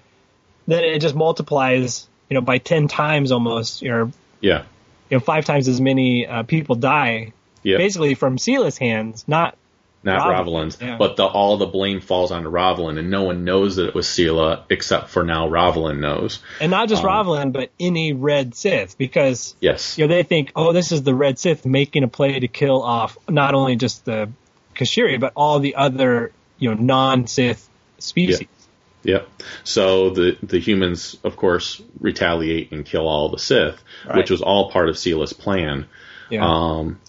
then 0.67 0.84
it 0.84 0.99
just 0.99 1.15
multiplies, 1.15 2.07
you 2.29 2.35
know, 2.35 2.41
by 2.41 2.57
ten 2.57 2.88
times 2.88 3.31
almost, 3.31 3.84
or 3.84 4.11
Yeah, 4.41 4.63
you 5.09 5.17
know, 5.17 5.19
five 5.19 5.45
times 5.45 5.67
as 5.67 5.79
many 5.79 6.25
uh, 6.27 6.43
people 6.43 6.75
die, 6.75 7.34
yeah. 7.63 7.77
basically 7.77 8.15
from 8.15 8.38
Seelah's 8.38 8.77
hands, 8.77 9.23
not 9.27 9.55
not 10.03 10.28
Ravilan's, 10.30 10.78
yeah. 10.80 10.95
but 10.98 11.18
the, 11.18 11.26
all 11.26 11.57
the 11.57 11.65
blame 11.65 11.99
falls 11.99 12.32
onto 12.32 12.49
Ravilan, 12.49 12.98
and 12.98 13.10
no 13.10 13.24
one 13.24 13.44
knows 13.44 13.76
that 13.76 13.88
it 13.88 13.94
was 13.95 14.07
Seelah 14.07 14.64
except 14.69 15.10
for 15.10 15.24
now 15.24 15.49
Ravilan 15.49 15.99
knows. 15.99 16.40
and 16.61 16.72
not 16.72 16.88
just 16.88 17.03
Um, 17.03 17.10
Ravilan, 17.10 17.52
but 17.52 17.72
any 17.80 18.14
Red 18.14 18.56
Sith, 18.56 18.98
because 18.98 19.56
Yes, 19.60 19.98
you 19.98 20.07
know 20.07 20.14
they 20.14 20.24
think, 20.24 20.52
oh, 20.56 20.72
this 20.72 20.91
is 20.91 21.03
the 21.03 21.14
Red 21.15 21.40
Sith 21.40 21.65
making 21.65 22.03
a 22.03 22.07
play 22.07 22.40
to 22.40 22.48
kill 22.48 22.82
off 22.84 23.18
not 23.28 23.53
only 23.53 23.76
just 23.76 24.06
the 24.06 24.30
Keshiri, 24.76 25.19
but 25.19 25.34
all 25.36 25.60
the 25.60 25.76
other 25.76 26.32
you 26.60 26.74
know 26.74 26.82
non-Sith 26.82 27.68
species. 27.99 28.48
Yep. 29.03 29.28
So 29.64 30.10
the 30.11 30.38
the 30.44 30.60
humans, 30.60 31.18
of 31.24 31.36
course, 31.38 31.82
retaliate 31.99 32.72
and 32.72 32.86
kill 32.86 33.07
all 33.07 33.30
the 33.30 33.40
Sith, 33.40 33.82
Right. 34.07 34.18
which 34.18 34.30
was 34.30 34.41
all 34.41 34.69
part 34.72 34.90
of 34.90 34.95
Seelah's 34.95 35.34
plan. 35.34 35.86
Yeah. 36.30 36.45
Um, 36.45 36.99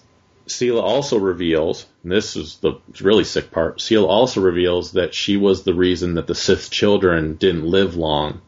Seelah 0.49 0.81
also 0.81 1.17
reveals, 1.17 1.85
and 2.03 2.11
this 2.11 2.35
is 2.35 2.57
the 2.57 2.79
really 3.01 3.23
sick 3.23 3.51
part. 3.51 3.79
Seelah 3.81 4.07
also 4.07 4.41
reveals 4.41 4.93
that 4.93 5.13
she 5.13 5.37
was 5.37 5.63
the 5.63 5.73
reason 5.73 6.15
that 6.15 6.27
the 6.27 6.35
Sith 6.35 6.69
children 6.71 7.35
didn't 7.35 7.65
live 7.65 7.95
long, 7.95 8.41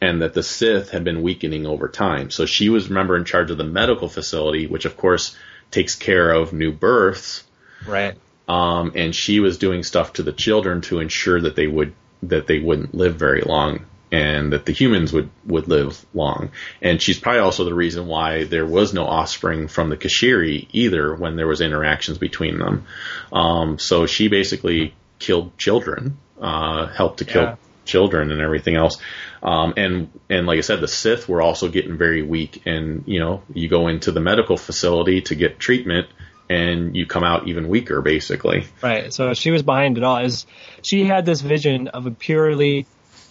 and 0.00 0.22
that 0.22 0.34
the 0.34 0.42
Sith 0.42 0.90
had 0.90 1.04
been 1.04 1.22
weakening 1.22 1.66
over 1.66 1.88
time. 1.88 2.30
So 2.30 2.46
she 2.46 2.68
was, 2.68 2.88
remember, 2.88 3.16
in 3.16 3.24
charge 3.24 3.50
of 3.50 3.58
the 3.58 3.64
medical 3.64 4.08
facility, 4.08 4.66
which 4.66 4.84
of 4.84 4.96
course 4.96 5.36
takes 5.70 5.94
care 5.94 6.30
of 6.30 6.52
new 6.52 6.72
births 6.72 7.44
right. 7.86 8.16
um, 8.48 8.92
and 8.94 9.14
she 9.14 9.40
was 9.40 9.58
doing 9.58 9.82
stuff 9.82 10.14
to 10.14 10.22
the 10.22 10.32
children 10.32 10.80
to 10.82 11.00
ensure 11.00 11.40
that 11.40 11.56
they 11.56 11.66
would 11.66 11.92
that 12.22 12.46
they 12.46 12.58
wouldn't 12.58 12.94
live 12.94 13.16
very 13.16 13.42
long 13.42 13.84
and 14.10 14.52
that 14.52 14.64
the 14.66 14.72
humans 14.72 15.12
would 15.12 15.28
would 15.46 15.68
live 15.68 16.04
long 16.14 16.50
and 16.80 17.00
she's 17.02 17.18
probably 17.18 17.40
also 17.40 17.64
the 17.64 17.74
reason 17.74 18.06
why 18.06 18.44
there 18.44 18.66
was 18.66 18.94
no 18.94 19.04
offspring 19.04 19.68
from 19.68 19.90
the 19.90 19.96
Keshiri 19.96 20.66
either 20.72 21.14
when 21.14 21.36
there 21.36 21.46
was 21.46 21.60
interactions 21.60 22.18
between 22.18 22.58
them 22.58 22.86
um, 23.32 23.78
so 23.78 24.06
she 24.06 24.28
basically 24.28 24.94
killed 25.18 25.56
children 25.58 26.18
uh, 26.40 26.86
helped 26.86 27.18
to 27.18 27.24
kill 27.24 27.42
Yeah. 27.42 27.56
children 27.84 28.30
and 28.30 28.40
everything 28.40 28.76
else 28.76 28.98
um, 29.42 29.74
and 29.76 30.10
and 30.30 30.46
like 30.46 30.58
I 30.58 30.62
said 30.62 30.80
the 30.80 30.88
Sith 30.88 31.28
were 31.28 31.42
also 31.42 31.68
getting 31.68 31.96
very 31.98 32.22
weak 32.22 32.62
and 32.66 33.04
you 33.06 33.20
know 33.20 33.42
you 33.52 33.68
go 33.68 33.88
into 33.88 34.12
the 34.12 34.20
medical 34.20 34.56
facility 34.56 35.20
to 35.22 35.34
get 35.34 35.58
treatment 35.58 36.06
and 36.50 36.96
you 36.96 37.04
come 37.04 37.24
out 37.24 37.46
even 37.46 37.68
weaker 37.68 38.00
basically 38.00 38.64
Right. 38.82 39.12
So 39.12 39.34
she 39.34 39.50
was 39.50 39.62
behind 39.62 39.98
it 39.98 40.04
all. 40.04 40.18
Is 40.18 40.46
she 40.82 41.04
had 41.04 41.26
this 41.26 41.42
vision 41.42 41.88
of 41.88 42.06
a 42.06 42.10
purely 42.10 42.86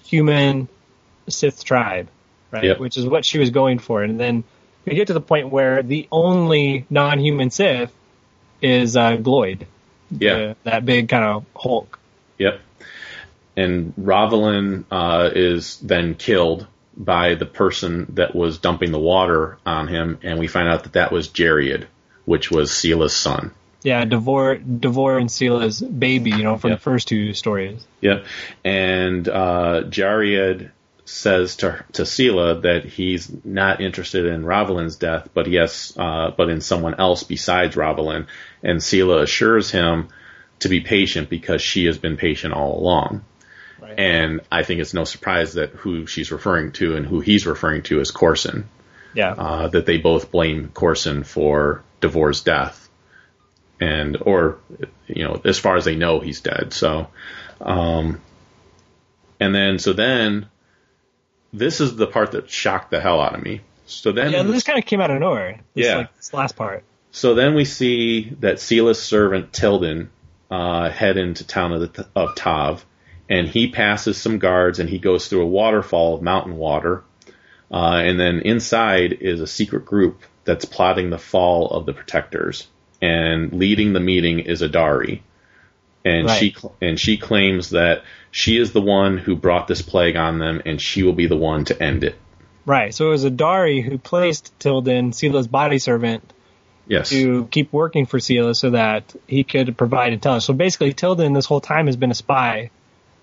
human 0.08 0.68
Sith 1.28 1.64
tribe, 1.64 2.08
right? 2.52 2.64
Yep. 2.64 2.80
Which 2.80 2.98
is 2.98 3.06
what 3.06 3.26
she 3.26 3.40
was 3.40 3.50
going 3.50 3.80
for. 3.80 4.04
And 4.04 4.20
then 4.20 4.44
we 4.86 4.96
get 4.96 5.08
to 5.08 5.14
the 5.14 5.22
point 5.22 5.50
where 5.50 5.84
the 5.84 6.08
only 6.12 6.86
non-human 6.90 7.52
Sith 7.52 7.94
is 8.62 8.96
uh, 8.96 9.18
Gloyd. 9.18 9.66
Yeah. 10.10 10.36
The- 10.36 10.56
that 10.64 10.86
big 10.86 11.10
kind 11.10 11.26
of 11.26 11.46
Hulk. 11.56 12.00
Yep. 12.38 12.62
And 13.56 13.94
Ravilan 13.96 14.86
uh, 14.92 15.32
is 15.34 15.78
then 15.80 16.16
killed 16.16 16.68
by 16.96 17.36
the 17.36 17.46
person 17.46 18.08
that 18.16 18.36
was 18.36 18.60
dumping 18.60 18.92
the 18.92 19.00
water 19.00 19.58
on 19.66 19.88
him, 19.88 20.20
and 20.24 20.40
we 20.40 20.48
find 20.48 20.68
out 20.68 20.84
that 20.84 20.94
that 20.94 21.12
was 21.12 21.28
Jariah, 21.28 21.86
which 22.26 22.50
was 22.50 22.72
Seelah's 22.72 23.16
son. 23.16 23.52
Yeah, 23.84 24.06
Devore, 24.06 24.56
Devore 24.58 25.18
and 25.18 25.30
Seelah's 25.30 25.82
baby, 25.82 26.32
you 26.32 26.44
know, 26.44 26.58
from 26.58 26.72
Yep. 26.72 26.80
the 26.80 26.84
first 26.84 27.08
two 27.08 27.34
stories. 27.34 27.86
Yeah, 28.02 28.24
And 28.66 29.28
uh, 29.28 29.84
Jariah 29.88 30.72
says 31.06 31.56
to 31.58 31.86
to 31.94 32.02
Seelah 32.06 32.64
that 32.64 32.84
he's 32.86 33.32
not 33.46 33.80
interested 33.80 34.26
in 34.26 34.44
Ravilan's 34.44 34.98
death, 34.98 35.30
but 35.34 35.48
yes, 35.48 35.94
uh, 35.98 36.32
but 36.36 36.50
in 36.50 36.60
someone 36.60 36.96
else 36.96 37.24
besides 37.24 37.76
Ravilan. 37.76 38.28
And 38.62 38.80
Seelah 38.80 39.22
assures 39.24 39.72
him 39.72 40.10
to 40.60 40.70
be 40.70 40.82
patient 40.82 41.30
because 41.30 41.62
she 41.62 41.86
has 41.86 41.98
been 41.98 42.18
patient 42.18 42.54
all 42.54 42.78
along. 42.80 43.24
Right. 43.80 43.98
And 43.98 44.42
I 44.52 44.64
think 44.64 44.82
it's 44.82 44.94
no 44.94 45.04
surprise 45.06 45.54
that 45.54 45.70
who 45.70 46.08
she's 46.08 46.32
referring 46.32 46.72
to 46.74 46.96
and 46.98 47.06
who 47.06 47.20
he's 47.22 47.46
referring 47.46 47.84
to 47.84 48.02
is 48.02 48.12
Korsin. 48.12 48.66
yeah. 49.14 49.32
Uh, 49.34 49.68
that 49.70 49.86
they 49.86 49.98
both 49.98 50.32
blame 50.32 50.70
Korsin 50.74 51.26
for 51.26 51.84
Devore's 52.02 52.42
death, 52.42 52.87
and 53.80 54.18
or 54.22 54.60
you 55.08 55.24
know, 55.24 55.42
as 55.46 55.60
far 55.60 55.78
as 55.78 55.86
they 55.86 55.96
know, 55.96 56.20
he's 56.20 56.42
dead. 56.42 56.74
So, 56.74 57.08
um, 57.62 58.22
and 59.40 59.54
then 59.54 59.80
so 59.80 59.94
then, 59.94 60.48
this 61.54 61.82
is 61.82 61.96
the 61.96 62.08
part 62.08 62.32
that 62.32 62.50
shocked 62.50 62.92
the 62.92 63.00
hell 63.00 63.22
out 63.22 63.36
of 63.36 63.44
me. 63.44 63.62
So 63.86 64.12
then, 64.12 64.32
yeah, 64.32 64.44
this 64.44 64.64
kind 64.64 64.78
of 64.78 64.86
came 64.86 65.00
out 65.00 65.12
of 65.12 65.20
nowhere. 65.20 65.62
This, 65.74 65.86
Yeah. 65.86 65.98
Like, 65.98 66.16
this 66.18 66.34
last 66.34 66.56
part. 66.56 66.84
so 67.12 67.36
then 67.36 67.56
we 67.56 67.66
see 67.66 68.36
that 68.42 68.60
Seelah's 68.60 69.02
servant 69.02 69.54
Tilden 69.54 70.10
uh, 70.52 70.90
head 70.90 71.18
into 71.18 71.46
town 71.48 71.72
of, 71.72 71.94
the, 71.94 72.08
of 72.16 72.36
Tahv, 72.36 72.82
and 73.30 73.48
he 73.48 73.70
passes 73.70 74.18
some 74.18 74.40
guards 74.40 74.80
and 74.80 74.90
he 74.90 75.00
goes 75.00 75.28
through 75.28 75.42
a 75.42 75.48
waterfall 75.48 76.16
of 76.16 76.22
mountain 76.22 76.58
water, 76.58 77.04
uh, 77.72 78.02
and 78.04 78.20
then 78.20 78.40
inside 78.42 79.14
is 79.14 79.40
a 79.40 79.48
secret 79.48 79.86
group 79.86 80.22
that's 80.44 80.66
plotting 80.66 81.10
the 81.10 81.18
fall 81.18 81.70
of 81.70 81.86
the 81.86 81.94
protectors, 81.94 82.68
and 83.02 83.54
leading 83.54 83.94
the 83.94 84.00
meeting 84.00 84.40
is 84.40 84.62
Adari, 84.62 85.22
and 86.06 86.28
Right. 86.28 86.40
she 86.40 86.56
and 86.82 87.00
she 87.00 87.18
claims 87.18 87.72
that 87.72 88.04
she 88.32 88.58
is 88.58 88.72
the 88.72 88.82
one 88.82 89.18
who 89.18 89.36
brought 89.36 89.68
this 89.68 89.82
plague 89.82 90.16
on 90.16 90.40
them, 90.40 90.62
and 90.66 90.82
she 90.82 91.04
will 91.04 91.14
be 91.14 91.28
the 91.28 91.38
one 91.38 91.66
to 91.66 91.82
end 91.82 92.04
it. 92.04 92.16
Right. 92.66 92.94
So 92.94 93.08
it 93.08 93.12
was 93.12 93.26
Adari 93.26 93.82
who 93.84 93.98
placed 93.98 94.58
Tilden, 94.60 95.12
Seelah's 95.12 95.48
body 95.48 95.80
servant, 95.80 96.34
Yes. 96.88 97.10
to 97.10 97.46
keep 97.52 97.72
working 97.74 98.06
for 98.06 98.18
Seelah 98.20 98.56
so 98.56 98.70
that 98.72 99.14
he 99.28 99.44
could 99.44 99.78
provide 99.78 100.14
intelligence. 100.14 100.46
So 100.46 100.54
basically, 100.54 100.94
Tilden 100.94 101.34
this 101.34 101.46
whole 101.46 101.60
time 101.62 101.88
has 101.88 101.98
been 101.98 102.12
a 102.12 102.16
spy, 102.16 102.70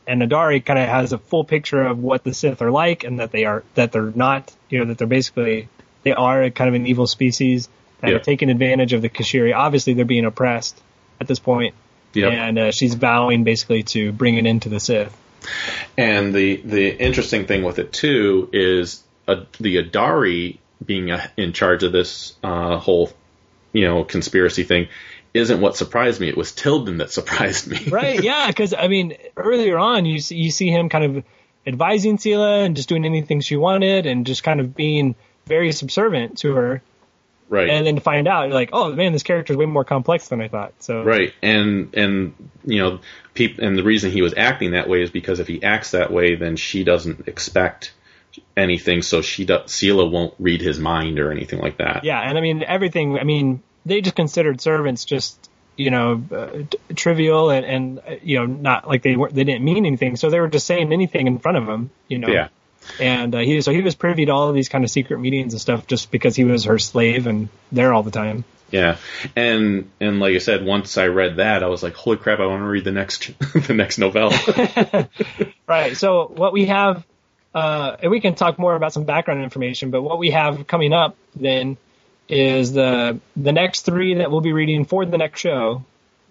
and 0.07 0.21
Adari 0.21 0.63
kind 0.65 0.79
of 0.79 0.89
has 0.89 1.13
a 1.13 1.19
full 1.19 1.45
picture 1.45 1.83
of 1.83 1.99
what 1.99 2.25
the 2.25 2.35
Sith 2.35 2.61
are 2.61 2.71
like, 2.71 3.05
and 3.05 3.21
that 3.21 3.33
they 3.33 3.45
are 3.45 3.63
that 3.75 3.93
they're 3.93 4.13
not, 4.15 4.53
you 4.69 4.79
know, 4.79 4.85
that 4.87 4.99
they're 4.99 5.07
basically 5.07 5.69
they 6.03 6.13
are 6.13 6.51
kind 6.51 6.69
of 6.69 6.75
an 6.75 6.87
evil 6.87 7.07
species 7.07 7.69
that 8.05 8.11
Yeah. 8.11 8.17
are 8.17 8.21
taking 8.21 8.51
advantage 8.51 8.93
of 8.93 9.03
the 9.03 9.09
Keshiri. 9.09 9.55
Obviously, 9.55 9.95
they're 9.95 10.05
being 10.05 10.25
oppressed 10.27 10.81
at 11.21 11.27
this 11.27 11.39
point, 11.39 11.75
Yep. 12.15 12.33
and 12.33 12.59
uh, 12.59 12.71
she's 12.71 12.95
vowing 12.95 13.45
basically 13.45 13.83
to 13.85 14.13
bring 14.13 14.37
it 14.37 14.47
into 14.47 14.69
the 14.69 14.79
Sith. 14.81 15.17
And 15.97 16.35
the 16.35 16.57
the 16.57 16.97
interesting 16.97 17.47
thing 17.47 17.63
with 17.63 17.79
it 17.79 17.93
too 17.93 18.49
is 18.53 19.03
uh, 19.29 19.45
the 19.61 19.77
Adari 19.83 20.59
being 20.85 21.11
uh 21.11 21.27
in 21.37 21.53
charge 21.53 21.83
of 21.83 21.93
this 21.93 22.35
uh, 22.43 22.79
whole 22.79 23.11
you 23.73 23.85
know 23.87 24.05
conspiracy 24.05 24.65
thing 24.65 24.89
isn't 25.35 25.61
what 25.61 25.77
surprised 25.77 26.21
me. 26.21 26.29
It 26.29 26.37
was 26.37 26.53
Tilden 26.53 26.99
that 26.99 27.11
surprised 27.19 27.67
me. 27.69 27.89
right? 27.91 28.23
Yeah, 28.23 28.47
because 28.47 28.73
I 28.75 28.89
mean, 28.89 29.17
earlier 29.37 29.77
on, 29.79 30.05
you 30.07 30.19
see, 30.21 30.37
you 30.37 30.51
see 30.51 30.69
him 30.69 30.89
kind 30.89 31.05
of 31.17 31.25
advising 31.67 32.19
Seelah 32.19 32.65
and 32.65 32.77
just 32.77 32.89
doing 32.89 33.05
anything 33.05 33.41
she 33.41 33.57
wanted, 33.57 34.07
and 34.07 34.27
just 34.27 34.43
kind 34.45 34.61
of 34.61 34.75
being 34.77 35.15
very 35.47 35.73
subservient 35.73 36.39
to 36.39 36.55
her. 36.55 36.83
Right. 37.49 37.69
And 37.69 37.87
then 37.87 37.97
to 37.97 38.01
find 38.01 38.27
out, 38.27 38.45
you're 38.45 38.55
like, 38.55 38.71
oh 38.73 38.93
man, 38.93 39.13
this 39.13 39.23
character 39.23 39.53
is 39.53 39.57
way 39.57 39.67
more 39.67 39.85
complex 39.85 40.29
than 40.29 40.41
I 40.41 40.49
thought. 40.49 40.73
So 40.81 41.03
Right, 41.03 41.33
and 41.43 41.95
and 41.95 42.35
you 42.65 42.79
know, 42.79 43.01
peop- 43.35 43.59
and 43.59 43.77
the 43.79 43.83
reason 43.83 44.11
he 44.11 44.23
was 44.23 44.35
acting 44.37 44.73
that 44.73 44.89
way 44.89 45.03
is 45.03 45.11
because 45.11 45.41
if 45.41 45.47
he 45.47 45.63
acts 45.63 45.91
that 45.93 46.11
way, 46.11 46.35
then 46.37 46.57
she 46.57 46.85
doesn't 46.85 47.29
expect 47.29 47.93
anything, 48.57 49.03
so 49.03 49.23
she 49.23 49.45
do- 49.45 49.63
Seelah 49.67 50.07
won't 50.11 50.35
read 50.39 50.61
his 50.61 50.79
mind 50.79 51.19
or 51.21 51.31
anything 51.31 51.61
like 51.61 51.77
that. 51.79 52.05
yeah, 52.05 52.21
and 52.21 52.37
I 52.37 52.41
mean 52.41 52.63
everything. 52.65 53.19
I 53.19 53.25
mean, 53.25 53.63
they 53.87 54.01
just 54.01 54.17
considered 54.17 54.61
servants 54.61 55.05
just 55.05 55.51
you 55.77 55.91
know 55.91 56.23
uh, 56.33 56.47
t- 56.71 56.95
trivial 56.95 57.51
and 57.51 57.67
and 57.67 57.99
uh, 57.99 58.15
you 58.23 58.39
know 58.39 58.47
not 58.47 58.89
like 58.89 59.03
they 59.03 59.17
weren't 59.17 59.35
they 59.35 59.45
didn't 59.45 59.65
mean 59.65 59.85
anything, 59.85 60.17
so 60.17 60.31
they 60.31 60.41
were 60.41 60.49
just 60.49 60.67
saying 60.67 60.93
anything 60.93 61.27
in 61.27 61.39
front 61.39 61.59
of 61.59 61.69
him. 61.69 61.91
You 62.09 62.19
know. 62.19 62.29
Yeah. 62.29 62.49
And 63.01 63.35
uh, 63.35 63.39
he 63.39 63.61
so 63.61 63.73
he 63.73 63.83
was 63.83 63.95
privy 63.95 64.27
to 64.27 64.33
all 64.33 64.49
of 64.49 64.55
these 64.55 64.69
kind 64.69 64.85
of 64.85 64.91
secret 64.91 65.19
meetings 65.19 65.53
and 65.53 65.61
stuff 65.61 65.87
just 65.87 66.11
because 66.11 66.37
he 66.37 66.45
was 66.45 66.65
her 66.65 66.79
slave 66.79 67.27
and 67.27 67.49
there 67.73 67.93
all 67.93 68.03
the 68.03 68.11
time. 68.11 68.45
Yeah, 68.71 68.97
and 69.37 69.91
and 70.01 70.21
like 70.21 70.35
I 70.35 70.39
said, 70.39 70.65
once 70.65 70.99
I 70.99 71.07
read 71.07 71.37
that, 71.37 71.63
I 71.63 71.67
was 71.67 71.83
like, 71.83 71.95
"Holy 71.95 72.17
crap! 72.17 72.41
I 72.41 72.47
want 72.47 72.63
to 72.63 72.67
read 72.67 72.85
the 72.85 72.93
next 72.93 73.31
the 73.55 73.75
next 73.75 73.99
novella." 73.99 75.09
Right. 75.67 75.97
So 75.97 76.27
what 76.27 76.53
we 76.53 76.67
have, 76.67 77.07
uh, 77.55 77.97
and 78.03 78.11
we 78.11 78.21
can 78.21 78.35
talk 78.35 78.59
more 78.59 78.75
about 78.75 78.93
some 78.93 79.05
background 79.05 79.43
information, 79.43 79.91
but 79.91 80.03
what 80.03 80.19
we 80.19 80.31
have 80.31 80.67
coming 80.67 80.93
up 80.93 81.17
then 81.35 81.79
is 82.29 82.73
the 82.73 83.19
the 83.35 83.53
next 83.53 83.83
three 83.83 84.15
that 84.15 84.31
we'll 84.31 84.43
be 84.43 84.53
reading 84.53 84.85
for 84.85 85.07
the 85.07 85.17
next 85.17 85.41
show 85.41 85.83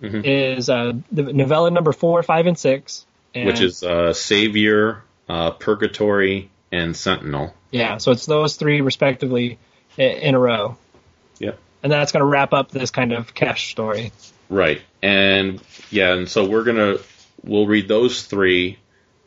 is 0.04 0.70
uh, 0.70 0.94
the 1.12 1.24
novella 1.24 1.72
number 1.72 1.94
four, 1.94 2.22
five, 2.24 2.46
and 2.46 2.58
six, 2.58 3.06
and, 3.34 3.48
which 3.48 3.62
is 3.62 3.84
uh, 3.84 4.14
Savior, 4.14 5.02
uh, 5.30 5.52
Purgatory, 5.52 6.50
and 6.72 6.96
Sentinel. 6.96 7.54
Yeah, 7.72 7.98
so 7.98 8.12
it's 8.12 8.26
those 8.26 8.56
three 8.56 8.82
respectively 8.82 9.58
in 9.98 10.36
a 10.36 10.40
row, 10.40 10.78
Yep. 11.40 11.58
and 11.84 11.92
that's 11.92 12.12
going 12.12 12.22
to 12.22 12.26
wrap 12.26 12.54
up 12.54 12.72
this 12.72 12.92
kind 12.92 13.12
of 13.14 13.34
Kesh 13.34 13.70
story. 13.72 14.12
Right. 14.50 14.82
And 15.02 15.62
yeah, 15.90 16.14
and 16.14 16.30
so 16.30 16.46
we're 16.46 16.64
gonna 16.64 16.98
we'll 17.44 17.66
read 17.68 17.88
those 17.88 18.24
three, 18.24 18.78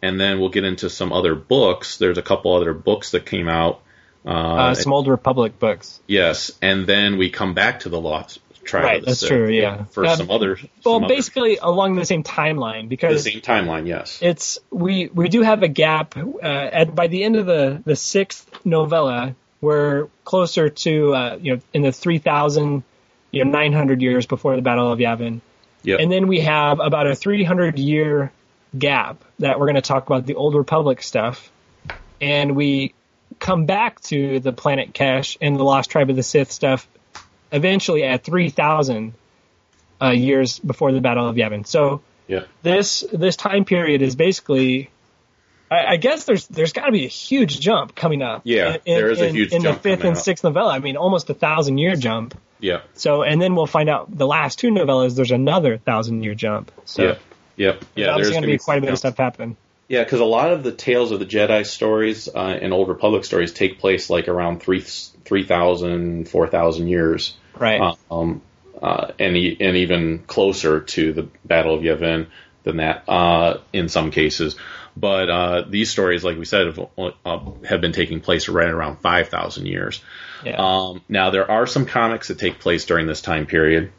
and 0.03 0.21
then 0.21 0.39
we'll 0.41 0.49
get 0.51 0.65
into 0.65 0.89
some 0.91 1.13
other 1.13 1.35
books. 1.35 1.99
There's 1.99 2.19
a 2.19 2.23
couple 2.23 2.55
other 2.55 2.73
books 2.75 3.11
that 3.13 3.27
came 3.27 3.49
out. 3.49 3.81
Uh, 4.25 4.31
Uh, 4.31 4.75
some 4.75 4.93
old 4.93 5.07
Republic 5.09 5.59
books. 5.59 6.01
yes, 6.07 6.51
and 6.63 6.87
then 6.87 7.17
we 7.19 7.31
come 7.31 7.55
back 7.55 7.81
to 7.81 7.89
the 7.89 8.01
Lost 8.01 8.39
Tribe. 8.67 8.85
Right, 8.85 9.05
that's 9.05 9.27
true, 9.27 9.49
yeah. 9.49 9.85
for 9.85 10.05
Uh, 10.05 10.17
some 10.17 10.31
other. 10.31 10.59
Well, 10.85 10.97
some 10.97 11.05
other- 11.05 11.15
basically 11.15 11.57
along 11.57 11.97
the 11.97 12.05
same 12.05 12.23
timeline 12.23 12.89
because 12.89 13.25
the 13.25 13.31
same 13.33 13.41
timeline. 13.41 13.87
Yes. 13.87 14.19
it's 14.21 14.59
we 14.71 15.09
we 15.13 15.29
do 15.29 15.43
have 15.43 15.63
a 15.63 15.69
gap 15.69 16.17
uh, 16.17 16.47
at 16.47 16.95
by 16.95 17.07
the 17.07 17.23
end 17.25 17.37
of 17.37 17.47
the 17.47 17.83
the 17.85 17.97
sixth 17.97 18.49
novella 18.65 19.35
we're 19.61 20.09
closer 20.25 20.69
to 20.69 21.15
uh, 21.15 21.39
you 21.41 21.55
know 21.57 21.61
in 21.73 21.83
the 21.83 21.93
3000 21.93 22.83
you 23.31 23.45
know 23.45 23.51
900 23.51 24.03
years 24.03 24.27
before 24.27 24.55
the 24.57 24.63
battle 24.63 24.93
of 24.93 24.99
yavin 24.99 25.41
Yep. 25.83 26.01
and 26.01 26.11
then 26.13 26.27
we 26.27 26.41
have 26.41 26.81
about 26.81 27.07
a 27.07 27.15
300 27.15 27.79
year 27.79 28.33
gap 28.79 29.23
that 29.39 29.59
we're 29.59 29.67
going 29.67 29.77
to 29.77 29.81
talk 29.83 30.07
about 30.07 30.27
the 30.27 30.35
old 30.35 30.55
republic 30.55 31.03
stuff 31.03 31.51
and 32.21 32.55
we 32.57 32.93
come 33.39 33.67
back 33.67 34.01
to 34.03 34.41
the 34.41 34.53
planet 34.53 34.93
Kesh 34.93 35.37
and 35.41 35.57
the 35.57 35.63
lost 35.65 35.91
tribe 35.91 36.11
of 36.11 36.17
the 36.17 36.23
sith 36.23 36.51
stuff 36.51 36.89
eventually 37.53 38.03
at 38.03 38.25
3000 38.25 39.15
uh, 40.01 40.11
years 40.11 40.59
before 40.59 40.93
the 40.93 41.01
battle 41.01 41.29
of 41.29 41.37
yavin 41.37 41.67
so 41.67 42.03
yeah. 42.27 42.45
this 42.63 43.05
this 43.13 43.37
time 43.37 43.65
period 43.65 44.03
is 44.03 44.17
basically 44.17 44.91
I, 45.71 45.87
I 45.87 45.97
guess 45.97 46.25
there's 46.25 46.47
there's 46.49 46.73
got 46.73 46.87
to 46.87 46.93
be 46.93 47.05
a 47.05 47.09
huge 47.09 47.59
jump 47.61 47.95
coming 47.95 48.23
up. 48.23 48.43
Yeah, 48.45 48.77
in, 48.85 48.99
there 48.99 49.11
is 49.11 49.21
a 49.21 49.29
in- 49.29 49.35
huge 49.35 49.53
in 49.53 49.63
the 49.63 49.75
fifth 49.75 50.05
and 50.05 50.17
up. 50.17 50.23
sixth 50.23 50.45
novella. 50.45 50.73
I 50.73 50.79
mean, 50.79 50.97
almost 50.97 51.29
a 51.29 51.35
thousand 51.35 51.79
year 51.79 51.97
jump. 51.97 52.39
Yeah. 52.61 52.83
So, 52.95 53.23
and 53.23 53.43
then 53.43 53.55
we'll 53.55 53.67
find 53.67 53.89
out 53.89 54.17
the 54.17 54.27
last 54.27 54.59
two 54.59 54.69
novellas. 54.69 55.17
There's 55.17 55.33
another 55.33 55.77
thousand 55.79 56.23
year 56.23 56.35
jump. 56.35 56.71
So. 56.85 57.03
Yep. 57.03 57.21
Yeah. 57.57 57.73
there's 57.95 58.17
There's 58.17 58.31
going 58.31 58.43
to 58.43 58.49
be 58.49 58.59
quite 58.59 58.79
a 58.79 58.81
bit 58.83 58.91
of 58.91 58.99
stuff 58.99 59.17
happening. 59.17 59.57
Yeah, 59.89 60.03
because 60.03 60.21
a 60.21 60.25
lot 60.25 60.53
of 60.53 60.63
the 60.63 60.73
Tales 60.73 61.13
of 61.13 61.21
the 61.21 61.27
Jedi 61.27 61.65
stories 61.65 62.29
uh, 62.29 62.59
and 62.61 62.73
Old 62.73 62.89
Republic 62.89 63.25
stories 63.25 63.53
take 63.53 63.79
place 63.79 64.11
like 64.11 64.27
around 64.27 64.61
three, 64.61 64.81
3,000, 64.81 66.29
4,000 66.29 66.89
years. 66.89 67.37
Right. 67.59 67.97
Um, 68.11 68.43
uh, 68.83 69.13
and, 69.19 69.37
e- 69.37 69.57
and 69.61 69.77
even 69.77 70.19
closer 70.21 70.81
to 70.81 71.13
the 71.13 71.29
Battle 71.45 71.75
of 71.75 71.83
Yavin 71.83 72.27
than 72.65 72.79
that 72.79 73.09
uh, 73.09 73.59
in 73.73 73.89
some 73.89 74.11
cases. 74.11 74.57
But 74.97 75.31
uh, 75.31 75.65
these 75.69 75.91
stories, 75.91 76.25
like 76.25 76.39
we 76.39 76.47
said, 76.47 76.67
have, 76.67 76.81
uh, 77.25 77.51
have 77.69 77.81
been 77.81 77.93
taking 77.93 78.21
place 78.21 78.49
right 78.49 78.69
around 78.69 78.97
5,000 78.99 79.67
years. 79.67 80.03
yeah. 80.45 80.57
Um, 80.59 81.03
now, 81.09 81.31
there 81.31 81.49
are 81.51 81.67
some 81.67 81.87
comics 81.87 82.29
that 82.29 82.39
take 82.39 82.59
place 82.59 82.87
during 82.87 83.07
this 83.07 83.21
time 83.21 83.47
period, 83.47 83.93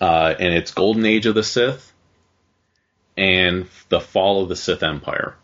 uh, 0.00 0.34
and 0.38 0.54
it's 0.54 0.72
Golden 0.72 1.06
Age 1.06 1.26
of 1.26 1.34
the 1.34 1.42
Sith 1.42 1.93
and 3.16 3.66
the 3.88 4.00
Fall 4.00 4.42
of 4.42 4.48
the 4.48 4.56
Sith 4.56 4.82
Empire. 4.82 5.34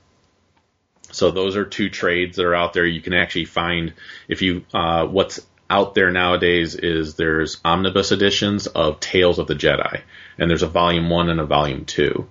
So 1.13 1.31
those 1.31 1.57
are 1.57 1.65
two 1.65 1.91
trades 1.91 2.37
that 2.37 2.47
are 2.47 2.55
out 2.55 2.73
there. 2.73 2.87
You 2.87 3.01
can 3.01 3.15
actually 3.15 3.47
find 3.47 3.95
if 4.29 4.43
you 4.43 4.65
uh, 4.73 5.07
what's 5.07 5.45
out 5.69 5.95
there 5.95 6.11
nowadays 6.11 6.75
is 6.75 7.15
there's 7.15 7.61
omnibus 7.65 8.13
editions 8.13 8.67
of 8.67 9.01
Tales 9.01 9.39
of 9.39 9.47
the 9.47 9.55
Jedi, 9.55 10.03
and 10.39 10.51
there's 10.51 10.63
a 10.63 10.69
volume 10.69 11.11
one 11.11 11.29
and 11.29 11.41
a 11.41 11.47
volume 11.47 11.85
two. 11.85 12.29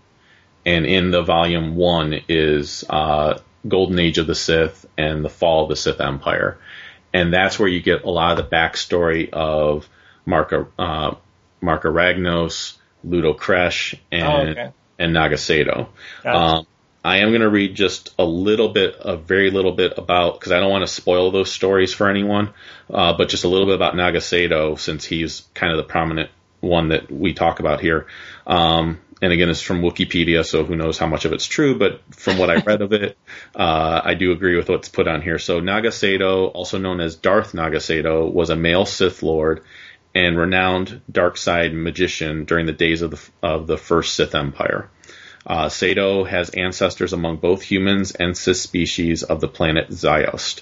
And 0.65 0.85
in 0.85 1.11
the 1.11 1.23
volume 1.23 1.75
one 1.75 2.21
is 2.27 2.83
uh, 2.89 3.39
Golden 3.67 3.99
Age 3.99 4.17
of 4.17 4.27
the 4.27 4.35
Sith 4.35 4.85
and 4.97 5.23
the 5.23 5.29
Fall 5.29 5.63
of 5.63 5.69
the 5.69 5.75
Sith 5.75 6.01
Empire 6.01 6.57
and 7.13 7.33
that's 7.33 7.57
where 7.57 7.67
you 7.67 7.81
get 7.81 8.03
a 8.03 8.09
lot 8.09 8.37
of 8.37 8.49
the 8.49 8.55
backstory 8.55 9.29
of 9.31 9.89
Marka 10.27 10.67
uh, 10.77 11.15
Ragnos, 11.61 12.77
Ludo 13.03 13.33
Kressh, 13.33 13.97
and 14.11 14.49
Oh, 14.49 14.51
okay. 14.51 14.71
And 14.99 15.13
Naga 15.13 15.37
Sadow. 15.37 15.87
Um, 16.25 16.67
I 17.03 17.17
am 17.19 17.29
going 17.29 17.41
to 17.41 17.49
read 17.49 17.75
just 17.75 18.13
a 18.19 18.25
little 18.25 18.69
bit, 18.69 18.97
a 18.99 19.15
very 19.15 19.51
little 19.51 19.71
bit 19.71 19.93
about 19.97 20.39
because 20.39 20.51
I 20.51 20.59
don't 20.59 20.69
want 20.69 20.85
to 20.85 20.93
spoil 20.93 21.31
those 21.31 21.51
stories 21.51 21.93
for 21.93 22.09
anyone, 22.09 22.53
uh, 22.89 23.13
but 23.17 23.29
just 23.29 23.45
a 23.45 23.47
little 23.47 23.65
bit 23.65 23.75
about 23.75 23.95
Naga 23.95 24.19
Sadow 24.19 24.77
since 24.77 25.05
he's 25.05 25.43
kind 25.53 25.71
of 25.71 25.77
the 25.77 25.85
prominent 25.85 26.29
one 26.59 26.89
that 26.89 27.09
we 27.09 27.33
talk 27.33 27.61
about 27.61 27.79
here. 27.79 28.07
Um, 28.45 28.99
and 29.21 29.33
again, 29.33 29.49
it's 29.49 29.61
from 29.61 29.81
Wikipedia, 29.81 30.45
so 30.45 30.63
who 30.63 30.75
knows 30.75 30.97
how 30.97 31.07
much 31.07 31.25
of 31.25 31.33
it's 31.33 31.45
true, 31.45 31.77
but 31.77 32.01
from 32.11 32.37
what 32.37 32.49
I 32.49 32.55
read 32.65 32.81
of 32.81 32.91
it, 32.93 33.17
uh, 33.55 34.01
I 34.03 34.13
do 34.13 34.31
agree 34.31 34.55
with 34.55 34.69
what's 34.69 34.89
put 34.89 35.07
on 35.07 35.21
here. 35.21 35.39
So 35.39 35.59
Naga 35.61 35.89
Sadow, 35.89 36.51
also 36.53 36.77
known 36.77 36.99
as 36.99 37.15
Darth 37.15 37.53
Naga 37.53 37.77
Sadow, 37.77 38.31
was 38.31 38.49
a 38.49 38.55
male 38.55 38.85
Sith 38.85 39.23
Lord 39.23 39.63
and 40.25 40.37
renowned 40.37 41.01
dark 41.09 41.37
side 41.37 41.73
magician 41.73 42.43
during 42.43 42.65
the 42.65 42.73
days 42.73 43.01
of 43.01 43.11
the, 43.11 43.29
of 43.41 43.67
the 43.67 43.77
first 43.77 44.15
Sith 44.15 44.35
Empire. 44.35 44.89
Uh, 45.47 45.67
Sadow 45.69 46.27
has 46.27 46.49
ancestors 46.49 47.13
among 47.13 47.37
both 47.37 47.61
humans 47.61 48.11
and 48.11 48.37
Sith 48.37 48.57
species 48.57 49.23
of 49.23 49.39
the 49.39 49.47
planet 49.47 49.89
Ziost. 49.89 50.61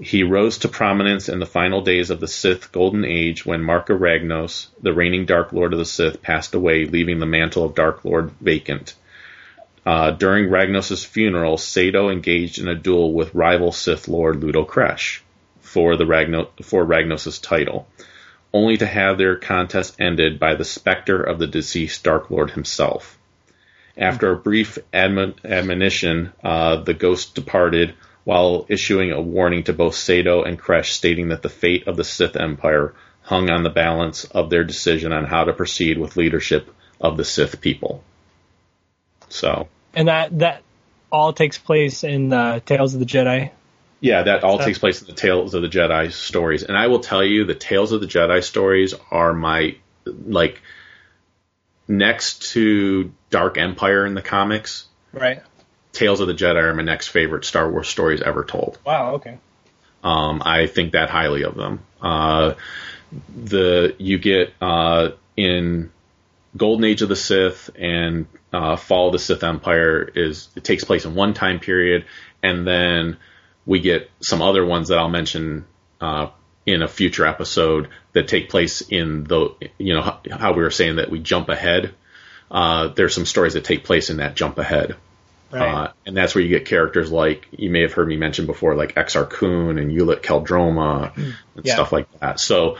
He 0.00 0.22
rose 0.22 0.58
to 0.58 0.68
prominence 0.68 1.28
in 1.28 1.38
the 1.38 1.46
final 1.46 1.82
days 1.82 2.10
of 2.10 2.20
the 2.20 2.28
Sith 2.28 2.72
Golden 2.72 3.04
Age 3.04 3.44
when 3.44 3.62
Marka 3.62 3.98
Ragnos, 3.98 4.68
the 4.80 4.92
reigning 4.92 5.26
Dark 5.26 5.52
Lord 5.52 5.72
of 5.72 5.78
the 5.78 5.84
Sith, 5.84 6.22
passed 6.22 6.54
away, 6.54 6.86
leaving 6.86 7.18
the 7.18 7.26
mantle 7.26 7.64
of 7.64 7.74
Dark 7.74 8.04
Lord 8.04 8.30
vacant. 8.40 8.94
Uh, 9.84 10.12
during 10.12 10.48
Ragnos' 10.48 11.04
funeral, 11.04 11.56
Sadow 11.56 12.12
engaged 12.12 12.58
in 12.58 12.68
a 12.68 12.74
duel 12.74 13.12
with 13.12 13.34
rival 13.34 13.72
Sith 13.72 14.06
Lord 14.08 14.42
Ludo 14.42 14.64
Kressh 14.64 15.20
for 15.60 15.96
the 15.96 16.04
Ragno- 16.04 16.48
for 16.62 16.84
Ragnos' 16.84 17.40
title, 17.40 17.88
only 18.52 18.76
to 18.76 18.86
have 18.86 19.18
their 19.18 19.36
contest 19.36 19.96
ended 19.98 20.38
by 20.38 20.54
the 20.54 20.64
specter 20.64 21.22
of 21.22 21.38
the 21.38 21.46
deceased 21.46 22.04
Dark 22.04 22.30
Lord 22.30 22.50
himself. 22.50 23.18
After 23.96 24.32
a 24.32 24.36
brief 24.36 24.78
admon- 24.92 25.44
admonition, 25.44 26.32
uh, 26.42 26.76
the 26.76 26.94
ghost 26.94 27.34
departed 27.34 27.94
while 28.24 28.66
issuing 28.68 29.12
a 29.12 29.20
warning 29.20 29.64
to 29.64 29.72
both 29.72 29.94
Sadow 29.94 30.46
and 30.46 30.58
Kressh 30.58 30.92
stating 30.92 31.28
that 31.28 31.42
the 31.42 31.48
fate 31.48 31.86
of 31.86 31.96
the 31.96 32.04
Sith 32.04 32.36
Empire 32.36 32.94
hung 33.22 33.50
on 33.50 33.62
the 33.62 33.70
balance 33.70 34.24
of 34.24 34.50
their 34.50 34.64
decision 34.64 35.12
on 35.12 35.24
how 35.24 35.44
to 35.44 35.52
proceed 35.52 35.98
with 35.98 36.16
leadership 36.16 36.70
of 37.00 37.16
the 37.16 37.24
Sith 37.24 37.60
people. 37.60 38.02
So, 39.28 39.68
and 39.94 40.08
that 40.08 40.38
that 40.38 40.62
all 41.10 41.32
takes 41.32 41.58
place 41.58 42.04
in 42.04 42.32
uh, 42.32 42.60
Tales 42.60 42.94
of 42.94 43.00
the 43.00 43.06
Jedi. 43.06 43.50
Yeah, 44.02 44.24
that 44.24 44.44
all 44.44 44.58
So- 44.58 44.66
takes 44.66 44.78
place 44.78 45.00
in 45.00 45.06
the 45.06 45.14
Tales 45.14 45.54
of 45.54 45.62
the 45.62 45.68
Jedi 45.68 46.12
stories. 46.12 46.62
And 46.64 46.76
I 46.76 46.88
will 46.88 47.00
tell 47.00 47.24
you, 47.24 47.44
the 47.46 47.54
Tales 47.54 47.92
of 47.92 48.02
the 48.02 48.06
Jedi 48.06 48.42
stories 48.44 48.94
are 49.10 49.32
my, 49.32 49.76
like, 50.04 50.60
next 51.88 52.52
to 52.52 53.12
Dark 53.30 53.56
Empire 53.56 54.04
in 54.04 54.14
the 54.14 54.22
comics, 54.22 54.86
Right. 55.12 55.42
Tales 55.92 56.20
of 56.20 56.26
the 56.26 56.34
Jedi 56.34 56.56
are 56.56 56.74
my 56.74 56.82
next 56.82 57.08
favorite 57.08 57.44
Star 57.44 57.70
Wars 57.70 57.88
stories 57.88 58.22
ever 58.22 58.44
told. 58.44 58.78
Wow. 58.84 59.14
Okay. 59.14 59.38
Um, 60.02 60.42
I 60.44 60.66
think 60.66 60.92
that 60.92 61.10
highly 61.10 61.42
of 61.44 61.54
them. 61.54 61.80
Uh, 62.00 62.54
the 63.36 63.94
you 63.98 64.18
get 64.18 64.54
uh, 64.60 65.10
in 65.36 65.92
Golden 66.56 66.84
Age 66.84 67.02
of 67.02 67.08
the 67.10 67.16
Sith 67.16 67.70
and 67.78 68.26
uh, 68.52 68.76
Fall 68.76 69.08
of 69.08 69.12
the 69.12 69.18
Sith 69.18 69.44
Empire 69.44 70.10
is 70.14 70.48
it 70.56 70.64
takes 70.64 70.82
place 70.82 71.04
in 71.04 71.14
one 71.14 71.34
time 71.34 71.60
period, 71.60 72.06
and 72.42 72.66
then 72.66 73.18
we 73.66 73.80
get 73.80 74.10
some 74.20 74.42
other 74.42 74.64
ones 74.64 74.88
that 74.88 74.98
I'll 74.98 75.08
mention 75.08 75.66
uh, 76.00 76.28
in 76.66 76.82
a 76.82 76.88
future 76.88 77.26
episode 77.26 77.88
that 78.12 78.28
take 78.28 78.50
place 78.50 78.80
in 78.82 79.24
the 79.24 79.54
you 79.78 79.94
know 79.94 80.02
how, 80.02 80.52
we 80.52 80.62
were 80.62 80.70
saying 80.70 80.96
that 80.96 81.10
we 81.10 81.18
jump 81.20 81.48
ahead. 81.48 81.94
Uh, 82.50 82.88
there's 82.88 83.14
some 83.14 83.26
stories 83.26 83.54
that 83.54 83.64
take 83.64 83.84
place 83.84 84.10
in 84.10 84.18
that 84.18 84.34
jump 84.34 84.58
ahead. 84.58 84.96
Right. 85.50 85.68
Uh, 85.68 85.92
and 86.06 86.16
that's 86.16 86.34
where 86.34 86.42
you 86.42 86.48
get 86.48 86.66
characters 86.66 87.12
like 87.12 87.46
you 87.50 87.68
may 87.70 87.82
have 87.82 87.92
heard 87.92 88.08
me 88.08 88.16
mention 88.16 88.46
before, 88.46 88.74
like 88.74 88.94
Exar 88.94 89.28
Kun 89.28 89.78
and 89.78 89.90
Ulic 89.90 90.22
Qel-Droma 90.22 91.14
and 91.16 91.34
Yeah. 91.62 91.74
stuff 91.74 91.92
like 91.92 92.10
that. 92.20 92.40
So 92.40 92.78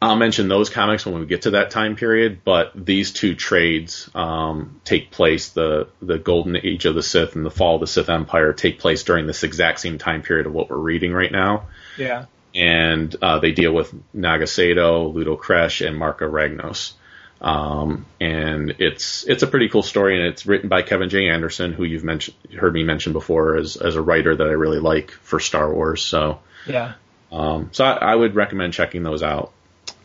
I'll 0.00 0.16
mention 0.16 0.48
those 0.48 0.68
comics 0.68 1.06
when 1.06 1.18
we 1.20 1.26
get 1.26 1.42
to 1.42 1.52
that 1.52 1.70
time 1.70 1.96
period. 1.96 2.40
But 2.44 2.72
these 2.74 3.12
two 3.12 3.34
trades 3.34 4.10
um, 4.14 4.80
take 4.84 5.10
place 5.10 5.50
the 5.50 5.88
the 6.02 6.18
Golden 6.18 6.56
Age 6.56 6.84
of 6.84 6.94
the 6.94 7.02
Sith 7.02 7.34
and 7.34 7.44
the 7.46 7.50
Fall 7.50 7.76
of 7.76 7.80
the 7.80 7.86
Sith 7.86 8.08
Empire 8.10 8.52
take 8.52 8.78
place 8.78 9.02
during 9.04 9.26
this 9.26 9.42
exact 9.42 9.80
same 9.80 9.98
time 9.98 10.22
period 10.22 10.46
of 10.46 10.52
what 10.52 10.68
we're 10.70 10.76
reading 10.76 11.12
right 11.12 11.32
now. 11.32 11.66
yeah. 11.96 12.26
And 12.54 13.14
uh, 13.20 13.38
they 13.38 13.52
deal 13.52 13.72
with 13.72 13.92
Naga 14.14 14.44
Sadow, 14.46 15.12
Ludo 15.12 15.36
Kressh, 15.36 15.86
and 15.86 16.00
Marka 16.00 16.20
Ragnos. 16.30 16.92
Um, 17.38 18.06
and 18.18 18.76
it's 18.78 19.24
it's 19.24 19.42
a 19.42 19.46
pretty 19.46 19.68
cool 19.68 19.82
story, 19.82 20.16
and 20.18 20.26
it's 20.28 20.46
written 20.46 20.70
by 20.70 20.80
Kevin 20.80 21.10
J. 21.10 21.28
Anderson, 21.28 21.74
who 21.74 21.84
you've 21.84 22.04
mentioned 22.04 22.36
heard 22.58 22.72
me 22.72 22.82
mention 22.82 23.12
before 23.12 23.56
as 23.56 23.76
as 23.76 23.94
a 23.96 24.00
writer 24.00 24.34
that 24.34 24.46
I 24.46 24.52
really 24.52 24.80
like 24.80 25.10
for 25.10 25.38
Star 25.38 25.70
Wars. 25.70 26.02
So 26.02 26.40
Yeah. 26.66 26.94
um, 27.30 27.68
so 27.72 27.84
I, 27.84 28.12
I 28.12 28.14
would 28.14 28.34
recommend 28.34 28.72
checking 28.72 29.02
those 29.02 29.22
out. 29.22 29.52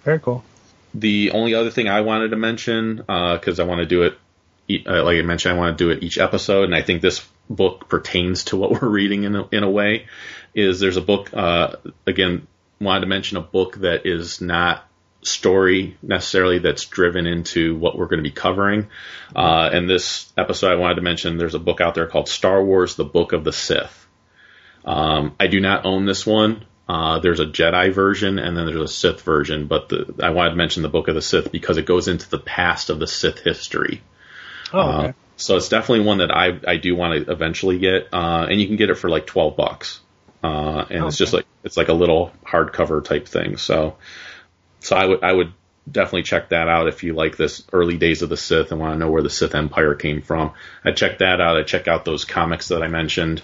Very 0.04 0.20
cool. 0.20 0.44
The 0.94 1.32
only 1.32 1.54
other 1.54 1.70
thing 1.70 1.88
I 1.88 2.02
wanted 2.02 2.32
to 2.32 2.38
mention, 2.38 2.98
because 2.98 3.60
I 3.60 3.64
want 3.64 3.80
to 3.80 3.86
do 3.86 4.04
it 4.04 4.18
uh, 4.86 5.04
like 5.04 5.18
I 5.18 5.22
mentioned, 5.22 5.56
I 5.56 5.58
want 5.58 5.78
to 5.78 5.84
do 5.84 5.90
it 5.90 6.04
each 6.04 6.18
episode, 6.18 6.66
and 6.66 6.76
I 6.76 6.82
think 6.82 7.02
this 7.02 7.26
book 7.50 7.90
pertains 7.90 8.46
to 8.46 8.58
what 8.58 8.72
we're 8.82 8.88
reading 8.88 9.24
in 9.24 9.36
a, 9.36 9.48
in 9.52 9.64
a 9.64 9.70
way. 9.70 10.08
Is 10.54 10.80
there's 10.80 10.98
a 10.98 11.02
book 11.02 11.34
uh, 11.34 11.76
again 12.06 12.48
wanted 12.80 13.02
to 13.02 13.08
mention 13.08 13.38
a 13.38 13.42
book 13.42 13.78
that 13.78 14.06
is 14.06 14.42
not 14.42 14.84
story 15.24 15.98
necessarily 16.02 16.58
that's 16.58 16.86
driven 16.86 17.28
into 17.28 17.76
what 17.76 17.96
we're 17.96 18.08
going 18.08 18.24
to 18.24 18.28
be 18.28 18.32
covering. 18.32 18.88
Uh, 19.36 19.70
and 19.72 19.88
this 19.88 20.34
episode, 20.36 20.72
I 20.72 20.76
wanted 20.76 20.96
to 20.96 21.02
mention 21.02 21.38
there's 21.38 21.54
a 21.54 21.60
book 21.60 21.80
out 21.80 21.94
there 21.96 22.08
called 22.08 22.28
Star 22.28 22.64
Wars: 22.64 22.96
The 22.96 23.06
Book 23.06 23.34
of 23.34 23.44
the 23.44 23.54
Sith. 23.54 24.08
Um, 24.84 25.36
I 25.40 25.48
do 25.48 25.60
not 25.60 25.86
own 25.86 26.06
this 26.06 26.26
one. 26.26 26.66
Uh, 26.88 27.20
there's 27.20 27.40
a 27.40 27.46
Jedi 27.46 27.94
version 27.94 28.38
and 28.38 28.58
then 28.58 28.66
there's 28.66 28.82
a 28.82 28.88
Sith 28.88 29.22
version, 29.22 29.68
but 29.68 29.90
the, 29.90 30.14
I 30.22 30.32
wanted 30.32 30.52
to 30.52 30.56
mention 30.58 30.84
the 30.84 30.90
Book 30.90 31.08
of 31.08 31.16
the 31.16 31.22
Sith 31.22 31.52
because 31.52 31.78
it 31.78 31.86
goes 31.86 32.08
into 32.08 32.30
the 32.30 32.40
past 32.40 32.90
of 32.90 33.00
the 33.00 33.08
Sith 33.08 33.40
history. 33.40 34.02
Oh, 34.74 34.80
okay. 34.80 35.08
Uh, 35.10 35.12
so 35.38 35.58
it's 35.58 35.70
definitely 35.70 36.06
one 36.06 36.20
that 36.20 36.32
I 36.32 36.60
I 36.68 36.78
do 36.78 36.96
want 36.96 37.26
to 37.26 37.32
eventually 37.32 37.80
get, 37.80 38.10
uh, 38.14 38.46
and 38.50 38.62
you 38.62 38.68
can 38.68 38.76
get 38.76 38.90
it 38.90 38.96
for 38.96 39.10
like 39.10 39.26
twelve 39.26 39.58
bucks, 39.58 40.00
uh, 40.44 40.86
and 40.90 41.06
it's 41.06 41.18
just 41.18 41.34
like 41.34 41.48
it's 41.64 41.78
like 41.78 41.90
a 41.90 41.94
little 41.94 42.32
hardcover 42.46 43.04
type 43.04 43.28
thing. 43.28 43.58
So, 43.58 43.96
so 44.82 44.96
I 44.96 45.06
would 45.06 45.24
I 45.24 45.34
would 45.34 45.54
definitely 45.92 46.24
check 46.24 46.50
that 46.50 46.68
out 46.68 46.88
if 46.88 47.04
you 47.04 47.14
like 47.14 47.38
this 47.38 47.64
early 47.74 47.98
days 47.98 48.22
of 48.22 48.30
the 48.30 48.38
Sith 48.38 48.72
and 48.72 48.80
want 48.80 48.94
to 48.94 49.00
know 49.00 49.10
where 49.10 49.24
the 49.24 49.32
Sith 49.32 49.56
Empire 49.56 49.96
came 49.96 50.22
from. 50.22 50.54
I 50.86 50.92
check 50.92 51.20
that 51.20 51.42
out. 51.42 51.58
I 51.58 51.64
check 51.64 51.88
out 51.88 52.06
those 52.06 52.24
comics 52.24 52.68
that 52.68 52.84
I 52.84 52.88
mentioned, 52.88 53.42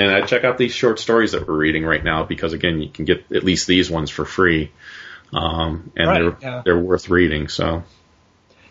and 0.00 0.10
I 0.10 0.22
check 0.26 0.44
out 0.44 0.56
these 0.56 0.72
short 0.72 0.98
stories 0.98 1.32
that 1.32 1.46
we're 1.46 1.56
reading 1.56 1.84
right 1.84 2.02
now 2.02 2.24
because 2.24 2.52
again, 2.52 2.80
you 2.80 2.88
can 2.88 3.04
get 3.04 3.30
at 3.32 3.44
least 3.44 3.66
these 3.66 3.90
ones 3.90 4.10
for 4.10 4.24
free, 4.24 4.72
um, 5.32 5.92
and 5.96 6.08
Right, 6.08 6.20
they're 6.20 6.36
yeah. 6.40 6.62
they're 6.64 6.78
worth 6.78 7.08
reading. 7.08 7.48
So. 7.48 7.82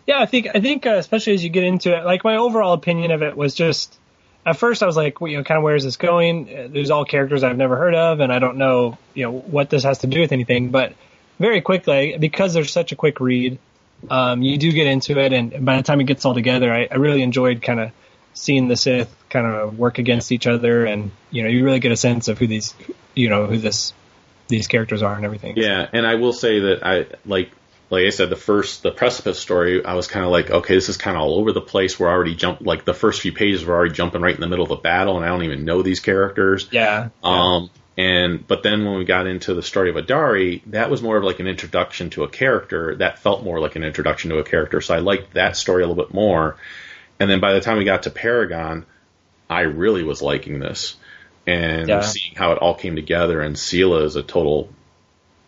Yeah, 0.06 0.18
I 0.18 0.26
think 0.26 0.48
I 0.52 0.60
think 0.60 0.86
uh, 0.86 0.96
especially 0.96 1.34
as 1.34 1.44
you 1.44 1.50
get 1.50 1.62
into 1.64 1.96
it, 1.96 2.04
like 2.04 2.24
my 2.24 2.36
overall 2.36 2.72
opinion 2.72 3.12
of 3.12 3.22
it 3.22 3.36
was 3.36 3.54
just 3.54 3.96
at 4.44 4.56
first 4.56 4.82
I 4.82 4.86
was 4.86 4.96
like, 4.96 5.20
well, 5.20 5.30
you 5.30 5.36
know, 5.36 5.44
kind 5.44 5.58
of 5.58 5.62
where 5.62 5.76
is 5.76 5.84
this 5.84 5.96
going? 5.96 6.48
Uh, 6.48 6.68
There's 6.68 6.90
all 6.90 7.04
characters 7.04 7.44
I've 7.44 7.56
never 7.56 7.76
heard 7.76 7.94
of, 7.94 8.20
and 8.20 8.32
I 8.32 8.38
don't 8.40 8.56
know, 8.56 8.98
you 9.14 9.24
know, 9.24 9.32
what 9.32 9.70
this 9.70 9.84
has 9.84 9.98
to 9.98 10.06
do 10.06 10.20
with 10.20 10.32
anything. 10.32 10.70
But 10.70 10.94
very 11.38 11.60
quickly, 11.60 12.16
because 12.18 12.54
there's 12.54 12.72
such 12.72 12.90
a 12.92 12.96
quick 12.96 13.20
read, 13.20 13.58
um, 14.08 14.42
you 14.42 14.58
do 14.58 14.72
get 14.72 14.86
into 14.86 15.18
it, 15.18 15.32
and 15.32 15.64
by 15.64 15.76
the 15.76 15.82
time 15.82 16.00
it 16.00 16.04
gets 16.04 16.24
all 16.24 16.34
together, 16.34 16.72
I, 16.72 16.88
I 16.90 16.96
really 16.96 17.22
enjoyed 17.22 17.62
kind 17.62 17.78
of 17.78 17.92
seeing 18.34 18.68
the 18.68 18.76
Sith 18.76 19.14
kind 19.28 19.46
of 19.46 19.78
work 19.78 19.98
against 19.98 20.32
each 20.32 20.46
other, 20.46 20.84
and 20.84 21.10
you 21.30 21.42
know, 21.42 21.48
you 21.48 21.64
really 21.64 21.80
get 21.80 21.92
a 21.92 21.96
sense 21.96 22.28
of 22.28 22.38
who 22.38 22.46
these, 22.46 22.74
you 23.14 23.28
know, 23.28 23.46
who 23.46 23.58
this 23.58 23.92
these 24.48 24.66
characters 24.66 25.02
are 25.02 25.14
and 25.14 25.24
everything. 25.24 25.56
Yeah, 25.56 25.88
and 25.92 26.06
I 26.06 26.16
will 26.16 26.32
say 26.32 26.60
that 26.60 26.86
I 26.86 27.06
like 27.24 27.50
like 27.90 28.06
I 28.06 28.10
said, 28.10 28.30
the 28.30 28.36
first 28.36 28.82
the 28.82 28.92
precipice 28.92 29.38
story, 29.38 29.84
I 29.84 29.94
was 29.94 30.06
kind 30.06 30.24
of 30.24 30.30
like, 30.30 30.50
okay, 30.50 30.74
this 30.74 30.88
is 30.88 30.96
kind 30.96 31.16
of 31.16 31.22
all 31.22 31.34
over 31.34 31.52
the 31.52 31.60
place. 31.60 31.98
We're 31.98 32.08
already 32.08 32.36
jump 32.36 32.60
like 32.60 32.84
the 32.84 32.94
first 32.94 33.20
few 33.20 33.32
pages 33.32 33.64
were 33.64 33.74
already 33.74 33.94
jumping 33.94 34.22
right 34.22 34.34
in 34.34 34.40
the 34.40 34.46
middle 34.46 34.64
of 34.64 34.70
a 34.70 34.76
battle, 34.76 35.16
and 35.16 35.24
I 35.24 35.28
don't 35.28 35.42
even 35.42 35.64
know 35.64 35.82
these 35.82 36.00
characters. 36.00 36.68
Yeah. 36.70 37.08
Um, 37.22 37.70
and 37.98 38.46
but 38.46 38.62
then 38.62 38.84
when 38.84 38.96
we 38.96 39.04
got 39.04 39.26
into 39.26 39.54
the 39.54 39.62
story 39.62 39.90
of 39.90 39.96
Adari, 39.96 40.62
that 40.66 40.88
was 40.88 41.02
more 41.02 41.16
of 41.16 41.24
like 41.24 41.40
an 41.40 41.48
introduction 41.48 42.10
to 42.10 42.22
a 42.22 42.28
character. 42.28 42.94
That 42.94 43.18
felt 43.18 43.42
more 43.42 43.60
like 43.60 43.74
an 43.74 43.82
introduction 43.82 44.30
to 44.30 44.38
a 44.38 44.44
character, 44.44 44.80
so 44.80 44.94
I 44.94 45.00
liked 45.00 45.34
that 45.34 45.56
story 45.56 45.82
a 45.82 45.86
little 45.86 46.02
bit 46.02 46.14
more. 46.14 46.56
And 47.20 47.30
then 47.30 47.40
by 47.40 47.52
the 47.52 47.60
time 47.60 47.78
we 47.78 47.84
got 47.84 48.04
to 48.04 48.10
Paragon, 48.10 48.86
I 49.48 49.60
really 49.60 50.02
was 50.02 50.22
liking 50.22 50.58
this, 50.58 50.96
and 51.46 51.88
Yeah. 51.88 52.00
seeing 52.00 52.34
how 52.34 52.52
it 52.52 52.58
all 52.58 52.74
came 52.74 52.96
together. 52.96 53.40
And 53.40 53.56
Seelah 53.56 54.04
is 54.04 54.16
a 54.16 54.22
total 54.22 54.70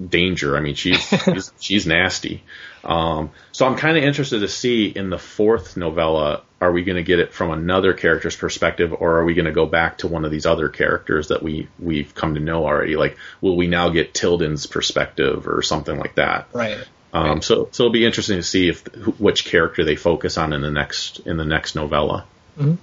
danger. 0.06 0.56
I 0.56 0.60
mean, 0.60 0.74
she's 0.74 1.00
she's, 1.24 1.52
she's 1.60 1.86
nasty. 1.86 2.42
Um, 2.84 3.30
so 3.52 3.66
I'm 3.66 3.76
kind 3.76 3.96
of 3.96 4.02
interested 4.02 4.40
to 4.40 4.48
see 4.48 4.86
in 4.86 5.08
the 5.10 5.18
fourth 5.18 5.76
novella, 5.76 6.42
are 6.60 6.72
we 6.72 6.82
going 6.82 6.96
to 6.96 7.02
get 7.04 7.20
it 7.20 7.32
from 7.32 7.50
another 7.52 7.92
character's 7.92 8.36
perspective, 8.36 8.92
or 8.92 9.18
are 9.18 9.24
we 9.24 9.34
going 9.34 9.46
to 9.46 9.52
go 9.52 9.66
back 9.66 9.98
to 9.98 10.08
one 10.08 10.24
of 10.24 10.30
these 10.30 10.46
other 10.46 10.68
characters 10.68 11.28
that 11.28 11.42
we 11.42 11.68
we've 11.78 12.14
come 12.14 12.34
to 12.34 12.40
know 12.40 12.66
already? 12.66 12.96
Like, 12.96 13.16
will 13.40 13.56
we 13.56 13.66
now 13.68 13.88
get 13.90 14.14
Tilden's 14.14 14.66
perspective 14.66 15.46
or 15.46 15.62
something 15.62 15.96
like 15.96 16.16
that? 16.16 16.48
Right. 16.52 16.84
Um, 17.12 17.42
so 17.42 17.68
so 17.72 17.84
it'll 17.84 17.92
be 17.92 18.06
interesting 18.06 18.36
to 18.38 18.42
see 18.42 18.68
if 18.68 18.84
which 19.20 19.44
character 19.44 19.84
they 19.84 19.96
focus 19.96 20.38
on 20.38 20.52
in 20.52 20.62
the 20.62 20.70
next 20.70 21.20
in 21.20 21.36
the 21.36 21.44
next 21.44 21.74
novella. 21.74 22.24
Mhm. 22.58 22.78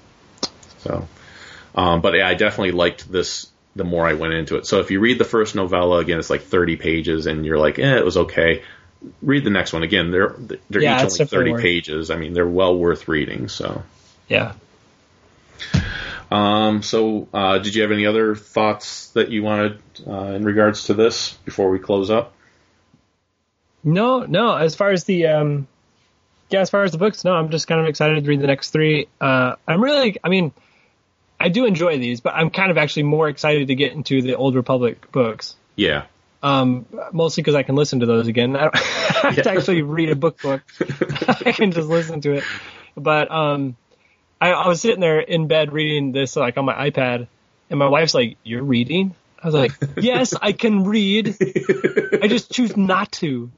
So, 0.79 1.07
um, 1.75 2.01
but 2.01 2.13
yeah, 2.15 2.27
I 2.27 2.35
definitely 2.35 2.71
liked 2.71 3.11
this. 3.11 3.47
The 3.75 3.83
more 3.83 4.05
I 4.05 4.13
went 4.13 4.33
into 4.33 4.57
it, 4.57 4.65
so 4.65 4.79
if 4.79 4.91
you 4.91 4.99
read 4.99 5.19
the 5.19 5.25
first 5.25 5.55
novella 5.55 5.99
again, 5.99 6.19
it's 6.19 6.29
like 6.29 6.41
30 6.43 6.75
pages, 6.75 7.27
and 7.27 7.45
you're 7.45 7.57
like, 7.59 7.79
eh, 7.79 7.97
it 7.97 8.03
was 8.05 8.17
okay. 8.17 8.63
Read 9.21 9.43
the 9.45 9.49
next 9.51 9.73
one 9.73 9.83
again. 9.83 10.11
They're 10.11 10.35
they're 10.69 10.81
Yeah, 10.81 10.97
each 11.05 11.11
only 11.13 11.25
30 11.25 11.51
worth- 11.51 11.61
pages. 11.61 12.11
I 12.11 12.15
mean, 12.17 12.33
they're 12.33 12.47
well 12.47 12.75
worth 12.77 13.07
reading. 13.07 13.47
So, 13.47 13.83
Yeah. 14.27 14.53
um, 16.31 16.83
so 16.83 17.27
uh, 17.33 17.59
did 17.59 17.75
you 17.75 17.81
have 17.83 17.91
any 17.91 18.05
other 18.05 18.35
thoughts 18.35 19.09
that 19.11 19.29
you 19.29 19.43
wanted 19.43 19.79
uh, 20.07 20.33
in 20.35 20.43
regards 20.43 20.85
to 20.85 20.93
this 20.93 21.33
before 21.45 21.69
we 21.69 21.79
close 21.79 22.09
up? 22.09 22.33
No, 23.83 24.19
no. 24.25 24.55
As 24.55 24.75
far 24.75 24.91
as 24.91 25.03
the 25.05 25.27
um, 25.27 25.67
yeah, 26.49 26.61
as 26.61 26.69
far 26.69 26.83
as 26.83 26.91
the 26.91 26.97
books, 26.97 27.23
no. 27.23 27.33
I'm 27.33 27.49
just 27.49 27.67
kind 27.67 27.79
of 27.79 27.87
excited 27.87 28.23
to 28.23 28.29
read 28.29 28.41
the 28.41 28.47
next 28.47 28.71
three. 28.71 29.07
Uh, 29.21 29.55
I'm 29.67 29.81
really, 29.83 30.17
I 30.23 30.29
mean, 30.29 30.51
I 31.39 31.49
do 31.49 31.65
enjoy 31.65 31.97
these, 31.97 32.19
but 32.21 32.33
I'm 32.33 32.49
kind 32.49 32.71
of 32.71 32.77
actually 32.77 33.03
more 33.03 33.29
excited 33.29 33.67
to 33.67 33.75
get 33.75 33.93
into 33.93 34.21
the 34.21 34.35
Old 34.35 34.55
Republic 34.55 35.11
books. 35.11 35.55
Yeah, 35.75 36.05
Um, 36.43 36.85
mostly 37.13 37.41
because 37.43 37.55
I 37.55 37.63
can 37.63 37.75
listen 37.75 38.01
to 38.01 38.05
those 38.05 38.27
again. 38.27 38.55
I 38.57 38.63
don't 38.63 38.75
have 38.75 39.35
to 39.43 39.51
actually 39.51 39.81
read 39.83 40.09
a 40.09 40.15
book 40.15 40.41
book. 40.41 40.61
I 41.45 41.53
can 41.53 41.71
just 41.71 41.87
listen 41.87 42.19
to 42.21 42.33
it. 42.33 42.43
But 42.95 43.31
um, 43.31 43.77
I, 44.41 44.51
I 44.51 44.67
was 44.67 44.81
sitting 44.81 44.99
there 44.99 45.19
in 45.19 45.47
bed 45.47 45.71
reading 45.71 46.11
this 46.11 46.35
like 46.35 46.57
on 46.57 46.65
my 46.65 46.89
iPad, 46.89 47.27
and 47.69 47.79
my 47.79 47.87
wife's 47.87 48.13
like, 48.13 48.37
"You're 48.43 48.63
reading?" 48.63 49.15
I 49.41 49.47
was 49.47 49.55
like, 49.55 49.71
"Yes, 49.97 50.33
I 50.41 50.51
can 50.51 50.83
read. 50.83 51.35
I 52.21 52.27
just 52.27 52.51
choose 52.51 52.75
not 52.75 53.11
to." 53.13 53.49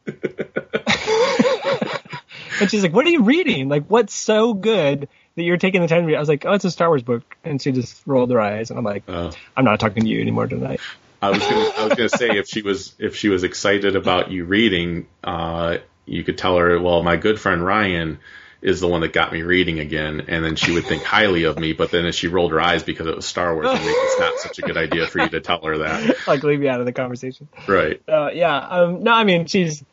and 2.59 2.69
she's 2.69 2.83
like, 2.83 2.93
"What 2.93 3.05
are 3.05 3.09
you 3.09 3.23
reading? 3.23 3.69
Like, 3.69 3.85
what's 3.87 4.13
so 4.13 4.53
good 4.53 5.09
that 5.35 5.43
you're 5.43 5.57
taking 5.57 5.81
the 5.81 5.87
time 5.87 6.01
to 6.01 6.07
read?" 6.07 6.15
I 6.15 6.19
was 6.19 6.29
like, 6.29 6.45
"Oh, 6.45 6.53
it's 6.53 6.65
a 6.65 6.71
Star 6.71 6.89
Wars 6.89 7.03
book," 7.03 7.35
and 7.43 7.61
she 7.61 7.71
just 7.71 8.01
rolled 8.05 8.31
her 8.31 8.39
eyes, 8.39 8.69
and 8.69 8.77
I'm 8.77 8.85
like, 8.85 9.03
Oh. 9.07 9.31
"I'm 9.57 9.65
not 9.65 9.79
talking 9.79 10.03
to 10.03 10.09
you 10.09 10.21
anymore 10.21 10.47
tonight." 10.47 10.79
I 11.21 11.29
was 11.29 11.39
gonna, 11.39 11.69
I 11.77 11.85
was 11.85 11.93
gonna 11.95 12.09
say 12.09 12.29
if 12.37 12.47
she 12.47 12.61
was 12.61 12.95
if 12.97 13.15
she 13.15 13.29
was 13.29 13.43
excited 13.43 13.95
about 13.95 14.31
you 14.31 14.45
reading, 14.45 15.07
uh, 15.23 15.77
you 16.05 16.23
could 16.23 16.37
tell 16.37 16.57
her, 16.57 16.79
well, 16.79 17.03
my 17.03 17.15
good 17.15 17.39
friend 17.39 17.63
Ryan 17.63 18.19
is 18.61 18.79
the 18.79 18.87
one 18.87 19.01
that 19.01 19.11
got 19.11 19.33
me 19.33 19.41
reading 19.41 19.79
again, 19.79 20.25
and 20.27 20.45
then 20.45 20.55
she 20.55 20.71
would 20.71 20.85
think 20.85 21.03
highly 21.03 21.43
of 21.45 21.57
me. 21.57 21.73
But 21.73 21.91
then 21.91 22.05
as 22.05 22.15
she 22.15 22.27
rolled 22.27 22.51
her 22.51 22.61
eyes 22.61 22.83
because 22.83 23.07
it 23.07 23.15
was 23.15 23.25
Star 23.25 23.53
Wars, 23.53 23.67
maybe 23.67 23.85
it's 23.85 24.19
not 24.19 24.37
such 24.37 24.59
a 24.59 24.61
good 24.61 24.77
idea 24.77 25.07
for 25.07 25.19
you 25.19 25.29
to 25.29 25.41
tell 25.41 25.61
her 25.65 25.79
that, 25.79 26.15
like, 26.27 26.43
leave 26.43 26.59
me 26.59 26.67
out 26.67 26.79
of 26.79 26.85
the 26.85 26.93
conversation. 26.93 27.47
right? 27.67 28.01
Uh, 28.07 28.29
yeah. 28.33 28.57
Um, 28.57 29.03
no, 29.03 29.11
I 29.11 29.23
mean, 29.23 29.47
she's. 29.47 29.83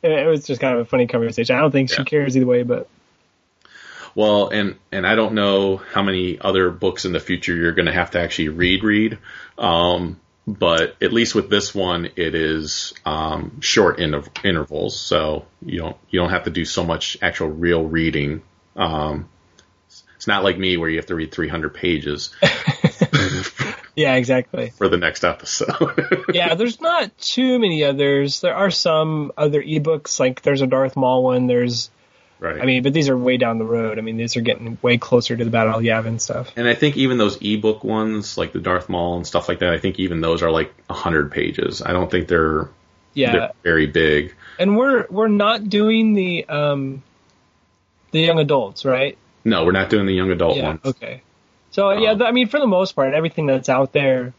It 0.00 0.28
was 0.28 0.46
just 0.46 0.60
kind 0.60 0.74
of 0.74 0.80
a 0.80 0.84
funny 0.84 1.08
conversation. 1.08 1.56
I 1.56 1.60
don't 1.60 1.72
think 1.72 1.90
she 1.90 2.04
cares 2.04 2.36
either 2.36 2.46
way, 2.46 2.62
but 2.62 2.88
Well, 4.14 4.48
and 4.48 4.76
and 4.92 5.06
I 5.06 5.16
don't 5.16 5.34
know 5.34 5.78
how 5.78 6.02
many 6.02 6.38
other 6.38 6.70
books 6.70 7.04
in 7.04 7.12
the 7.12 7.20
future 7.20 7.54
you're 7.54 7.72
going 7.72 7.86
to 7.86 7.92
have 7.92 8.12
to 8.12 8.20
actually 8.20 8.50
read 8.50 8.84
read. 8.84 9.18
Um, 9.56 10.20
but 10.48 10.96
at 11.02 11.12
least 11.12 11.34
with 11.34 11.50
this 11.50 11.74
one, 11.74 12.06
it 12.16 12.34
is 12.34 12.94
um, 13.04 13.60
short 13.60 13.98
inter- 13.98 14.24
intervals, 14.42 14.98
so 14.98 15.44
you 15.64 15.78
don't 15.78 15.96
you 16.08 16.20
don't 16.20 16.30
have 16.30 16.44
to 16.44 16.50
do 16.50 16.64
so 16.64 16.84
much 16.84 17.18
actual 17.20 17.48
real 17.48 17.84
reading. 17.84 18.42
Um, 18.74 19.28
it's 20.16 20.26
not 20.26 20.42
like 20.42 20.58
me 20.58 20.76
where 20.76 20.88
you 20.88 20.96
have 20.96 21.06
to 21.06 21.14
read 21.14 21.30
300 21.30 21.74
pages 21.74 22.34
yeah, 23.94 24.14
exactly. 24.14 24.70
for 24.70 24.88
the 24.88 24.96
next 24.96 25.24
episode. 25.24 26.24
yeah, 26.32 26.54
there's 26.54 26.80
not 26.80 27.16
too 27.18 27.58
many 27.58 27.84
others. 27.84 28.40
There 28.40 28.54
are 28.54 28.70
some 28.70 29.32
other 29.36 29.62
ebooks, 29.62 30.18
like 30.18 30.42
there's 30.42 30.62
a 30.62 30.66
Darth 30.66 30.96
Maul 30.96 31.22
one. 31.22 31.46
There's, 31.46 31.90
right. 32.40 32.60
I 32.60 32.64
mean, 32.66 32.82
but 32.82 32.92
these 32.92 33.08
are 33.08 33.16
way 33.16 33.36
down 33.36 33.58
the 33.58 33.64
road. 33.64 33.98
I 33.98 34.02
mean, 34.02 34.16
these 34.16 34.36
are 34.36 34.40
getting 34.40 34.78
way 34.82 34.98
closer 34.98 35.36
to 35.36 35.44
the 35.44 35.50
Battle 35.50 35.74
of 35.76 35.82
Yavin 35.82 36.20
stuff. 36.20 36.52
and 36.56 36.68
I 36.68 36.74
think 36.74 36.96
even 36.96 37.18
those 37.18 37.38
ebook 37.40 37.84
ones, 37.84 38.36
like 38.38 38.52
the 38.52 38.60
Darth 38.60 38.88
Maul 38.88 39.16
and 39.16 39.26
stuff 39.26 39.48
like 39.48 39.58
that, 39.60 39.72
I 39.72 39.78
think 39.78 39.98
even 39.98 40.20
those 40.20 40.42
are 40.42 40.50
like 40.50 40.72
100 40.86 41.32
pages. 41.32 41.82
I 41.82 41.92
don't 41.92 42.10
think 42.10 42.28
they're 42.28 42.68
Yeah, 43.14 43.32
they're 43.32 43.50
very 43.62 43.86
big. 43.86 44.34
and 44.58 44.76
we're 44.76 45.06
we're 45.10 45.28
not 45.28 45.68
doing 45.68 46.14
the 46.14 46.44
um, 46.48 47.02
the 48.12 48.20
young 48.20 48.38
adults, 48.38 48.84
right? 48.84 49.16
No, 49.44 49.64
we're 49.64 49.72
not 49.72 49.90
doing 49.90 50.06
the 50.06 50.14
young 50.14 50.30
adult 50.30 50.56
yeah. 50.56 50.64
ones. 50.68 50.80
Okay. 50.84 51.22
So 51.70 51.90
yeah, 51.90 52.10
Um, 52.12 52.18
th- 52.18 52.28
I 52.28 52.32
mean, 52.32 52.48
for 52.48 52.58
the 52.60 52.66
most 52.66 52.92
part, 52.92 53.14
everything 53.14 53.46
that's 53.46 53.68
out 53.68 53.92
there 53.92 54.32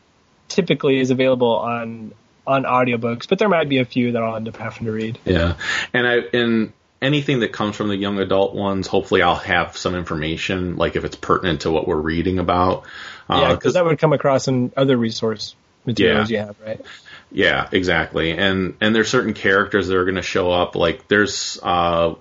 typically 0.47 0.99
is 0.99 1.11
available 1.11 1.55
on 1.57 2.13
on 2.47 2.63
audiobooks, 2.63 3.29
but 3.29 3.37
there 3.37 3.49
might 3.49 3.69
be 3.69 3.77
a 3.77 3.85
few 3.85 4.13
that 4.13 4.23
I'll 4.23 4.35
end 4.35 4.47
up 4.47 4.57
having 4.57 4.85
to 4.85 4.91
read. 4.91 5.19
Yeah, 5.25 5.55
and 5.93 6.07
I 6.07 6.15
and 6.33 6.73
anything 7.01 7.39
that 7.41 7.51
comes 7.51 7.75
from 7.75 7.87
the 7.87 7.95
young 7.95 8.19
adult 8.19 8.55
ones, 8.55 8.87
hopefully 8.87 9.21
I'll 9.21 9.35
have 9.35 9.77
some 9.77 9.95
information, 9.95 10.75
like 10.75 10.95
if 10.95 11.05
it's 11.05 11.15
pertinent 11.15 11.61
to 11.61 11.71
what 11.71 11.87
we're 11.87 11.95
reading 11.95 12.39
about. 12.39 12.83
Uh, 13.29 13.41
yeah, 13.41 13.53
because 13.55 13.73
that 13.75 13.85
would 13.85 13.99
come 13.99 14.13
across 14.13 14.47
in 14.47 14.71
other 14.75 14.97
resource 14.97 15.55
materials 15.85 16.29
you 16.29 16.37
have, 16.37 16.55
right? 16.65 16.81
Yeah, 17.31 17.69
exactly. 17.71 18.31
And 18.31 18.75
and 18.81 18.95
there's 18.95 19.09
certain 19.09 19.33
characters 19.33 19.87
that 19.87 19.95
are 19.95 20.05
going 20.05 20.15
to 20.15 20.21
show 20.21 20.51
up. 20.51 20.75
Like 20.75 21.07
there's 21.07 21.59
uh, 21.61 22.15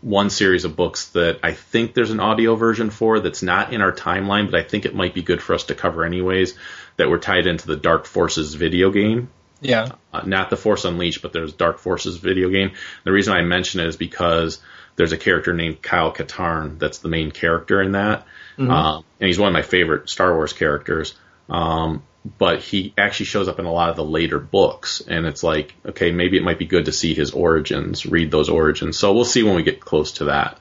one 0.00 0.30
series 0.30 0.64
of 0.64 0.76
books 0.76 1.08
that 1.10 1.40
I 1.42 1.52
think 1.52 1.94
there's 1.94 2.10
an 2.10 2.20
audio 2.20 2.56
version 2.56 2.90
for 2.90 3.20
that's 3.20 3.42
not 3.42 3.72
in 3.72 3.80
our 3.80 3.92
timeline, 3.92 4.50
but 4.50 4.60
I 4.60 4.62
think 4.62 4.84
it 4.84 4.94
might 4.94 5.14
be 5.14 5.22
good 5.22 5.42
for 5.42 5.54
us 5.54 5.64
to 5.64 5.74
cover 5.74 6.04
anyways. 6.04 6.54
That 6.98 7.08
were 7.08 7.18
tied 7.18 7.46
into 7.46 7.66
the 7.66 7.76
Dark 7.76 8.04
Forces 8.04 8.54
video 8.54 8.90
game. 8.90 9.30
Yeah. 9.60 9.92
Uh, 10.12 10.22
not 10.26 10.50
the 10.50 10.56
Force 10.56 10.84
Unleashed, 10.84 11.22
but 11.22 11.32
there's 11.32 11.52
Dark 11.52 11.78
Forces 11.78 12.16
video 12.16 12.48
game. 12.50 12.72
The 13.04 13.12
reason 13.12 13.34
I 13.34 13.42
mention 13.42 13.80
it 13.80 13.86
is 13.88 13.96
because 13.96 14.60
there's 14.96 15.12
a 15.12 15.18
character 15.18 15.52
named 15.54 15.82
Kyle 15.82 16.12
Katarn 16.12 16.78
that's 16.78 16.98
the 16.98 17.08
main 17.08 17.30
character 17.30 17.80
in 17.82 17.92
that, 17.92 18.26
Mm-hmm. 18.58 18.70
um, 18.70 19.04
and 19.18 19.26
he's 19.26 19.38
one 19.38 19.48
of 19.48 19.54
my 19.54 19.62
favorite 19.62 20.10
Star 20.10 20.34
Wars 20.34 20.52
characters. 20.52 21.14
Um, 21.48 22.02
but 22.38 22.60
he 22.60 22.92
actually 22.98 23.26
shows 23.26 23.48
up 23.48 23.58
in 23.58 23.64
a 23.64 23.72
lot 23.72 23.88
of 23.88 23.96
the 23.96 24.04
later 24.04 24.38
books, 24.38 25.00
and 25.06 25.24
it's 25.24 25.42
like, 25.42 25.74
okay, 25.86 26.12
maybe 26.12 26.36
it 26.36 26.42
might 26.42 26.58
be 26.58 26.66
good 26.66 26.84
to 26.84 26.92
see 26.92 27.14
his 27.14 27.30
origins, 27.30 28.04
read 28.04 28.30
those 28.30 28.50
origins. 28.50 28.98
So 28.98 29.14
we'll 29.14 29.24
see 29.24 29.42
when 29.42 29.54
we 29.54 29.62
get 29.62 29.80
close 29.80 30.12
to 30.12 30.24
that. 30.24 30.58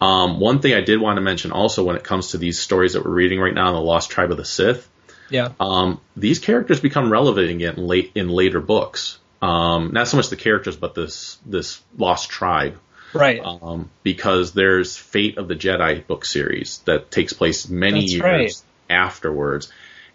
Um, 0.00 0.40
one 0.40 0.60
thing 0.60 0.72
I 0.72 0.80
did 0.80 0.98
want 1.00 1.16
to 1.16 1.20
mention 1.20 1.52
also 1.52 1.84
when 1.84 1.96
it 1.96 2.04
comes 2.04 2.28
to 2.30 2.38
these 2.38 2.58
stories 2.58 2.94
that 2.94 3.04
we're 3.04 3.10
reading 3.10 3.40
right 3.40 3.52
now 3.52 3.68
in 3.68 3.74
the 3.74 3.80
Lost 3.80 4.10
Tribe 4.10 4.30
of 4.30 4.38
the 4.38 4.44
Sith, 4.44 4.88
Yeah. 5.30 5.50
um, 5.60 6.00
these 6.16 6.38
characters 6.38 6.80
become 6.80 7.10
relevant 7.10 7.50
again 7.50 7.74
in 7.76 7.86
late 7.86 8.12
in 8.14 8.28
later 8.28 8.60
books. 8.60 9.18
Um, 9.42 9.90
not 9.92 10.08
so 10.08 10.16
much 10.16 10.28
the 10.30 10.36
characters, 10.36 10.76
but 10.76 10.94
this 10.94 11.38
this 11.44 11.80
lost 11.98 12.30
tribe, 12.30 12.78
Right. 13.12 13.40
um, 13.44 13.90
because 14.02 14.52
there's 14.52 14.96
Fate 14.96 15.36
of 15.38 15.46
the 15.48 15.54
Jedi 15.54 16.06
book 16.06 16.24
series 16.24 16.78
that 16.86 17.10
takes 17.10 17.32
place 17.32 17.68
many 17.68 18.00
That's 18.00 18.12
years 18.12 18.22
right. 18.22 18.52
afterwards, 18.88 19.70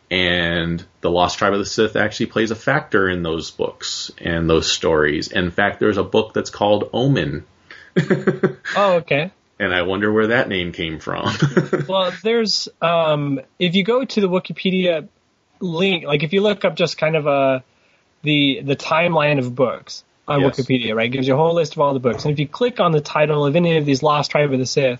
and 0.10 0.84
the 1.02 1.12
Lost 1.12 1.38
Tribe 1.38 1.54
of 1.54 1.60
the 1.60 1.66
Sith 1.66 1.96
actually 1.96 2.26
plays 2.28 2.52
a 2.52 2.56
factor 2.56 3.08
in 3.08 3.22
those 3.24 3.52
books 3.52 4.12
and 4.18 4.50
those 4.50 4.72
stories. 4.72 5.32
In 5.32 5.52
fact, 5.52 5.80
there's 5.80 5.98
a 5.98 6.04
book 6.04 6.34
that's 6.34 6.50
called 6.50 6.90
Omen, 6.92 7.46
oh, 8.76 8.94
okay. 8.96 9.32
And 9.62 9.74
I 9.74 9.84
wonder 9.84 10.12
where 10.12 10.28
that 10.28 10.50
name 10.50 10.72
came 10.72 11.00
from. 11.00 11.30
Well, 11.88 12.12
there's 12.24 12.68
um, 12.82 13.40
if 13.60 13.76
you 13.76 13.84
go 13.84 14.04
to 14.04 14.22
the 14.22 14.28
Wikipedia 14.28 15.08
link, 15.60 16.06
like 16.06 16.24
if 16.24 16.34
you 16.34 16.42
look 16.42 16.66
up 16.66 16.76
just 16.76 16.98
kind 16.98 17.16
of 17.16 17.28
a 17.28 17.64
the 18.24 18.62
the 18.64 18.76
timeline 18.76 19.40
of 19.40 19.54
books 19.56 20.04
on 20.28 20.42
Yes. 20.42 20.60
Wikipedia, 20.60 20.96
right, 20.96 21.06
it 21.08 21.10
gives 21.10 21.28
you 21.28 21.34
a 21.34 21.38
whole 21.38 21.54
list 21.54 21.74
of 21.74 21.80
all 21.82 21.94
the 21.94 22.00
books, 22.00 22.26
and 22.26 22.32
if 22.34 22.40
you 22.40 22.48
click 22.48 22.80
on 22.80 22.92
the 22.92 23.02
title 23.02 23.46
of 23.46 23.56
any 23.56 23.78
of 23.78 23.86
these 23.86 24.02
Lost 24.04 24.32
Tribe 24.32 24.52
of 24.52 24.60
the 24.60 24.66
Sith, 24.66 25.00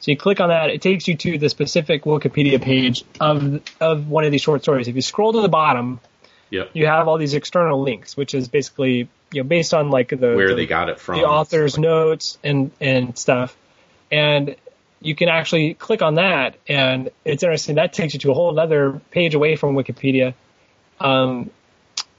so 0.00 0.10
you 0.10 0.16
click 0.16 0.40
on 0.40 0.48
that, 0.50 0.70
it 0.70 0.80
takes 0.80 1.08
you 1.08 1.16
to 1.16 1.38
the 1.38 1.48
specific 1.48 2.04
Wikipedia 2.04 2.60
page 2.62 3.04
of 3.20 3.60
of 3.80 4.08
one 4.08 4.24
of 4.24 4.30
these 4.32 4.42
short 4.42 4.62
stories. 4.62 4.88
If 4.88 4.94
you 4.96 5.02
scroll 5.02 5.32
to 5.32 5.40
the 5.40 5.48
bottom, 5.48 6.00
yep, 6.50 6.70
you 6.72 6.86
have 6.86 7.08
all 7.08 7.18
these 7.18 7.34
external 7.34 7.82
links, 7.82 8.16
which 8.16 8.34
is 8.34 8.48
basically 8.48 9.08
you 9.32 9.42
know 9.42 9.48
based 9.48 9.74
on 9.74 9.90
like 9.90 10.10
the 10.10 10.34
where 10.36 10.48
the, 10.50 10.54
they 10.54 10.66
got 10.66 10.88
it 10.88 11.00
from. 11.00 11.16
the 11.16 11.24
author's 11.26 11.78
notes 11.78 12.38
and 12.44 12.70
and 12.80 13.16
stuff, 13.18 13.56
and 14.10 14.56
you 15.00 15.14
can 15.14 15.28
actually 15.28 15.74
click 15.74 16.02
on 16.02 16.16
that, 16.16 16.56
and 16.68 17.10
it's 17.24 17.42
interesting. 17.42 17.76
That 17.76 17.92
takes 17.92 18.14
you 18.14 18.20
to 18.20 18.30
a 18.30 18.34
whole 18.34 18.58
other 18.58 19.00
page 19.10 19.34
away 19.34 19.56
from 19.56 19.74
Wikipedia. 19.76 20.34
Um, 21.00 21.50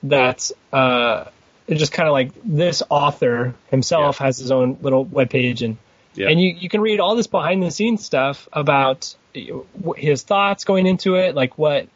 that's 0.02 0.54
uh, 0.72 1.26
just 1.70 1.92
kind 1.92 2.08
of 2.08 2.14
like 2.14 2.32
this 2.44 2.82
author 2.90 3.54
himself 3.70 4.20
Yeah. 4.20 4.26
has 4.28 4.38
his 4.38 4.52
own 4.52 4.78
little 4.82 5.04
web 5.04 5.30
page, 5.30 5.62
and 5.62 5.78
Yeah. 6.16 6.30
and 6.30 6.40
you 6.40 6.50
you 6.58 6.70
can 6.70 6.82
read 6.82 7.00
all 7.00 7.16
this 7.16 7.28
behind 7.28 7.62
the 7.62 7.72
scenes 7.72 8.06
stuff 8.06 8.48
about 8.54 9.14
you 9.34 9.66
know, 9.84 9.94
wh- 9.94 10.00
his 10.00 10.24
thoughts 10.24 10.64
going 10.64 10.88
into 10.88 11.16
it, 11.16 11.36
like 11.36 11.58
what 11.58 11.88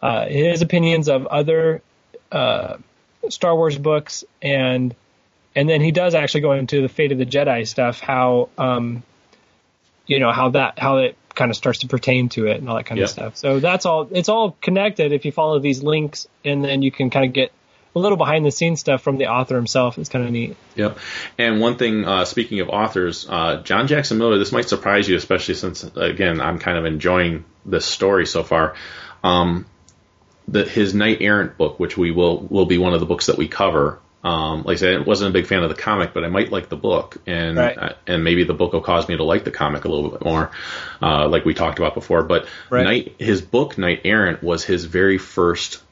uh, 0.00 0.26
his 0.26 0.62
opinions 0.62 1.08
of 1.08 1.26
other 1.26 1.82
uh, 2.32 2.76
Star 3.28 3.54
Wars 3.56 3.76
books, 3.76 4.24
and 4.40 4.94
and 5.56 5.68
then 5.68 5.80
he 5.80 5.90
does 5.90 6.14
actually 6.14 6.42
go 6.42 6.52
into 6.52 6.80
the 6.82 6.88
fate 6.88 7.10
of 7.10 7.18
the 7.18 7.26
Jedi 7.26 7.66
stuff, 7.66 7.98
how 8.00 8.48
um, 8.56 9.02
you 10.10 10.18
know 10.18 10.32
how 10.32 10.50
that 10.50 10.78
how 10.78 10.98
it 10.98 11.16
kind 11.34 11.50
of 11.50 11.56
starts 11.56 11.78
to 11.78 11.86
pertain 11.86 12.28
to 12.30 12.46
it 12.48 12.58
and 12.58 12.68
all 12.68 12.76
that 12.76 12.84
kind 12.86 12.98
Yeah. 12.98 13.04
of 13.04 13.10
stuff. 13.10 13.36
So 13.36 13.60
that's 13.60 13.86
all. 13.86 14.08
It's 14.10 14.28
all 14.28 14.56
connected 14.60 15.12
if 15.12 15.24
you 15.24 15.32
follow 15.32 15.58
these 15.60 15.82
links, 15.82 16.26
and 16.44 16.64
then 16.64 16.82
you 16.82 16.90
can 16.90 17.08
kind 17.10 17.24
of 17.26 17.32
get 17.32 17.52
a 17.94 17.98
little 17.98 18.16
behind 18.18 18.44
the 18.44 18.50
scenes 18.50 18.80
stuff 18.80 19.02
from 19.02 19.16
the 19.18 19.26
author 19.28 19.54
himself. 19.56 19.98
It's 19.98 20.08
kind 20.08 20.24
of 20.24 20.30
neat. 20.30 20.56
Yep. 20.76 20.98
And 21.38 21.60
one 21.60 21.76
thing, 21.76 22.04
uh, 22.04 22.24
speaking 22.24 22.60
of 22.60 22.68
authors, 22.68 23.26
uh, 23.28 23.62
John 23.62 23.86
Jackson 23.86 24.18
Miller, 24.18 24.38
this 24.38 24.52
might 24.52 24.68
surprise 24.68 25.08
you, 25.08 25.16
especially 25.16 25.54
since, 25.54 25.82
again, 25.96 26.40
I'm 26.40 26.58
kind 26.58 26.78
of 26.78 26.84
enjoying 26.84 27.44
this 27.66 27.84
story 27.86 28.26
so 28.26 28.42
far. 28.44 28.74
Um, 29.24 29.66
the, 30.48 30.64
his 30.64 30.94
Knight 30.94 31.18
Errant 31.20 31.56
book, 31.56 31.78
which 31.80 31.96
we 31.96 32.10
will 32.10 32.40
will 32.50 32.66
be 32.66 32.78
one 32.78 32.94
of 32.94 33.00
the 33.00 33.06
books 33.06 33.26
that 33.26 33.38
we 33.38 33.46
cover. 33.48 33.98
Um, 34.22 34.64
like 34.64 34.74
I 34.76 34.80
said, 34.80 34.96
I 34.96 35.02
wasn't 35.02 35.30
a 35.30 35.32
big 35.32 35.46
fan 35.46 35.62
of 35.62 35.70
the 35.70 35.74
comic, 35.80 36.12
but 36.12 36.24
I 36.24 36.28
might 36.28 36.52
like 36.52 36.68
the 36.68 36.76
book, 36.76 37.16
and 37.26 37.56
Right. 37.56 37.78
uh, 37.78 37.92
and 38.06 38.22
maybe 38.22 38.44
the 38.44 38.52
book 38.52 38.74
will 38.74 38.82
cause 38.82 39.08
me 39.08 39.16
to 39.16 39.24
like 39.24 39.44
the 39.44 39.50
comic 39.50 39.84
a 39.84 39.88
little 39.88 40.10
bit 40.10 40.22
more, 40.22 40.50
uh, 41.00 41.26
like 41.28 41.44
we 41.46 41.54
talked 41.54 41.78
about 41.78 41.94
before. 41.94 42.22
But 42.22 42.46
Right. 42.68 42.84
Knight, 42.84 43.14
his 43.18 43.40
book 43.40 43.78
Knight 43.78 44.02
Errant 44.04 44.42
was 44.42 44.62
his 44.62 44.84
very 44.84 45.16
first 45.16 45.82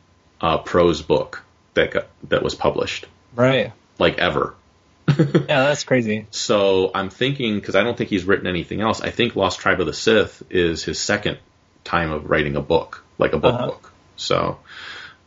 uh, 0.43 0.59
prose 0.59 1.01
book 1.03 1.43
that 1.75 1.91
got, 1.91 2.07
that 2.29 2.43
was 2.43 2.55
published, 2.55 3.07
Right. 3.35 3.73
like 3.99 4.19
ever. 4.19 4.55
Yeah, 5.09 5.65
that's 5.65 5.85
crazy. 5.85 6.27
So 6.31 6.91
I'm 6.95 7.09
thinking 7.09 7.55
because 7.55 7.77
I 7.77 7.83
don't 7.83 7.97
think 7.97 8.11
he's 8.11 8.25
written 8.25 8.47
anything 8.47 8.83
else. 8.83 9.01
I 9.01 9.09
think 9.09 9.37
Lost 9.37 9.59
Tribe 9.61 9.81
of 9.81 9.87
the 9.87 9.95
Sith 9.95 10.43
is 10.51 10.85
his 10.85 10.99
second 11.01 11.39
time 11.85 12.11
of 12.13 12.29
writing 12.29 12.57
a 12.57 12.61
book, 12.61 13.03
like 13.17 13.33
a 13.33 13.39
book 13.39 13.55
Uh-huh. 13.55 13.67
book. 13.69 13.93
So, 14.17 14.59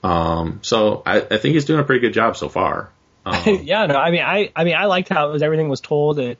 um, 0.04 0.60
so 0.64 1.04
I, 1.06 1.18
I 1.22 1.38
think 1.38 1.54
he's 1.54 1.66
doing 1.66 1.80
a 1.80 1.84
pretty 1.84 2.02
good 2.02 2.14
job 2.14 2.38
so 2.38 2.50
far. 2.50 2.90
Um, 3.24 3.60
yeah, 3.62 3.86
no, 3.86 3.98
I 3.98 4.10
mean, 4.10 4.22
I, 4.22 4.52
I 4.56 4.64
mean, 4.64 4.74
I 4.74 4.86
liked 4.86 5.08
how 5.10 5.30
it 5.30 5.34
was, 5.34 5.44
everything 5.44 5.70
was 5.70 5.80
told. 5.80 6.18
It, 6.18 6.40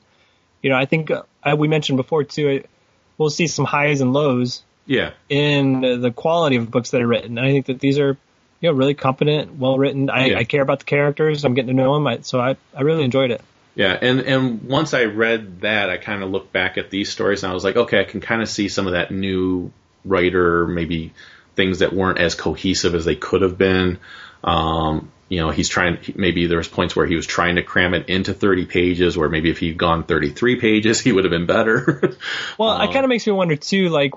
you 0.62 0.70
know, 0.70 0.76
I 0.76 0.84
think 0.84 1.12
uh, 1.12 1.56
we 1.56 1.68
mentioned 1.68 1.96
before 1.96 2.24
too. 2.24 2.48
It, 2.48 2.70
we'll 3.18 3.30
see 3.30 3.46
some 3.46 3.64
highs 3.64 4.00
and 4.00 4.12
lows 4.12 4.64
yeah, 4.84 5.12
in 5.28 6.00
the 6.00 6.10
quality 6.10 6.56
of 6.56 6.72
books 6.72 6.90
that 6.90 7.00
are 7.00 7.06
written. 7.06 7.38
And 7.38 7.46
I 7.46 7.52
think 7.52 7.66
that 7.66 7.78
these 7.78 8.00
are, 8.00 8.16
you 8.60 8.68
know, 8.68 8.72
really 8.72 8.94
competent, 8.94 9.56
well 9.56 9.78
written. 9.78 10.10
I, 10.10 10.26
Yeah. 10.26 10.38
I 10.38 10.44
care 10.44 10.60
about 10.60 10.80
the 10.80 10.84
characters. 10.86 11.44
I'm 11.44 11.54
getting 11.54 11.68
to 11.76 11.82
know 11.82 11.94
them. 11.94 12.04
I, 12.04 12.18
so 12.22 12.40
I, 12.40 12.56
I 12.76 12.80
really 12.80 13.04
enjoyed 13.04 13.30
it. 13.30 13.40
yeah. 13.76 13.96
And 14.02 14.18
and 14.18 14.62
once 14.64 14.92
I 14.92 15.04
read 15.04 15.60
that, 15.60 15.88
I 15.88 15.98
kind 15.98 16.24
of 16.24 16.30
looked 16.30 16.52
back 16.52 16.78
at 16.78 16.90
these 16.90 17.12
stories 17.12 17.44
and 17.44 17.52
I 17.52 17.54
was 17.54 17.62
like, 17.62 17.76
okay, 17.76 18.00
I 18.00 18.04
can 18.04 18.20
kind 18.20 18.42
of 18.42 18.48
see 18.48 18.68
some 18.68 18.88
of 18.88 18.94
that 18.94 19.12
new 19.12 19.70
writer, 20.04 20.66
maybe 20.66 21.12
things 21.54 21.80
that 21.80 21.92
weren't 21.92 22.18
as 22.18 22.34
cohesive 22.34 22.94
as 22.94 23.04
they 23.04 23.16
could 23.16 23.42
have 23.42 23.58
been. 23.58 23.98
Um, 24.44 25.10
you 25.28 25.40
know, 25.40 25.50
he's 25.50 25.68
trying. 25.68 25.98
Maybe 26.14 26.46
there 26.46 26.58
was 26.58 26.68
points 26.68 26.94
where 26.94 27.06
he 27.06 27.14
was 27.16 27.26
trying 27.26 27.56
to 27.56 27.62
cram 27.62 27.94
it 27.94 28.08
into 28.08 28.34
30 28.34 28.66
pages, 28.66 29.16
where 29.16 29.28
maybe 29.28 29.50
if 29.50 29.58
he'd 29.58 29.78
gone 29.78 30.04
33 30.04 30.60
pages, 30.60 31.00
he 31.04 31.12
would 31.12 31.24
have 31.24 31.30
been 31.30 31.46
better. 31.46 32.14
Well, 32.58 32.80
it 32.82 32.92
kind 32.92 33.04
of 33.04 33.08
makes 33.08 33.26
me 33.26 33.32
wonder 33.32 33.56
too. 33.56 33.88
Like, 33.88 34.12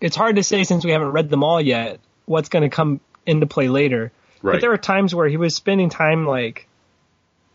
it's 0.00 0.16
hard 0.16 0.36
to 0.36 0.42
say 0.44 0.64
since 0.64 0.84
we 0.84 0.92
haven't 0.92 1.10
read 1.12 1.28
them 1.28 1.42
all 1.42 1.60
yet. 1.60 2.00
What's 2.26 2.48
going 2.48 2.62
to 2.62 2.74
come 2.74 3.00
into 3.24 3.46
play 3.46 3.68
later? 3.68 4.12
Right. 4.42 4.52
But 4.52 4.60
there 4.60 4.70
were 4.70 4.78
times 4.78 5.14
where 5.14 5.28
he 5.28 5.36
was 5.36 5.54
spending 5.54 5.90
time 5.90 6.26
like 6.26 6.68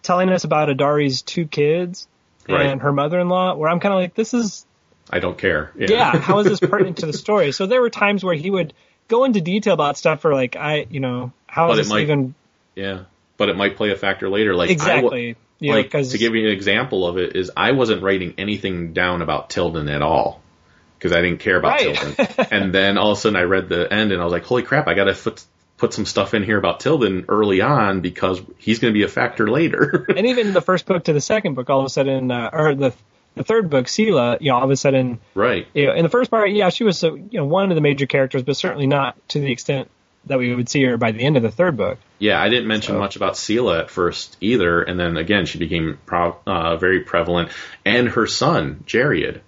telling 0.02 0.30
us 0.30 0.44
about 0.44 0.68
Adari's 0.70 1.22
two 1.22 1.46
kids 1.46 2.08
Right. 2.50 2.66
and 2.66 2.82
her 2.82 2.92
mother-in-law, 2.92 3.56
where 3.56 3.70
I'm 3.70 3.80
kind 3.80 3.94
of 3.94 4.00
like, 4.00 4.16
this 4.16 4.34
is 4.34 4.66
I 5.12 5.20
don't 5.20 5.38
care. 5.38 5.72
yeah, 5.78 5.88
yeah 5.90 6.18
how 6.20 6.40
is 6.40 6.48
this 6.48 6.60
pertinent 6.70 6.98
to 7.00 7.06
the 7.06 7.14
story? 7.14 7.52
So 7.52 7.66
there 7.66 7.82
were 7.82 7.90
times 7.90 8.24
where 8.24 8.36
he 8.36 8.50
would 8.50 8.74
go 9.08 9.26
into 9.26 9.42
detail 9.42 9.74
about 9.74 9.98
stuff 9.98 10.22
for 10.22 10.34
like 10.34 10.56
I, 10.56 10.86
you 10.90 11.00
know, 11.00 11.34
how 11.48 11.68
But 11.68 11.74
is 11.74 11.80
it 11.80 11.82
this 11.84 11.90
might- 11.92 12.02
even 12.02 12.36
yeah. 12.76 13.04
But 13.38 13.50
it 13.50 13.58
might 13.58 13.76
play 13.76 13.90
a 13.92 13.96
factor 13.96 14.30
later. 14.30 14.54
Like 14.56 14.70
exactly? 14.70 15.36
know, 15.60 15.74
like 15.74 15.90
to 15.92 16.18
give 16.18 16.36
you 16.36 16.48
an 16.48 16.54
example 16.54 17.08
of 17.08 17.18
it 17.18 17.36
is 17.36 17.52
I 17.58 17.72
wasn't 17.72 18.04
writing 18.04 18.36
anything 18.38 18.94
down 18.94 19.22
about 19.22 19.50
Tilden 19.50 19.90
at 19.90 20.02
all 20.02 20.42
because 20.98 21.12
I 21.12 21.22
didn't 21.22 21.40
care 21.40 21.58
about 21.58 21.82
Right. 21.82 21.96
Tilden. 21.96 22.28
and 22.52 22.74
then 22.74 22.98
all 23.00 23.12
of 23.12 23.18
a 23.18 23.22
sudden 23.22 23.36
I 23.36 23.44
read 23.44 23.68
the 23.70 23.92
end 23.92 24.12
and 24.12 24.22
I 24.22 24.24
was 24.24 24.32
like, 24.32 24.46
holy 24.46 24.62
crap! 24.64 24.88
I 24.88 24.94
got 24.94 25.06
to 25.06 25.14
put 25.16 25.44
put 25.78 25.94
some 25.94 26.06
stuff 26.06 26.36
in 26.36 26.44
here 26.44 26.60
about 26.60 26.80
Tilden 26.82 27.26
early 27.30 27.62
on 27.62 28.02
because 28.02 28.40
he's 28.60 28.78
going 28.78 28.94
to 28.94 28.98
be 28.98 29.04
a 29.04 29.08
factor 29.08 29.48
later. 29.50 30.06
and 30.16 30.28
even 30.28 30.54
the 30.54 30.62
first 30.62 30.86
book 30.86 31.06
to 31.06 31.14
the 31.14 31.22
second 31.22 31.56
book, 31.56 31.70
all 31.72 31.80
of 31.80 31.86
a 31.88 31.90
sudden, 31.90 32.30
uh, 32.30 32.52
or 32.54 32.76
the 32.76 32.94
the 33.36 33.44
third 33.44 33.70
book, 33.70 33.88
Seelah, 33.88 34.38
you 34.42 34.52
know, 34.52 34.58
all 34.58 34.64
of 34.64 34.70
a 34.72 34.76
sudden, 34.76 35.20
right. 35.36 35.68
you 35.74 35.86
know, 35.88 35.94
in 35.94 36.04
the 36.04 36.10
first 36.10 36.30
part, 36.32 36.52
yeah, 36.52 36.70
she 36.70 36.84
was 36.84 37.04
uh, 37.04 37.14
you 37.14 37.30
know 37.40 37.46
one 37.46 37.72
of 37.72 37.76
the 37.76 37.82
major 37.82 38.06
characters, 38.06 38.44
but 38.44 38.56
certainly 38.58 38.88
not 38.88 39.16
to 39.30 39.40
the 39.40 39.52
extent 39.52 39.90
that 40.26 40.38
we 40.38 40.54
would 40.54 40.70
see 40.70 40.84
her 40.84 40.98
by 40.98 41.12
the 41.12 41.22
end 41.24 41.36
of 41.38 41.42
the 41.44 41.50
third 41.52 41.76
book. 41.78 41.98
Yeah, 42.20 42.40
I 42.42 42.50
didn't 42.50 42.68
mention 42.68 42.94
So- 42.96 43.00
much 43.00 43.16
about 43.16 43.34
Seelah 43.34 43.80
at 43.82 43.90
first 43.90 44.38
either, 44.42 44.82
and 44.84 45.00
then 45.00 45.18
again 45.18 45.46
she 45.46 45.58
became 45.60 45.98
pro- 46.06 46.38
uh, 46.46 46.78
very 46.78 47.00
prevalent, 47.02 47.50
and 47.86 48.08
her 48.10 48.28
son 48.28 48.84
Jariah. 48.86 49.40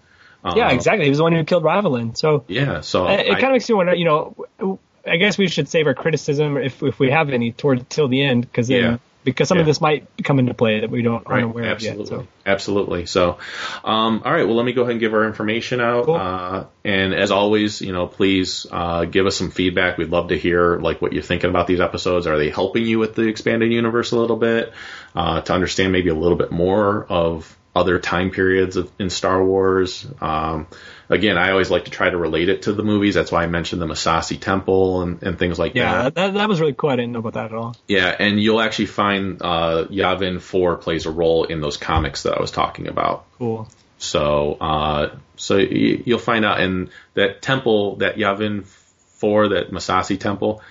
Uh, 0.43 0.53
yeah, 0.57 0.72
exactly. 0.72 1.05
He 1.05 1.10
was 1.10 1.19
the 1.19 1.23
one 1.23 1.31
who 1.34 1.43
killed 1.45 1.64
Ravilan. 1.64 2.18
So 2.18 2.43
Yeah, 2.47 2.81
so 2.81 3.07
it, 3.07 3.19
it 3.22 3.31
I- 3.31 3.34
kind 3.35 3.45
of 3.45 3.51
makes 3.51 3.69
me 3.69 3.76
wonder, 3.76 3.93
you 3.95 4.05
know, 4.05 4.80
I 5.05 5.18
guess 5.18 5.38
we 5.38 5.47
should 5.47 5.68
save 5.69 5.85
our 5.88 5.93
criticism 5.93 6.57
if 6.57 6.81
if 6.81 6.97
we 6.99 7.11
have 7.11 7.30
any 7.30 7.51
toward 7.51 7.89
till 7.89 8.07
the 8.07 8.23
end, 8.23 8.41
because 8.41 8.69
Yeah. 8.69 8.97
Because 9.24 9.48
some 9.48 9.58
of 9.58 9.66
this 9.66 9.82
might 9.82 10.08
come 10.24 10.40
into 10.40 10.54
play 10.54 10.82
that 10.82 10.90
we 10.90 11.02
don't 11.02 11.28
Right, 11.28 11.44
aren't 11.44 11.52
aware 11.52 11.66
absolutely, 11.66 12.04
of 12.04 12.12
yet. 12.12 12.20
So. 12.20 12.28
absolutely. 12.45 13.06
So, 13.06 13.38
um, 13.84 14.22
all 14.26 14.32
right. 14.32 14.45
Well, 14.45 14.56
let 14.56 14.66
me 14.66 14.74
go 14.74 14.82
ahead 14.82 14.91
and 14.91 15.00
give 15.00 15.14
our 15.14 15.26
information 15.26 15.82
out. 15.82 16.06
Cool. 16.06 16.16
Uh, 16.16 16.66
and 16.84 17.14
as 17.14 17.32
always, 17.32 17.82
you 17.82 17.94
know, 17.94 18.08
please 18.08 18.68
uh, 18.72 19.06
give 19.06 19.26
us 19.26 19.38
some 19.38 19.52
feedback. 19.52 19.98
We'd 19.98 20.10
love 20.10 20.30
to 20.30 20.38
hear 20.38 20.78
like 20.80 21.02
what 21.02 21.14
you're 21.14 21.24
thinking 21.24 21.50
about 21.50 21.68
these 21.68 21.80
episodes. 21.80 22.28
Are 22.28 22.38
they 22.38 22.50
helping 22.50 22.86
you 22.86 23.00
with 23.00 23.16
the 23.16 23.28
expanded 23.28 23.72
universe 23.72 24.12
a 24.12 24.18
little 24.20 24.38
bit 24.38 24.74
uh, 25.16 25.41
to 25.41 25.54
understand 25.54 25.91
maybe 25.91 26.10
a 26.10 26.16
little 26.16 26.38
bit 26.38 26.52
more 26.52 27.06
of 27.06 27.58
other 27.76 28.00
time 28.00 28.30
periods 28.30 28.78
of, 28.78 28.91
in 29.00 29.10
Star 29.10 29.44
Wars. 29.44 30.06
Um, 30.22 30.68
again, 31.10 31.38
I 31.38 31.52
always 31.52 31.70
like 31.70 31.86
to 31.86 31.92
try 31.92 32.10
to 32.10 32.18
relate 32.18 32.50
it 32.50 32.64
to 32.64 32.74
the 32.74 32.84
movies. 32.84 33.16
That's 33.16 33.32
why 33.32 33.44
I 33.44 33.48
mentioned 33.48 33.82
the 33.82 33.86
Massassi 33.88 34.40
Temple 34.40 35.02
and, 35.02 35.24
and 35.24 35.40
things 35.40 35.60
like 35.60 35.76
Yeah, 35.76 36.04
that. 36.04 36.16
that, 36.16 36.34
that 36.36 36.50
was 36.50 36.60
really 36.60 36.74
cool. 36.74 36.90
I 36.90 36.96
didn't 36.96 37.12
know 37.14 37.20
about 37.20 37.34
that 37.34 37.46
at 37.46 37.54
all. 37.54 37.76
Yeah, 37.88 38.16
and 38.18 38.40
you'll 38.42 38.62
actually 38.62 38.88
find 38.88 39.42
uh, 39.42 39.86
Yavin 39.90 40.42
Four 40.42 40.78
plays 40.78 41.06
a 41.06 41.12
role 41.12 41.44
in 41.46 41.62
those 41.62 41.78
comics 41.78 42.24
that 42.24 42.38
I 42.38 42.42
was 42.42 42.52
talking 42.52 42.88
about. 42.88 43.26
Cool. 43.38 43.68
So, 43.98 44.54
uh, 44.60 45.16
so 45.38 45.58
y- 45.58 46.02
you'll 46.06 46.20
find 46.20 46.44
out, 46.46 46.60
and 46.60 46.90
that 47.14 47.42
temple, 47.42 47.98
that 47.98 48.16
Yavin 48.18 48.66
Four, 48.66 49.50
that 49.50 49.72
Massassi 49.72 50.20
temple, 50.20 50.62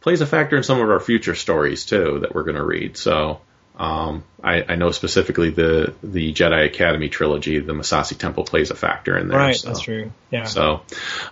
plays 0.00 0.20
a 0.20 0.26
factor 0.26 0.56
in 0.56 0.62
some 0.62 0.80
of 0.80 0.90
our 0.90 1.00
future 1.00 1.34
stories 1.34 1.86
too 1.86 2.18
that 2.20 2.34
we're 2.34 2.42
going 2.42 2.56
to 2.56 2.64
read. 2.64 2.96
So, 2.96 3.40
um, 3.78 4.24
I, 4.42 4.64
I 4.68 4.74
know 4.76 4.90
specifically 4.90 5.50
the 5.50 5.94
the 6.02 6.32
Jedi 6.32 6.66
Academy 6.66 7.08
trilogy, 7.08 7.58
the 7.58 7.72
Massassi 7.72 8.16
temple 8.18 8.44
plays 8.44 8.70
a 8.70 8.74
factor 8.74 9.16
in 9.16 9.28
there. 9.28 9.38
Right, 9.38 9.56
so. 9.56 9.68
that's 9.68 9.80
true. 9.80 10.12
Yeah. 10.30 10.44
So, 10.44 10.82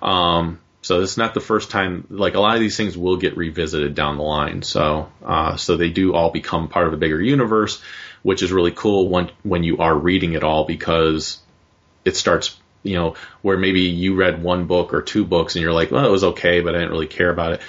um, 0.01 0.59
so 0.83 1.03
it's 1.03 1.17
not 1.17 1.35
the 1.35 1.41
first 1.41 1.71
time. 1.71 2.07
Like 2.09 2.35
a 2.35 2.41
lot 2.41 2.55
of 2.55 2.61
these 2.61 2.77
things 2.77 2.97
will 2.97 3.19
get 3.19 3.37
revisited 3.37 3.95
down 3.95 4.17
the 4.17 4.23
line. 4.23 4.63
So, 4.63 5.11
uh, 5.25 5.57
so 5.57 5.77
they 5.77 5.91
do 5.91 6.15
all 6.15 6.31
become 6.31 6.69
part 6.69 6.87
of 6.87 6.95
a 6.95 6.97
bigger 6.97 7.21
universe, 7.21 7.83
which 8.23 8.43
is 8.43 8.53
really 8.53 8.73
cool 8.73 9.09
when 9.09 9.31
when 9.43 9.63
you 9.63 9.79
are 9.79 9.95
reading 9.95 10.33
it 10.33 10.43
all 10.43 10.65
because 10.65 11.39
it 12.05 12.17
starts. 12.17 12.57
You 12.83 12.95
know, 12.97 13.17
where 13.43 13.59
maybe 13.59 13.83
you 13.83 14.15
read 14.15 14.43
one 14.43 14.67
book 14.67 14.95
or 14.95 15.03
two 15.03 15.27
books 15.27 15.55
and 15.55 15.63
you're 15.63 15.75
like, 15.75 15.91
well, 15.91 16.07
it 16.07 16.11
was 16.11 16.25
okay, 16.25 16.63
but 16.63 16.75
I 16.75 16.79
didn't 16.79 16.93
really 16.93 17.09
care 17.09 17.29
about 17.29 17.53
it. 17.53 17.61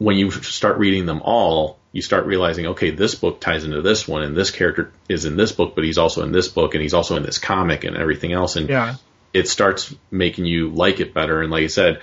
When 0.00 0.16
you 0.16 0.30
start 0.30 0.78
reading 0.78 1.04
them 1.04 1.20
all, 1.22 1.78
you 1.92 2.00
start 2.02 2.24
realizing, 2.24 2.68
okay, 2.68 2.90
this 2.90 3.14
book 3.14 3.40
ties 3.40 3.64
into 3.64 3.82
this 3.82 4.08
one, 4.08 4.22
and 4.22 4.36
this 4.36 4.50
character 4.50 4.92
is 5.08 5.26
in 5.26 5.36
this 5.36 5.52
book, 5.52 5.74
but 5.74 5.84
he's 5.84 5.98
also 5.98 6.22
in 6.22 6.32
this 6.32 6.48
book, 6.48 6.74
and 6.74 6.82
he's 6.82 6.94
also 6.94 7.16
in 7.16 7.22
this 7.22 7.38
comic, 7.38 7.84
and 7.84 7.96
everything 7.96 8.32
else. 8.32 8.56
And 8.56 8.68
yeah. 8.68 8.94
it 9.34 9.48
starts 9.48 9.94
making 10.10 10.46
you 10.46 10.70
like 10.70 11.00
it 11.00 11.12
better. 11.12 11.42
And 11.42 11.50
like 11.50 11.64
I 11.64 11.68
said, 11.68 12.00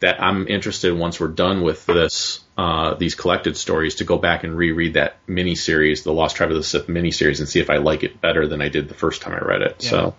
that 0.00 0.22
I'm 0.22 0.46
interested 0.46 0.92
once 0.96 1.18
we're 1.18 1.28
done 1.28 1.62
with 1.62 1.86
this, 1.86 2.40
uh, 2.56 2.94
these 2.94 3.14
collected 3.14 3.56
stories 3.56 3.96
to 3.96 4.04
go 4.04 4.18
back 4.18 4.44
and 4.44 4.56
reread 4.56 4.94
that 4.94 5.16
mini 5.26 5.54
series, 5.54 6.02
the 6.02 6.12
Lost 6.12 6.36
Tribe 6.36 6.50
of 6.50 6.56
the 6.56 6.62
Sith 6.62 6.88
mini 6.88 7.10
series, 7.10 7.40
and 7.40 7.48
see 7.48 7.60
if 7.60 7.70
I 7.70 7.78
like 7.78 8.04
it 8.04 8.20
better 8.20 8.46
than 8.46 8.60
I 8.60 8.68
did 8.68 8.88
the 8.88 8.94
first 8.94 9.22
time 9.22 9.34
I 9.34 9.44
read 9.44 9.62
it. 9.62 9.76
Yeah. 9.80 9.90
So, 9.90 10.14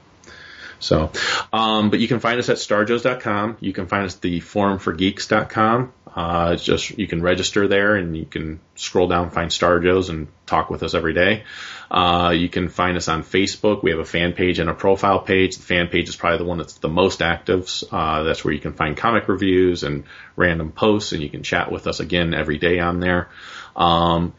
so, 0.80 1.12
um, 1.52 1.90
but 1.90 2.00
you 2.00 2.08
can 2.08 2.20
find 2.20 2.40
us 2.40 2.50
at 2.50 2.58
starjoes.com. 2.58 3.58
You 3.60 3.74
can 3.74 3.88
find 3.88 4.06
us 4.06 4.16
at 4.16 4.22
the 4.22 4.40
forumforgeeks.com. 4.40 5.94
Uh, 6.20 6.52
it's 6.52 6.66
just 6.66 6.98
you 6.98 7.08
can 7.08 7.22
register 7.22 7.70
there 7.70 7.96
and 7.96 8.18
you 8.18 8.26
can 8.26 8.60
scroll 8.76 9.08
down, 9.08 9.30
find 9.30 9.54
Star 9.54 9.80
Joes, 9.80 10.10
and 10.10 10.28
talk 10.46 10.70
with 10.70 10.84
us 10.84 10.94
every 10.94 11.14
day. 11.14 11.46
Uh, 11.90 12.34
you 12.36 12.50
can 12.50 12.68
find 12.68 12.98
us 12.98 13.08
on 13.08 13.24
Facebook. 13.24 13.84
We 13.84 13.92
have 13.92 14.02
a 14.02 14.06
fan 14.06 14.34
page 14.34 14.60
and 14.60 14.70
a 14.70 14.74
profile 14.74 15.20
page. 15.20 15.56
The 15.56 15.64
fan 15.64 15.88
page 15.88 16.10
is 16.10 16.18
probably 16.18 16.40
the 16.40 16.44
one 16.44 16.58
that's 16.58 16.74
the 16.74 16.90
most 16.90 17.22
active. 17.22 17.70
Uh, 17.90 18.24
that's 18.24 18.44
where 18.44 18.54
you 18.54 18.60
can 18.60 18.74
find 18.74 18.98
comic 18.98 19.30
reviews 19.30 19.84
and 19.84 20.04
random 20.36 20.74
posts, 20.74 21.14
and 21.14 21.24
you 21.24 21.30
can 21.30 21.42
chat 21.42 21.72
with 21.72 21.88
us 21.88 22.02
again 22.02 22.34
every 22.34 22.58
day 22.58 22.80
on 22.80 23.00
there. 23.00 23.30
Um, 23.78 24.34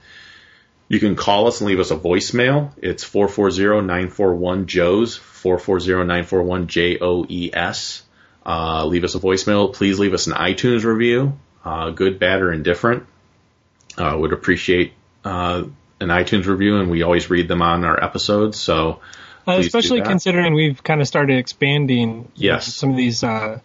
you 0.88 1.00
can 1.00 1.16
call 1.16 1.46
us 1.46 1.62
and 1.62 1.68
leave 1.68 1.80
us 1.80 1.90
a 1.90 1.96
voicemail. 1.96 2.72
It's 2.76 3.08
440-941-JOES, 3.08 5.18
440-941-J-O-E-S. 5.18 8.02
Uh, 8.44 8.84
leave 8.84 9.04
us 9.04 9.14
a 9.14 9.18
voicemail. 9.18 9.72
Please 9.72 9.98
leave 9.98 10.12
us 10.12 10.26
an 10.26 10.34
iTunes 10.34 10.84
review, 10.84 11.38
uh, 11.64 11.90
good, 11.90 12.18
bad, 12.18 12.42
or 12.42 12.52
indifferent. 12.52 13.06
Uh, 13.98 14.16
would 14.18 14.32
appreciate 14.32 14.92
uh, 15.24 15.64
an 16.00 16.08
iTunes 16.08 16.46
review, 16.46 16.78
and 16.78 16.90
we 16.90 17.02
always 17.02 17.28
read 17.28 17.48
them 17.48 17.60
on 17.60 17.84
our 17.84 18.02
episodes. 18.02 18.58
So, 18.58 19.00
especially 19.46 20.00
considering 20.02 20.54
we've 20.54 20.82
kind 20.82 21.00
of 21.00 21.06
started 21.06 21.38
expanding 21.38 22.30
you 22.36 22.52
know, 22.52 22.58
some 22.60 22.90
of 22.90 22.96
these 22.96 23.22
uh, 23.22 23.60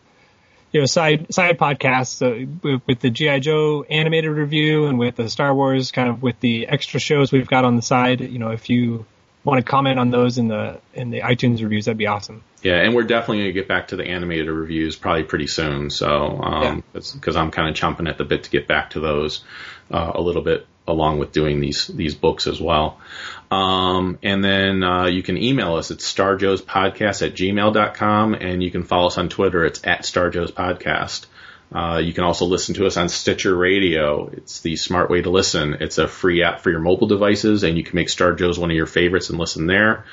you 0.71 0.81
know 0.81 0.85
side 0.87 1.33
side 1.33 1.57
podcasts 1.57 2.21
uh, 2.21 2.47
with, 2.61 2.81
with 2.85 2.99
the 2.99 3.09
GI 3.09 3.39
Joe 3.41 3.85
animated 3.89 4.31
review 4.31 4.87
and 4.87 4.99
with 4.99 5.15
the 5.15 5.29
Star 5.29 5.53
Wars 5.53 5.91
kind 5.91 6.09
of 6.09 6.21
with 6.21 6.39
the 6.41 6.67
extra 6.67 6.99
shows 6.99 7.31
we've 7.31 7.47
got 7.47 7.63
on 7.63 7.77
the 7.77 7.81
side. 7.81 8.19
You 8.19 8.39
know, 8.39 8.49
if 8.49 8.69
you 8.69 9.05
want 9.45 9.63
to 9.63 9.69
comment 9.69 9.99
on 9.99 10.09
those 10.09 10.37
in 10.37 10.47
the 10.47 10.79
in 10.93 11.11
the 11.11 11.21
iTunes 11.21 11.61
reviews, 11.61 11.85
that'd 11.85 11.97
be 11.97 12.07
awesome. 12.07 12.43
Yeah, 12.63 12.81
and 12.81 12.95
we're 12.95 13.03
definitely 13.03 13.37
going 13.43 13.49
to 13.49 13.53
get 13.53 13.67
back 13.67 13.89
to 13.89 13.95
the 13.95 14.05
animated 14.05 14.49
reviews 14.49 14.95
probably 14.95 15.23
pretty 15.23 15.47
soon. 15.47 15.91
So, 15.91 16.41
um, 16.41 16.83
because 16.93 17.35
I'm 17.35 17.51
kind 17.51 17.69
of 17.69 17.75
chomping 17.75 18.09
at 18.09 18.17
the 18.17 18.25
bit 18.25 18.43
to 18.45 18.49
get 18.49 18.67
back 18.67 18.91
to 18.91 18.99
those 18.99 19.43
uh, 19.91 20.13
a 20.15 20.21
little 20.21 20.41
bit, 20.41 20.65
along 20.87 21.19
with 21.19 21.31
doing 21.31 21.61
these 21.61 21.87
these 21.87 22.15
books 22.15 22.47
as 22.47 22.59
well. 22.59 22.99
Um, 23.51 24.17
and 24.23 24.43
then 24.43 24.83
uh, 24.83 25.05
you 25.05 25.21
can 25.21 25.37
email 25.37 25.75
us 25.75 25.91
at 25.91 25.99
starjoespodcast 25.99 27.25
at 27.25 27.35
gmail.com, 27.35 28.33
and 28.33 28.63
you 28.63 28.71
can 28.71 28.83
follow 28.83 29.07
us 29.07 29.17
on 29.19 29.29
Twitter. 29.29 29.63
It's 29.63 29.81
at 29.85 30.01
starjoespodcast. 30.01 31.27
Uh, 31.73 31.99
you 32.03 32.13
can 32.13 32.23
also 32.23 32.45
listen 32.45 32.75
to 32.75 32.85
us 32.85 32.97
on 32.97 33.09
Stitcher 33.09 33.55
Radio. 33.55 34.27
It's 34.27 34.59
the 34.61 34.75
smart 34.75 35.09
way 35.09 35.21
to 35.21 35.29
listen. 35.29 35.77
It's 35.81 35.97
a 35.97 36.07
free 36.07 36.43
app 36.43 36.61
for 36.61 36.69
your 36.69 36.79
mobile 36.79 37.07
devices, 37.07 37.63
and 37.63 37.77
you 37.77 37.83
can 37.83 37.95
make 37.95 38.09
Star 38.09 38.33
Joe's 38.33 38.59
one 38.59 38.71
of 38.71 38.77
your 38.77 38.85
favorites 38.85 39.29
and 39.29 39.39
listen 39.39 39.65
there. 39.65 40.05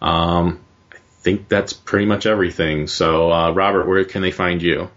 Um, 0.00 0.60
I 0.92 0.98
think 1.20 1.48
that's 1.48 1.72
pretty 1.72 2.06
much 2.06 2.26
everything. 2.26 2.86
So, 2.86 3.32
uh, 3.32 3.50
Robert, 3.52 3.88
where 3.88 4.04
can 4.04 4.22
they 4.22 4.30
find 4.30 4.62
you? 4.62 4.90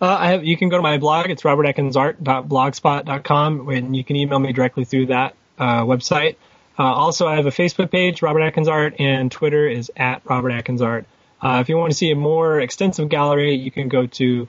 Uh, 0.00 0.16
I 0.18 0.30
have, 0.30 0.44
you 0.44 0.56
can 0.56 0.68
go 0.68 0.76
to 0.76 0.82
my 0.82 0.98
blog. 0.98 1.30
It's 1.30 1.42
robertatkinsart.blogspot.com, 1.42 3.68
and 3.68 3.96
you 3.96 4.04
can 4.04 4.14
email 4.16 4.38
me 4.38 4.52
directly 4.52 4.84
through 4.84 5.06
that 5.06 5.34
uh, 5.58 5.84
website. 5.84 6.36
Uh, 6.78 6.82
also, 6.82 7.26
I 7.26 7.36
have 7.36 7.46
a 7.46 7.50
Facebook 7.50 7.90
page, 7.90 8.20
Robert 8.20 8.42
Atkins 8.42 8.68
Art, 8.68 9.00
and 9.00 9.32
Twitter 9.32 9.66
is 9.66 9.90
at 9.96 10.20
Robert 10.24 10.50
Atkins 10.50 10.82
Art. 10.82 11.06
Uh, 11.40 11.60
if 11.62 11.70
you 11.70 11.76
want 11.76 11.90
to 11.90 11.96
see 11.96 12.10
a 12.10 12.16
more 12.16 12.60
extensive 12.60 13.08
gallery, 13.08 13.54
you 13.54 13.70
can 13.70 13.88
go 13.88 14.06
to 14.06 14.46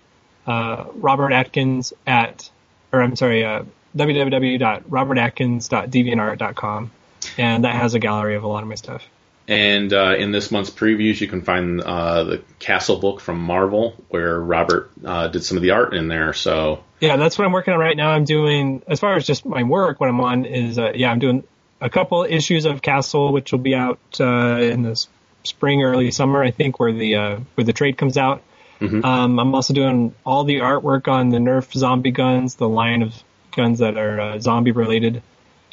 uh, 0.48 0.86
Robert 0.96 1.32
Atkins 1.32 1.94
at, 2.06 2.50
or 2.92 3.02
I'm 3.02 3.16
sorry, 3.16 3.46
uh, 3.46 3.64
www.robertatkins.deviantart.com, 3.96 6.92
and 7.38 7.64
that 7.64 7.76
has 7.76 7.94
a 7.94 8.00
gallery 8.00 8.36
of 8.36 8.44
a 8.44 8.48
lot 8.48 8.64
of 8.64 8.70
my 8.70 8.76
stuff. 8.76 9.04
And 9.50 9.94
uh, 9.94 10.16
in 10.18 10.32
this 10.32 10.52
month's 10.52 10.70
previews, 10.70 11.22
you 11.22 11.28
can 11.28 11.42
find 11.42 11.80
uh, 11.80 12.26
the 12.26 12.42
Castle 12.60 13.00
book 13.00 13.22
from 13.22 13.40
Marvel, 13.40 13.96
where 14.10 14.38
Robert 14.40 14.92
uh, 15.06 15.30
did 15.30 15.46
some 15.46 15.56
of 15.56 15.64
the 15.64 15.72
art 15.72 15.94
in 15.94 16.10
there. 16.10 16.34
So, 16.34 16.84
Yeah, 17.00 17.16
that's 17.16 17.38
what 17.38 17.46
I'm 17.46 17.54
working 17.54 17.74
on 17.74 17.80
right 17.80 17.96
now. 17.96 18.10
I'm 18.10 18.26
doing, 18.26 18.84
as 18.88 19.00
far 19.00 19.16
as 19.16 19.26
just 19.26 19.46
my 19.46 19.64
work, 19.64 20.02
what 20.02 20.10
I'm 20.10 20.20
on 20.20 20.44
is, 20.46 20.78
uh, 20.78 20.92
yeah, 20.96 21.10
I'm 21.10 21.20
doing 21.20 21.46
a 21.80 21.90
couple 21.90 22.26
issues 22.26 22.66
of 22.66 22.82
Castle, 22.82 23.32
which 23.32 23.54
will 23.54 23.60
be 23.60 23.74
out 23.74 24.00
uh, 24.20 24.58
in 24.60 24.84
the 24.84 25.02
spring, 25.44 25.84
early 25.84 26.12
summer, 26.12 26.44
I 26.44 26.52
think, 26.52 26.78
where 26.80 26.92
the 26.92 27.16
uh, 27.16 27.40
where 27.56 27.64
the 27.64 27.74
trade 27.74 27.98
comes 27.98 28.18
out. 28.18 28.42
Um, 28.82 29.40
I'm 29.40 29.56
also 29.56 29.74
doing 29.74 30.14
all 30.26 30.44
the 30.44 30.58
artwork 30.58 31.08
on 31.08 31.30
the 31.30 31.38
Nerf 31.38 31.74
zombie 31.74 32.12
guns, 32.12 32.56
the 32.56 32.70
line 32.70 33.02
of 33.02 33.14
guns 33.56 33.80
that 33.80 33.98
are 33.98 34.20
uh, 34.20 34.40
zombie 34.40 34.72
related, 34.72 35.24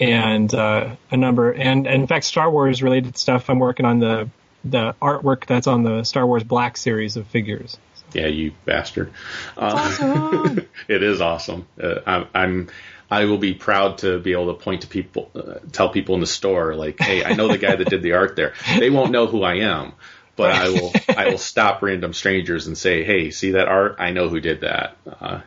and 0.01 0.53
uh, 0.55 0.97
a 1.11 1.17
number, 1.17 1.53
and, 1.53 1.87
and 1.87 2.03
in 2.03 2.07
fact, 2.07 2.25
Star 2.25 2.51
Wars 2.51 2.83
related 2.83 3.17
stuff. 3.17 3.49
I'm 3.51 3.59
working 3.59 3.87
on 3.87 3.99
the 3.99 4.29
the 4.65 4.95
artwork 5.01 5.47
that's 5.47 5.67
on 5.67 5.83
the 5.83 6.05
Star 6.05 6.27
Wars 6.27 6.43
Black 6.43 6.77
series 6.77 7.17
of 7.17 7.27
figures. 7.27 7.77
yeah, 8.15 8.27
you 8.27 8.53
bastard. 8.65 9.13
Uh, 9.57 10.57
it 10.89 11.03
is 11.03 11.21
awesome. 11.21 11.67
Uh, 11.81 11.97
I'm, 12.07 12.27
I'm, 12.35 12.69
I 13.11 13.27
will 13.27 13.39
be 13.39 13.53
proud 13.55 13.99
to 13.99 14.19
be 14.19 14.33
able 14.33 14.55
to 14.55 14.61
point 14.61 14.81
to 14.83 14.87
people, 14.87 15.31
uh, 15.35 15.59
tell 15.71 15.91
people 15.91 16.15
in 16.15 16.21
the 16.21 16.27
store, 16.27 16.75
like, 16.75 16.99
hey, 16.99 17.23
I 17.23 17.35
know 17.35 17.49
the 17.49 17.59
guy 17.59 17.77
that 17.77 17.91
did 17.91 18.03
the 18.03 18.13
art 18.13 18.37
there. 18.37 18.55
They 18.79 18.89
won't 18.89 19.13
know 19.13 19.27
who 19.27 19.43
I 19.43 19.57
am, 19.57 19.93
but 20.37 20.53
I 20.53 20.69
will, 20.69 20.93
I 21.17 21.29
will 21.29 21.39
stop 21.39 21.83
random 21.83 22.13
strangers 22.13 22.67
and 22.67 22.77
say, 22.77 23.05
hey, 23.05 23.31
see 23.31 23.53
that 23.53 23.69
art? 23.69 23.97
I 23.99 24.11
know 24.11 24.29
who 24.29 24.41
did 24.41 24.61
that. 24.63 24.97
Uh, 25.21 25.41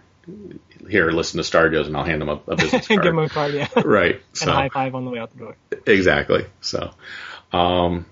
here, 0.90 1.10
listen 1.12 1.38
to 1.38 1.44
Star 1.44 1.70
Joe's, 1.70 1.88
and 1.88 1.96
I'll 1.98 2.04
hand 2.04 2.22
them 2.22 2.30
a, 2.30 2.40
a 2.48 2.56
business 2.56 2.88
Give 2.90 3.02
them 3.02 3.18
a 3.20 3.30
card, 3.30 3.54
yeah, 3.54 3.68
right. 3.84 4.16
and 4.30 4.38
So 4.38 4.52
a 4.52 4.54
high 4.54 4.70
five 4.70 4.94
on 4.96 5.06
the 5.06 5.12
way 5.12 5.20
out 5.20 5.32
the 5.32 5.40
door. 5.40 5.56
exactly. 5.86 6.46
So, 6.62 6.92
um, 7.54 8.06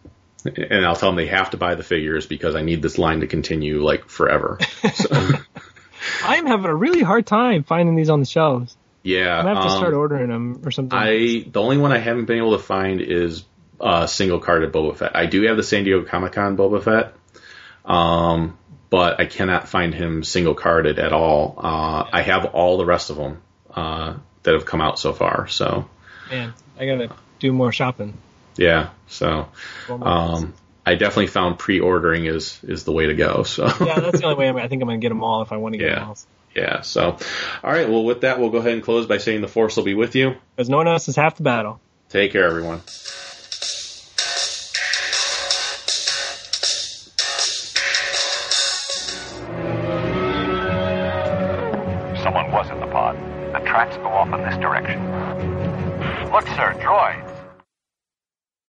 and 0.45 0.85
I'll 0.85 0.95
tell 0.95 1.10
them 1.10 1.15
they 1.18 1.27
have 1.27 1.49
to 1.52 1.57
buy 1.57 1.76
the 1.76 1.84
figures 1.84 2.26
because 2.26 2.56
I 2.56 2.61
need 2.61 2.81
this 2.81 2.97
line 2.97 3.19
to 3.22 3.27
continue 3.27 3.84
like 3.84 4.07
forever. 4.10 4.60
So, 4.93 5.10
I'm 6.23 6.45
having 6.45 6.65
a 6.68 6.76
really 6.76 7.02
hard 7.02 7.26
time 7.26 7.64
finding 7.64 7.95
these 7.95 8.10
on 8.10 8.19
the 8.19 8.26
shelves. 8.26 8.77
yeah. 9.03 9.38
I'm 9.39 9.45
gonna 9.45 9.56
have 9.56 9.64
to 9.65 9.72
um, 9.72 9.77
start 9.80 9.93
ordering 9.93 10.30
them 10.30 10.61
or 10.64 10.72
something. 10.72 10.97
I 10.97 11.45
the 11.52 11.61
only 11.61 11.77
one 11.77 11.91
I 11.91 11.97
haven't 11.97 12.26
been 12.26 12.38
able 12.38 12.56
to 12.57 12.64
find 12.64 13.02
is 13.02 13.43
uh, 13.80 14.07
single 14.07 14.39
carded 14.39 14.72
Boba 14.72 14.95
Fett. 14.97 15.15
I 15.15 15.26
do 15.26 15.41
have 15.43 15.57
the 15.57 15.64
San 15.64 15.84
Diego 15.84 16.03
Comic 16.06 16.34
Con 16.34 16.56
Boba 16.57 16.81
Fett, 16.84 17.14
um, 17.85 18.57
but 18.89 19.19
I 19.19 19.26
cannot 19.26 19.68
find 19.68 19.93
him 19.93 20.23
single 20.23 20.53
carded 20.56 20.99
at 20.99 21.11
all. 21.14 21.56
Uh, 21.57 22.07
I 22.11 22.22
have 22.22 22.45
all 22.45 22.77
the 22.77 22.85
rest 22.85 23.10
of 23.10 23.18
them 23.18 23.41
uh, 23.73 24.15
that 24.43 24.53
have 24.53 24.65
come 24.65 24.81
out 24.81 24.99
so 24.99 25.14
far. 25.14 25.47
So 25.47 25.88
Man, 26.30 26.53
I 26.80 26.85
gotta 26.85 27.10
do 27.39 27.52
more 27.52 27.72
shopping. 27.72 28.18
yeah, 28.57 28.89
so 29.07 29.49
um, 29.89 30.53
I 30.85 30.95
definitely 30.95 31.27
found 31.27 31.60
pre-ordering 31.60 32.26
is 32.26 32.60
is 32.64 32.84
the 32.85 32.91
way 32.91 33.07
to 33.07 33.14
go. 33.15 33.43
So 33.43 33.65
yeah, 33.65 33.99
that's 33.99 34.19
the 34.22 34.26
only 34.26 34.38
way. 34.38 34.49
I'm, 34.49 34.57
I 34.57 34.68
think 34.68 34.81
I'm 34.81 34.88
gonna 34.88 34.99
get 34.99 35.10
them 35.10 35.23
all 35.23 35.41
if 35.41 35.52
I 35.52 35.57
want 35.57 35.73
to 35.73 35.77
get 35.80 35.89
Yeah. 35.89 35.99
them 35.99 36.07
all. 36.10 36.18
yeah, 36.56 36.81
so 36.81 37.18
all 37.64 37.72
right. 37.72 37.89
Well, 37.89 38.06
with 38.06 38.22
that, 38.22 38.39
we'll 38.39 38.49
go 38.52 38.60
ahead 38.60 38.73
and 38.73 38.81
close 38.84 39.06
by 39.07 39.18
saying 39.18 39.41
the 39.41 39.47
Force 39.47 39.76
will 39.76 39.84
be 39.84 39.93
with 39.95 40.15
you. 40.15 40.35
Because 40.56 40.69
no 40.69 40.77
one 40.77 40.88
else 40.88 41.07
is 41.10 41.15
half 41.18 41.35
the 41.35 41.43
battle. 41.43 41.81
Take 42.10 42.31
care, 42.31 42.45
everyone. 42.45 42.81